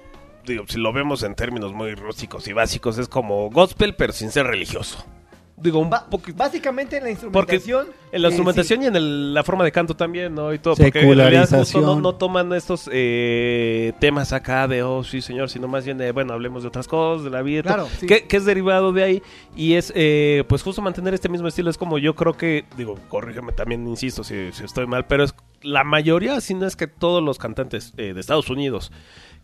digo, 0.46 0.64
si 0.66 0.78
lo 0.78 0.92
vemos 0.92 1.22
en 1.22 1.34
términos 1.34 1.72
muy 1.74 1.94
rústicos 1.94 2.48
y 2.48 2.52
básicos, 2.52 2.96
es 2.98 3.08
como 3.08 3.50
gospel, 3.50 3.94
pero 3.94 4.12
sin 4.12 4.30
ser 4.30 4.46
religioso. 4.46 5.04
Digo, 5.60 5.80
un 5.80 5.90
Ba- 5.90 6.06
poquito. 6.08 6.38
Básicamente 6.38 6.98
en 6.98 7.02
la 7.04 7.08
Porque 7.32 7.56
instrumentación. 7.56 7.86
en 8.12 8.22
la 8.22 8.28
eh, 8.28 8.30
instrumentación 8.30 8.82
y 8.82 8.86
en 8.86 8.96
el- 8.96 9.34
la 9.34 9.42
forma 9.42 9.64
de 9.64 9.72
canto 9.72 9.94
también, 9.96 10.34
¿no? 10.34 10.52
Y 10.54 10.58
todo. 10.60 10.76
Porque 10.76 11.00
en 11.00 11.16
realidad 11.16 11.40
justo 11.42 11.64
Secularización. 11.64 11.84
no, 11.84 12.00
no 12.00 12.14
toman 12.14 12.52
estos 12.52 12.88
eh, 12.92 13.92
temas 13.98 14.32
acá 14.32 14.68
de, 14.68 14.82
oh, 14.82 15.02
sí, 15.02 15.20
señor, 15.20 15.50
sino 15.50 15.66
más 15.68 15.84
bien 15.84 15.98
de, 15.98 16.12
bueno, 16.12 16.32
hablemos 16.32 16.62
de 16.62 16.68
otras 16.68 16.86
cosas, 16.86 17.24
de 17.24 17.30
la 17.30 17.42
vida. 17.42 17.62
Claro, 17.62 17.88
sí. 17.98 18.06
que, 18.06 18.26
que 18.28 18.36
es 18.36 18.44
derivado 18.44 18.92
de 18.92 19.02
ahí. 19.02 19.22
Y 19.56 19.74
es, 19.74 19.92
eh, 19.96 20.44
pues, 20.48 20.62
justo 20.62 20.80
mantener 20.80 21.12
este 21.14 21.28
mismo 21.28 21.48
estilo. 21.48 21.70
Es 21.70 21.76
como 21.78 21.98
yo 21.98 22.14
creo 22.14 22.34
que, 22.34 22.64
digo, 22.76 22.96
corrígeme 23.08 23.52
también, 23.52 23.86
insisto, 23.88 24.22
si, 24.22 24.52
si 24.52 24.64
estoy 24.64 24.86
mal, 24.86 25.06
pero 25.06 25.24
es 25.24 25.34
la 25.62 25.82
mayoría, 25.82 26.40
si 26.40 26.54
no 26.54 26.66
es 26.66 26.76
que 26.76 26.86
todos 26.86 27.20
los 27.22 27.38
cantantes 27.38 27.92
eh, 27.96 28.14
de 28.14 28.20
Estados 28.20 28.48
Unidos 28.48 28.92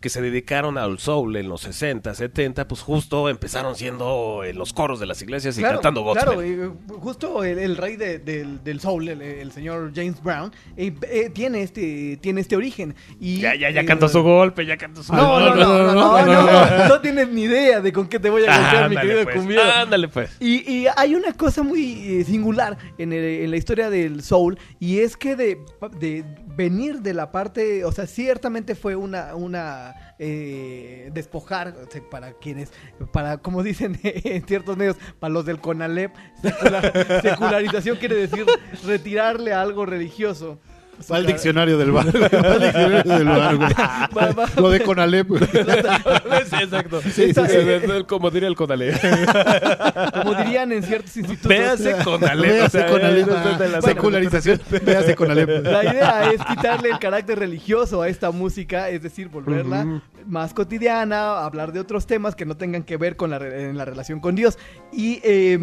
que 0.01 0.09
se 0.09 0.21
dedicaron 0.21 0.77
al 0.77 0.99
soul 0.99 1.35
en 1.37 1.49
los 1.49 1.61
60, 1.61 2.13
70, 2.13 2.67
pues 2.67 2.81
justo 2.81 3.27
empezaron 3.29 3.75
siendo 3.75 4.43
en 4.45 4.57
los 4.57 4.71
coros 4.73 4.99
de 4.99 5.05
las 5.07 5.21
iglesias 5.21 5.57
y 5.57 5.61
Claro, 5.61 5.77
cantando 5.77 6.01
gospel. 6.03 6.23
claro, 6.25 6.41
eh, 6.41 6.69
justo 6.99 7.43
el, 7.43 7.57
el 7.57 7.77
rey 7.77 7.95
de- 7.95 8.19
del, 8.19 8.63
del 8.63 8.79
soul, 8.79 9.07
el, 9.09 9.21
el 9.21 9.51
señor 9.51 9.91
James 9.95 10.21
Brown, 10.21 10.51
eh, 10.77 10.93
eh, 11.09 11.29
tiene 11.33 11.61
este 11.63 12.17
tiene 12.21 12.41
este 12.41 12.55
origen. 12.55 12.93
Y, 13.19 13.39
Ya, 13.39 13.55
ya, 13.55 13.69
ya 13.71 13.81
eh, 13.81 13.85
cantó 13.85 14.07
su 14.09 14.21
golpe, 14.21 14.65
ya 14.65 14.77
cantó 14.77 15.01
su 15.01 15.13
No, 15.13 15.39
no, 15.39 15.55
no, 15.55 15.65
no, 15.83 15.93
no, 15.93 16.25
no, 16.25 16.43
no, 16.77 16.87
no 16.87 17.01
tienes 17.01 17.29
ni 17.29 17.43
idea 17.43 17.81
de 17.81 17.91
con 17.91 18.07
qué 18.07 18.19
te 18.19 18.29
voy 18.29 18.43
a 18.45 18.45
golpear, 18.57 18.89
mi 18.89 18.95
Ándale, 18.97 19.01
querido 19.01 19.23
pues, 19.23 19.35
cumbiero. 19.37 19.63
ándale, 19.71 20.07
pues. 20.07 20.29
Y, 20.39 20.71
y 20.71 20.87
hay 20.95 21.15
una 21.15 21.33
cosa 21.33 21.63
muy 21.63 22.19
eh, 22.19 22.23
singular 22.25 22.77
en, 22.97 23.13
el- 23.13 23.43
en 23.43 23.51
la 23.51 23.57
historia 23.57 23.89
del 23.89 24.21
soul 24.23 24.57
y 24.79 24.99
es 24.99 25.17
que 25.17 25.35
de, 25.35 25.57
de 25.99 26.23
venir 26.55 27.01
de 27.01 27.13
la 27.13 27.31
parte, 27.31 27.83
o 27.85 27.91
sea, 27.91 28.07
ciertamente 28.07 28.75
fue 28.75 28.95
una, 28.95 29.35
una 29.35 30.15
eh, 30.19 31.09
despojar 31.13 31.73
para 32.09 32.33
quienes, 32.33 32.71
para 33.11 33.37
como 33.39 33.63
dicen 33.63 33.99
en 34.03 34.45
ciertos 34.45 34.77
medios, 34.77 34.97
para 35.19 35.33
los 35.33 35.45
del 35.45 35.59
CONALEP, 35.59 36.11
secular- 36.41 37.21
secularización 37.21 37.97
quiere 37.97 38.15
decir 38.15 38.45
retirarle 38.85 39.53
algo 39.53 39.85
religioso. 39.85 40.59
Va 41.11 41.17
al 41.17 41.25
diccionario 41.25 41.77
del 41.77 41.91
bar. 41.91 42.05
Va 42.07 42.53
al 42.53 42.61
diccionario 42.61 43.03
del 43.03 43.25
bar, 43.27 43.55
güey. 43.57 43.69
Va- 43.73 44.31
va- 44.31 44.49
Lo 44.61 44.69
de 44.69 44.81
Conalep. 44.81 45.27
exacto. 45.31 47.01
Sí, 47.01 47.11
sí, 47.11 47.23
Esta- 47.23 47.47
sí. 47.47 47.55
eh, 47.57 47.81
eh, 47.83 48.03
Como 48.07 48.31
diría 48.31 48.47
el 48.47 48.55
Conale. 48.55 48.93
Como 50.13 50.35
dirían 50.35 50.71
en 50.71 50.83
ciertos 50.83 51.15
institutos. 51.17 51.47
Véase 51.49 51.95
Conale. 52.03 52.47
Véase 52.47 52.85
Conalep. 52.85 53.27
no 53.27 53.43
sé 53.57 53.63
de 53.63 53.69
la- 53.69 53.81
Secularización. 53.81 54.61
Véase 54.83 55.15
Conalep. 55.15 55.63
La 55.65 55.83
idea 55.83 56.31
es 56.31 56.43
quitarle 56.45 56.89
el 56.91 56.99
carácter 56.99 57.39
religioso 57.39 58.01
a 58.01 58.09
esta 58.09 58.31
música, 58.31 58.89
es 58.89 59.01
decir, 59.01 59.27
volverla 59.29 60.01
más 60.25 60.53
cotidiana, 60.53 61.45
hablar 61.45 61.71
de 61.71 61.79
otros 61.79 62.07
temas 62.07 62.35
que 62.35 62.45
no 62.45 62.57
tengan 62.57 62.83
que 62.83 62.97
ver 62.97 63.15
con 63.15 63.29
la, 63.29 63.37
en 63.37 63.77
la 63.77 63.85
relación 63.85 64.19
con 64.19 64.33
Dios. 64.35 64.57
Y 64.91 65.19
eh, 65.23 65.59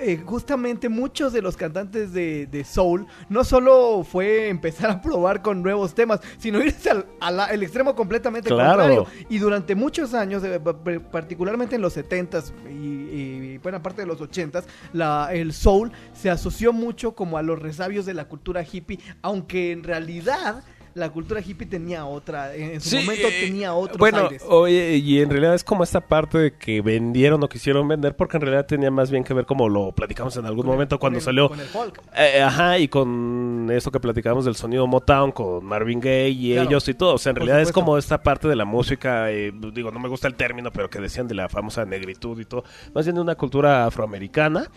eh, 0.00 0.22
justamente 0.24 0.88
muchos 0.88 1.32
de 1.32 1.42
los 1.42 1.56
cantantes 1.56 2.12
de, 2.12 2.46
de 2.46 2.64
soul 2.64 3.06
no 3.28 3.44
solo 3.44 4.04
fue 4.10 4.48
empezar 4.68 4.90
a 4.90 5.00
probar 5.02 5.42
con 5.42 5.62
nuevos 5.62 5.94
temas, 5.94 6.20
sino 6.38 6.62
irse 6.62 6.90
al, 6.90 7.06
a 7.20 7.30
la- 7.30 7.46
el 7.46 7.62
extremo 7.62 7.94
completamente 7.94 8.48
Claro. 8.48 8.78
contrario. 8.78 9.06
Y 9.28 9.38
durante 9.38 9.74
muchos 9.74 10.14
años, 10.14 10.42
eh, 10.44 10.60
pa- 10.60 10.76
pa- 10.82 11.00
particularmente 11.10 11.76
en 11.76 11.82
los 11.82 11.96
70s 11.96 12.52
y, 12.70 12.74
y 12.74 13.58
buena 13.58 13.82
parte 13.82 14.02
de 14.02 14.06
los 14.06 14.20
80s, 14.20 14.64
la, 14.92 15.28
el 15.32 15.52
soul 15.52 15.92
se 16.12 16.30
asoció 16.30 16.72
mucho 16.72 17.12
como 17.14 17.38
a 17.38 17.42
los 17.42 17.58
resabios 17.60 18.06
de 18.06 18.14
la 18.14 18.26
cultura 18.26 18.62
hippie, 18.70 18.98
aunque 19.22 19.72
en 19.72 19.82
realidad 19.84 20.62
la 20.98 21.10
cultura 21.10 21.40
hippie 21.40 21.66
tenía 21.66 22.04
otra, 22.04 22.54
en, 22.54 22.80
su 22.80 22.90
Sí, 22.90 22.96
momento 22.98 23.28
eh, 23.28 23.40
tenía 23.46 23.72
otros 23.74 23.96
Bueno, 23.98 24.24
aires. 24.26 24.42
oye, 24.48 24.96
y 24.96 25.20
en 25.20 25.30
realidad 25.30 25.54
es 25.54 25.64
como 25.64 25.84
esta 25.84 26.00
parte 26.00 26.36
de 26.38 26.52
que 26.54 26.80
vendieron 26.82 27.42
o 27.42 27.48
quisieron 27.48 27.86
vender, 27.88 28.16
porque 28.16 28.36
en 28.36 28.42
realidad 28.42 28.66
tenía 28.66 28.90
más 28.90 29.10
bien 29.10 29.24
que 29.24 29.32
ver 29.34 29.46
como 29.46 29.68
lo 29.68 29.92
platicamos 29.92 30.36
en 30.36 30.44
algún 30.46 30.66
momento 30.66 30.98
cuando 30.98 31.16
Con 31.18 31.20
el- 31.20 31.24
salió. 31.24 31.48
con 31.48 31.60
el 31.60 31.66
folk. 31.66 32.02
Eh, 32.16 32.42
ajá, 32.42 32.78
y 32.78 32.88
con 32.88 33.68
eso 33.72 33.90
que 33.90 34.00
platicamos 34.00 34.44
del 34.44 34.56
sonido 34.56 34.86
Motown, 34.86 35.32
con 35.32 35.64
Marvin 35.64 36.00
Gaye 36.00 36.28
y 36.30 36.52
Claro, 36.54 36.68
ellos 36.68 36.88
y 36.88 36.94
todo. 36.94 37.14
O 37.14 37.18
sea, 37.18 37.30
en 37.30 37.36
realidad 37.36 37.60
es 37.62 37.72
como 37.72 37.96
esta 37.96 38.22
parte 38.22 38.48
de 38.48 38.56
la 38.56 38.64
música, 38.64 39.30
eh, 39.30 39.52
digo, 39.72 39.90
no 39.90 40.00
me 40.00 40.08
gusta 40.08 40.28
el 40.28 40.34
término, 40.34 40.70
pero 40.72 40.90
que 40.90 41.00
decían 41.00 41.28
de 41.28 41.34
la 41.34 41.48
famosa 41.48 41.84
negritud 41.84 42.38
y 42.40 42.44
todo. 42.44 42.64
Más 42.94 43.04
bien 43.06 43.14
de 43.14 43.20
una 43.22 43.34
cultura 43.36 43.86
afroamericana. 43.86 44.68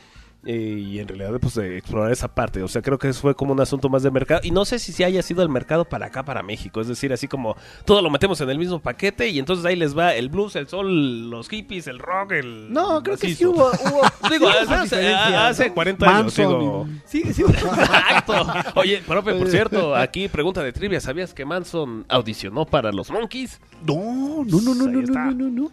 Eh, 0.46 0.84
y 0.86 1.00
en 1.00 1.08
realidad, 1.08 1.40
pues, 1.40 1.56
de 1.56 1.78
explorar 1.78 2.12
esa 2.12 2.28
parte. 2.34 2.64
O 2.64 2.68
sea, 2.68 2.82
creo 2.82 2.98
que 2.98 3.10
eso 3.10 3.22
fue 3.22 3.36
como 3.36 3.54
un 3.54 3.60
asunto 3.62 3.90
más 3.90 4.02
de 4.04 4.10
mercado. 4.12 4.42
Y 4.44 4.52
no 4.52 4.66
sé 4.66 4.80
si, 4.80 4.92
si 4.92 5.04
haya 5.04 5.22
sido 5.22 5.44
el 5.44 5.50
mercado 5.50 5.86
para 5.86 6.08
acá, 6.08 6.24
para 6.24 6.42
México. 6.42 6.82
Es 6.82 6.88
decir, 6.88 7.14
así 7.14 7.28
como 7.28 7.56
todo 7.86 8.02
lo 8.02 8.10
metemos 8.10 8.42
en 8.42 8.50
el 8.50 8.58
mismo 8.58 8.80
paquete 8.80 9.30
y 9.30 9.40
entonces 9.40 9.66
ahí 9.66 9.76
les 9.76 9.98
va 9.98 10.16
el 10.16 10.30
blues, 10.30 10.56
el 10.56 10.68
sol, 10.68 11.30
los 11.30 11.48
hippies, 11.50 11.88
el 11.88 12.00
rock, 12.00 12.32
el. 12.34 12.72
No, 12.74 13.04
creo 13.04 13.18
que 13.18 13.36
sí 13.36 13.46
hubo, 13.46 13.70
hubo 13.70 14.02
Digo, 14.32 14.48
sí 14.52 14.74
hace 15.06 15.68
¿no? 15.68 15.74
40 15.76 16.18
años. 16.18 16.36
Digo. 16.36 16.88
Sí, 17.06 17.24
sí. 17.34 17.44
Exacto. 17.48 18.34
Oye, 18.76 19.02
profe, 19.06 19.34
por 19.36 19.48
cierto, 19.50 19.96
aquí 19.96 20.28
pregunta 20.28 20.64
de 20.64 20.72
trivia. 20.74 21.00
¿Sabías 21.00 21.34
que 21.34 21.46
Manson 21.46 22.06
audicionó 22.10 22.66
para 22.66 22.92
los 22.92 23.12
Monkeys? 23.12 23.60
No, 23.86 24.44
no, 24.46 24.62
no, 24.62 24.76
no, 24.76 24.86
no, 24.86 25.02
no, 25.02 25.32
no, 25.32 25.50
no. 25.50 25.72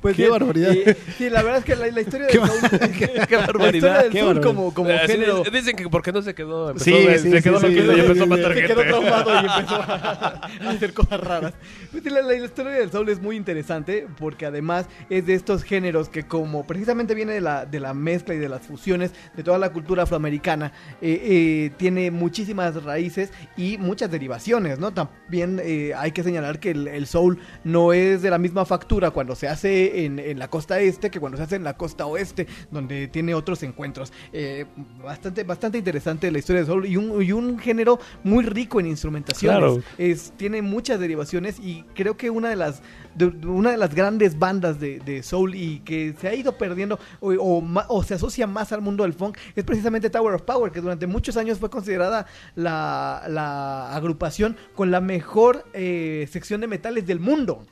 Pues 0.00 0.16
Qué 0.16 0.22
bien, 0.22 0.30
barbaridad. 0.30 0.72
y- 0.72 1.12
sí, 1.16 1.30
la 1.30 1.42
verdad 1.42 1.58
es 1.58 1.64
que 1.64 1.76
la, 1.76 1.86
la 1.88 2.00
historia 2.00 2.26
del 2.26 2.92
Qué 2.92 3.26
Qué 3.28 3.36
la 3.36 3.46
barbaridad. 3.94 4.12
del 4.26 4.40
barbaridad. 4.40 4.42
como, 4.42 4.74
como 4.74 4.90
Eh, 4.90 5.00
sí, 5.06 5.12
género 5.12 5.42
Dicen 5.52 5.76
que 5.76 5.88
porque 5.88 6.12
no 6.12 6.22
se 6.22 6.34
quedó. 6.34 6.70
Empezó, 6.70 6.84
Sí, 6.84 6.92
sí, 7.18 7.30
se 7.30 7.36
sí, 7.38 7.42
quedó 7.42 7.60
sí, 7.60 7.66
loquito 7.68 7.92
sí, 7.92 7.98
y 7.98 8.00
empezó 8.00 8.22
a 8.24 8.26
matar 8.26 8.54
se 8.54 8.60
gente. 8.62 8.74
quedó 8.74 8.82
traumado 8.84 9.34
y 9.34 9.38
empezó 9.38 9.74
a, 9.76 10.40
a 10.64 10.70
hacer 10.70 10.92
cosas 10.94 11.20
raras. 11.20 11.54
Pues 11.92 12.04
la, 12.04 12.22
la 12.22 12.34
historia 12.34 12.72
del 12.72 12.90
soul 12.90 13.08
es 13.08 13.20
muy 13.20 13.36
interesante 13.36 14.06
porque 14.18 14.46
además 14.46 14.86
es 15.10 15.26
de 15.26 15.34
estos 15.34 15.62
géneros 15.62 16.08
que 16.08 16.24
como 16.24 16.66
precisamente 16.66 17.14
viene 17.14 17.32
de 17.32 17.40
la, 17.40 17.66
de 17.66 17.80
la 17.80 17.94
mezcla 17.94 18.34
y 18.34 18.38
de 18.38 18.48
las 18.48 18.62
fusiones 18.66 19.12
de 19.36 19.42
toda 19.42 19.58
la 19.58 19.70
cultura 19.72 20.02
afroamericana, 20.04 20.72
eh, 21.00 21.20
eh, 21.22 21.70
tiene 21.76 22.10
muchísimas 22.10 22.82
raíces 22.82 23.32
y 23.56 23.78
muchas 23.78 24.10
derivaciones, 24.10 24.78
¿no? 24.78 24.92
También 24.92 25.60
eh, 25.62 25.92
hay 25.96 26.12
que 26.12 26.22
señalar 26.22 26.58
que 26.60 26.70
el, 26.70 26.88
el 26.88 27.06
soul 27.06 27.38
no 27.64 27.92
es 27.92 28.22
de 28.22 28.30
la 28.30 28.38
misma 28.38 28.64
factura 28.64 29.10
cuando 29.10 29.34
se 29.34 29.48
hace 29.48 30.04
en, 30.04 30.18
en 30.18 30.38
la 30.38 30.48
costa 30.48 30.80
este 30.80 31.10
que 31.10 31.20
cuando 31.20 31.36
se 31.38 31.44
hace 31.44 31.56
en 31.56 31.64
la 31.64 31.76
costa 31.76 32.06
oeste, 32.06 32.46
donde 32.70 33.08
tiene 33.08 33.34
otros 33.34 33.62
encuentros. 33.62 33.83
Eh, 34.32 34.64
bastante, 35.02 35.44
bastante 35.44 35.78
interesante 35.78 36.30
la 36.30 36.38
historia 36.38 36.60
del 36.62 36.66
soul 36.66 36.86
y 36.86 36.96
un, 36.96 37.22
y 37.22 37.32
un 37.32 37.58
género 37.58 37.98
muy 38.22 38.44
rico 38.44 38.80
en 38.80 38.86
instrumentaciones. 38.86 39.58
Claro. 39.58 39.82
Es, 39.98 40.32
tiene 40.36 40.62
muchas 40.62 40.98
derivaciones 41.00 41.58
y 41.58 41.84
creo 41.94 42.16
que 42.16 42.30
una 42.30 42.48
de 42.48 42.56
las 42.56 42.82
de- 43.14 43.30
de 43.30 43.46
una 43.46 43.70
de 43.70 43.76
las 43.76 43.94
grandes 43.94 44.38
bandas 44.38 44.80
de, 44.80 44.98
de 44.98 45.22
soul 45.22 45.54
y 45.54 45.80
que 45.80 46.14
se 46.20 46.28
ha 46.28 46.34
ido 46.34 46.58
perdiendo 46.58 46.98
o, 47.20 47.32
o 47.34 47.60
ma- 47.60 47.86
o 47.88 48.02
se 48.02 48.14
asocia 48.14 48.46
más 48.46 48.72
al 48.72 48.80
mundo 48.80 49.04
del 49.04 49.12
funk 49.12 49.38
es 49.54 49.62
precisamente 49.64 50.10
Tower 50.10 50.34
of 50.34 50.42
Power, 50.42 50.72
que 50.72 50.80
durante 50.80 51.06
muchos 51.06 51.36
años 51.36 51.58
fue 51.58 51.70
considerada 51.70 52.26
la, 52.56 53.24
la 53.28 53.94
agrupación 53.94 54.56
con 54.74 54.90
la 54.90 55.00
mejor 55.00 55.64
eh, 55.74 56.28
sección 56.30 56.60
de 56.60 56.66
metales 56.66 57.06
del 57.06 57.20
mundo. 57.20 57.64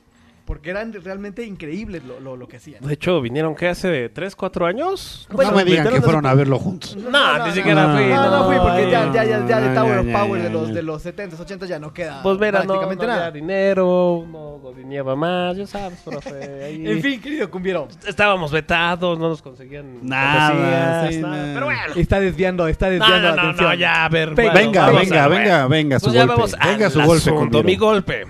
Porque 0.45 0.71
eran 0.71 0.91
realmente 0.91 1.45
increíbles 1.45 2.03
lo, 2.03 2.19
lo, 2.19 2.35
lo 2.35 2.47
que 2.49 2.57
hacían. 2.57 2.83
De 2.85 2.93
hecho, 2.95 3.21
vinieron, 3.21 3.55
¿qué? 3.55 3.69
¿Hace 3.69 4.09
3, 4.09 4.35
4 4.35 4.65
años? 4.65 5.25
Bueno, 5.31 5.51
no 5.51 5.57
me 5.57 5.63
digan 5.63 5.87
que 5.87 6.01
fueron 6.01 6.25
a 6.25 6.33
verlo 6.33 6.59
juntos. 6.59 6.97
No, 6.97 7.45
ni 7.47 7.53
siquiera 7.53 7.87
no, 7.87 7.95
fui. 7.97 8.07
No, 8.07 8.29
no 8.29 8.45
fui 8.47 8.57
porque 8.57 8.91
ya, 8.91 9.09
ya, 9.13 9.23
ya, 9.23 9.47
ya 9.47 9.61
de 9.61 9.73
Tower 9.73 9.99
of 9.99 10.07
Power 10.11 10.41
de 10.41 10.49
los, 10.49 10.73
de 10.73 10.83
los 10.83 11.05
70s, 11.05 11.39
80 11.39 11.65
ya 11.65 11.79
no 11.79 11.93
queda 11.93 12.21
Pues 12.21 12.37
mira, 12.39 12.51
no, 12.51 12.59
no 12.59 12.65
prácticamente 12.67 13.05
había 13.05 13.15
nada. 13.15 13.31
dinero, 13.31 14.25
no 14.29 14.39
godineaba 14.59 15.15
más, 15.15 15.55
ya 15.55 15.65
sabes, 15.65 16.01
profe. 16.01 16.63
ahí- 16.65 16.87
En 16.91 17.01
fin, 17.01 17.21
querido 17.21 17.49
cumbiero. 17.49 17.87
Estábamos 18.05 18.51
vetados, 18.51 19.17
no 19.17 19.29
nos 19.29 19.41
conseguían 19.41 19.99
Nada, 20.05 21.09
sí, 21.09 21.19
nada. 21.21 21.37
nada. 21.37 21.53
Pero 21.53 21.65
bueno. 21.67 21.81
Está 21.95 22.19
desviando, 22.19 22.67
está 22.67 22.89
desviando 22.89 23.29
no, 23.29 23.35
la 23.35 23.35
no, 23.35 23.41
atención. 23.49 23.69
no, 23.69 23.75
ya, 23.75 24.03
a 24.03 24.09
ver. 24.09 24.35
Venga, 24.35 24.51
bueno, 24.51 24.65
Venga, 24.67 24.85
vamos 24.87 25.01
venga, 25.01 25.23
a 25.23 25.27
ver. 25.29 25.39
venga, 25.39 25.67
venga, 25.67 25.99
su 25.99 26.05
Pues 26.07 26.15
ya 26.15 26.25
golpe. 26.25 26.33
vamos 26.35 26.55
Venga, 26.65 26.89
su 26.89 27.01
golpe, 27.33 27.63
mi 27.63 27.77
golpe. 27.77 28.25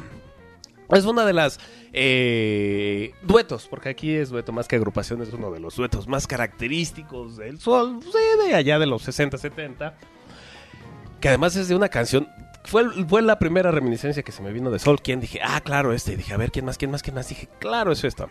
Es 0.92 1.06
una 1.06 1.26
de 1.26 1.34
las 1.34 1.60
eh, 1.94 3.14
duetos, 3.22 3.68
porque 3.70 3.90
aquí 3.90 4.16
es 4.16 4.30
dueto 4.30 4.52
más 4.52 4.68
que 4.68 4.76
agrupación, 4.76 5.22
es 5.22 5.32
uno 5.32 5.52
de 5.52 5.60
los 5.60 5.76
duetos 5.76 6.08
más 6.08 6.26
característicos 6.26 7.38
del 7.38 7.60
sol, 7.60 8.00
pues, 8.02 8.16
eh, 8.16 8.48
de 8.48 8.56
allá 8.56 8.80
de 8.80 8.88
los 8.88 9.04
60, 9.04 9.38
70, 9.38 9.96
que 11.22 11.28
además 11.28 11.56
es 11.56 11.68
de 11.68 11.76
una 11.76 11.90
canción, 11.90 12.28
fue, 12.64 12.86
fue 13.08 13.22
la 13.22 13.38
primera 13.38 13.70
reminiscencia 13.70 14.24
que 14.24 14.32
se 14.32 14.42
me 14.42 14.52
vino 14.52 14.72
de 14.72 14.80
Sol, 14.80 15.02
quien 15.02 15.20
dije, 15.20 15.40
ah, 15.44 15.62
claro, 15.62 15.94
este, 15.94 16.14
y 16.14 16.16
dije, 16.16 16.34
a 16.34 16.38
ver, 16.38 16.52
¿quién 16.52 16.66
más, 16.66 16.78
quién 16.78 16.92
más, 16.92 17.04
quién 17.04 17.16
más? 17.16 17.28
Dije, 17.28 17.48
claro, 17.60 17.92
es 17.92 18.04
esta. 18.04 18.28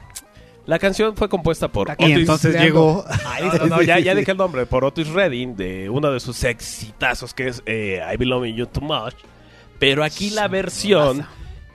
La 0.64 0.78
canción 0.78 1.16
fue 1.16 1.28
compuesta 1.28 1.68
por 1.68 1.88
La 1.88 1.96
Y 1.98 2.04
Otis 2.04 2.18
entonces 2.18 2.60
llegó. 2.60 3.04
no, 3.40 3.52
no, 3.58 3.66
no, 3.66 3.82
ya, 3.82 3.98
ya 3.98 4.14
dije 4.14 4.30
el 4.30 4.36
nombre, 4.38 4.64
por 4.64 4.84
Otis 4.84 5.08
Redding, 5.08 5.56
de 5.56 5.90
uno 5.90 6.10
de 6.10 6.20
sus 6.20 6.44
exitazos 6.44 7.34
que 7.34 7.48
es 7.48 7.62
eh, 7.66 8.00
I 8.12 8.16
Belong 8.16 8.46
in 8.46 8.56
You 8.56 8.66
Too 8.66 8.80
Much. 8.80 9.14
Pero 9.78 10.04
aquí 10.04 10.30
la 10.30 10.48
versión 10.48 11.26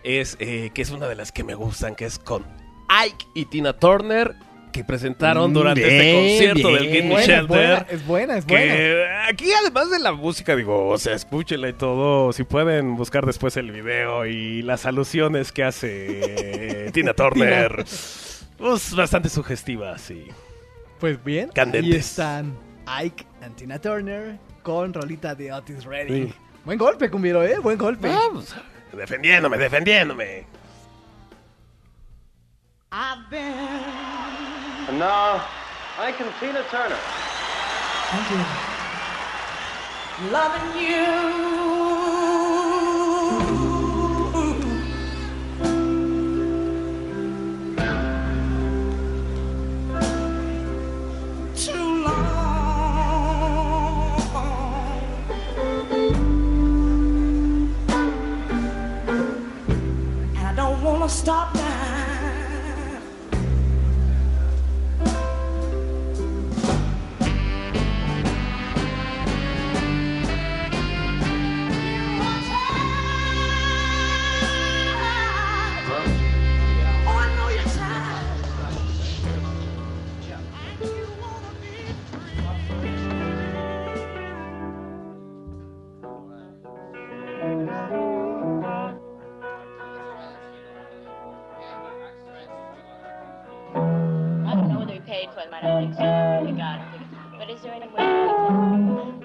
es 0.07 0.38
eh, 0.39 0.71
que 0.73 0.81
es 0.81 0.89
una 0.91 1.07
de 1.07 1.15
las 1.15 1.31
que 1.31 1.43
me 1.43 1.55
gustan, 1.55 1.95
que 1.95 2.05
es 2.05 2.19
con 2.19 2.45
Ike 2.89 3.25
y 3.34 3.45
Tina 3.45 3.73
Turner, 3.73 4.35
que 4.71 4.84
presentaron 4.84 5.51
Mm, 5.51 5.53
durante 5.53 5.84
bien, 5.84 5.93
este 6.01 6.13
concierto 6.13 6.73
del. 6.73 6.91
Kidney 6.91 7.09
Buena, 7.09 7.19
es 7.21 7.27
Shelter. 7.27 7.47
buena, 7.47 7.85
es 7.89 8.05
buena, 8.05 8.38
es 8.38 8.45
buena. 8.45 9.27
Aquí 9.27 9.51
además 9.51 9.89
de 9.91 9.99
la 9.99 10.11
música, 10.13 10.55
digo, 10.55 10.88
o 10.89 10.97
sea, 10.97 11.13
escúchenla 11.15 11.69
y 11.69 11.73
todo, 11.73 12.31
si 12.34 12.43
pueden 12.43 12.95
buscar 12.95 13.25
después 13.25 13.57
el 13.57 13.71
video 13.71 14.25
y 14.25 14.61
las 14.61 14.85
alusiones 14.85 15.51
que 15.51 15.63
hace 15.63 16.91
Tina 16.93 17.13
Turner, 17.13 17.84
pues 18.57 18.95
bastante 18.95 19.29
sugestivas, 19.29 20.01
sí. 20.01 20.27
Pues 20.99 21.23
bien, 21.23 21.49
Candentes. 21.53 21.93
ahí 21.93 21.99
están 21.99 22.57
Ike 22.85 23.25
and 23.41 23.55
Tina 23.55 23.79
Turner 23.79 24.38
con 24.63 24.93
rolita 24.93 25.35
de 25.35 25.51
Otis 25.53 25.85
Redding. 25.85 26.27
Sí. 26.29 26.34
Buen 26.65 26.77
golpe, 26.77 27.09
cumbiero, 27.09 27.43
¿eh? 27.43 27.57
Buen 27.59 27.77
golpe. 27.77 28.07
Vamos, 28.09 28.53
defendiéndome, 28.98 29.57
defendiéndome. 29.57 30.45
I've 32.91 33.30
been 33.30 34.18
And 34.90 34.99
now, 34.99 35.45
Ike 35.99 36.22
and 36.22 36.34
Tina 36.40 36.64
Turner. 36.72 36.98
loving 40.32 40.82
you. 40.82 41.76
I 61.07 61.09
don't 61.09 61.13
want 61.13 61.19
to 61.19 61.23
stop 61.23 61.55
now. 61.55 61.86
We 95.48 95.60
paid 95.60 95.61
for 95.61 95.61
them. 95.61 95.61
I 95.61 95.61
don't 95.61 95.82
think 95.82 95.95
so. 95.95 96.45
We 96.45 96.52
got 96.57 96.80
it. 96.80 96.86
But 97.38 97.49
is 97.49 97.61
there 97.61 97.74
any 97.74 97.88
way 97.88 97.94
we 97.94 98.03
can... 98.03 99.24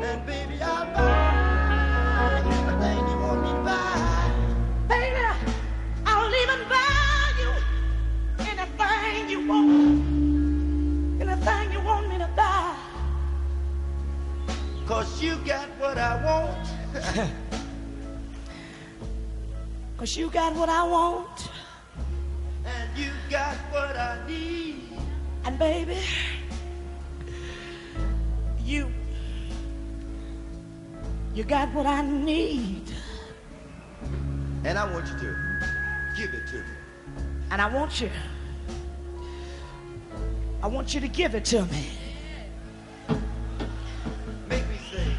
And 0.00 0.26
baby, 0.26 0.62
I'll 0.62 0.86
buy 0.94 2.42
anything 2.46 3.08
you 3.08 3.18
want 3.18 3.42
me 3.42 3.50
to 3.50 3.54
buy. 3.64 4.32
Baby, 4.88 5.26
I'll 6.06 6.34
even 6.34 6.68
buy 6.68 7.32
you 7.40 7.50
anything 8.46 9.28
you 9.28 9.40
want. 9.46 10.02
Anything 11.20 11.72
you 11.72 11.80
want 11.80 12.08
me 12.08 12.18
to 12.18 12.28
buy. 12.36 12.76
Cause 14.86 15.20
you 15.22 15.36
got 15.44 15.68
what 15.78 15.98
I 15.98 16.24
want. 16.24 16.68
Cause 19.98 20.16
you 20.16 20.30
got 20.30 20.54
what 20.54 20.68
I 20.68 20.84
want. 20.84 21.27
Got 31.48 31.72
what 31.72 31.86
I 31.86 32.02
need, 32.02 32.82
And 34.64 34.78
I 34.78 34.84
want 34.92 35.06
you 35.06 35.18
to 35.18 35.34
give 36.16 36.34
it 36.34 36.46
to 36.50 36.56
me. 36.56 36.62
and 37.50 37.62
I 37.62 37.68
want 37.74 38.00
you. 38.02 38.10
I 40.62 40.66
want 40.66 40.92
you 40.92 41.00
to 41.00 41.08
give 41.08 41.34
it 41.34 41.44
to 41.46 41.64
me. 41.66 41.88
Make 44.48 44.68
me 44.68 44.76
say, 44.92 45.16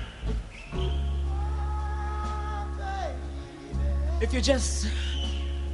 If 4.22 4.34
you 4.34 4.42
just, 4.42 4.88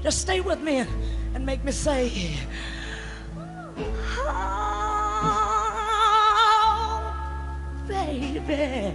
just 0.04 0.22
stay 0.22 0.40
with 0.40 0.62
me 0.62 0.78
and, 0.78 0.90
and 1.34 1.46
make 1.46 1.64
me 1.66 1.72
say, 1.74 2.38
oh, 6.58 7.14
baby. 7.88 8.94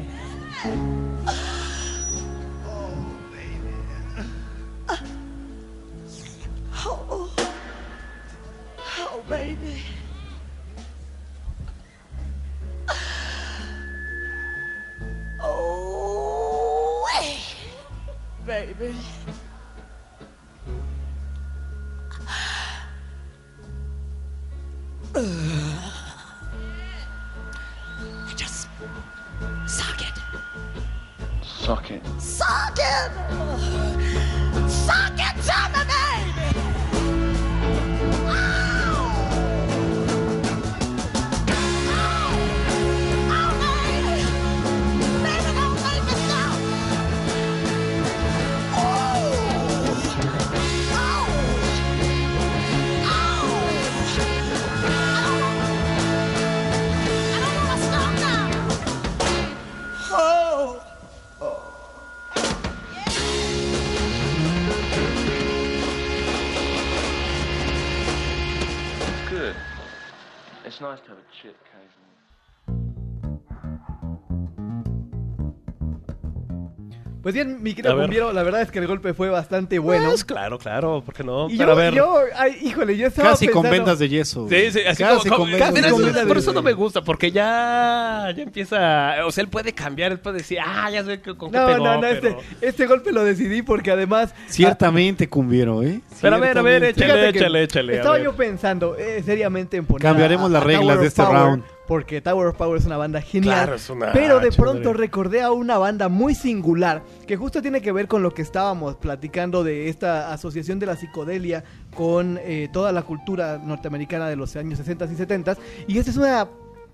Pues 77.33 77.47
bien, 77.47 77.63
mi 77.63 77.75
querido 77.75 77.95
ver. 77.95 78.07
Cumbiero, 78.07 78.33
la 78.33 78.43
verdad 78.43 78.63
es 78.63 78.73
que 78.73 78.81
el 78.81 78.89
golpe 78.89 79.15
fue 79.15 79.31
bastante 79.31 79.79
bueno. 79.79 80.09
Pues 80.09 80.25
claro, 80.25 80.59
claro, 80.59 81.01
¿por 81.07 81.15
qué 81.15 81.23
no? 81.23 81.49
Y 81.49 81.57
Pero 81.59 81.69
yo, 81.69 81.73
a 81.73 81.75
ver. 81.77 81.95
yo, 81.95 82.19
ay, 82.37 82.57
híjole, 82.61 82.97
yo 82.97 83.07
estaba 83.07 83.31
Casi 83.31 83.47
con 83.47 83.63
vendas 83.71 84.01
de 84.01 84.09
yeso. 84.09 84.49
Sí, 84.49 84.73
sí, 84.73 84.81
así 84.81 85.03
Casi 85.05 85.29
como, 85.29 85.45
con 85.45 85.51
como- 85.51 85.59
vendas 85.73 85.75
de 85.75 85.81
eso- 85.81 85.99
yeso. 86.13 86.27
por 86.29 86.39
eso 86.39 86.53
no 86.53 86.63
me 86.63 86.73
gusta, 86.73 87.03
porque 87.03 87.31
ya, 87.31 88.33
ya 88.37 88.43
empieza, 88.43 89.25
o 89.25 89.31
sea, 89.31 89.43
él 89.43 89.49
puede 89.49 89.73
cambiar, 89.73 90.11
él 90.11 90.19
puede 90.19 90.39
decir, 90.39 90.59
ah, 90.65 90.91
ya 90.91 91.05
sé 91.05 91.21
que- 91.21 91.37
con 91.37 91.53
qué 91.53 91.59
No, 91.59 91.67
pegó, 91.69 91.85
no, 91.85 91.95
no, 91.95 92.01
pero... 92.01 92.13
este, 92.31 92.37
este 92.67 92.87
golpe 92.87 93.13
lo 93.13 93.23
decidí 93.25 93.63
porque 93.63 93.93
además... 93.93 94.35
Ciertamente 94.49 95.29
cumbiero, 95.29 95.85
¿eh? 95.85 96.01
Pero 96.21 96.35
a 96.35 96.39
ver, 96.41 96.59
a 96.59 96.63
ver, 96.63 96.83
Ciertamente. 96.83 96.89
échale, 96.91 97.13
Fíjate 97.13 97.33
que 97.33 97.39
échale, 97.39 97.63
échale. 97.63 97.93
a 97.93 97.97
Estaba 97.99 98.15
ver. 98.17 98.25
yo 98.25 98.33
pensando 98.35 98.97
eh, 98.97 99.23
seriamente 99.25 99.77
en 99.77 99.87
poner 99.87 100.03
Cambiaremos 100.03 100.47
a- 100.51 100.53
las 100.55 100.63
a 100.63 100.67
reglas 100.67 100.83
Tower 100.83 100.97
de 100.99 101.01
of 101.01 101.07
este 101.07 101.23
Power, 101.23 101.37
round. 101.39 101.65
Porque 101.91 102.21
Tower 102.21 102.47
of 102.47 102.57
Power 102.57 102.79
es 102.79 102.87
una 102.87 102.99
banda 102.99 103.21
genial. 103.21 103.65
Claro, 103.65 103.75
es 103.75 103.91
una 103.91 104.13
pero 104.13 104.37
de 104.39 104.51
chévere. 104.51 104.63
pronto 104.63 104.93
recordé 104.93 105.43
a 105.43 105.51
una 105.51 105.77
banda 105.77 106.09
muy 106.09 106.37
singular 106.37 107.03
que 107.27 107.37
justo 107.37 107.61
tiene 107.63 107.83
que 107.83 107.91
ver 107.91 108.07
con 108.07 108.23
lo 108.23 108.33
que 108.33 108.43
estábamos 108.43 108.95
platicando 108.95 109.65
de 109.65 109.89
esta 109.89 110.33
asociación 110.33 110.79
de 110.79 110.87
la 110.87 110.95
psicodelia 110.95 111.65
con 111.97 112.39
eh, 112.45 112.69
toda 112.73 112.93
la 112.93 113.03
cultura 113.03 113.59
norteamericana 113.59 114.29
de 114.29 114.37
los 114.37 114.55
años 114.55 114.79
60 114.79 115.07
y 115.07 115.17
70 115.17 115.57
y 115.89 115.99
esta 115.99 116.13
es 116.13 116.17
una 116.17 116.47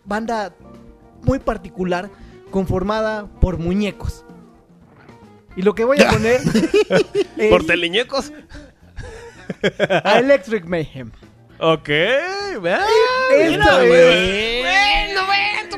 banda 0.06 0.54
muy 1.24 1.40
particular 1.40 2.08
conformada 2.50 3.26
por 3.38 3.58
muñecos. 3.58 4.24
Y 5.56 5.60
lo 5.60 5.74
que 5.74 5.84
voy 5.84 6.00
a 6.00 6.08
poner 6.08 6.40
es 7.36 7.50
¿Por 7.50 7.66
teleñecos? 7.66 8.32
a 9.90 10.20
Electric 10.20 10.64
Mayhem. 10.64 11.10
Ok, 11.58 11.88
vean. 11.88 12.82
Esto 13.38 13.70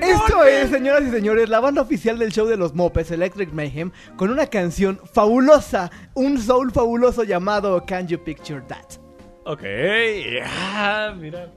esto 0.01 0.45
es, 0.45 0.71
señoras 0.71 1.03
y 1.07 1.11
señores, 1.11 1.49
la 1.49 1.61
banda 1.61 1.83
oficial 1.83 2.19
del 2.19 2.33
show 2.33 2.47
de 2.47 2.57
los 2.57 2.75
Mopes, 2.75 3.11
Electric 3.11 3.53
Mayhem, 3.53 3.91
con 4.17 4.31
una 4.31 4.47
canción 4.47 4.99
fabulosa, 5.13 5.91
un 6.15 6.39
soul 6.41 6.73
fabuloso 6.73 7.25
llamado 7.25 7.85
Can 7.85 8.09
You 8.09 8.19
Picture 8.19 8.63
That? 8.69 8.99
Ok, 9.45 9.63
ya, 9.63 11.15
mira. 11.17 11.53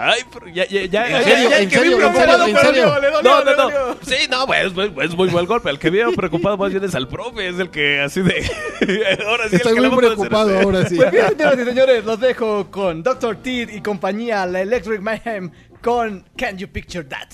Ay, 0.00 0.20
pero 0.32 0.46
ya, 0.48 0.64
ya, 0.66 0.84
ya. 0.86 1.06
¿En 1.06 1.68
ya, 1.70 1.80
serio? 1.80 2.96
¿En 2.96 3.22
no, 3.24 3.44
No, 3.44 3.54
no. 3.70 3.96
Sí, 4.02 4.14
no, 4.30 4.46
pues, 4.46 4.66
es, 4.66 4.72
muy- 4.74 4.92
es 5.04 5.14
muy 5.16 5.28
buen 5.28 5.46
golpe. 5.46 5.70
El 5.70 5.78
que 5.78 5.90
vive 5.90 6.12
preocupado 6.14 6.56
más 6.56 6.70
bien 6.70 6.84
es 6.84 6.94
al 6.94 7.08
profe, 7.08 7.48
es 7.48 7.58
el 7.58 7.70
que 7.70 8.00
así 8.00 8.20
de. 8.22 8.48
ahora 9.26 9.48
sí, 9.48 9.56
Estoy 9.56 9.76
el 9.76 9.82
que 9.82 9.88
muy 9.88 9.98
preocupado 9.98 10.50
hacer- 10.50 10.62
ahora 10.64 10.88
sí. 10.88 10.96
Pues 10.96 11.10
bien, 11.10 11.26
señoras 11.28 11.58
y 11.58 11.64
señores, 11.64 12.04
los 12.04 12.20
dejo 12.20 12.70
con 12.70 13.02
Dr. 13.02 13.36
Teeth 13.42 13.70
y 13.74 13.80
compañía, 13.80 14.46
la 14.46 14.60
Electric 14.60 15.00
Mayhem, 15.00 15.50
con 15.82 16.24
Can 16.36 16.56
You 16.58 16.68
Picture 16.68 17.04
That? 17.04 17.28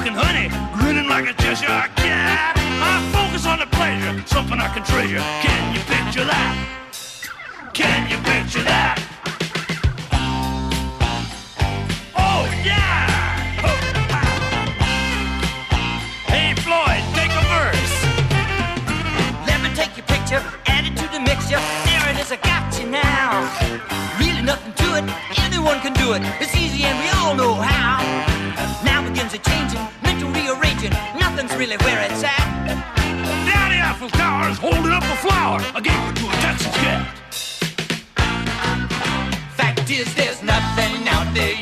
Honey. 0.00 0.48
Grinning 0.72 1.08
like 1.08 1.28
a 1.28 1.34
Cheshire 1.34 1.88
cat. 1.96 2.56
I 2.56 3.00
focus 3.12 3.46
on 3.46 3.58
the 3.58 3.66
pleasure, 3.66 4.22
something 4.26 4.58
I 4.58 4.68
can 4.72 4.84
treasure. 4.84 5.20
Can 5.42 5.74
you 5.74 5.80
picture 5.80 6.24
that? 6.24 6.54
Can 7.74 8.10
you 8.10 8.16
picture 8.18 8.62
that? 8.64 8.98
Oh 12.16 12.44
yeah! 12.64 13.08
Oh, 13.64 13.78
hey 16.28 16.54
Floyd, 16.64 17.02
take 17.16 17.32
a 17.32 17.42
verse. 17.48 17.94
Let 19.46 19.62
me 19.62 19.70
take 19.74 19.96
your 19.96 20.06
picture, 20.06 20.42
add 20.66 20.84
it 20.84 20.96
to 20.96 21.08
the 21.12 21.20
mixture. 21.20 21.60
There 21.86 22.08
it 22.10 22.18
is, 22.20 22.32
I 22.32 22.36
got 22.36 22.78
you 22.78 22.86
now. 22.90 23.48
Really 24.18 24.42
nothing 24.42 24.72
to 24.74 24.96
it, 24.98 25.04
anyone 25.44 25.80
can 25.80 25.92
do 25.94 26.12
it. 26.12 26.22
It's 26.40 26.54
easy 26.56 26.84
and 26.84 26.98
we 26.98 27.08
all 27.10 27.34
know 27.34 27.54
how. 27.54 27.91
Rearranging. 30.82 31.20
Nothing's 31.20 31.54
really 31.56 31.76
where 31.78 32.00
it's 32.02 32.22
at. 32.24 32.66
Down 33.46 33.70
the 33.70 33.80
Eiffel 33.80 34.10
Tower 34.10 34.50
is 34.50 34.58
holding 34.58 34.92
up 34.92 35.02
a 35.02 35.16
flower. 35.16 35.60
I 35.74 35.80
gave 35.80 35.94
it 35.94 36.16
to 36.16 36.28
a 36.28 36.32
Texas 36.40 36.74
cat. 36.76 37.18
Fact 39.56 39.90
is, 39.90 40.14
there's 40.14 40.42
nothing 40.42 41.08
out 41.08 41.32
there 41.34 41.54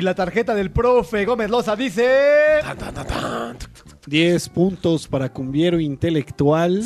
Y 0.00 0.02
la 0.02 0.14
tarjeta 0.14 0.54
del 0.54 0.70
profe 0.70 1.26
Gómez 1.26 1.50
Loza 1.50 1.76
dice... 1.76 2.60
10 4.06 4.48
puntos 4.48 5.06
para 5.06 5.30
Cumbiero 5.30 5.78
Intelectual. 5.78 6.82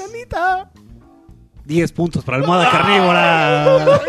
Nanita. 0.00 0.72
10 1.64 1.92
puntos 1.92 2.24
para 2.24 2.38
Almohada 2.38 2.68
Carnívora. 2.72 4.02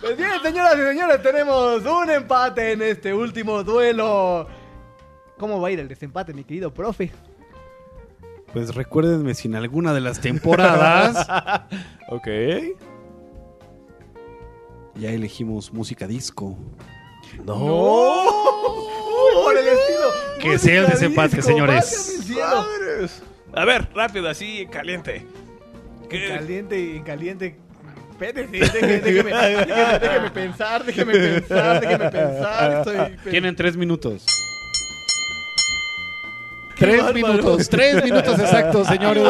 Pues 0.00 0.16
bien, 0.16 0.30
señoras 0.42 0.76
y 0.78 0.86
señores, 0.88 1.22
tenemos 1.22 1.82
un 1.84 2.08
empate 2.08 2.72
en 2.72 2.80
este 2.80 3.12
último 3.12 3.62
duelo. 3.62 4.48
¿Cómo 5.36 5.60
va 5.60 5.68
a 5.68 5.70
ir 5.72 5.80
el 5.80 5.88
desempate, 5.88 6.32
mi 6.32 6.44
querido 6.44 6.72
profe? 6.72 7.12
Pues 8.54 8.74
recuérdenme 8.74 9.34
si 9.34 9.48
en 9.48 9.56
alguna 9.56 9.92
de 9.92 10.00
las 10.00 10.22
temporadas 10.22 11.28
ok. 12.08 12.26
Ya 14.98 15.10
elegimos 15.10 15.72
música 15.72 16.06
disco. 16.06 16.56
¡No! 17.44 18.24
Uy, 18.24 19.34
por 19.42 19.56
el 19.56 19.66
estilo. 19.68 20.08
Que 20.40 20.58
sea 20.58 20.80
el 20.82 20.86
desempate, 20.88 21.42
señores. 21.42 22.26
Madres. 22.30 23.22
A 23.54 23.64
ver, 23.64 23.88
rápido, 23.94 24.28
así, 24.28 24.62
en 24.62 24.68
caliente. 24.68 25.26
En 26.10 26.36
caliente, 26.36 26.96
en 26.96 27.02
caliente. 27.02 27.56
Espérese, 28.10 28.46
déjeme, 28.50 29.00
déjeme, 29.00 29.30
déjeme, 29.30 29.98
déjeme 29.98 30.30
pensar, 30.30 30.84
déjeme 30.84 31.12
pensar, 31.12 31.80
déjeme 31.80 32.10
pensar. 32.10 32.78
Estoy... 32.78 33.16
Tienen 33.30 33.56
3 33.56 33.76
minutos. 33.76 34.24
3 36.78 36.96
bárbaro. 37.02 37.14
minutos, 37.14 37.68
3 37.68 38.04
minutos 38.04 38.38
exactos, 38.38 38.86
señores. 38.86 39.24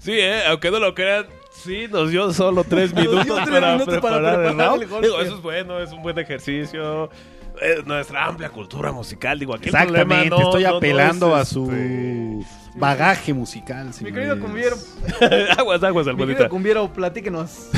Sí, 0.00 0.12
eh, 0.12 0.42
aunque 0.46 0.70
no 0.70 0.78
lo 0.78 0.94
crean, 0.94 1.26
sí, 1.64 1.86
nos 1.90 2.10
dio 2.10 2.32
solo 2.32 2.64
tres 2.68 2.94
minutos, 2.94 3.26
tres 3.44 3.48
para, 3.48 3.72
minutos 3.74 3.98
para 3.98 4.16
preparar 4.18 4.44
el 4.46 4.58
round. 4.58 4.82
el 4.82 4.88
golpe. 4.88 5.06
Digo, 5.06 5.20
eso 5.20 5.34
es 5.36 5.42
bueno, 5.42 5.78
es 5.80 5.92
un 5.92 6.02
buen 6.02 6.18
ejercicio. 6.18 7.10
Es 7.60 7.84
nuestra 7.86 8.24
amplia 8.24 8.48
cultura 8.48 8.92
musical, 8.92 9.38
digo, 9.38 9.54
aquí 9.54 9.68
el 9.68 9.74
Exactamente, 9.74 10.28
problema 10.30 10.30
no- 10.30 10.42
estoy 10.48 10.62
no- 10.64 10.70
no 10.70 10.76
apelando 10.78 11.36
es, 11.36 11.42
a 11.42 11.44
su 11.44 11.70
este, 11.70 12.78
bagaje 12.78 13.34
musical, 13.34 13.90
Mi 14.00 14.10
querido 14.10 14.40
Cumbiero, 14.40 14.76
aguas, 15.58 15.82
aguas, 15.82 16.06
mi 16.06 16.16
querido 16.16 16.48
Cumbiero, 16.48 16.90
platíquenos. 16.92 17.68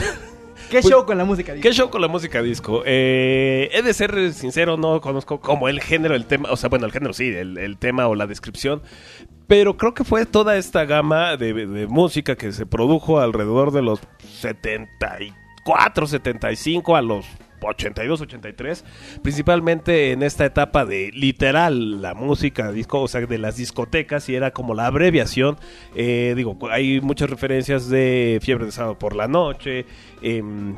¿Qué 0.70 0.80
Pues, 0.80 0.92
show 0.92 1.04
con 1.06 1.18
la 1.18 1.24
música? 1.24 1.54
¿Qué 1.54 1.72
show 1.72 1.90
con 1.90 2.00
la 2.00 2.08
música 2.08 2.42
disco? 2.42 2.82
Eh, 2.84 3.70
he 3.72 3.82
de 3.82 3.94
ser 3.94 4.32
sincero, 4.32 4.76
no 4.76 5.00
conozco 5.00 5.40
como 5.40 5.68
el 5.68 5.80
género, 5.80 6.14
el 6.14 6.26
tema, 6.26 6.50
o 6.50 6.56
sea, 6.56 6.68
bueno, 6.68 6.86
el 6.86 6.92
género 6.92 7.12
sí, 7.12 7.28
el, 7.28 7.58
el 7.58 7.78
tema 7.78 8.08
o 8.08 8.14
la 8.14 8.26
descripción, 8.26 8.82
pero 9.46 9.76
creo 9.76 9.94
que 9.94 10.04
fue 10.04 10.26
toda 10.26 10.56
esta 10.56 10.84
gama 10.84 11.36
de, 11.36 11.52
de 11.52 11.86
música 11.86 12.36
que 12.36 12.52
se 12.52 12.66
produjo 12.66 13.20
alrededor 13.20 13.72
de 13.72 13.82
los 13.82 14.00
74, 14.40 16.06
75 16.06 16.96
a 16.96 17.02
los 17.02 17.26
82, 17.66 18.20
83, 18.20 18.84
principalmente 19.22 20.12
en 20.12 20.22
esta 20.22 20.44
etapa 20.44 20.84
de 20.84 21.10
literal 21.12 22.02
la 22.02 22.14
música 22.14 22.72
disco, 22.72 23.02
o 23.02 23.08
sea, 23.08 23.22
de 23.26 23.38
las 23.38 23.56
discotecas 23.56 24.28
y 24.28 24.34
era 24.34 24.52
como 24.52 24.74
la 24.74 24.86
abreviación. 24.86 25.56
Eh, 25.94 26.34
digo, 26.36 26.56
hay 26.70 27.00
muchas 27.00 27.30
referencias 27.30 27.88
de 27.88 28.38
Fiebre 28.42 28.66
de 28.66 28.72
Sábado 28.72 28.98
por 28.98 29.14
la 29.16 29.28
Noche, 29.28 29.86
em, 30.22 30.76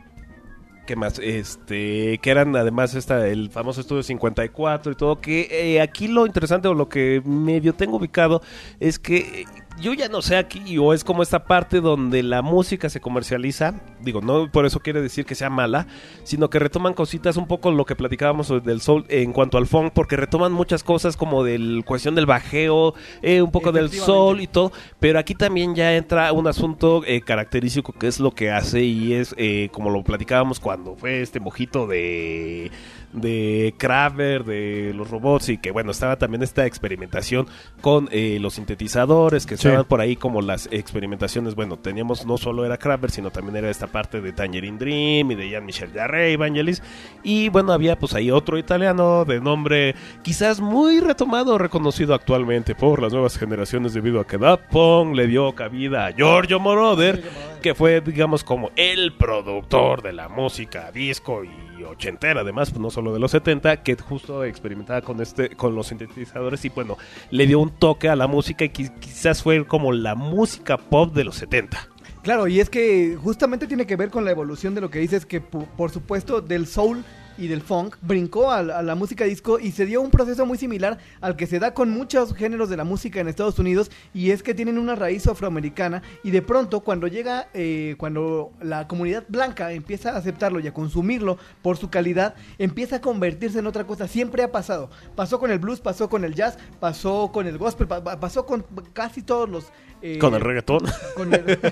¿Qué 0.86 0.94
más? 0.94 1.18
Este, 1.18 2.18
que 2.18 2.30
eran 2.30 2.54
además 2.54 2.94
esta, 2.94 3.26
el 3.26 3.50
famoso 3.50 3.80
estudio 3.80 4.04
54 4.04 4.92
y 4.92 4.94
todo, 4.94 5.20
que 5.20 5.48
eh, 5.50 5.80
aquí 5.80 6.06
lo 6.06 6.26
interesante 6.26 6.68
o 6.68 6.74
lo 6.74 6.88
que 6.88 7.20
medio 7.24 7.74
tengo 7.74 7.96
ubicado 7.96 8.40
es 8.78 9.00
que 9.00 9.16
eh, 9.16 9.44
yo 9.80 9.92
ya 9.92 10.08
no 10.08 10.22
sé 10.22 10.36
aquí 10.36 10.78
o 10.78 10.92
es 10.92 11.04
como 11.04 11.22
esta 11.22 11.44
parte 11.44 11.80
donde 11.80 12.22
la 12.22 12.42
música 12.42 12.88
se 12.88 13.00
comercializa, 13.00 13.74
digo, 14.00 14.20
no 14.20 14.50
por 14.50 14.66
eso 14.66 14.80
quiere 14.80 15.02
decir 15.02 15.26
que 15.26 15.34
sea 15.34 15.50
mala, 15.50 15.86
sino 16.24 16.50
que 16.50 16.58
retoman 16.58 16.94
cositas 16.94 17.36
un 17.36 17.46
poco 17.46 17.70
lo 17.70 17.84
que 17.84 17.94
platicábamos 17.94 18.52
del 18.64 18.80
soul 18.80 19.04
en 19.08 19.32
cuanto 19.32 19.58
al 19.58 19.66
funk, 19.66 19.92
porque 19.92 20.16
retoman 20.16 20.52
muchas 20.52 20.82
cosas 20.82 21.16
como 21.16 21.44
del 21.44 21.84
cuestión 21.86 22.14
del 22.14 22.26
bajeo, 22.26 22.94
eh, 23.22 23.42
un 23.42 23.50
poco 23.50 23.72
del 23.72 23.90
soul 23.90 24.40
y 24.40 24.46
todo, 24.46 24.72
pero 25.00 25.18
aquí 25.18 25.34
también 25.34 25.74
ya 25.74 25.94
entra 25.96 26.32
un 26.32 26.46
asunto 26.46 27.02
eh, 27.06 27.20
característico 27.20 27.92
que 27.92 28.08
es 28.08 28.20
lo 28.20 28.32
que 28.32 28.50
hace 28.50 28.82
y 28.82 29.12
es 29.12 29.34
eh, 29.36 29.68
como 29.72 29.90
lo 29.90 30.02
platicábamos 30.02 30.60
cuando 30.60 30.96
fue 30.96 31.20
este 31.20 31.40
mojito 31.40 31.86
de 31.86 32.70
de 33.12 33.74
Kraver, 33.78 34.44
de 34.44 34.92
los 34.94 35.10
robots 35.10 35.48
y 35.48 35.58
que 35.58 35.70
bueno, 35.70 35.90
estaba 35.90 36.16
también 36.16 36.42
esta 36.42 36.66
experimentación 36.66 37.46
con 37.80 38.08
eh, 38.12 38.38
los 38.40 38.54
sintetizadores 38.54 39.46
que 39.46 39.56
Sí. 39.56 39.66
estaban 39.68 39.86
por 39.86 40.00
ahí 40.00 40.16
como 40.16 40.42
las 40.42 40.68
experimentaciones, 40.70 41.54
bueno, 41.54 41.78
teníamos 41.78 42.26
no 42.26 42.36
solo 42.38 42.64
era 42.64 42.76
Kraver, 42.76 43.10
sino 43.10 43.30
también 43.30 43.56
era 43.56 43.70
esta 43.70 43.86
parte 43.86 44.20
de 44.20 44.32
Tangerine 44.32 44.78
Dream 44.78 45.30
y 45.30 45.34
de 45.34 45.48
Jean-Michel 45.50 45.92
Jarre, 45.92 46.32
Evangelis. 46.32 46.82
Y 47.22 47.48
bueno, 47.48 47.72
había 47.72 47.98
pues 47.98 48.14
ahí 48.14 48.30
otro 48.30 48.58
italiano 48.58 49.24
de 49.24 49.40
nombre 49.40 49.94
quizás 50.22 50.60
muy 50.60 51.00
retomado, 51.00 51.58
reconocido 51.58 52.14
actualmente 52.14 52.74
por 52.74 53.00
las 53.00 53.12
nuevas 53.12 53.38
generaciones 53.38 53.94
debido 53.94 54.20
a 54.20 54.26
que 54.26 54.38
Daft 54.38 54.64
Punk 54.70 55.14
le 55.16 55.26
dio 55.26 55.54
cabida 55.54 56.06
a 56.06 56.12
Giorgio 56.12 56.60
Moroder, 56.60 57.22
que 57.62 57.74
fue 57.74 58.00
digamos 58.00 58.44
como 58.44 58.70
el 58.76 59.14
productor 59.14 60.02
de 60.02 60.12
la 60.12 60.28
música 60.28 60.90
disco 60.92 61.42
y 61.44 61.75
ochentera, 61.84 62.40
además, 62.40 62.70
pues, 62.70 62.80
no 62.80 62.90
solo 62.90 63.12
de 63.12 63.18
los 63.20 63.30
70, 63.30 63.82
que 63.82 63.96
justo 63.96 64.44
experimentaba 64.44 65.00
con 65.02 65.20
este 65.20 65.50
con 65.56 65.74
los 65.74 65.88
sintetizadores 65.88 66.64
y 66.64 66.68
bueno, 66.70 66.96
le 67.30 67.46
dio 67.46 67.58
un 67.60 67.70
toque 67.70 68.08
a 68.08 68.16
la 68.16 68.26
música 68.26 68.64
y 68.64 68.68
qui- 68.68 68.92
quizás 68.98 69.42
fue 69.42 69.66
como 69.66 69.92
la 69.92 70.14
música 70.14 70.76
pop 70.76 71.12
de 71.14 71.24
los 71.24 71.36
70. 71.36 71.88
Claro, 72.22 72.48
y 72.48 72.58
es 72.58 72.68
que 72.70 73.16
justamente 73.22 73.66
tiene 73.68 73.86
que 73.86 73.94
ver 73.96 74.10
con 74.10 74.24
la 74.24 74.32
evolución 74.32 74.74
de 74.74 74.80
lo 74.80 74.90
que 74.90 74.98
dices, 74.98 75.24
que 75.26 75.40
por 75.40 75.90
supuesto 75.90 76.40
del 76.40 76.66
soul 76.66 77.04
y 77.38 77.48
del 77.48 77.60
funk 77.62 77.96
brincó 78.02 78.50
a, 78.50 78.62
la- 78.62 78.94
música 78.94 79.24
disco 79.24 79.58
y 79.58 79.72
se 79.72 79.84
dio 79.86 80.00
un 80.00 80.10
proceso 80.10 80.46
muy 80.46 80.56
similar 80.58 80.98
al 81.20 81.36
que 81.36 81.46
se 81.46 81.58
da 81.58 81.74
con 81.74 81.90
muchos 81.90 82.34
géneros 82.34 82.68
de 82.70 82.76
la 82.76 82.84
música 82.84 83.20
en 83.20 83.28
Estados 83.28 83.58
Unidos 83.58 83.90
y 84.14 84.30
es 84.30 84.42
que 84.42 84.54
tienen 84.54 84.78
una 84.78 84.94
raíz 84.94 85.26
afroamericana 85.26 86.02
y 86.22 86.30
de 86.30 86.40
pronto 86.42 86.80
cuando 86.80 87.06
llega, 87.08 87.48
eh, 87.52 87.94
cuando 87.98 88.52
la 88.60 88.88
comunidad 88.88 89.24
blanca 89.28 89.72
empieza 89.72 90.12
a 90.12 90.16
aceptarlo 90.16 90.60
y 90.60 90.66
a 90.66 90.72
consumirlo 90.74 91.36
por 91.62 91.76
su 91.76 91.90
calidad, 91.90 92.34
empieza 92.58 92.96
a 92.96 93.00
convertirse 93.00 93.58
en 93.58 93.66
otra 93.66 93.84
cosa. 93.86 94.08
Siempre 94.08 94.42
ha 94.42 94.50
pasado. 94.52 94.88
Pasó 95.14 95.38
con 95.38 95.50
el 95.50 95.58
blues, 95.58 95.80
pasó 95.80 96.08
con 96.08 96.24
el 96.24 96.34
jazz, 96.34 96.56
pasó 96.80 97.30
con 97.32 97.46
el 97.46 97.58
gospel, 97.58 97.86
pa- 97.86 98.02
pa- 98.02 98.18
pasó 98.18 98.46
con 98.46 98.64
casi 98.92 99.22
todos 99.22 99.48
los... 99.48 99.66
eh, 100.14 100.18
Con 100.18 100.34
el 100.34 100.40
reggaetón. 100.40 100.80
con 101.14 101.32
el- 101.34 101.58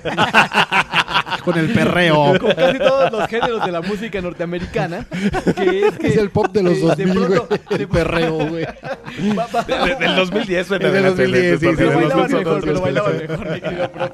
Con 1.43 1.57
el 1.59 1.71
perreo. 1.73 2.39
con 2.39 2.53
casi 2.53 2.79
todos 2.79 3.11
los 3.11 3.27
géneros 3.27 3.63
de 3.65 3.71
la 3.71 3.81
música 3.81 4.19
norteamericana. 4.19 5.05
Que 5.55 5.87
es, 5.87 5.97
que, 5.99 6.07
Es 6.07 6.17
el 6.17 6.31
pop 6.31 6.47
de 6.51 6.63
los 6.63 6.77
eh, 6.77 6.81
2000, 6.81 7.13
pronto- 7.13 7.47
güey. 7.47 7.81
El 7.81 7.87
perreo, 7.87 8.33
güey. 8.47 8.65
De- 8.65 9.75
de- 9.89 9.95
del 9.99 10.15
2010 10.15 10.67
en 10.67 10.73
El 10.73 10.79
de 10.79 10.87
adelante, 10.87 11.23
2010, 11.23 11.59
sí, 11.59 11.65
sí, 11.65 11.65
Lo 11.65 11.75
de 11.89 11.95
bailaban 11.95 12.31
mejor, 12.31 12.67
lo 12.67 12.81
bailaban 12.81 13.17
mejor, 13.17 13.49
mi 13.51 13.61
querido 13.61 13.91
profe. 13.91 14.13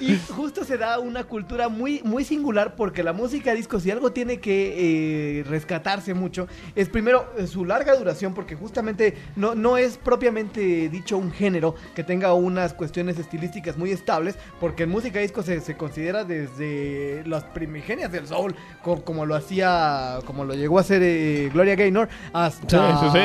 Y 0.00 0.18
justo 0.30 0.64
se 0.64 0.78
da 0.78 0.98
una 1.00 1.24
cultura 1.24 1.68
muy, 1.68 2.00
muy 2.04 2.24
singular 2.24 2.74
porque 2.76 3.02
la 3.02 3.12
música 3.12 3.52
disco, 3.52 3.78
si 3.78 3.90
algo 3.90 4.12
tiene 4.12 4.38
que 4.40 5.40
eh, 5.40 5.44
rescatarse 5.44 6.14
mucho, 6.14 6.48
es 6.74 6.88
primero 6.88 7.30
eh, 7.36 7.46
su 7.46 7.64
larga 7.66 7.94
duración, 7.94 8.32
porque 8.32 8.54
justamente 8.54 9.16
no, 9.36 9.54
no 9.54 9.76
es 9.76 9.98
propiamente 9.98 10.88
dicho 10.88 11.18
un 11.18 11.30
género 11.32 11.74
que 11.94 12.04
tenga 12.04 12.32
unas 12.32 12.72
cuestiones 12.72 13.18
estilísticas 13.18 13.59
muy 13.76 13.90
estables, 13.92 14.36
porque 14.58 14.84
en 14.84 14.90
música 14.90 15.18
disco 15.20 15.42
se, 15.42 15.60
se 15.60 15.76
considera 15.76 16.24
desde 16.24 17.22
las 17.26 17.44
primigenias 17.44 18.10
del 18.12 18.26
soul, 18.26 18.54
co- 18.82 19.02
como, 19.04 19.26
lo 19.26 19.34
hacía, 19.34 20.18
como 20.26 20.44
lo 20.44 20.54
llegó 20.54 20.78
a 20.78 20.80
hacer 20.82 21.02
eh, 21.02 21.50
Gloria 21.52 21.74
Gaynor, 21.76 22.08
hasta 22.32 23.00
Sí, 23.00 23.08
sí, 23.12 23.18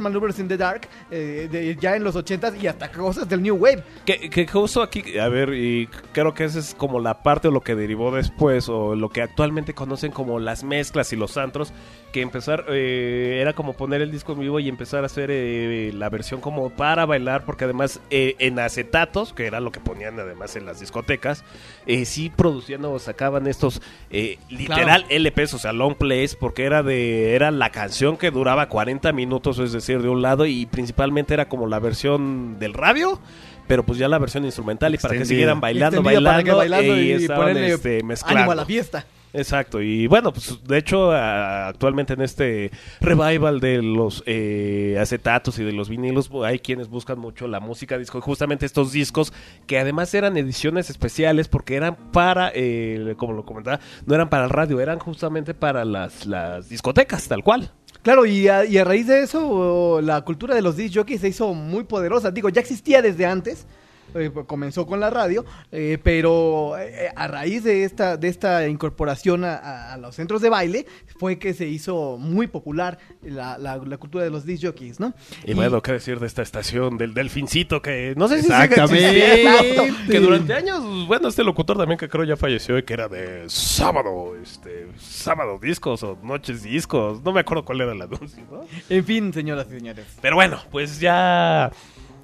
Maneuvers 0.00 0.38
in 0.38 0.48
the 0.48 0.56
Dark, 0.56 0.88
eh, 1.10 1.48
de- 1.50 1.76
ya 1.76 1.96
en 1.96 2.04
los 2.04 2.14
80s 2.16 2.60
y 2.62 2.66
hasta 2.66 2.90
cosas 2.90 3.28
del 3.28 3.42
New 3.42 3.56
Wave. 3.56 3.82
Que, 4.04 4.30
que 4.30 4.46
justo 4.46 4.82
aquí, 4.82 5.18
a 5.18 5.28
ver, 5.28 5.54
y 5.54 5.88
creo 6.12 6.34
que 6.34 6.44
esa 6.44 6.58
es 6.58 6.74
como 6.74 7.00
la 7.00 7.22
parte 7.22 7.48
o 7.48 7.50
lo 7.50 7.60
que 7.60 7.74
derivó 7.74 8.10
después, 8.14 8.68
o 8.68 8.94
lo 8.94 9.08
que 9.08 9.22
actualmente 9.22 9.74
conocen 9.74 10.12
como 10.12 10.38
las 10.38 10.64
mezclas 10.64 11.12
y 11.12 11.16
los 11.16 11.36
antros, 11.36 11.72
que 12.10 12.22
empezar, 12.22 12.66
eh, 12.68 13.38
era 13.40 13.52
como 13.52 13.74
poner 13.74 14.02
el 14.02 14.10
disco 14.10 14.32
en 14.32 14.40
vivo 14.40 14.60
y 14.60 14.68
empezar 14.68 15.02
a 15.02 15.06
hacer 15.06 15.30
eh, 15.30 15.92
la 15.94 16.08
versión 16.08 16.40
como 16.40 16.70
para 16.70 17.06
bailar, 17.06 17.44
porque 17.44 17.64
además 17.64 18.00
eh, 18.10 18.36
en 18.38 18.58
acetatos, 18.58 19.32
que 19.32 19.46
era 19.46 19.60
lo 19.60 19.72
que 19.72 19.80
ponían 19.80 20.18
además 20.18 20.56
en 20.56 20.66
las 20.66 20.80
discotecas, 20.80 21.44
eh, 21.86 22.04
sí 22.04 22.30
producían 22.30 22.84
o 22.84 22.98
sacaban 22.98 23.46
estos 23.46 23.80
eh, 24.10 24.38
literal 24.48 25.06
LPs, 25.08 25.54
o 25.54 25.58
sea, 25.58 25.72
long 25.72 25.94
plays, 25.94 26.34
porque 26.34 26.64
era 26.64 26.82
de 26.82 27.34
era 27.34 27.50
la 27.50 27.70
canción 27.70 28.16
que 28.16 28.30
duraba 28.30 28.68
40 28.68 29.12
minutos, 29.12 29.58
es 29.58 29.72
decir, 29.72 30.02
de 30.02 30.08
un 30.08 30.22
lado, 30.22 30.46
y 30.46 30.66
principalmente 30.66 31.34
era 31.34 31.48
como 31.48 31.66
la 31.66 31.78
versión 31.78 32.58
del 32.58 32.74
radio 32.74 33.20
pero 33.66 33.84
pues 33.84 34.00
ya 34.00 34.08
la 34.08 34.18
versión 34.18 34.44
instrumental 34.44 34.92
y 34.96 34.98
para 34.98 35.16
que 35.16 35.24
siguieran 35.24 35.60
bailando, 35.60 35.98
Extendida 35.98 36.18
bailando, 36.18 36.54
para 36.56 36.66
que 36.66 36.70
bailando 36.70 37.00
y, 37.00 37.24
y 37.24 37.28
ponerle 37.28 37.72
este, 37.74 38.02
mezclando. 38.02 38.40
ánimo 38.40 38.50
a 38.50 38.54
la 38.56 38.64
fiesta. 38.66 39.06
Exacto, 39.32 39.80
y 39.80 40.08
bueno, 40.08 40.32
pues 40.32 40.58
de 40.66 40.78
hecho 40.78 41.12
actualmente 41.12 42.14
en 42.14 42.22
este 42.22 42.72
revival 43.00 43.60
de 43.60 43.80
los 43.80 44.24
eh, 44.26 44.96
acetatos 45.00 45.58
y 45.60 45.64
de 45.64 45.72
los 45.72 45.88
vinilos 45.88 46.30
hay 46.44 46.58
quienes 46.58 46.88
buscan 46.88 47.18
mucho 47.18 47.46
la 47.46 47.60
música 47.60 47.96
disco 47.96 48.20
justamente 48.20 48.66
estos 48.66 48.90
discos 48.90 49.32
que 49.68 49.78
además 49.78 50.12
eran 50.14 50.36
ediciones 50.36 50.90
especiales 50.90 51.46
porque 51.46 51.76
eran 51.76 51.94
para, 52.10 52.50
eh, 52.54 53.14
como 53.16 53.32
lo 53.34 53.44
comentaba, 53.44 53.78
no 54.04 54.16
eran 54.16 54.28
para 54.28 54.44
el 54.44 54.50
radio, 54.50 54.80
eran 54.80 54.98
justamente 54.98 55.54
para 55.54 55.84
las, 55.84 56.26
las 56.26 56.68
discotecas, 56.68 57.28
tal 57.28 57.44
cual. 57.44 57.70
Claro, 58.02 58.24
y 58.24 58.48
a, 58.48 58.64
y 58.64 58.78
a 58.78 58.84
raíz 58.84 59.06
de 59.06 59.22
eso, 59.22 60.00
la 60.02 60.22
cultura 60.22 60.54
de 60.54 60.62
los 60.62 60.76
disc 60.76 60.96
jockeys 60.96 61.20
se 61.20 61.28
hizo 61.28 61.52
muy 61.52 61.84
poderosa. 61.84 62.30
Digo, 62.30 62.48
ya 62.48 62.60
existía 62.60 63.02
desde 63.02 63.26
antes. 63.26 63.66
Eh, 64.14 64.30
comenzó 64.46 64.86
con 64.86 65.00
la 65.00 65.10
radio, 65.10 65.44
eh, 65.72 65.98
pero 66.02 66.78
eh, 66.78 67.10
a 67.14 67.28
raíz 67.28 67.64
de 67.64 67.84
esta, 67.84 68.16
de 68.16 68.28
esta 68.28 68.66
incorporación 68.68 69.44
a, 69.44 69.54
a- 69.56 69.92
a 69.94 69.96
los 69.98 70.14
centros 70.14 70.40
de 70.42 70.48
baile 70.48 70.86
fue 71.18 71.38
que 71.38 71.54
se 71.54 71.66
hizo 71.66 72.16
muy 72.18 72.46
popular 72.46 72.98
la, 73.22 73.58
la- 73.58 73.76
la 73.78 73.96
cultura 73.98 74.24
de 74.24 74.30
los 74.30 74.44
disc 74.46 74.64
jockeys, 74.64 75.00
¿no? 75.00 75.12
Y 75.44 75.54
bueno, 75.54 75.82
qué 75.82 75.92
decir 75.92 76.18
de 76.20 76.26
esta 76.26 76.42
estación 76.42 76.98
del 76.98 77.14
Delfincito 77.14 77.82
que 77.82 78.14
no 78.16 78.28
sé 78.28 78.40
si 78.42 78.46
Exactamente. 78.46 79.08
sigue 79.08 79.42
existiendo, 79.48 79.96
que 80.06 80.20
durante 80.20 80.54
años, 80.54 81.06
bueno, 81.06 81.28
este 81.28 81.42
locutor 81.44 81.76
también 81.76 81.98
que 81.98 82.08
creo 82.08 82.24
ya 82.24 82.36
falleció 82.36 82.78
y 82.78 82.82
que 82.84 82.92
era 82.94 83.08
de 83.08 83.44
sábado, 83.48 84.34
este, 84.42 84.86
sábado 84.98 85.58
discos 85.60 86.02
o 86.02 86.18
noches 86.22 86.62
discos, 86.62 87.22
no 87.22 87.32
me 87.32 87.40
acuerdo 87.40 87.64
cuál 87.64 87.80
era 87.82 87.92
el 87.92 88.02
anuncio, 88.02 88.44
¿no? 88.50 88.60
En 88.88 89.04
fin, 89.04 89.32
señoras 89.32 89.66
y 89.70 89.74
señores. 89.78 90.06
Pero 90.20 90.36
bueno, 90.36 90.58
pues 90.70 91.00
ya 91.00 91.70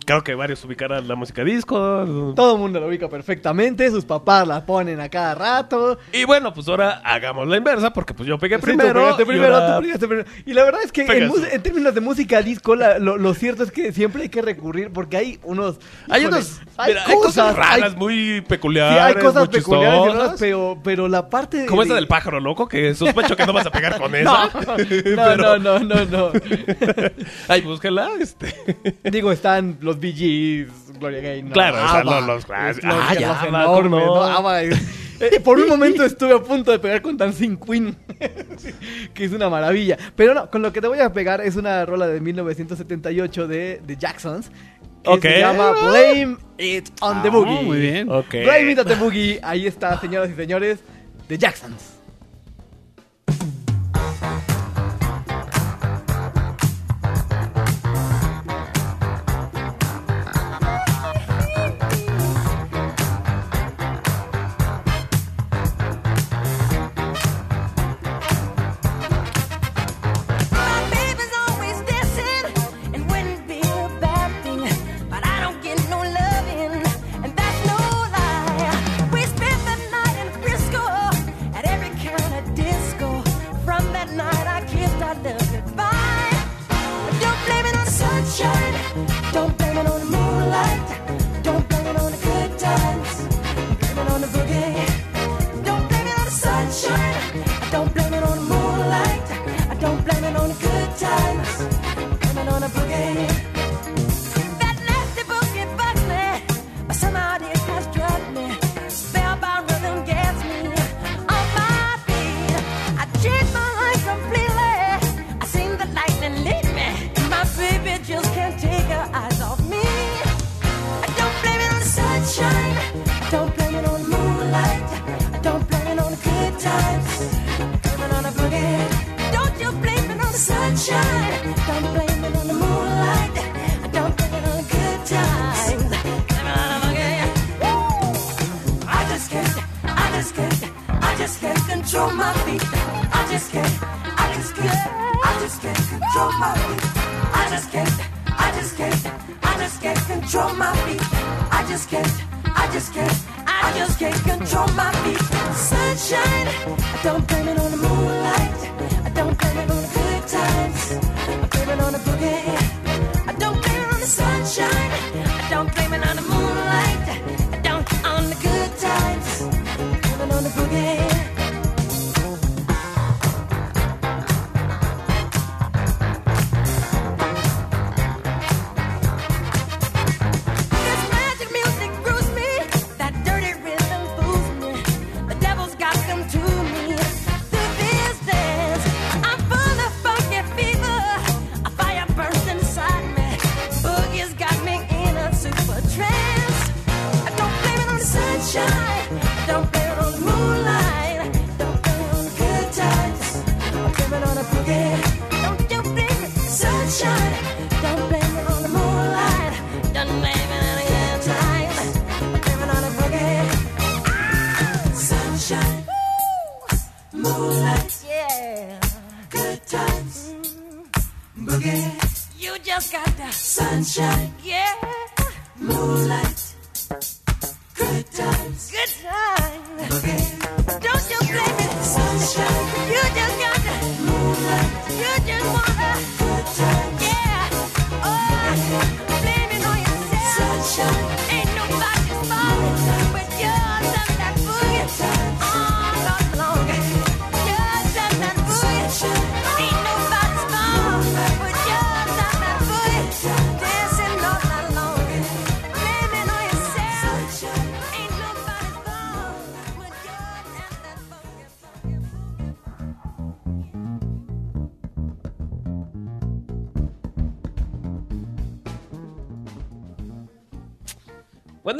creo 0.06 0.22
que 0.24 0.34
varios 0.34 0.64
ubicarán 0.64 1.06
la 1.06 1.14
música 1.16 1.44
disco. 1.44 1.76
Todo 2.34 2.54
el 2.54 2.58
mundo 2.60 2.80
lo 2.80 2.86
ubica 2.86 3.08
perfectamente, 3.08 3.90
sus 3.90 4.04
papás 4.06 4.46
la 4.48 4.64
ponen 4.64 5.00
a 5.00 5.08
cada 5.10 5.34
rato. 5.34 5.98
Y 6.12 6.24
bueno, 6.24 6.54
pues 6.54 6.66
ahora 6.68 7.02
hagamos 7.04 7.46
la 7.48 7.56
inversa 7.58 7.92
porque 7.92 8.14
pues 8.14 8.26
yo 8.28 8.38
pegué 8.38 8.54
Sí, 8.54 8.60
tú 8.60 8.66
primero. 8.68 9.00
y 9.00 9.02
ahora- 9.04 9.76
tú 9.76 9.82
pegaste 9.82 10.06
primero. 10.08 10.28
Y 10.46 10.54
la 10.54 10.64
verdad 10.64 10.80
es 10.84 10.92
que 10.92 11.02
en, 11.02 11.30
en 11.52 11.62
términos 11.62 11.94
de 11.94 12.00
música 12.00 12.40
disco, 12.40 12.74
la- 12.76 12.98
lo, 12.98 13.18
lo 13.18 13.34
cierto 13.34 13.62
es 13.64 13.70
que 13.70 13.92
siempre 13.92 14.22
hay 14.22 14.28
que 14.28 14.40
recurrir 14.40 14.90
porque 14.92 15.16
hay 15.16 15.40
unos... 15.42 15.78
Hay 16.08 16.24
unos 16.24 16.60
mira, 16.86 17.02
hay 17.04 17.14
cosas 17.16 17.56
raras, 17.56 17.92
hay- 17.92 17.96
muy 17.96 18.14
sí, 18.36 18.40
peculiares. 18.42 19.16
hay 19.16 19.22
cosas 19.22 19.48
muy 19.48 19.58
peculiares 19.58 20.00
y 20.04 20.08
raras, 20.16 20.36
pero, 20.38 20.78
pero 20.82 21.08
la 21.08 21.28
parte... 21.28 21.58
de- 21.58 21.66
Como 21.66 21.82
esta 21.82 21.94
de- 21.94 22.00
del 22.00 22.08
pájaro 22.08 22.38
loco, 22.40 22.68
que 22.68 22.94
sospecho 22.94 23.36
que 23.36 23.44
no 23.44 23.52
vas 23.52 23.66
a 23.66 23.70
pegar 23.70 23.98
con 24.00 24.14
esa. 24.14 24.44
no, 24.54 24.76
Pero- 24.76 25.58
no, 25.58 25.58
no, 25.58 25.78
no, 25.80 26.04
no. 26.04 26.30
Ay, 27.48 27.62
búsquela, 27.62 28.08
este. 28.20 28.54
Digo, 29.10 29.32
están 29.32 29.78
los 29.80 29.95
Bee 30.00 30.12
Gees, 30.12 30.68
Gloria 30.98 31.20
Gaynor, 31.20 31.52
Claro, 31.52 31.76
o 31.84 31.88
sea, 31.88 32.04
los- 32.04 32.14
los 32.26 32.26
los- 32.26 32.46
Ah, 32.50 32.68
los 32.68 33.18
ya, 33.18 33.46
enormes, 33.48 33.66
¿cómo 33.66 33.82
no? 33.88 34.42
¿no? 34.42 34.56
Es- 34.56 35.32
eh, 35.32 35.40
por 35.40 35.58
un 35.58 35.68
momento 35.68 36.04
estuve 36.04 36.34
a 36.34 36.38
punto 36.42 36.70
de 36.70 36.78
pegar 36.78 37.00
con 37.02 37.16
Dancing 37.16 37.56
Queen, 37.56 37.96
que 39.14 39.24
es 39.24 39.32
una 39.32 39.48
maravilla. 39.48 39.96
Pero 40.14 40.34
no, 40.34 40.50
con 40.50 40.60
lo 40.62 40.72
que 40.72 40.80
te 40.80 40.88
voy 40.88 41.00
a 41.00 41.12
pegar 41.12 41.40
es 41.40 41.56
una 41.56 41.84
rola 41.86 42.06
de 42.06 42.20
1978 42.20 43.46
de 43.48 43.80
The 43.86 43.96
Jacksons. 43.96 44.50
que 45.02 45.10
Ok. 45.10 45.22
Se 45.22 45.38
llama 45.40 45.70
Blame 45.72 46.36
It 46.58 46.88
on 47.00 47.22
the 47.22 47.28
Ah, 47.28 47.30
Boogie. 47.30 47.62
muy 47.62 47.78
bien. 47.80 48.10
Ok. 48.10 48.30
Blame 48.44 48.72
It 48.72 48.78
on 48.80 48.86
the 48.86 48.94
Boogie. 48.96 49.40
Ahí 49.42 49.66
está, 49.66 49.98
señoras 50.00 50.30
y 50.30 50.34
señores, 50.34 50.80
The 51.28 51.38
Jacksons. 51.38 51.95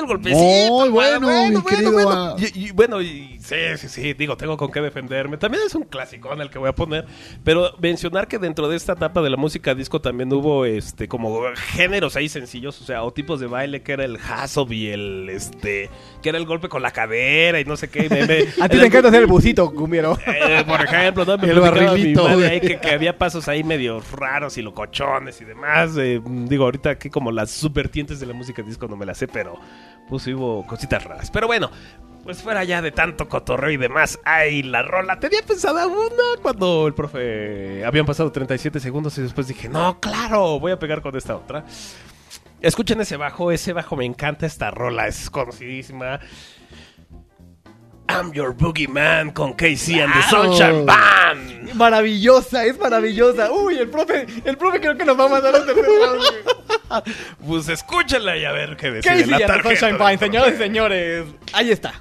Golpecito. 0.07 0.73
Muy 0.73 0.89
bueno, 0.91 1.29
mi 1.49 1.63
querido, 1.63 1.93
bueno. 1.93 2.11
ah. 2.11 2.37
Y, 2.39 2.67
y 2.67 2.71
bueno, 2.73 3.01
y 3.03 3.26
sí, 3.47 3.57
sí, 3.79 3.89
sí, 3.89 4.13
digo, 4.15 4.37
tengo 4.37 4.57
con 4.57 4.71
qué 4.71 4.81
defenderme. 4.81 5.37
También 5.37 5.63
es 5.67 5.75
un 5.75 5.85
clásico 5.85 6.33
en 6.33 6.41
el 6.41 6.51
que 6.51 6.59
voy 6.59 6.69
a 6.69 6.75
poner. 6.75 7.07
Pero 7.45 7.73
mencionar 7.81 8.29
que 8.29 8.39
dentro 8.39 8.69
de 8.69 8.77
esta 8.77 8.93
etapa 8.95 9.23
de 9.23 9.31
la 9.31 9.37
música 9.37 9.75
disco 9.75 10.01
también 10.01 10.33
hubo 10.33 10.65
este 10.65 11.09
como 11.09 11.41
géneros 11.55 12.17
ahí 12.17 12.29
sencillos, 12.29 12.81
o 12.81 12.85
sea, 12.85 13.03
o 13.05 13.13
tipos 13.13 13.41
de 13.41 13.47
baile 13.47 13.83
que 13.83 13.93
era 13.93 14.05
el 14.05 14.17
hassob 14.17 14.73
y 14.73 14.89
el 14.89 15.29
este 15.31 15.91
que 16.23 16.29
era 16.31 16.39
el 16.39 16.47
golpe 16.47 16.69
con 16.69 16.83
la 16.83 16.91
cadera 16.91 17.61
y 17.61 17.65
no 17.65 17.77
sé 17.77 17.89
qué. 17.89 18.07
y 18.07 18.09
me- 18.09 18.27
me- 18.27 18.45
A 18.61 18.69
ti 18.69 18.79
te 18.79 18.87
encanta 18.87 19.09
hacer 19.09 19.21
el 19.23 19.27
busito, 19.29 19.73
cumbiero. 19.75 20.19
eh, 20.27 20.65
por 20.67 20.81
ejemplo, 20.83 21.25
¿no? 21.25 21.39
Me 21.39 21.49
El 21.51 21.61
barrilito, 21.61 22.27
ahí 22.27 22.61
que, 22.61 22.79
que 22.81 22.91
había 22.91 23.17
pasos 23.17 23.49
ahí 23.49 23.63
medio 23.65 24.01
raros 24.13 24.59
y 24.59 24.63
locochones 24.63 25.41
y 25.41 25.45
demás. 25.45 25.97
eh, 25.99 26.21
digo, 26.25 26.65
ahorita 26.65 26.91
aquí 26.91 27.11
como 27.11 27.31
las 27.33 27.51
supertientes 27.51 28.21
de 28.21 28.27
la 28.27 28.33
música 28.35 28.63
disco 28.63 28.89
no 28.89 28.97
me 28.97 29.07
las 29.07 29.19
sé, 29.19 29.29
pero 29.29 29.59
pues 30.09 30.27
hubo 30.29 30.67
cositas 30.67 31.03
raras. 31.05 31.31
Pero 31.31 31.47
bueno, 31.47 31.71
pues 32.27 32.43
fuera 32.43 32.65
ya 32.65 32.83
de 32.83 32.91
tanto 32.91 33.29
cotorreo 33.29 33.71
y 33.71 33.77
demás. 33.77 34.19
Ay, 34.25 34.65
la 34.65 34.83
rola. 34.83 35.21
Tenía 35.21 35.43
pensada 35.43 35.87
una 35.87 36.43
cuando 36.43 36.89
el 36.89 36.93
profe... 36.93 37.85
Habían 37.85 38.05
pasado 38.05 38.33
37 38.33 38.81
segundos 38.81 39.17
y 39.17 39.23
después 39.23 39.47
dije, 39.47 39.69
no, 39.69 40.01
claro, 40.01 40.59
voy 40.59 40.73
a 40.73 40.79
pegar 40.79 41.03
con 41.03 41.17
esta 41.17 41.37
otra. 41.37 41.65
Escuchen 42.61 43.01
ese 43.01 43.17
bajo, 43.17 43.53
ese 43.53 43.73
bajo 43.73 43.95
me 43.95 44.05
encanta 44.05 44.45
esta 44.45 44.73
rola, 44.73 45.07
es 45.07 45.31
conocidísima. 45.31 46.19
I'm 48.09 48.33
Your 48.33 48.57
Boogeyman 48.57 49.31
con 49.31 49.53
Casey 49.53 50.01
and 50.01 50.13
the. 50.13 50.23
Sunshine 50.23 50.85
Band. 50.85 51.75
Maravillosa, 51.75 52.65
es 52.65 52.77
maravillosa. 52.79 53.53
Uy, 53.53 53.79
el 53.79 53.89
profe, 53.89 54.27
el 54.45 54.57
profe 54.57 54.81
creo 54.81 54.97
que 54.97 55.05
nos 55.05 55.19
va 55.19 55.27
a 55.27 55.29
mandar 55.29 55.55
un 55.61 55.67
tercer 55.67 55.85
round, 55.85 56.19
güey. 56.19 57.03
Pues 57.47 57.69
escúchenla 57.69 58.37
y 58.37 58.45
a 58.45 58.53
ver 58.53 58.77
qué 58.77 58.91
decide 58.91 59.23
Casey 59.23 59.27
la 59.27 59.37
and 59.37 59.63
the. 59.63 59.77
Sunshine 59.77 59.99
Band, 59.99 60.19
señores 60.19 60.55
y 60.55 60.57
señores. 60.57 61.27
Ahí 61.53 61.71
está. 61.71 61.95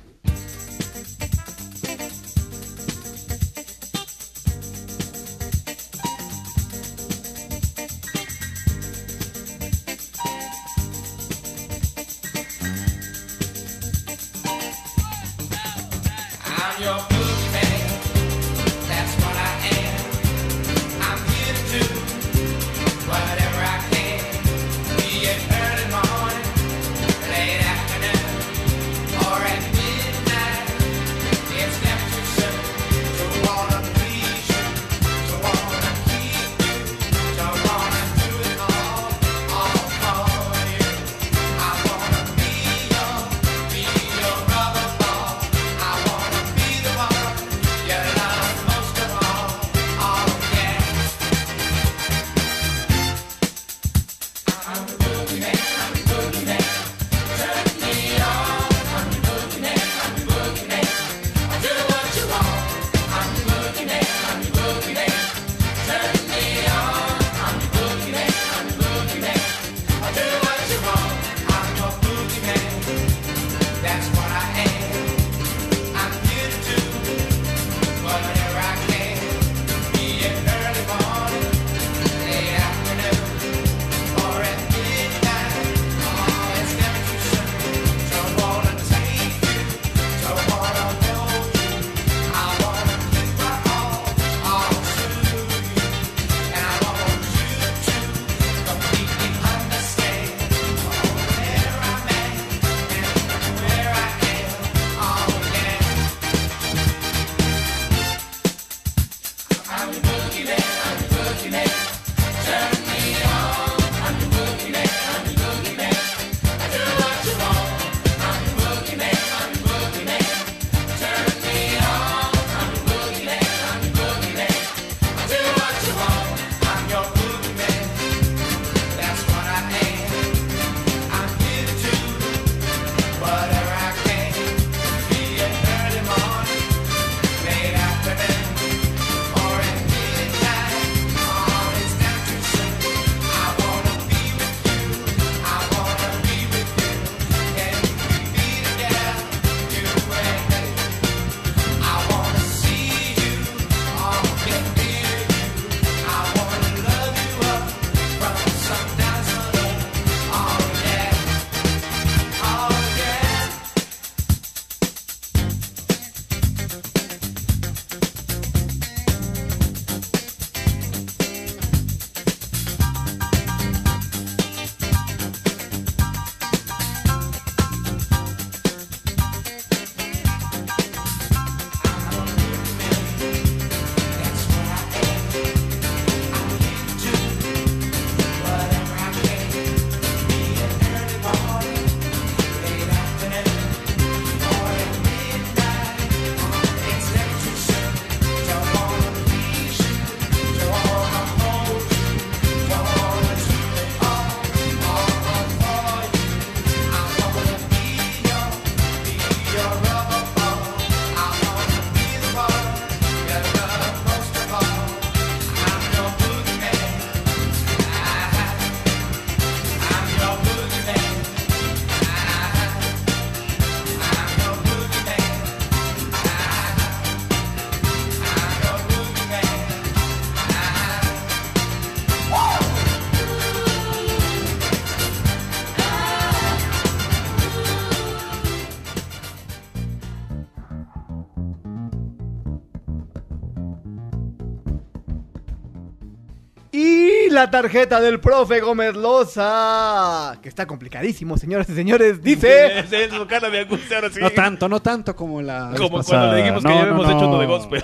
La 247.36 247.52
tarjeta 247.52 248.02
del 248.02 248.20
profe 248.20 248.62
Gómez 248.62 248.96
Loza, 248.96 250.40
que 250.42 250.50
está 250.50 250.66
complicadísimo, 250.66 251.38
señoras 251.38 251.70
y 251.70 251.76
señores, 251.76 252.24
dice... 252.24 252.84
Sí, 252.90 252.96
sí, 253.10 253.16
su 253.16 253.28
cara 253.28 253.50
de 253.50 253.60
angustia 253.60 253.98
ahora 253.98 254.10
sí. 254.10 254.20
No 254.20 254.32
tanto, 254.32 254.68
no 254.68 254.82
tanto 254.82 255.16
como 255.16 255.42
la. 255.42 255.70
vez 255.70 255.80
Como 255.82 255.98
pasada. 255.98 256.22
cuando 256.22 256.36
le 256.36 256.42
dijimos 256.42 256.64
que 256.64 256.70
No, 256.70 256.74
ya 256.76 256.86
no, 256.86 256.92
habíamos 256.92 257.16
hecho 257.16 257.28
uno 257.28 257.40
de 257.40 257.46
gospel. 257.46 257.84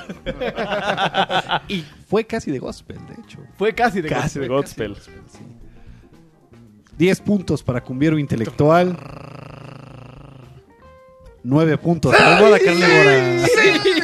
y 1.67 1.83
fue 2.07 2.25
casi 2.25 2.49
de 2.51 2.59
gospel, 2.59 2.97
de 3.07 3.21
hecho. 3.21 3.39
Fue 3.57 3.75
casi 3.75 4.01
de 4.01 4.09
Casi 4.09 4.39
de 4.39 4.47
gospel. 4.47 4.97
10 6.97 7.19
puntos 7.21 7.63
para 7.63 7.81
Cumbiero 7.81 8.17
Intelectual. 8.17 8.97
9 11.43 11.77
puntos. 11.77 12.15
para 12.15 12.59
Carnívora. 12.59 13.45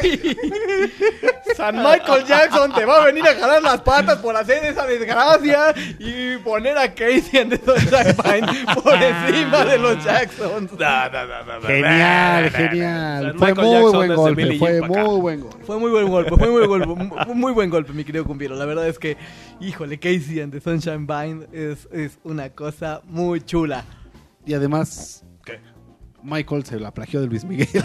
San 1.56 1.76
Michael 1.78 2.26
Jackson 2.26 2.74
te 2.74 2.86
va 2.86 3.02
a 3.02 3.06
venir 3.06 3.24
a 3.28 3.34
jalar 3.36 3.62
las 3.64 3.82
patas 3.82 4.18
por 4.20 4.36
hacer 4.36 4.64
esa 4.66 4.86
desgracia 4.86 5.74
y 6.00 6.38
poner 6.38 6.78
a 6.78 6.94
Casey 6.94 7.40
and 7.40 7.52
the 7.52 7.58
Sunshine 7.66 8.16
Band 8.18 8.74
por 8.84 8.94
encima 8.96 9.66
de 9.66 9.78
los 9.78 10.04
Jacksons. 10.04 10.72
No, 10.74 10.78
no, 10.78 11.26
no, 11.28 11.44
no, 11.46 11.60
no. 11.60 11.68
Genial, 11.68 12.44
No, 12.44 12.50
no, 12.50 12.58
no. 12.60 12.70
genial. 12.70 13.24
San 13.24 13.38
Fue 13.40 13.48
Michael 13.50 13.68
muy 13.68 13.74
Jackson 13.76 13.92
buen 13.94 14.04
es 14.04 14.10
de 14.10 14.16
golpe. 14.16 14.58
Fue 14.58 14.82
muy 14.82 15.20
buen 15.20 15.42
golpe. 15.42 15.64
Fue 15.66 15.78
muy 15.80 15.92
buen 15.92 16.08
golpe, 16.10 16.30
fue 16.38 16.48
muy 16.50 16.68
buen 16.68 16.84
golpe, 16.84 17.04
mu- 17.28 17.36
muy 17.36 17.52
buen 17.54 17.70
golpe, 17.70 17.94
mi 17.94 18.04
querido 18.04 18.26
Cumbiero. 18.26 18.56
La 18.56 18.66
verdad 18.66 18.88
es 18.88 19.00
que, 19.00 19.18
híjole, 19.60 19.98
Casey 20.00 20.40
and 20.42 20.52
the 20.54 20.60
Sunshine 20.62 21.06
Band 21.08 21.54
es, 21.54 21.88
es 21.92 22.20
una 22.24 22.50
cosa 22.50 23.02
muy 23.06 23.42
chula. 23.42 23.84
Y 24.46 24.54
además, 24.54 25.24
¿Qué? 25.44 25.60
Michael 26.24 26.66
se 26.66 26.80
la 26.80 26.94
plagió 26.94 27.20
de 27.22 27.28
Luis 27.28 27.44
Miguel. 27.44 27.68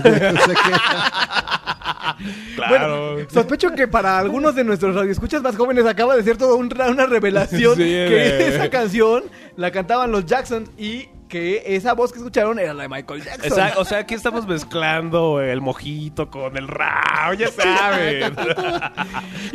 Claro. 2.56 3.14
Bueno, 3.14 3.30
sospecho 3.30 3.70
que 3.72 3.88
para 3.88 4.18
algunos 4.18 4.54
de 4.54 4.64
nuestros 4.64 4.94
radioescuchas 4.94 5.42
más 5.42 5.56
jóvenes 5.56 5.86
acaba 5.86 6.16
de 6.16 6.22
ser 6.22 6.36
toda 6.36 6.54
un 6.56 6.72
una 6.88 7.06
revelación 7.06 7.76
Sí, 7.76 7.82
que 7.82 8.48
esa 8.48 8.68
canción 8.70 9.24
la 9.56 9.70
cantaban 9.70 10.10
los 10.10 10.26
Jacksons 10.26 10.70
y 10.78 11.08
que 11.32 11.62
esa 11.64 11.94
voz 11.94 12.12
que 12.12 12.18
escucharon 12.18 12.59
era 12.59 12.74
la 12.74 12.82
de 12.82 12.88
Michael 12.90 13.22
Jackson. 13.24 13.44
Exacto, 13.46 13.80
o 13.80 13.84
sea, 13.86 13.98
aquí 14.00 14.12
estamos 14.12 14.46
mezclando 14.46 15.40
el 15.40 15.62
mojito 15.62 16.30
con 16.30 16.59
el 16.59 16.68
rao, 16.68 17.32
ya 17.32 17.48
saben. 17.50 18.34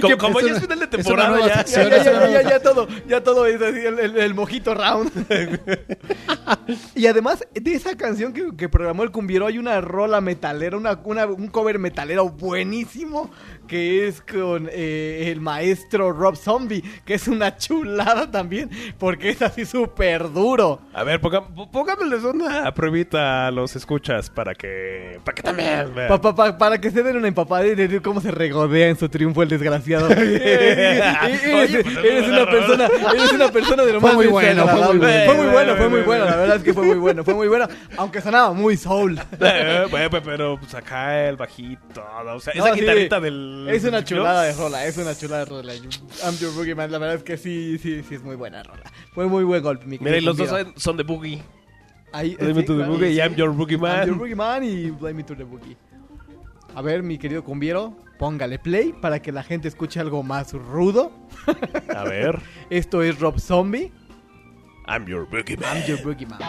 como 0.19 0.41
ya 0.41 0.53
es 0.53 0.59
final 0.61 0.79
de 0.79 0.87
temporada, 0.87 1.39
ya. 1.39 1.63
Ya, 1.65 1.83
ya, 1.87 2.03
ya, 2.03 2.03
ya, 2.03 2.29
ya, 2.29 2.49
ya 2.49 2.59
todo, 2.63 2.87
ya 3.07 3.21
todo 3.21 3.45
es 3.45 3.61
así, 3.61 3.77
el, 3.85 3.99
el- 3.99 4.17
el 4.17 4.33
mojito 4.33 4.73
round. 4.73 5.11
y 6.95 7.05
además 7.05 7.45
de 7.53 7.73
esa 7.73 7.95
canción 7.95 8.33
que, 8.33 8.55
que 8.57 8.69
programó 8.69 9.03
el 9.03 9.11
cumbiero, 9.11 9.45
hay 9.45 9.59
una 9.59 9.79
rola 9.79 10.19
metalera, 10.19 10.77
una, 10.77 10.99
una- 11.03 11.27
un 11.27 11.47
cover 11.47 11.77
metalero 11.77 12.27
buenísimo 12.29 13.29
que 13.67 14.07
es 14.07 14.21
con 14.21 14.69
eh, 14.71 15.29
el 15.31 15.41
maestro 15.41 16.11
Rob 16.11 16.35
Zombie, 16.35 16.83
que 17.05 17.13
es 17.15 17.27
una 17.27 17.57
chulada 17.57 18.29
también, 18.31 18.69
porque 18.97 19.29
es 19.29 19.41
así 19.41 19.65
súper 19.65 20.31
duro. 20.31 20.79
A 20.93 21.03
ver, 21.03 21.19
póngameles 21.19 22.23
una 22.23 22.73
pruebita 22.73 23.47
a 23.47 23.51
los 23.51 23.75
escuchas 23.75 24.29
para 24.29 24.55
que, 24.55 25.19
para 25.23 25.35
que 25.35 25.41
también 25.43 25.93
vean. 25.93 26.07
Pa- 26.07 26.21
pa- 26.21 26.35
pa- 26.35 26.57
para 26.57 26.79
que 26.81 26.89
se 26.91 27.03
den 27.03 27.17
una 27.17 27.27
empapada 27.27 27.65
y 27.67 27.75
de 27.75 28.01
cómo 28.01 28.21
se 28.21 28.31
regodea 28.31 28.87
en 28.89 28.97
su 28.97 29.09
triunfo 29.09 29.43
el 29.43 29.49
desgraciado. 29.49 30.09
eres, 31.27 32.27
una 32.27 32.45
persona, 32.49 32.89
eres 33.13 33.31
una 33.33 33.49
persona 33.49 33.83
de 33.83 33.93
lo 33.93 34.01
Fue 34.01 34.09
más 34.09 34.15
muy 34.15 34.27
bueno, 34.27 34.67
fue 34.67 34.87
muy 34.87 34.97
bueno. 34.97 35.25
Fue 35.25 35.35
muy 35.35 35.47
bueno, 35.53 35.75
fue 35.75 35.89
muy 35.89 36.01
bueno, 36.01 36.25
la 36.25 36.35
verdad 36.35 36.55
es 36.57 36.63
que 36.63 36.73
fue 36.73 36.83
muy 36.83 36.97
bueno, 36.97 37.23
fue 37.23 37.33
muy 37.33 37.47
bueno, 37.47 37.67
aunque 37.97 38.21
sonaba 38.21 38.53
muy 38.53 38.77
soul. 38.77 39.19
Eh, 39.39 39.85
bueno, 39.89 40.09
pues, 40.09 40.23
pero 40.25 40.57
pues 40.59 40.73
acá 40.75 41.27
el 41.29 41.35
bajito, 41.37 42.03
o 42.35 42.39
sea, 42.39 42.53
No, 42.55 42.65
esa 42.65 42.73
sí, 42.73 42.81
guitarrita 42.81 43.19
del... 43.65 43.75
Es 43.75 43.83
una 43.83 44.03
chulada 44.03 44.43
de 44.43 44.53
rola, 44.53 44.85
es 44.85 44.97
una 44.97 45.15
chulada 45.15 45.45
de 45.45 45.49
rola. 45.49 45.73
I'm 45.73 46.37
your 46.39 46.53
boogeyman, 46.53 46.91
la 46.91 46.97
verdad 46.97 47.15
es 47.15 47.23
que 47.23 47.37
sí, 47.37 47.77
sí, 47.77 48.03
sí 48.07 48.15
es 48.15 48.23
muy 48.23 48.35
buena 48.35 48.63
rola. 48.63 48.83
Fue 49.13 49.27
muy 49.27 49.43
buen 49.43 49.61
golpe, 49.61 49.85
mi 49.85 49.97
Mira, 49.99 50.17
y 50.17 50.21
los 50.21 50.37
dos 50.37 50.49
son, 50.75 50.97
de 50.97 51.03
Boogie. 51.03 51.41
Ahí, 52.11 52.35
Blame 52.35 52.53
Me 52.53 52.63
to 52.63 52.77
the 52.77 52.83
Boogie 52.85 53.11
y. 53.11 53.19
I'm 53.19 53.35
Your 53.35 53.51
Boogie 53.51 53.77
Man. 53.77 54.01
I'm 54.01 54.07
your 54.07 54.17
boogeyman 54.17 54.63
y 54.63 54.91
Blame 54.91 55.15
Me 55.15 55.23
to 55.23 55.35
the 55.35 55.43
Boogie. 55.43 55.77
A 56.75 56.81
ver, 56.81 57.03
mi 57.03 57.17
querido 57.17 57.43
Cumbiero, 57.43 57.97
póngale 58.19 58.59
play 58.59 58.93
para 58.93 59.21
que 59.21 59.31
la 59.31 59.43
gente 59.43 59.67
escuche 59.67 59.99
algo 59.99 60.23
más 60.23 60.53
rudo. 60.53 61.11
A 61.95 62.03
ver. 62.03 62.39
Esto 62.69 63.01
es 63.01 63.19
Rob 63.19 63.39
Zombie. 63.39 63.91
I'm 64.87 65.05
Your 65.05 65.27
Boogie 65.27 65.57
Man. 65.57 65.77
I'm 65.77 65.87
your 65.87 65.99
boogeyman. 66.01 66.39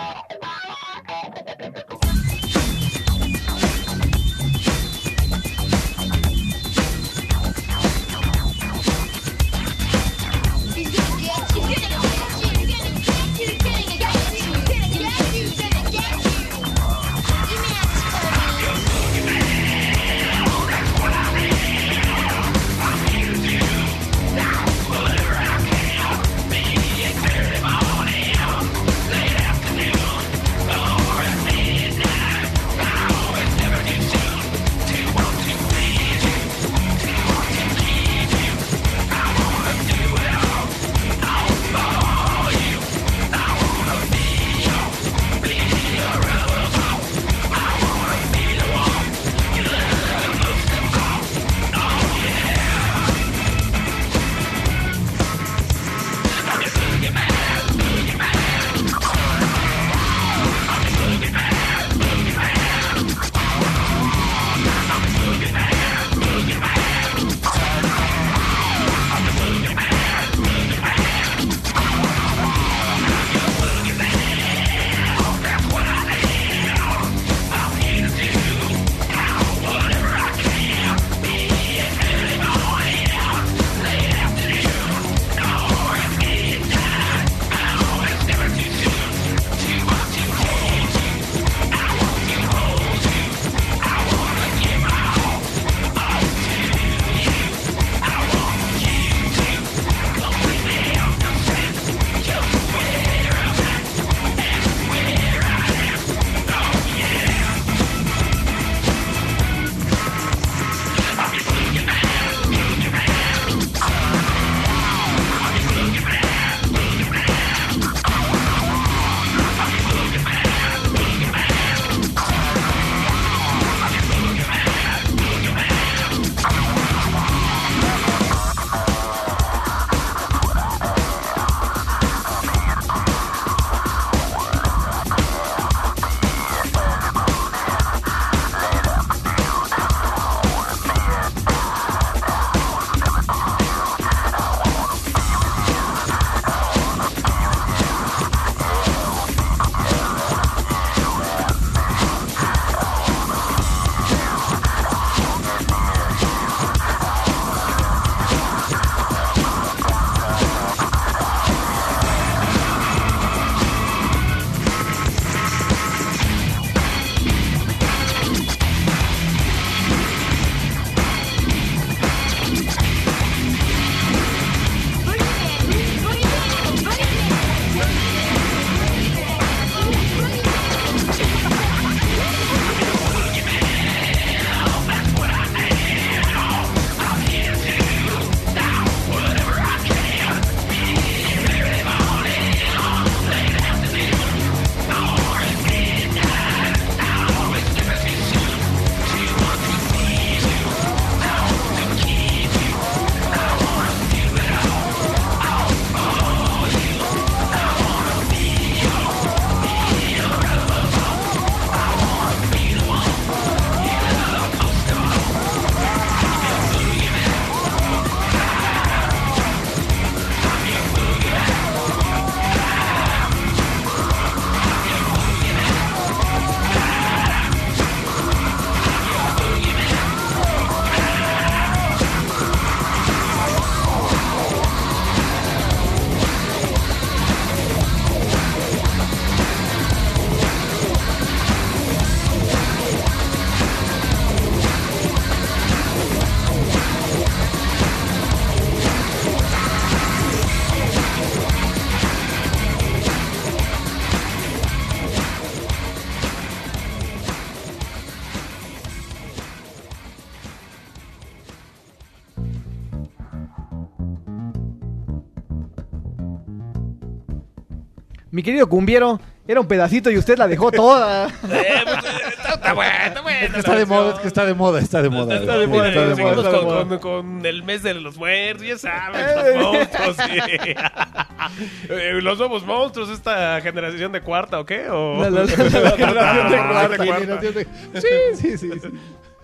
Mi 268.38 268.44
querido 268.44 268.68
Cumbiero, 268.68 269.20
era 269.48 269.58
un 269.60 269.66
pedacito 269.66 270.12
y 270.12 270.16
usted 270.16 270.38
la 270.38 270.46
dejó 270.46 270.70
toda. 270.70 271.26
Eh, 271.50 271.82
pues, 271.84 272.04
eh, 272.04 272.34
está, 272.54 272.72
bueno, 272.72 272.92
está 273.06 273.20
bueno. 273.22 273.46
Es 273.46 273.52
que 273.52 273.58
está 273.58 273.74
de 273.74 273.84
moda, 273.84 274.12
es 274.14 274.20
que 274.20 274.28
está 274.28 274.44
de 274.46 274.54
moda, 274.54 274.80
está 274.80 275.02
de 275.02 275.08
moda. 275.10 275.34
Está 275.34 275.58
de 275.58 275.66
moda, 275.66 275.88
Está 275.88 276.00
de 276.06 276.14
seguimos 276.14 276.36
moda. 276.36 276.48
Está 276.48 276.52
de 276.52 276.64
con, 276.64 276.66
moda. 276.88 276.98
con- 277.00 277.24
con 277.34 277.46
el 277.46 277.62
mes 277.64 277.82
de 277.82 277.94
los 277.94 278.16
muertos, 278.16 278.64
ya 278.64 278.78
sabes, 278.78 279.20
Eh. 279.26 279.54
los 279.58 279.72
monstruos. 279.72 280.16
sí. 280.18 280.74
Eh, 281.88 282.20
los 282.22 282.38
nuevos 282.38 282.64
monstruos, 282.64 283.08
esta 283.10 283.60
generación 283.60 284.12
de 284.12 284.20
cuarta, 284.20 284.60
¿o 284.60 284.66
qué? 284.66 284.88
¿O... 284.90 285.20
La- 285.22 285.30
la- 285.30 285.44
la- 285.44 285.46
la 285.80 285.90
generación 285.96 286.90
de 286.90 286.96
cuarta. 286.96 287.04
Generación 287.04 287.54
de- 287.54 288.00
Sí, 288.00 288.08
sí, 288.36 288.58
sí. 288.58 288.70
sí. 288.80 288.88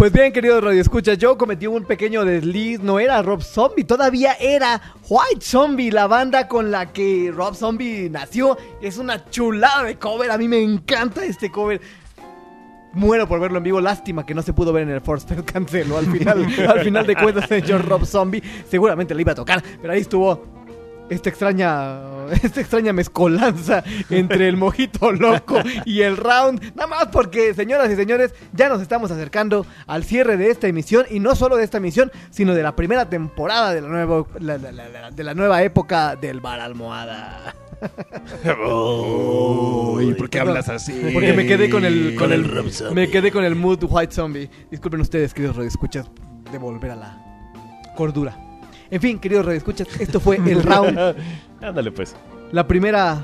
Pues 0.05 0.13
bien, 0.13 0.35
queridos 0.35 0.63
radioescuchas, 0.63 1.17
yo 1.17 1.39
cometí 1.39 1.67
un 1.67 1.83
pequeño 1.83 2.27
desliz. 2.27 2.79
No 2.79 3.01
era 3.01 3.23
Rob 3.23 3.41
Zombie, 3.41 3.85
todavía 3.85 4.35
era 4.35 4.79
White 5.09 5.41
Zombie, 5.41 5.91
la 5.91 6.07
banda 6.07 6.47
con 6.47 6.71
la 6.71 6.93
que 6.93 7.33
Rob 7.35 7.55
Zombie 7.55 8.11
nació. 8.11 8.59
Es 8.83 8.99
una 8.99 9.31
chulada 9.31 9.85
de 9.85 9.97
cover, 9.97 10.31
a 10.31 10.37
mí 10.37 10.47
me 10.47 10.61
encanta 10.61 11.25
este 11.25 11.51
cover. 11.51 11.81
Muero 12.93 13.27
por 13.27 13.41
verlo 13.41 13.57
en 13.57 13.65
vivo, 13.65 13.81
lástima 13.81 14.27
que 14.27 14.35
no 14.35 14.43
se 14.43 14.53
pudo 14.53 14.75
ver 14.75 14.83
en 14.83 14.91
el 14.91 15.01
Force 15.01 15.27
Fest, 15.35 15.51
canceló 15.51 15.97
al 15.97 16.05
final, 16.05 16.45
al 16.69 16.81
final 16.81 17.07
de 17.07 17.17
cuentas, 17.17 17.49
señor 17.49 17.89
Rob 17.89 18.05
Zombie. 18.05 18.43
Seguramente 18.69 19.15
le 19.15 19.23
iba 19.23 19.33
a 19.33 19.37
tocar, 19.37 19.65
pero 19.81 19.95
ahí 19.95 20.01
estuvo 20.01 20.64
esta 21.11 21.29
extraña, 21.29 21.99
esta 22.43 22.61
extraña 22.61 22.93
mezcolanza 22.93 23.85
entre 24.11 24.49
el 24.49 24.57
mojito 24.57 25.13
loco 25.13 25.59
y 25.85 26.01
el 26.03 26.17
round. 26.17 26.75
Nada 26.75 26.87
más 26.87 27.07
porque, 27.13 27.53
señoras 27.55 27.91
y 27.93 27.97
señores, 27.97 28.35
ya 28.53 28.69
nos 28.69 28.81
estamos 28.83 29.11
acercando 29.11 29.67
al 29.87 30.05
cierre 30.05 30.37
de 30.37 30.51
esta 30.51 30.67
emisión 30.67 31.05
y 31.11 31.21
no 31.21 31.35
solo 31.35 31.57
de 31.57 31.65
esta 31.65 31.77
emisión, 31.79 32.11
sino 32.31 32.55
de 32.55 32.63
la 32.63 32.75
primera 32.75 33.09
temporada 33.09 33.73
de 33.75 33.81
la 33.83 33.89
nueva, 33.89 34.25
la- 34.41 34.59
la- 34.59 34.73
la- 34.73 34.89
la- 34.89 35.11
de 35.11 35.25
la 35.25 35.35
nueva 35.35 35.63
época 35.63 36.17
del 36.17 36.41
bar 36.41 36.61
almohada. 36.61 37.55
Uy, 38.67 40.15
¿por 40.15 40.31
qué 40.31 40.41
hablas 40.41 40.69
así? 40.69 41.11
Porque 41.13 41.33
me 41.35 41.47
quedé 41.47 41.69
con 41.69 41.85
el, 41.85 42.15
con 42.17 42.33
el 42.33 42.51
me 42.95 43.11
quedé 43.11 43.31
con 43.31 43.45
el 43.45 43.55
mood 43.55 43.85
White 43.89 44.15
Zombie. 44.15 44.49
Disculpen 44.71 45.01
ustedes, 45.01 45.35
queridos 45.35 45.57
radioescuchas, 45.57 46.11
de 46.51 46.59
volver 46.59 46.93
a 46.93 46.97
la 46.97 47.19
cordura. 47.97 48.39
En 48.95 49.01
fin, 49.01 49.19
queridos 49.19 49.45
radioescuchas, 49.45 49.89
esto 50.01 50.21
fue 50.21 50.37
el 50.37 50.63
round 50.63 50.97
Ándale, 51.61 51.91
pues. 51.91 52.15
la 52.53 52.65
primera. 52.65 53.21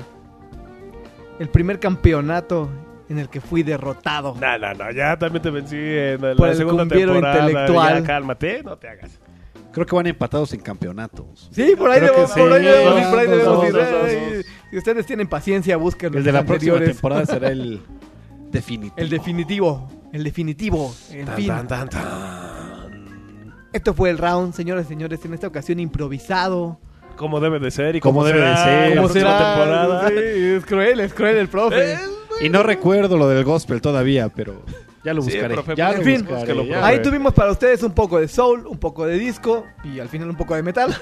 El 1.39 1.47
primer 1.47 1.79
campeonato 1.79 2.69
en 3.07 3.19
el 3.19 3.29
que 3.29 3.39
fui 3.39 3.63
derrotado. 3.63 4.35
No, 4.39 4.57
no, 4.57 4.73
no, 4.73 4.91
ya 4.91 5.17
también 5.17 5.41
te 5.41 5.49
vencí 5.49 5.77
en 5.77 6.21
la 6.21 6.35
Por 6.35 6.49
el 6.49 6.57
segunda 6.57 6.85
temporada. 6.85 7.39
intelectual. 7.45 8.01
Ya, 8.01 8.03
cálmate, 8.05 8.63
no 8.63 8.77
te 8.77 8.89
hagas. 8.89 9.17
Creo 9.71 9.85
que 9.85 9.95
van 9.95 10.07
empatados 10.07 10.51
en 10.51 10.59
campeonatos. 10.59 11.47
Sí, 11.53 11.73
por 11.77 11.89
ahí 11.89 12.01
debemos, 12.01 12.33
sí. 12.33 12.41
ir. 12.41 14.45
Si 14.71 14.77
ustedes 14.77 15.05
tienen 15.05 15.29
paciencia, 15.29 15.77
busquen 15.77 16.13
El 16.17 16.25
de 16.25 16.33
la 16.33 16.45
próxima 16.45 16.79
temporada 16.79 17.25
será 17.25 17.47
el 17.47 17.79
definitivo. 18.51 18.93
El 18.97 19.09
definitivo. 19.09 19.89
El 20.11 20.23
definitivo. 20.25 20.93
En 21.11 21.25
Tan, 21.27 21.35
fin. 21.37 21.47
tan, 21.47 21.67
tan, 21.69 21.89
tan. 21.89 22.50
Esto 23.73 23.93
fue 23.93 24.09
el 24.09 24.17
round, 24.17 24.53
señores 24.53 24.85
y 24.85 24.89
señores, 24.89 25.23
en 25.23 25.33
esta 25.33 25.47
ocasión 25.47 25.79
improvisado. 25.79 26.79
Como 27.15 27.39
debe 27.39 27.59
de 27.59 27.71
ser 27.71 27.95
y 27.95 27.99
Como 28.01 28.25
debe 28.25 28.41
de 28.41 28.57
ser. 28.57 28.95
¿Cómo 28.95 29.09
será? 29.09 29.37
temporada. 29.37 30.09
Sí, 30.09 30.15
es 30.15 30.65
cruel, 30.65 30.99
es 30.99 31.13
cruel 31.13 31.37
el 31.37 31.47
profe. 31.47 31.97
Y 32.41 32.49
no 32.49 32.63
recuerdo 32.63 33.17
lo 33.17 33.27
del 33.29 33.43
gospel 33.43 33.81
todavía, 33.81 34.29
pero 34.29 34.61
ya 35.03 35.13
lo 35.13 35.21
Sí, 35.21 35.31
buscaré. 35.31 35.53
profe, 35.55 35.75
ya 35.75 35.87
pues, 35.87 35.97
lo 35.99 36.03
en 36.03 36.07
fin, 36.09 36.19
buscaré, 36.25 36.39
búsquelo, 36.39 36.63
ya. 36.63 36.73
profe. 36.79 36.85
Ahí 36.87 37.01
tuvimos 37.01 37.33
para 37.33 37.51
ustedes 37.51 37.81
un 37.83 37.91
poco 37.93 38.19
de 38.19 38.27
soul, 38.27 38.67
un 38.67 38.77
poco 38.77 39.05
de 39.05 39.17
disco 39.17 39.65
y 39.83 39.99
al 39.99 40.09
final 40.09 40.29
un 40.29 40.35
poco 40.35 40.55
de 40.55 40.63
metal. 40.63 40.95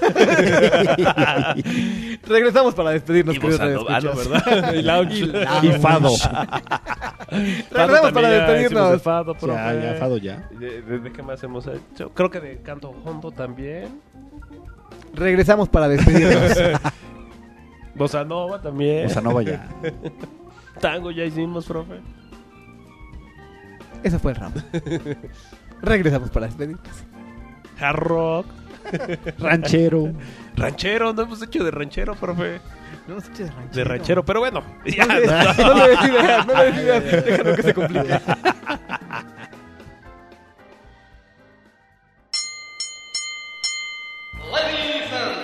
Regresamos 2.26 2.74
para 2.74 2.90
despedirnos, 2.90 3.36
Y 3.36 3.38
radioescuchas. 3.38 4.28
¿verdad? 4.28 4.74
Y 4.74 4.82
lounge. 4.82 5.14
Y 5.18 5.26
lounge. 5.26 5.66
Y 5.66 5.72
fado. 5.80 6.10
Regresamos 7.70 8.12
para 8.12 8.28
despedirnos. 8.30 8.92
de 8.92 8.98
Fado, 8.98 9.34
profe. 9.34 9.54
Ya, 9.58 9.74
ya, 9.92 9.94
fado 9.98 10.16
ya. 10.18 10.48
¿De, 10.58 10.82
de- 10.82 10.98
de 10.98 11.12
qué 11.12 11.22
más 11.22 11.42
hemos 11.42 11.66
hecho? 11.66 12.10
Creo 12.10 12.30
que 12.30 12.40
de 12.40 12.58
canto 12.62 12.90
hondo 13.04 13.30
también. 13.30 14.00
Regresamos 15.14 15.68
para 15.68 15.88
despedirnos. 15.88 16.52
Bossa 17.94 18.24
Nova 18.24 18.60
también. 18.62 19.06
Bossa 19.08 19.20
Nova 19.20 19.42
ya. 19.42 19.68
Tango 20.80 21.10
ya 21.10 21.24
hicimos, 21.24 21.66
profe. 21.66 21.94
Eso 24.02 24.18
fue 24.18 24.32
el 24.32 24.38
round. 24.38 24.64
Regresamos 25.82 26.30
para 26.30 26.46
despedirnos. 26.46 26.80
Hard 27.78 27.96
rock. 27.96 28.46
Ranchero. 29.38 30.12
Ranchero, 30.56 31.12
no 31.12 31.22
hemos 31.22 31.42
hecho 31.42 31.62
de 31.64 31.70
ranchero, 31.70 32.14
profe. 32.14 32.60
No 33.06 33.14
hemos 33.14 33.28
hecho 33.28 33.44
de 33.44 33.50
ranchero. 33.50 33.74
De 33.74 33.84
ranchero, 33.84 34.24
pero 34.24 34.40
bueno. 34.40 34.62
Ya, 34.84 35.06
No 35.06 35.14
no 35.14 35.86
le 35.86 35.88
des 35.90 36.04
ideas, 36.08 36.46
no 36.46 36.54
le 36.54 36.64
des 36.72 36.82
ideas. 36.82 37.24
Déjalo 37.24 37.56
que 37.56 37.62
se 37.62 37.74
complique. 37.74 38.20
Ladies 44.52 45.12
and 45.12 45.39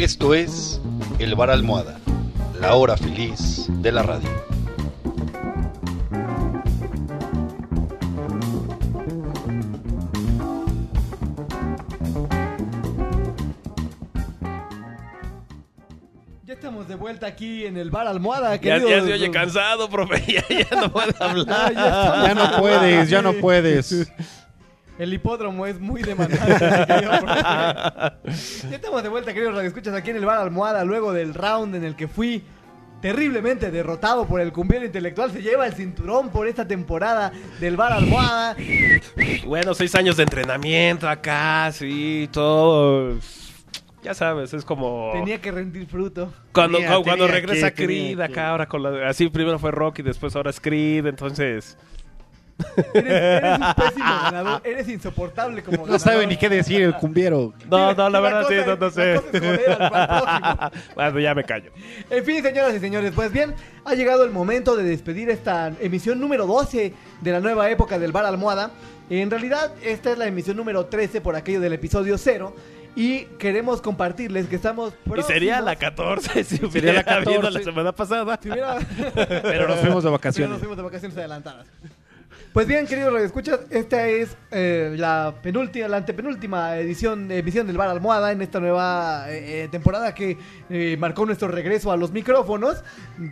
Esto 0.00 0.32
es 0.32 0.80
El 1.18 1.34
Bar 1.34 1.50
Almohada, 1.50 1.98
la 2.58 2.74
hora 2.74 2.96
feliz 2.96 3.66
de 3.68 3.92
la 3.92 4.02
radio. 4.02 4.30
Ya 16.46 16.54
estamos 16.54 16.88
de 16.88 16.94
vuelta 16.96 17.26
aquí 17.26 17.66
en 17.66 17.76
el 17.76 17.90
bar 17.90 18.06
Almohada, 18.08 18.56
ya, 18.56 18.78
ya 18.78 19.02
se 19.04 19.12
oye 19.12 19.30
cansado, 19.30 19.88
profe. 19.88 20.20
Ya, 20.32 20.42
ya 20.48 20.80
no 20.80 20.90
puede 20.90 21.12
Ah, 21.20 21.24
hablar. 21.30 21.74
ya 21.74 21.86
estamos 21.86 22.26
Ya 22.26 22.34
no 22.34 22.60
puedes, 22.60 23.10
ya 23.10 23.22
no 23.22 23.32
puedes. 23.34 24.12
El 25.00 25.14
hipódromo 25.14 25.64
es 25.64 25.80
muy 25.80 26.02
demandante. 26.02 26.46
ya 26.60 28.20
estamos 28.70 29.02
de 29.02 29.08
vuelta, 29.08 29.32
queridos 29.32 29.54
radioescuchas, 29.54 29.94
aquí 29.94 30.10
en 30.10 30.16
el 30.16 30.26
bar 30.26 30.38
Almohada, 30.40 30.84
luego 30.84 31.14
del 31.14 31.32
round 31.32 31.74
en 31.74 31.84
el 31.84 31.96
que 31.96 32.06
fui 32.06 32.44
terriblemente 33.00 33.70
derrotado 33.70 34.26
por 34.26 34.42
el 34.42 34.52
cumbiero 34.52 34.84
intelectual. 34.84 35.30
Se 35.30 35.40
lleva 35.40 35.66
el 35.66 35.72
cinturón 35.72 36.28
por 36.28 36.46
esta 36.46 36.68
temporada 36.68 37.32
del 37.60 37.78
bar 37.78 37.94
Almohada. 37.94 38.54
Bueno, 39.46 39.72
seis 39.72 39.94
años 39.94 40.18
de 40.18 40.24
entrenamiento 40.24 41.08
acá, 41.08 41.72
sí, 41.72 42.28
todo. 42.30 43.16
Ya 44.02 44.12
sabes, 44.12 44.52
es 44.52 44.66
como. 44.66 45.12
Tenía 45.14 45.40
que 45.40 45.50
rendir 45.50 45.86
fruto. 45.86 46.30
Cuando, 46.52 46.76
Tenía- 46.76 46.92
cuando, 47.02 47.24
tenía 47.24 47.40
regresa 47.40 47.70
que, 47.70 47.86
Creed 47.86 48.18
que. 48.18 48.24
acá 48.24 48.50
ahora 48.50 48.66
con 48.68 48.82
la. 48.82 49.08
Así 49.08 49.30
primero 49.30 49.58
fue 49.58 49.70
Rocky, 49.70 50.02
después 50.02 50.36
ahora 50.36 50.50
es 50.50 50.60
Creed, 50.60 51.06
entonces. 51.06 51.78
Eres, 52.94 53.12
eres 53.12 53.58
un 53.58 53.74
pésimo 53.76 54.04
ganador. 54.22 54.60
Eres 54.64 54.88
insoportable 54.88 55.62
como 55.62 55.76
No 55.78 55.82
ganador. 55.84 56.00
sabe 56.00 56.26
ni 56.26 56.36
qué 56.36 56.48
decir 56.48 56.82
el 56.82 56.94
cumbiero. 56.94 57.52
No, 57.70 57.94
no, 57.94 58.10
la 58.10 58.10
La 58.10 58.20
verdad 58.20 58.46
sí, 58.48 58.54
no, 58.66 58.76
no 58.76 58.90
sé. 58.90 59.20
bueno, 60.94 61.20
ya 61.20 61.34
me 61.34 61.44
callo. 61.44 61.70
En 62.10 62.24
fin, 62.24 62.42
señoras 62.42 62.74
y 62.74 62.80
señores, 62.80 63.12
pues 63.14 63.32
bien, 63.32 63.54
ha 63.84 63.94
llegado 63.94 64.24
el 64.24 64.30
momento 64.30 64.76
de 64.76 64.84
despedir 64.84 65.30
esta 65.30 65.72
emisión 65.80 66.20
número 66.20 66.46
12 66.46 66.92
de 67.20 67.32
la 67.32 67.40
nueva 67.40 67.70
época 67.70 67.98
del 67.98 68.12
Bar 68.12 68.24
Almohada. 68.26 68.70
En 69.08 69.30
realidad, 69.30 69.72
esta 69.82 70.12
es 70.12 70.18
la 70.18 70.26
emisión 70.26 70.56
número 70.56 70.86
13 70.86 71.20
por 71.20 71.34
aquello 71.36 71.60
del 71.60 71.72
episodio 71.72 72.16
0. 72.18 72.54
Y 72.96 73.20
queremos 73.38 73.80
compartirles 73.80 74.46
que 74.48 74.56
estamos. 74.56 74.92
Y 75.16 75.22
sería 75.22 75.60
la 75.60 75.76
14 75.76 76.42
si 76.42 76.56
Sería 76.56 76.68
hubiera 76.68 76.92
la 77.04 77.16
habido 77.18 77.40
14. 77.40 77.58
la 77.58 77.64
semana 77.64 77.92
pasada. 77.92 78.38
Si 78.42 78.50
hubiera- 78.50 78.78
Pero 79.42 79.68
nos 79.68 79.78
fuimos 79.78 80.02
de 80.02 80.08
Pero 80.08 80.12
vacaciones. 80.12 80.50
nos 80.50 80.58
fuimos 80.58 80.76
de 80.76 80.82
vacaciones 80.82 81.16
adelantadas. 81.16 81.66
Pues 82.52 82.66
bien, 82.66 82.84
queridos 82.86 83.12
radioescuchas, 83.12 83.60
esta 83.70 84.08
es 84.08 84.36
eh, 84.50 84.96
la 84.98 85.36
penúltima, 85.40 85.86
la 85.86 85.98
antepenúltima 85.98 86.76
edición, 86.78 87.30
emisión 87.30 87.68
del 87.68 87.76
Bar 87.76 87.88
Almohada 87.88 88.32
en 88.32 88.42
esta 88.42 88.58
nueva 88.58 89.26
eh, 89.28 89.64
eh, 89.64 89.68
temporada 89.68 90.12
que 90.14 90.36
eh, 90.68 90.96
marcó 90.98 91.24
nuestro 91.26 91.46
regreso 91.46 91.92
a 91.92 91.96
los 91.96 92.10
micrófonos. 92.10 92.82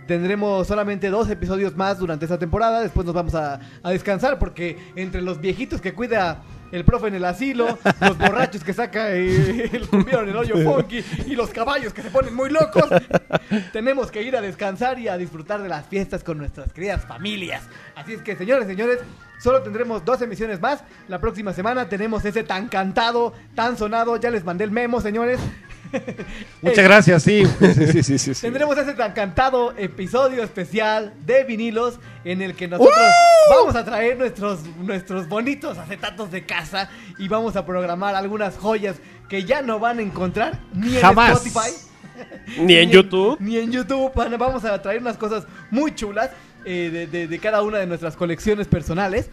Tendremos 0.07 0.69
solamente 0.69 1.11
dos 1.11 1.29
episodios 1.31 1.77
más 1.77 1.99
durante 1.99 2.27
esta 2.27 2.39
temporada. 2.39 2.81
Después 2.81 3.05
nos 3.07 3.15
vamos 3.15 3.35
a, 3.35 3.59
a 3.83 3.91
descansar 3.91 4.39
porque 4.39 4.79
entre 4.95 5.21
los 5.21 5.41
viejitos 5.41 5.81
que 5.81 5.95
cuida 5.95 6.43
el 6.73 6.85
profe 6.85 7.09
en 7.09 7.15
el 7.15 7.25
asilo, 7.25 7.79
los 8.01 8.19
borrachos 8.19 8.63
que 8.65 8.73
saca 8.73 9.11
el 9.11 9.87
cumbiero 9.89 10.23
en 10.23 10.31
el 10.31 10.37
hoyo 10.37 10.57
funky 10.63 11.05
y 11.27 11.35
los 11.35 11.51
caballos 11.51 11.93
que 11.93 12.03
se 12.03 12.11
ponen 12.11 12.35
muy 12.35 12.51
locos. 12.51 12.89
Tenemos 13.73 14.11
que 14.11 14.23
ir 14.23 14.37
a 14.37 14.41
descansar 14.41 14.99
y 14.99 15.09
a 15.09 15.17
disfrutar 15.17 15.63
de 15.63 15.69
las 15.69 15.87
fiestas 15.87 16.23
con 16.23 16.39
nuestras 16.39 16.73
queridas 16.73 17.05
familias. 17.07 17.63
Así 17.95 18.15
es 18.15 18.23
que, 18.23 18.37
señores, 18.37 18.67
señores, 18.67 18.99
solo 19.39 19.63
tendremos 19.63 20.05
dos 20.05 20.21
emisiones 20.23 20.61
más. 20.61 20.83
La 21.09 21.21
próxima 21.21 21.53
semana 21.53 21.89
tenemos 21.89 22.25
ese 22.25 22.45
tan 22.45 22.69
cantado, 22.69 23.33
tan 23.55 23.77
sonado. 23.77 24.17
Ya 24.17 24.31
les 24.31 24.45
mandé 24.45 24.65
el 24.65 24.71
memo, 24.71 25.01
señores. 25.01 25.41
Muchas 26.63 26.85
gracias, 26.85 27.23
sí. 27.23 27.45
Sí, 27.47 27.75
sí, 27.93 28.03
sí, 28.03 28.19
sí, 28.19 28.35
sí. 28.35 28.41
Tendremos 28.43 28.77
ese 28.79 28.95
tan 28.95 29.13
cantado 29.13 29.75
episodio 29.77 30.43
especial 30.43 31.13
de 31.25 31.45
vinilos 31.45 31.99
en 32.25 32.43
el 32.43 32.55
que 32.55 32.69
nosotros 32.69 32.97
vamos 33.51 33.75
a 33.77 33.85
traer 33.85 34.19
nuestros, 34.19 34.61
nuestros 34.79 35.29
bonitos 35.29 35.79
acetatos 35.79 36.31
de 36.31 36.45
casa 36.45 36.91
y 37.19 37.29
vamos 37.29 37.57
a 37.57 37.65
programar 37.65 38.15
algunas 38.15 38.57
joyas 38.57 38.97
que 39.29 39.45
ya 39.45 39.63
no 39.63 39.79
van 39.79 39.99
a 39.99 40.03
encontrar 40.03 40.59
ni 40.75 40.91
Jamás. 40.97 41.31
en 41.45 41.47
Spotify. 41.49 41.85
Ni 42.59 42.75
en 42.75 42.91
YouTube. 42.91 43.37
Ni 43.41 43.59
en 43.59 43.71
YouTube. 43.71 44.11
Vamos 44.15 44.65
a 44.65 44.83
traer 44.83 45.01
unas 45.01 45.17
cosas 45.17 45.45
muy 45.71 45.95
chulas 45.95 46.31
eh, 46.65 46.91
de, 46.93 47.07
de- 47.07 47.29
de 47.29 47.39
cada 47.39 47.63
una 47.63 47.79
de 47.79 47.87
nuestras 47.87 48.17
colecciones 48.17 48.67
personales. 48.67 49.31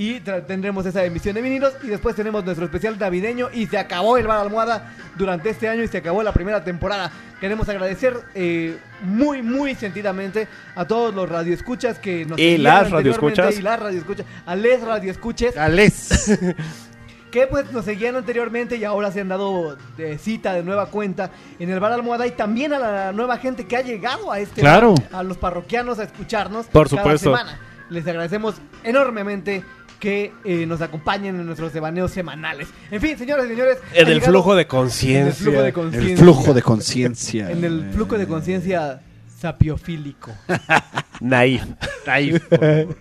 Y 0.00 0.20
tendremos 0.20 0.86
esa 0.86 1.04
emisión 1.04 1.34
de 1.34 1.42
vinilos. 1.42 1.74
Y 1.82 1.88
después 1.88 2.14
tenemos 2.14 2.44
nuestro 2.44 2.64
especial 2.64 2.96
navideño. 2.96 3.48
Y 3.52 3.66
se 3.66 3.78
acabó 3.78 4.16
el 4.16 4.28
Bar 4.28 4.38
Almohada 4.38 4.92
durante 5.16 5.50
este 5.50 5.68
año. 5.68 5.82
Y 5.82 5.88
se 5.88 5.98
acabó 5.98 6.22
la 6.22 6.32
primera 6.32 6.62
temporada. 6.62 7.10
Queremos 7.40 7.68
agradecer 7.68 8.16
eh, 8.36 8.78
muy, 9.02 9.42
muy 9.42 9.74
sentidamente 9.74 10.46
a 10.76 10.84
todos 10.84 11.12
los 11.12 11.28
radioescuchas 11.28 11.98
que 11.98 12.24
nos 12.26 12.38
Y 12.38 12.58
las 12.58 12.92
radioescuchas. 12.92 13.58
Y 13.58 13.62
las 13.62 13.80
radioescuchas. 13.80 14.24
A 14.46 14.54
les 14.54 14.80
radioescuches 14.82 15.56
Ales. 15.56 16.38
que 17.32 17.48
pues 17.48 17.72
nos 17.72 17.84
seguían 17.84 18.14
anteriormente 18.14 18.76
y 18.76 18.84
ahora 18.84 19.10
se 19.10 19.20
han 19.20 19.28
dado 19.28 19.76
de 19.96 20.16
cita 20.18 20.54
de 20.54 20.62
nueva 20.62 20.86
cuenta 20.86 21.30
en 21.58 21.70
el 21.70 21.80
Bar 21.80 21.92
Almohada 21.92 22.24
y 22.26 22.30
también 22.30 22.72
a 22.72 22.78
la 22.78 23.12
nueva 23.12 23.36
gente 23.36 23.66
que 23.66 23.76
ha 23.76 23.82
llegado 23.82 24.30
a 24.30 24.38
este 24.38 24.60
Claro. 24.60 24.94
bar, 24.94 25.20
a 25.20 25.22
los 25.24 25.36
parroquianos 25.36 25.98
a 25.98 26.04
escucharnos 26.04 26.66
Por 26.66 26.88
cada 26.88 27.02
supuesto. 27.02 27.36
semana. 27.36 27.58
Les 27.90 28.06
agradecemos 28.06 28.56
enormemente 28.84 29.64
que 29.98 30.32
eh, 30.44 30.66
nos 30.66 30.80
acompañen 30.80 31.36
en 31.36 31.46
nuestros 31.46 31.72
devaneos 31.72 32.10
semanales. 32.10 32.68
En 32.90 33.00
fin, 33.00 33.18
señores 33.18 33.46
y 33.46 33.48
señores, 33.50 33.78
En 33.94 34.08
el 34.08 34.20
flujo 34.22 34.54
de 34.54 34.62
en 34.62 34.68
conciencia. 34.68 35.72
conciencia. 35.72 36.12
El 36.12 36.18
flujo 36.18 36.54
de 36.54 36.62
conciencia. 36.62 37.50
En 37.50 37.64
el 37.64 37.90
flujo 37.92 38.18
de 38.18 38.26
conciencia 38.26 39.00
sapiofílico. 39.40 40.32
Naif. 41.20 41.64
Naif. 42.06 42.42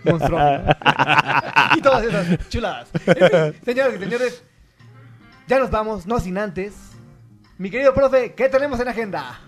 Monstruoso. 0.03 0.63
y 1.75 1.81
todas 1.81 2.03
esas 2.05 2.49
chuladas. 2.49 2.89
En 3.05 3.53
fin, 3.53 3.63
señores 3.65 3.95
y 3.95 4.03
señores, 4.03 4.43
ya 5.47 5.59
nos 5.59 5.71
vamos, 5.71 6.05
no 6.07 6.19
sin 6.19 6.37
antes. 6.37 6.73
Mi 7.57 7.69
querido 7.69 7.93
profe, 7.93 8.33
¿qué 8.33 8.49
tenemos 8.49 8.79
en 8.79 8.87
agenda? 8.87 9.39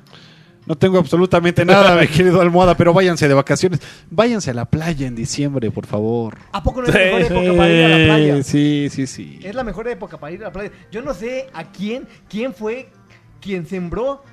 No 0.69 0.77
tengo 0.77 0.99
absolutamente 0.99 1.65
nada, 1.65 1.99
mi 1.99 2.07
querido 2.07 2.39
almohada, 2.39 2.77
pero 2.77 2.93
váyanse 2.93 3.27
de 3.27 3.33
vacaciones. 3.33 3.79
Váyanse 4.11 4.51
a 4.51 4.53
la 4.53 4.65
playa 4.65 5.07
en 5.07 5.15
diciembre, 5.15 5.71
por 5.71 5.87
favor. 5.87 6.37
¿A 6.51 6.61
poco 6.61 6.83
no 6.83 6.87
es 6.87 6.93
la 6.93 6.99
mejor 6.99 7.21
época 7.21 7.57
para 7.57 7.69
ir 7.71 7.83
a 7.83 7.87
la 7.87 8.05
playa? 8.05 8.43
Sí, 8.43 8.87
sí, 8.91 9.07
sí. 9.07 9.39
Es 9.41 9.55
la 9.55 9.63
mejor 9.63 9.87
época 9.87 10.19
para 10.19 10.31
ir 10.31 10.41
a 10.41 10.43
la 10.45 10.51
playa. 10.51 10.71
Yo 10.91 11.01
no 11.01 11.15
sé 11.15 11.47
a 11.53 11.71
quién, 11.71 12.07
quién 12.29 12.53
fue 12.53 12.91
quien 13.41 13.65
sembró 13.65 14.23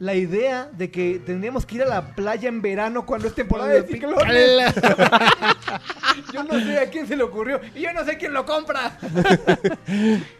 la 0.00 0.14
idea 0.14 0.70
de 0.72 0.90
que 0.90 1.20
tendríamos 1.24 1.66
que 1.66 1.76
ir 1.76 1.82
a 1.82 1.86
la 1.86 2.14
playa 2.14 2.48
en 2.48 2.62
verano 2.62 3.04
cuando 3.04 3.26
es 3.26 3.34
temporada 3.34 3.70
de 3.70 3.82
ciclones. 3.82 4.74
yo 6.32 6.44
no 6.44 6.60
sé 6.60 6.78
a 6.78 6.88
quién 6.88 7.06
se 7.06 7.16
le 7.16 7.24
ocurrió 7.24 7.60
y 7.74 7.80
yo 7.80 7.92
no 7.92 8.04
sé 8.04 8.16
quién 8.16 8.32
lo 8.32 8.44
compra. 8.44 8.98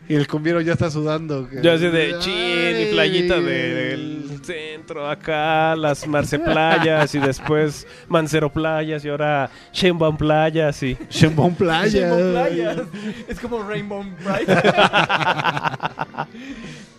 Y 0.08 0.14
el 0.14 0.26
cumbiero 0.26 0.62
ya 0.62 0.72
está 0.72 0.90
sudando. 0.90 1.46
Yo 1.62 1.70
así 1.70 1.86
de 1.88 2.18
chin, 2.20 2.78
mi 2.78 2.86
playita 2.92 3.38
del 3.38 4.40
centro 4.42 5.06
acá, 5.06 5.76
las 5.76 6.06
Marce 6.06 6.38
Playas 6.38 7.14
y 7.14 7.18
después 7.18 7.86
Mancero 8.08 8.50
Playas 8.50 9.04
y 9.04 9.10
ahora 9.10 9.50
Sheinbaum 9.70 10.16
Playas 10.16 10.82
y... 10.82 10.96
Sheinbaum 11.10 11.54
Playa. 11.54 12.08
Rainbow 12.08 12.32
Playas. 12.32 12.78
Es 13.28 13.38
como 13.38 13.62
Rainbow 13.62 14.02
Bright. 14.24 14.48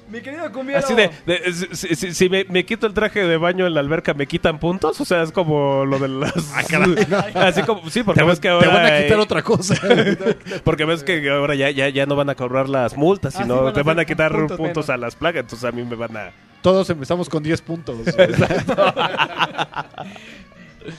Mi 0.09 0.21
querido 0.21 0.51
cumbiero. 0.51 0.79
Así 0.83 0.95
de, 0.95 1.09
de- 1.25 1.53
si, 1.53 1.95
si- 1.95 2.13
si 2.13 2.29
me, 2.29 2.43
me 2.49 2.65
quito 2.65 2.88
el 2.88 2.93
traje 2.93 3.23
de 3.27 3.38
baño 3.38 3.67
en 3.67 3.73
la 3.75 3.79
alberca, 3.79 4.13
¿me 4.13 4.25
quitan 4.27 4.57
puntos? 4.59 4.99
O 4.99 5.05
sea, 5.05 5.21
es 5.21 5.31
como 5.31 5.85
lo 5.85 5.99
de 5.99 6.07
las... 6.07 6.33
así 7.35 7.61
como, 7.63 7.88
sí, 7.89 8.03
porque 8.03 8.21
Te 8.21 8.25
ves 8.27 8.39
van- 8.39 8.41
que 8.41 8.47
te 8.47 8.49
ahora... 8.49 8.67
van 8.69 8.85
a 8.85 9.01
quitar 9.03 9.19
eh, 9.19 9.21
otra 9.21 9.41
cosa. 9.43 9.75
porque 10.63 10.85
ves 10.85 11.03
que 11.03 11.29
ahora 11.29 11.53
ya, 11.55 11.69
ya, 11.69 11.89
ya 11.89 12.05
no 12.05 12.15
van 12.15 12.29
a 12.29 12.35
cobrar 12.35 12.67
las 12.69 12.97
multas, 12.97 13.35
Ah, 13.35 13.38
sí, 13.39 13.43
sino 13.43 13.63
van 13.63 13.73
te 13.73 13.83
van 13.83 13.99
a 13.99 14.05
quitar 14.05 14.31
puntos 14.57 14.89
a 14.89 14.97
las 14.97 15.15
plagas, 15.15 15.41
entonces 15.41 15.67
a 15.67 15.71
mí 15.71 15.83
me 15.83 15.95
van 15.95 16.17
a... 16.17 16.31
Todos 16.61 16.89
empezamos 16.89 17.29
con 17.29 17.41
10 17.41 17.61
puntos. 17.61 17.97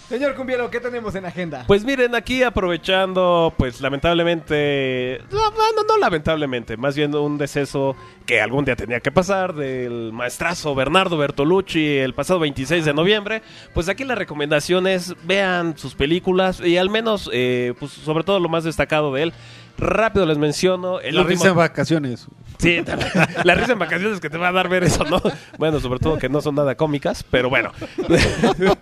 Señor 0.09 0.35
Cumbiero, 0.35 0.71
¿qué 0.71 0.81
tenemos 0.81 1.15
en 1.15 1.25
agenda? 1.25 1.65
Pues 1.67 1.85
miren, 1.85 2.15
aquí 2.15 2.43
aprovechando, 2.43 3.53
pues 3.57 3.81
lamentablemente, 3.81 5.21
no, 5.31 5.51
no, 5.51 5.99
lamentablemente, 5.99 6.77
más 6.77 6.97
bien 6.97 7.15
un 7.15 7.39
deceso 7.39 7.97
que 8.27 8.41
algún 8.41 8.65
día 8.65 8.77
tenía 8.77 9.01
que 9.01 9.11
pasar 9.11 9.55
del 9.55 10.13
maestrazo 10.13 10.75
Bernardo 10.75 11.17
Bertolucci 11.17 11.99
el 11.99 12.15
pasado 12.15 12.41
26 12.41 12.85
de 12.85 12.95
noviembre, 12.95 13.43
pues 13.75 13.89
aquí 13.89 14.05
la 14.05 14.15
recomendación 14.15 14.87
es 14.87 15.15
vean 15.25 15.77
sus 15.77 15.95
películas 15.95 16.61
y 16.61 16.77
al 16.77 16.91
menos, 16.91 17.31
eh, 17.33 17.75
pues 17.79 17.93
sobre 17.93 18.25
todo 18.25 18.41
lo 18.41 18.49
más 18.49 18.65
destacado 18.65 19.13
de 19.13 19.25
él, 19.25 19.33
rápido 19.79 20.27
les 20.27 20.39
menciono 20.39 21.01
el 21.01 21.15
La 21.15 21.23
último- 21.23 21.39
risa 21.39 21.49
en 21.51 21.57
vacaciones. 21.57 22.27
Sí, 22.59 22.83
la 23.45 23.55
risa 23.55 23.73
en 23.73 23.79
vacaciones 23.79 24.21
que 24.21 24.29
te 24.29 24.37
va 24.37 24.49
a 24.49 24.53
dar 24.53 24.69
ver 24.69 24.85
eso, 24.85 25.03
¿no? 25.05 25.23
Bueno, 25.57 25.81
sobre 25.81 25.99
todo 25.99 26.19
que 26.19 26.29
no 26.29 26.43
son 26.43 26.55
nada 26.57 26.75
cómicas, 26.75 27.25
pero 27.31 27.49
bueno. 27.49 27.73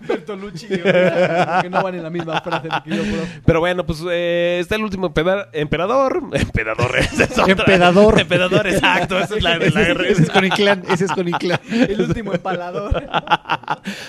Bertolucci 0.07 0.67
que 0.67 1.69
no 1.69 1.81
van 1.83 1.95
en 1.95 2.03
la 2.03 2.09
misma 2.09 2.41
frase, 2.41 2.67
querido 2.83 3.03
profe. 3.03 3.41
Pero 3.45 3.59
bueno, 3.61 3.85
pues 3.85 4.03
eh, 4.11 4.57
está 4.59 4.75
el 4.75 4.83
último 4.83 5.07
empeda- 5.13 5.47
emperador. 5.53 6.23
Emperador, 6.33 6.91
es 6.97 7.13
otra. 7.39 7.45
Empedador. 7.51 8.19
Empedador, 8.19 8.67
exacto. 8.67 9.17
Esa 9.19 9.35
es 9.37 9.43
la 9.43 9.57
de 9.59 9.69
la 9.71 9.81
Ese, 9.81 10.11
ese 10.11 10.23
es 10.23 10.29
con 10.29 10.45
Inclán. 10.45 10.83
Ese 10.89 11.05
es 11.05 11.11
con 11.11 11.27
Inclán. 11.27 11.59
El 11.71 12.01
último 12.01 12.33
empalador. 12.33 13.03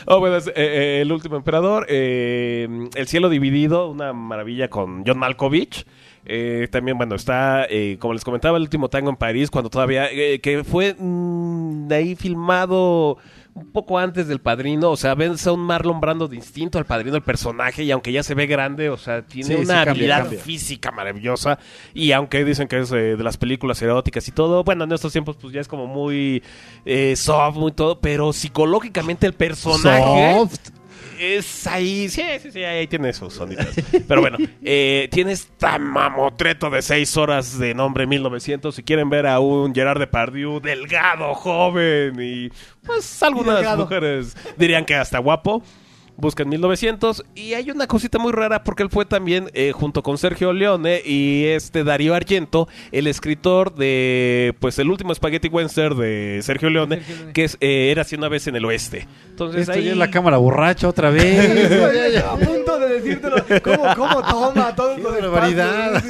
Oh, 0.07 0.19
bueno, 0.19 0.37
es, 0.37 0.47
eh, 0.49 0.53
eh, 0.57 0.99
el 1.03 1.13
último 1.13 1.37
emperador. 1.37 1.87
eh, 1.89 2.67
el 2.95 3.07
cielo 3.07 3.29
dividido, 3.29 3.89
una 3.89 4.13
maravilla 4.13 4.69
con 4.69 5.05
John 5.07 5.19
Malkovich. 5.19 5.85
Eh, 6.27 6.69
también, 6.71 6.97
bueno, 6.99 7.15
está, 7.15 7.67
eh, 7.69 7.97
como 7.99 8.13
les 8.15 8.25
comentaba, 8.25 8.57
el 8.57 8.63
último 8.63 8.89
tango 8.89 9.11
en 9.11 9.17
París, 9.17 9.51
cuando 9.51 9.71
todavía, 9.71 10.09
eh, 10.11 10.41
que 10.41 10.65
fue 10.65 10.95
mm, 10.99 11.89
de 11.89 11.95
ahí 11.95 12.15
filmado 12.15 13.17
un 13.53 13.73
poco 13.73 13.99
antes 13.99 14.29
del 14.29 14.39
padrino, 14.41 14.91
o 14.91 14.97
sea, 14.97 15.15
ves 15.17 15.45
a 15.47 15.53
un 15.53 15.61
Marlon 15.61 16.01
Brando 16.01 16.29
distinto 16.29 16.79
al 16.79 16.85
padrino, 16.87 17.17
el 17.17 17.23
personaje, 17.23 17.83
y 17.83 17.91
aunque 17.91 18.13
ya 18.13 18.23
se 18.23 18.35
ve 18.35 18.47
grande, 18.47 18.91
o 18.91 18.97
sea, 18.97 19.23
tiene 19.23 19.49
Sí, 19.49 19.57
sí, 19.57 19.63
una 19.65 19.85
cambia, 19.85 19.91
habilidad 19.91 20.19
cambia. 20.23 20.39
física 20.39 20.91
maravillosa, 20.93 21.59
y 21.93 22.13
aunque 22.13 22.45
dicen 22.45 22.69
que 22.69 22.79
es 22.79 22.93
eh, 22.93 23.17
de 23.17 23.23
las 23.25 23.37
películas 23.37 23.83
eróticas 23.83 24.29
y 24.29 24.33
todo, 24.33 24.63
bueno, 24.63 24.85
en 24.85 24.93
estos 24.93 25.11
tiempos 25.13 25.37
pues 25.37 25.53
ya 25.53 25.61
es 25.61 25.69
como 25.69 25.87
muy 25.87 26.43
soft, 27.17 27.57
muy 27.57 27.73
todo, 27.73 28.01
pero 28.01 28.33
psicológicamente 28.33 29.27
el 29.27 29.33
personaje 29.33 30.35
Soft. 30.39 30.80
Es 31.21 31.67
ahí, 31.67 32.09
sí, 32.09 32.23
sí, 32.41 32.51
sí, 32.51 32.65
ahí 32.65 32.87
tiene 32.87 33.13
sus 33.13 33.35
sonidos. 33.35 33.67
Pero 34.09 34.23
bueno, 34.23 34.39
eh, 34.65 35.09
tiene 35.13 35.33
esta 35.33 35.79
mamotreto 35.79 36.71
de 36.71 36.81
seis 36.81 37.15
horas 37.19 37.59
de 37.59 37.75
nombre 37.75 38.07
1900. 38.07 38.75
Si 38.75 38.83
quieren 38.83 39.11
ver 39.11 39.27
a 39.27 39.39
un 39.39 39.75
Gerard 39.75 39.99
Depardieu 39.99 40.61
delgado, 40.61 41.35
joven 41.35 42.17
y 42.21 42.49
pues 42.87 43.23
algunas 43.23 43.57
delgado. 43.57 43.83
mujeres 43.83 44.37
dirían 44.57 44.85
que 44.85 44.95
hasta 44.95 45.19
guapo. 45.19 45.63
Buscan 46.21 46.49
1900 46.49 47.25
y 47.35 47.55
hay 47.55 47.71
una 47.71 47.87
cosita 47.87 48.19
muy 48.19 48.33
rara 48.33 48.63
porque 48.63 48.83
él 48.83 48.91
fue 48.91 49.07
también 49.07 49.51
eh, 49.55 49.73
junto 49.73 50.03
con 50.03 50.19
Sergio 50.19 50.53
Leone 50.53 51.01
y 51.05 51.47
este 51.47 51.83
Darío 51.83 52.15
Argento, 52.15 52.69
el 52.93 53.07
escritor 53.07 53.75
de 53.75 54.55
pues 54.61 54.79
el 54.79 54.91
último 54.91 55.15
Spaghetti 55.15 55.49
Western 55.49 55.99
de 55.99 56.41
Sergio 56.43 56.69
Leone, 56.69 56.97
Sergio 56.97 57.17
Leone. 57.17 57.33
que 57.33 57.45
es 57.45 57.57
eh, 57.61 57.91
era 57.91 58.05
una 58.19 58.29
vez 58.29 58.47
en 58.49 58.57
el 58.57 58.65
oeste. 58.65 59.07
Entonces 59.31 59.63
Esto 59.63 59.73
ahí 59.73 59.85
ya 59.85 59.93
es 59.93 59.97
la 59.97 60.11
cámara 60.11 60.37
borracha 60.37 60.89
otra 60.89 61.11
vez. 61.11 61.71
Estoy 61.71 62.17
a 62.17 62.33
punto 62.37 62.79
de 62.79 63.01
decírtelo. 63.01 63.37
¿Cómo, 63.63 63.95
cómo 63.95 64.23
toma 64.23 64.75
Qué 64.97 65.03
barbaridad. 65.03 66.03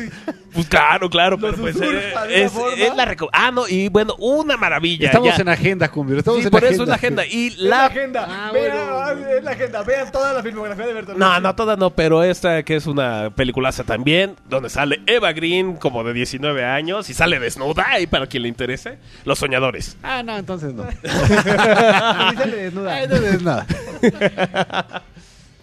Pues 0.52 0.66
claro, 0.66 1.08
claro, 1.08 1.38
pero 1.38 1.54
pues 1.56 1.76
eh, 1.80 2.12
es, 2.30 2.52
la 2.96 3.06
reco- 3.06 3.28
Ah, 3.32 3.50
no, 3.52 3.68
y 3.68 3.88
bueno, 3.88 4.14
una 4.18 4.56
maravilla. 4.56 5.06
Estamos 5.06 5.28
ya. 5.36 5.42
en 5.42 5.48
agenda, 5.48 5.88
Cumbio. 5.88 6.18
Estamos 6.18 6.40
Sí, 6.40 6.46
en 6.46 6.50
por 6.50 6.58
agenda. 6.64 6.74
eso 6.74 6.82
es 6.82 6.88
la 6.88 6.94
agenda. 6.96 7.26
Y 7.26 7.46
Es 7.48 7.58
la 7.58 7.68
la... 7.76 7.84
agenda. 7.86 8.26
Ah, 8.28 8.50
Vean, 8.52 8.76
bueno. 8.76 8.98
ah, 8.98 9.14
es 9.38 9.44
la 9.44 9.50
agenda. 9.52 9.82
Vean 9.84 10.10
toda 10.12 10.32
la 10.32 10.42
filmografía 10.42 10.86
de 10.86 10.92
Bertolucci. 10.94 11.20
No, 11.20 11.40
no, 11.40 11.54
toda 11.54 11.76
no, 11.76 11.90
pero 11.90 12.22
esta 12.24 12.62
que 12.64 12.76
es 12.76 12.86
una 12.86 13.30
peliculaza 13.30 13.84
también, 13.84 14.34
donde 14.48 14.70
sale 14.70 15.00
Eva 15.06 15.32
Green 15.32 15.76
como 15.76 16.02
de 16.02 16.12
19 16.12 16.64
años 16.64 17.08
y 17.10 17.14
sale 17.14 17.38
desnuda, 17.38 18.00
y 18.00 18.06
para 18.08 18.26
quien 18.26 18.42
le 18.42 18.48
interese, 18.48 18.98
Los 19.24 19.38
Soñadores. 19.38 19.96
Ah, 20.02 20.22
no, 20.24 20.36
entonces 20.36 20.74
no. 20.74 20.82
Ahí 21.04 22.36
sale 22.36 22.56
desnuda. 22.56 22.94
Ay, 22.94 23.06
no 23.08 23.16
es 23.16 23.42
nada. 23.42 23.66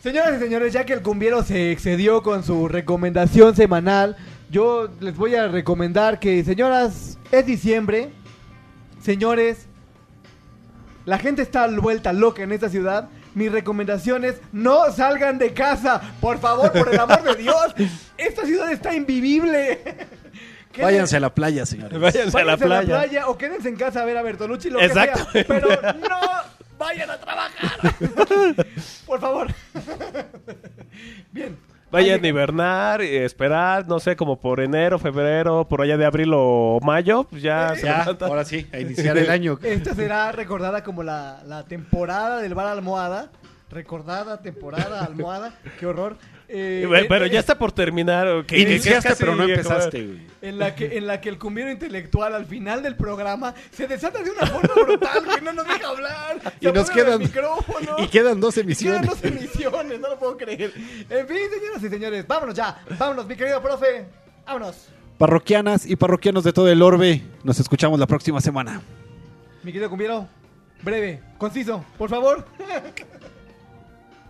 Señoras 0.01 0.35
y 0.38 0.40
señores, 0.43 0.72
ya 0.74 0.85
que 0.85 0.93
el 0.93 1.01
cumbiero 1.01 1.43
se 1.43 1.72
excedió 1.72 2.22
con 2.24 2.43
su 2.43 2.67
recomendación 2.67 3.56
semanal 3.56 4.16
Yo 4.50 4.88
les 5.00 5.16
voy 5.16 5.35
a 5.35 5.48
recomendar 5.48 6.19
que, 6.19 6.43
señoras, 6.43 7.17
es 7.32 7.45
diciembre. 7.45 8.09
Señores, 9.01 9.67
la 11.06 11.17
gente 11.17 11.42
está 11.42 11.67
vuelta 11.67 12.14
loca 12.14 12.43
en 12.43 12.51
esta 12.51 12.69
ciudad. 12.69 13.09
Mi 13.35 13.50
recomendación 13.50 14.26
es 14.26 14.35
no 14.51 14.92
salgan 14.92 15.38
de 15.38 15.53
casa. 15.53 16.01
Por 16.22 16.40
favor, 16.40 16.72
por 16.72 16.92
el 16.93 17.00
amor 17.00 17.24
de 17.24 17.35
Dios. 17.43 17.76
Esta 18.17 18.45
ciudad 18.45 18.72
está 18.72 18.93
invivible. 18.95 19.80
Váyanse 20.82 21.17
a 21.17 21.19
la 21.19 21.34
playa, 21.34 21.66
señores. 21.66 22.00
Váyanse 22.00 22.40
a 22.40 22.45
la 22.45 22.58
playa. 22.58 23.27
o 23.27 23.38
quédense 23.38 23.67
en 23.67 23.76
casa 23.76 24.01
a 24.01 24.06
ver 24.06 24.16
a 24.17 24.22
Bertolucci, 24.22 24.69
lo 24.69 24.80
que 24.80 24.85
Exacto. 24.85 25.27
sea. 25.32 25.43
Pero 25.48 25.69
no 25.93 26.19
vayan 26.77 27.09
a 27.09 27.17
trabajar. 27.17 27.80
Por 29.08 29.19
favor. 29.19 29.48
Bien. 31.32 31.58
Vayan 31.90 32.24
a 32.24 32.27
hibernar, 32.27 33.01
y 33.01 33.16
esperar, 33.16 33.88
no 33.88 33.99
sé, 33.99 34.16
como 34.16 34.40
por 34.40 34.59
enero, 34.59 34.99
febrero, 34.99 35.67
por 35.67 35.82
allá 35.82 35.95
de 35.98 36.06
abril 36.06 36.32
o 36.33 36.80
mayo, 36.83 37.24
pues 37.24 37.41
ya 37.41 37.75
se 37.75 37.85
Ya, 37.85 38.03
ahora 38.22 38.43
sí, 38.43 38.67
a 38.74 38.80
iniciar 38.80 39.17
el 39.17 39.30
año. 39.30 39.57
Esta 39.64 39.95
será 39.95 40.32
recordada 40.33 40.83
como 40.83 41.03
la, 41.03 41.41
la 41.45 41.64
temporada 41.64 42.41
del 42.41 42.53
bar 42.53 42.67
almohada. 42.67 43.32
Recordada 43.70 44.42
temporada 44.42 45.04
almohada. 45.06 45.54
Qué 45.80 45.86
horror. 45.86 46.18
Eh, 46.50 46.86
Bueno, 46.88 47.04
eh, 47.04 47.08
Pero 47.10 47.26
eh, 47.26 47.30
ya 47.30 47.40
está 47.42 47.58
por 47.58 47.74
terminar. 47.74 48.26
ok, 48.28 48.52
Iniciaste, 48.54 49.16
pero 49.20 49.36
no 49.36 49.44
empezaste, 49.44 50.06
güey. 50.06 50.22
En 50.42 50.58
la, 50.58 50.74
que, 50.74 50.98
en 50.98 51.06
la 51.08 51.20
que 51.20 51.28
el 51.28 51.38
cumbiero 51.38 51.70
intelectual 51.70 52.34
al 52.34 52.46
final 52.46 52.82
del 52.82 52.96
programa 52.96 53.54
se 53.72 53.86
desata 53.88 54.24
de 54.24 54.32
una 54.32 54.46
forma 54.48 54.74
brutal 54.86 55.24
que 55.36 55.42
no 55.42 55.52
nos 55.54 55.68
deja 55.68 55.88
hablar. 55.90 56.54
Y 56.62 56.68
nos 56.68 56.90
quedan-. 56.90 57.22
Y 57.98 58.08
quedan 58.08 58.40
dos 58.40 58.54
Quedan 58.56 58.66
emisiones. 58.66 59.10
dos 59.10 59.24
emisiones, 59.26 60.00
no 60.00 60.08
lo 60.10 60.18
puedo 60.20 60.38
creer. 60.38 60.72
En 61.10 61.28
fin, 61.28 61.38
señoras 61.54 61.84
y 61.84 61.90
señores, 61.90 62.26
vámonos 62.26 62.56
ya. 62.56 62.82
Vámonos, 62.98 63.28
mi 63.28 63.36
querido 63.36 63.62
profe. 63.62 64.06
Vámonos. 64.46 64.88
Parroquianas 65.18 65.86
y 65.86 65.96
parroquianos 65.98 66.44
de 66.46 66.54
todo 66.54 66.70
el 66.70 66.82
orbe, 66.82 67.24
nos 67.44 67.60
escuchamos 67.60 68.00
la 68.00 68.06
próxima 68.08 68.40
semana. 68.40 68.82
Mi 69.64 69.72
querido 69.74 69.90
cumbiero, 69.90 70.28
breve, 70.84 71.22
conciso, 71.38 71.84
por 71.98 72.10
favor. 72.10 72.46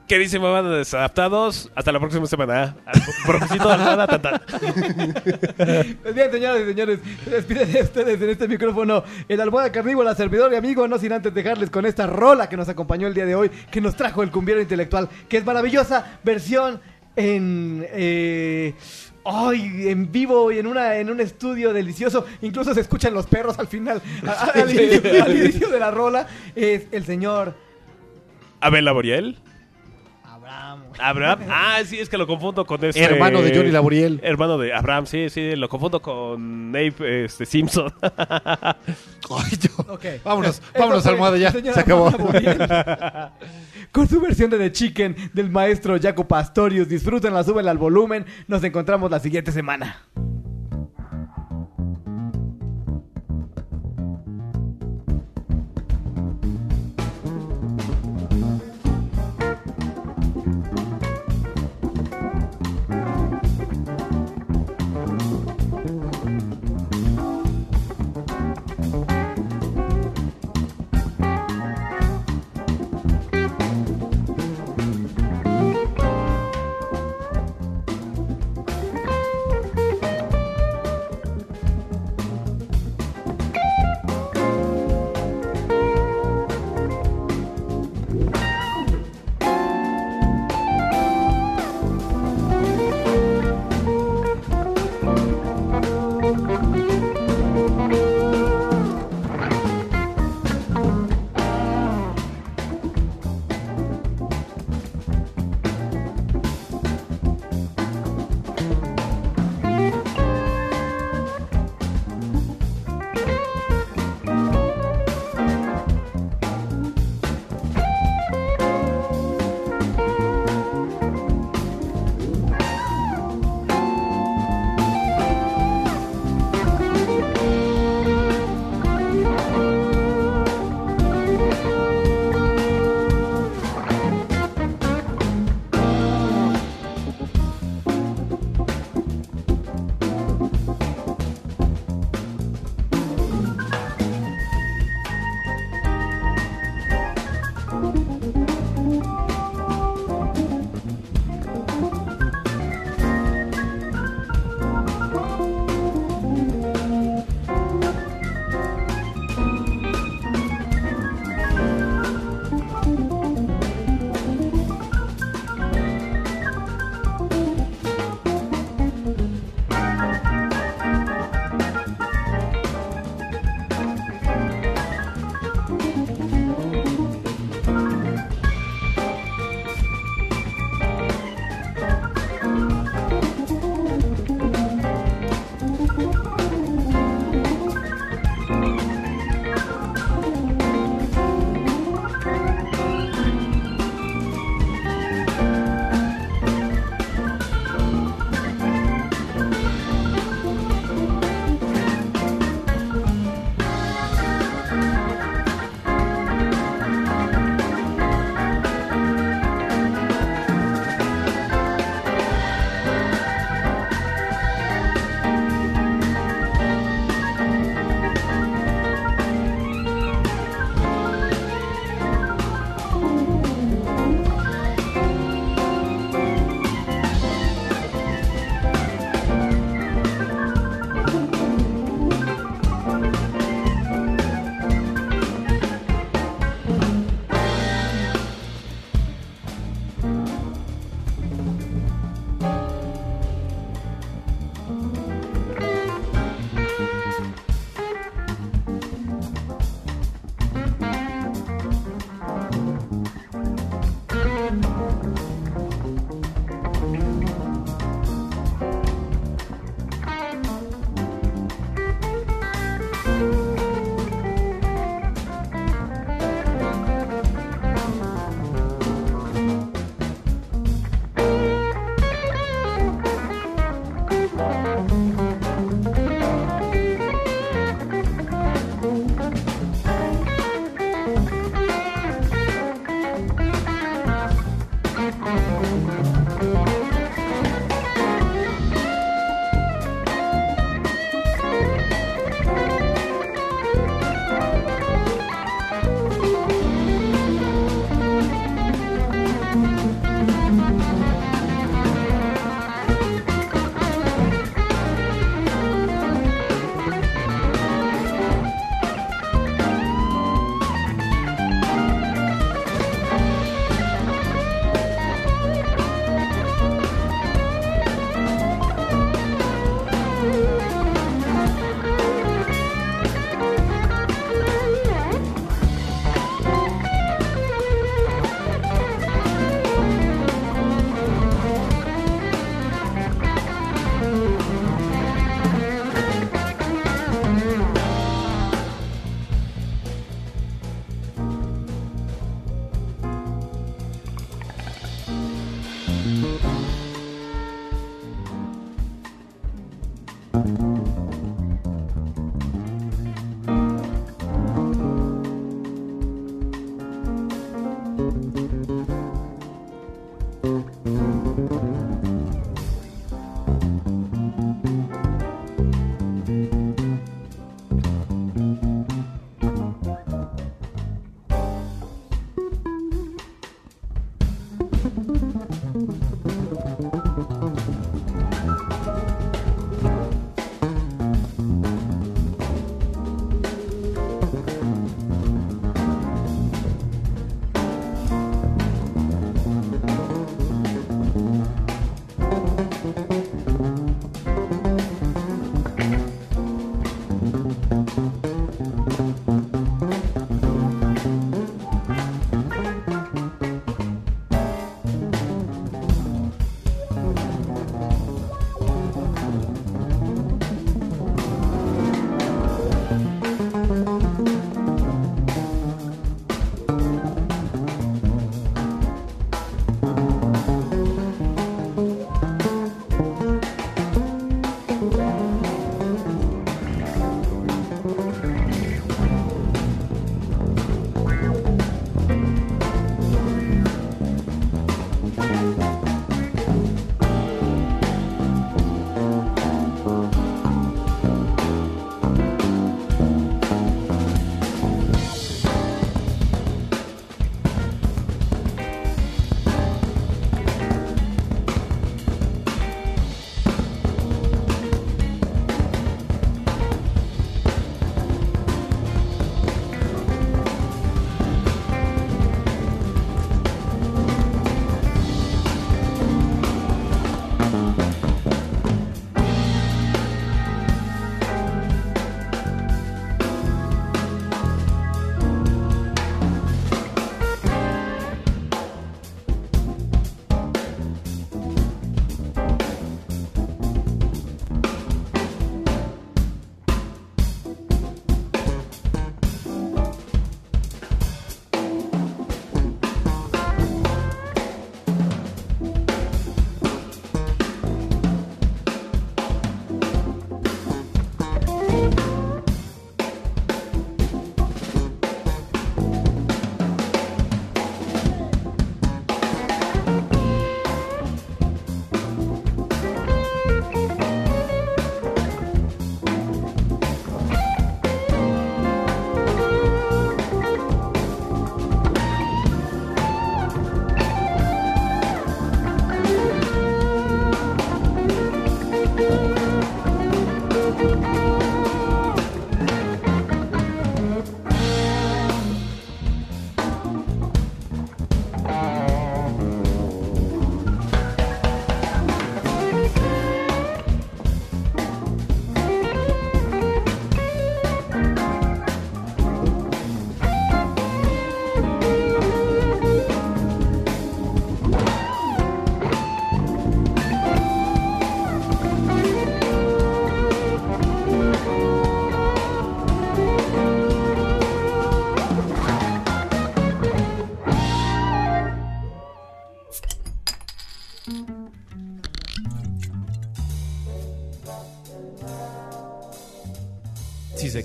Queridísima 0.07 0.49
banda 0.49 0.71
de 0.71 0.77
desadaptados, 0.77 1.69
hasta 1.75 1.91
la 1.91 1.99
próxima 1.99 2.25
semana. 2.27 2.77
Al 2.85 3.01
profesito 3.25 3.67
de 3.67 3.73
Almada, 3.73 4.07
tan, 4.07 4.21
tan. 4.21 4.41
Pues 6.01 6.15
bien, 6.15 6.31
señoras 6.31 6.61
y 6.61 6.65
señores, 6.65 6.99
se 7.25 7.29
despide 7.29 7.65
de 7.65 7.81
ustedes 7.81 8.21
en 8.21 8.29
este 8.29 8.47
micrófono 8.47 9.03
el 9.27 9.41
almohada 9.41 9.69
carnívora, 9.71 10.15
servidor 10.15 10.53
y 10.53 10.55
amigo, 10.55 10.87
no 10.87 10.97
sin 10.97 11.11
antes 11.11 11.33
dejarles 11.33 11.69
con 11.69 11.85
esta 11.85 12.07
rola 12.07 12.47
que 12.47 12.55
nos 12.55 12.69
acompañó 12.69 13.07
el 13.07 13.13
día 13.13 13.25
de 13.25 13.35
hoy, 13.35 13.49
que 13.69 13.81
nos 13.81 13.97
trajo 13.97 14.23
el 14.23 14.31
cumbiero 14.31 14.61
intelectual, 14.61 15.09
que 15.27 15.37
es 15.37 15.45
maravillosa 15.45 16.19
versión 16.23 16.79
en... 17.15 17.85
eh, 17.89 18.73
Ay, 19.29 19.89
en 19.89 20.09
vivo 20.09 20.53
y 20.53 20.59
en 20.59 20.67
una 20.67 20.95
en 20.95 21.09
un 21.09 21.19
estudio 21.19 21.73
delicioso, 21.73 22.25
incluso 22.41 22.73
se 22.73 22.79
escuchan 22.79 23.13
los 23.13 23.27
perros 23.27 23.59
al 23.59 23.67
final, 23.67 24.01
al, 24.55 24.71
inicio, 24.73 25.21
al 25.21 25.37
inicio 25.37 25.67
de 25.67 25.79
la 25.81 25.91
rola, 25.91 26.27
es 26.55 26.83
el 26.93 27.03
señor 27.03 27.53
Abel 28.61 28.85
Laboriel. 28.85 29.37
Abraham. 30.47 30.83
Abraham. 30.97 31.39
Ah, 31.49 31.79
sí, 31.85 31.99
es 31.99 32.07
que 32.07 32.17
lo 32.17 32.25
confundo 32.25 32.65
con 32.65 32.83
este. 32.83 33.03
Hermano 33.03 33.41
de 33.41 33.55
Johnny 33.55 33.69
Laboriel. 33.69 34.19
Hermano 34.23 34.57
de 34.57 34.73
Abraham, 34.73 35.05
sí, 35.05 35.29
sí, 35.29 35.55
lo 35.55 35.67
confundo 35.67 36.01
con 36.01 36.71
Nave 36.71 37.25
este, 37.25 37.45
Simpson. 37.45 37.93
Ok. 39.29 40.05
Vámonos, 40.23 40.55
Esto 40.55 40.79
vámonos, 40.79 41.03
fue 41.03 41.11
almohada, 41.11 41.37
ya. 41.37 41.51
Se 41.51 41.79
acabó. 41.79 42.09
Con 43.91 44.07
su 44.07 44.21
versión 44.21 44.49
de 44.49 44.57
The 44.57 44.71
Chicken 44.71 45.15
del 45.33 45.49
maestro 45.49 45.97
Jaco 46.01 46.25
Pastorius. 46.25 46.87
Disfrútenla, 46.87 47.43
súbenla 47.43 47.71
al 47.71 47.77
volumen. 47.77 48.25
Nos 48.47 48.63
encontramos 48.63 49.11
la 49.11 49.19
siguiente 49.19 49.51
semana. 49.51 50.01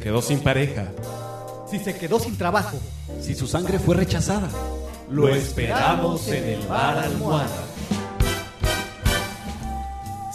Quedó 0.03 0.21
sin 0.23 0.41
pareja, 0.41 0.87
Si 1.71 1.79
se 1.79 1.97
quedó 1.97 2.19
sin 2.19 2.37
trabajo, 2.37 2.77
Si 3.21 3.35
su 3.35 3.47
sangre 3.47 3.79
fue 3.79 3.97
rechazada, 3.97 4.49
lo 5.11 5.29
esperamos 5.29 6.27
en 6.29 6.45
el 6.45 6.67
bar 6.67 6.99
almohada. 6.99 7.65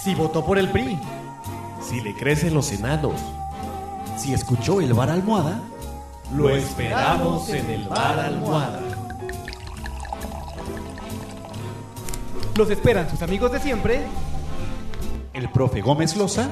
si 0.03 0.15
votó 0.15 0.45
por 0.45 0.57
el 0.57 0.69
PRI, 0.69 0.97
Si 1.81 2.01
le 2.01 2.13
crecen 2.15 2.53
los 2.53 2.71
enanos, 2.71 3.13
si 4.17 4.33
escuchó 4.33 4.81
el 4.81 4.93
bar 4.93 5.09
almohada, 5.09 5.61
lo 6.35 6.49
esperamos 6.49 7.49
en 7.49 7.69
el 7.69 7.87
bar 7.87 8.19
almohada. 8.19 8.81
los 12.57 12.69
esperan 12.71 13.07
sus 13.09 13.21
amigos 13.21 13.51
de 13.51 13.59
siempre. 13.59 14.01
el 15.33 15.47
profe 15.51 15.81
Gómez 15.81 16.15
Loza, 16.17 16.47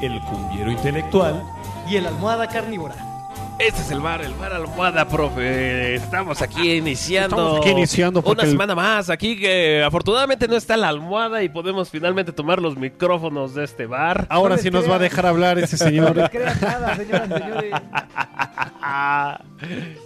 El 0.00 0.20
cumbiero 0.22 0.72
intelectual. 0.72 1.44
Y 1.92 1.96
el 1.96 2.06
almohada 2.06 2.46
carnívora. 2.48 2.94
Este 3.58 3.82
es 3.82 3.90
el 3.90 4.00
bar, 4.00 4.22
el 4.22 4.32
bar 4.34 4.54
almohada, 4.54 5.06
profe. 5.06 5.94
Estamos 5.96 6.40
aquí 6.40 6.72
iniciando. 6.72 7.36
Estamos 7.36 7.58
aquí 7.60 7.68
iniciando 7.70 8.22
Una 8.24 8.42
el- 8.44 8.50
semana 8.50 8.74
más. 8.74 9.10
Aquí 9.10 9.38
que 9.38 9.82
afortunadamente 9.84 10.48
no 10.48 10.56
está 10.56 10.76
la 10.76 10.88
almohada 10.88 11.42
y 11.42 11.50
podemos 11.50 11.90
finalmente 11.90 12.32
tomar 12.32 12.60
los 12.62 12.76
micrófonos 12.76 13.54
de 13.54 13.64
este 13.64 13.84
bar. 13.86 14.26
Ahora 14.30 14.56
sí 14.56 14.70
nos 14.70 14.90
va 14.90 14.96
a 14.96 14.98
dejar 14.98 15.26
hablar 15.26 15.58
ese 15.58 15.76
No 15.76 15.84
señor. 15.84 16.16
les 16.16 16.30
crean 16.30 16.58
nada, 16.62 16.96
señoras 16.96 17.28
y 17.28 17.32
señores. 17.38 17.72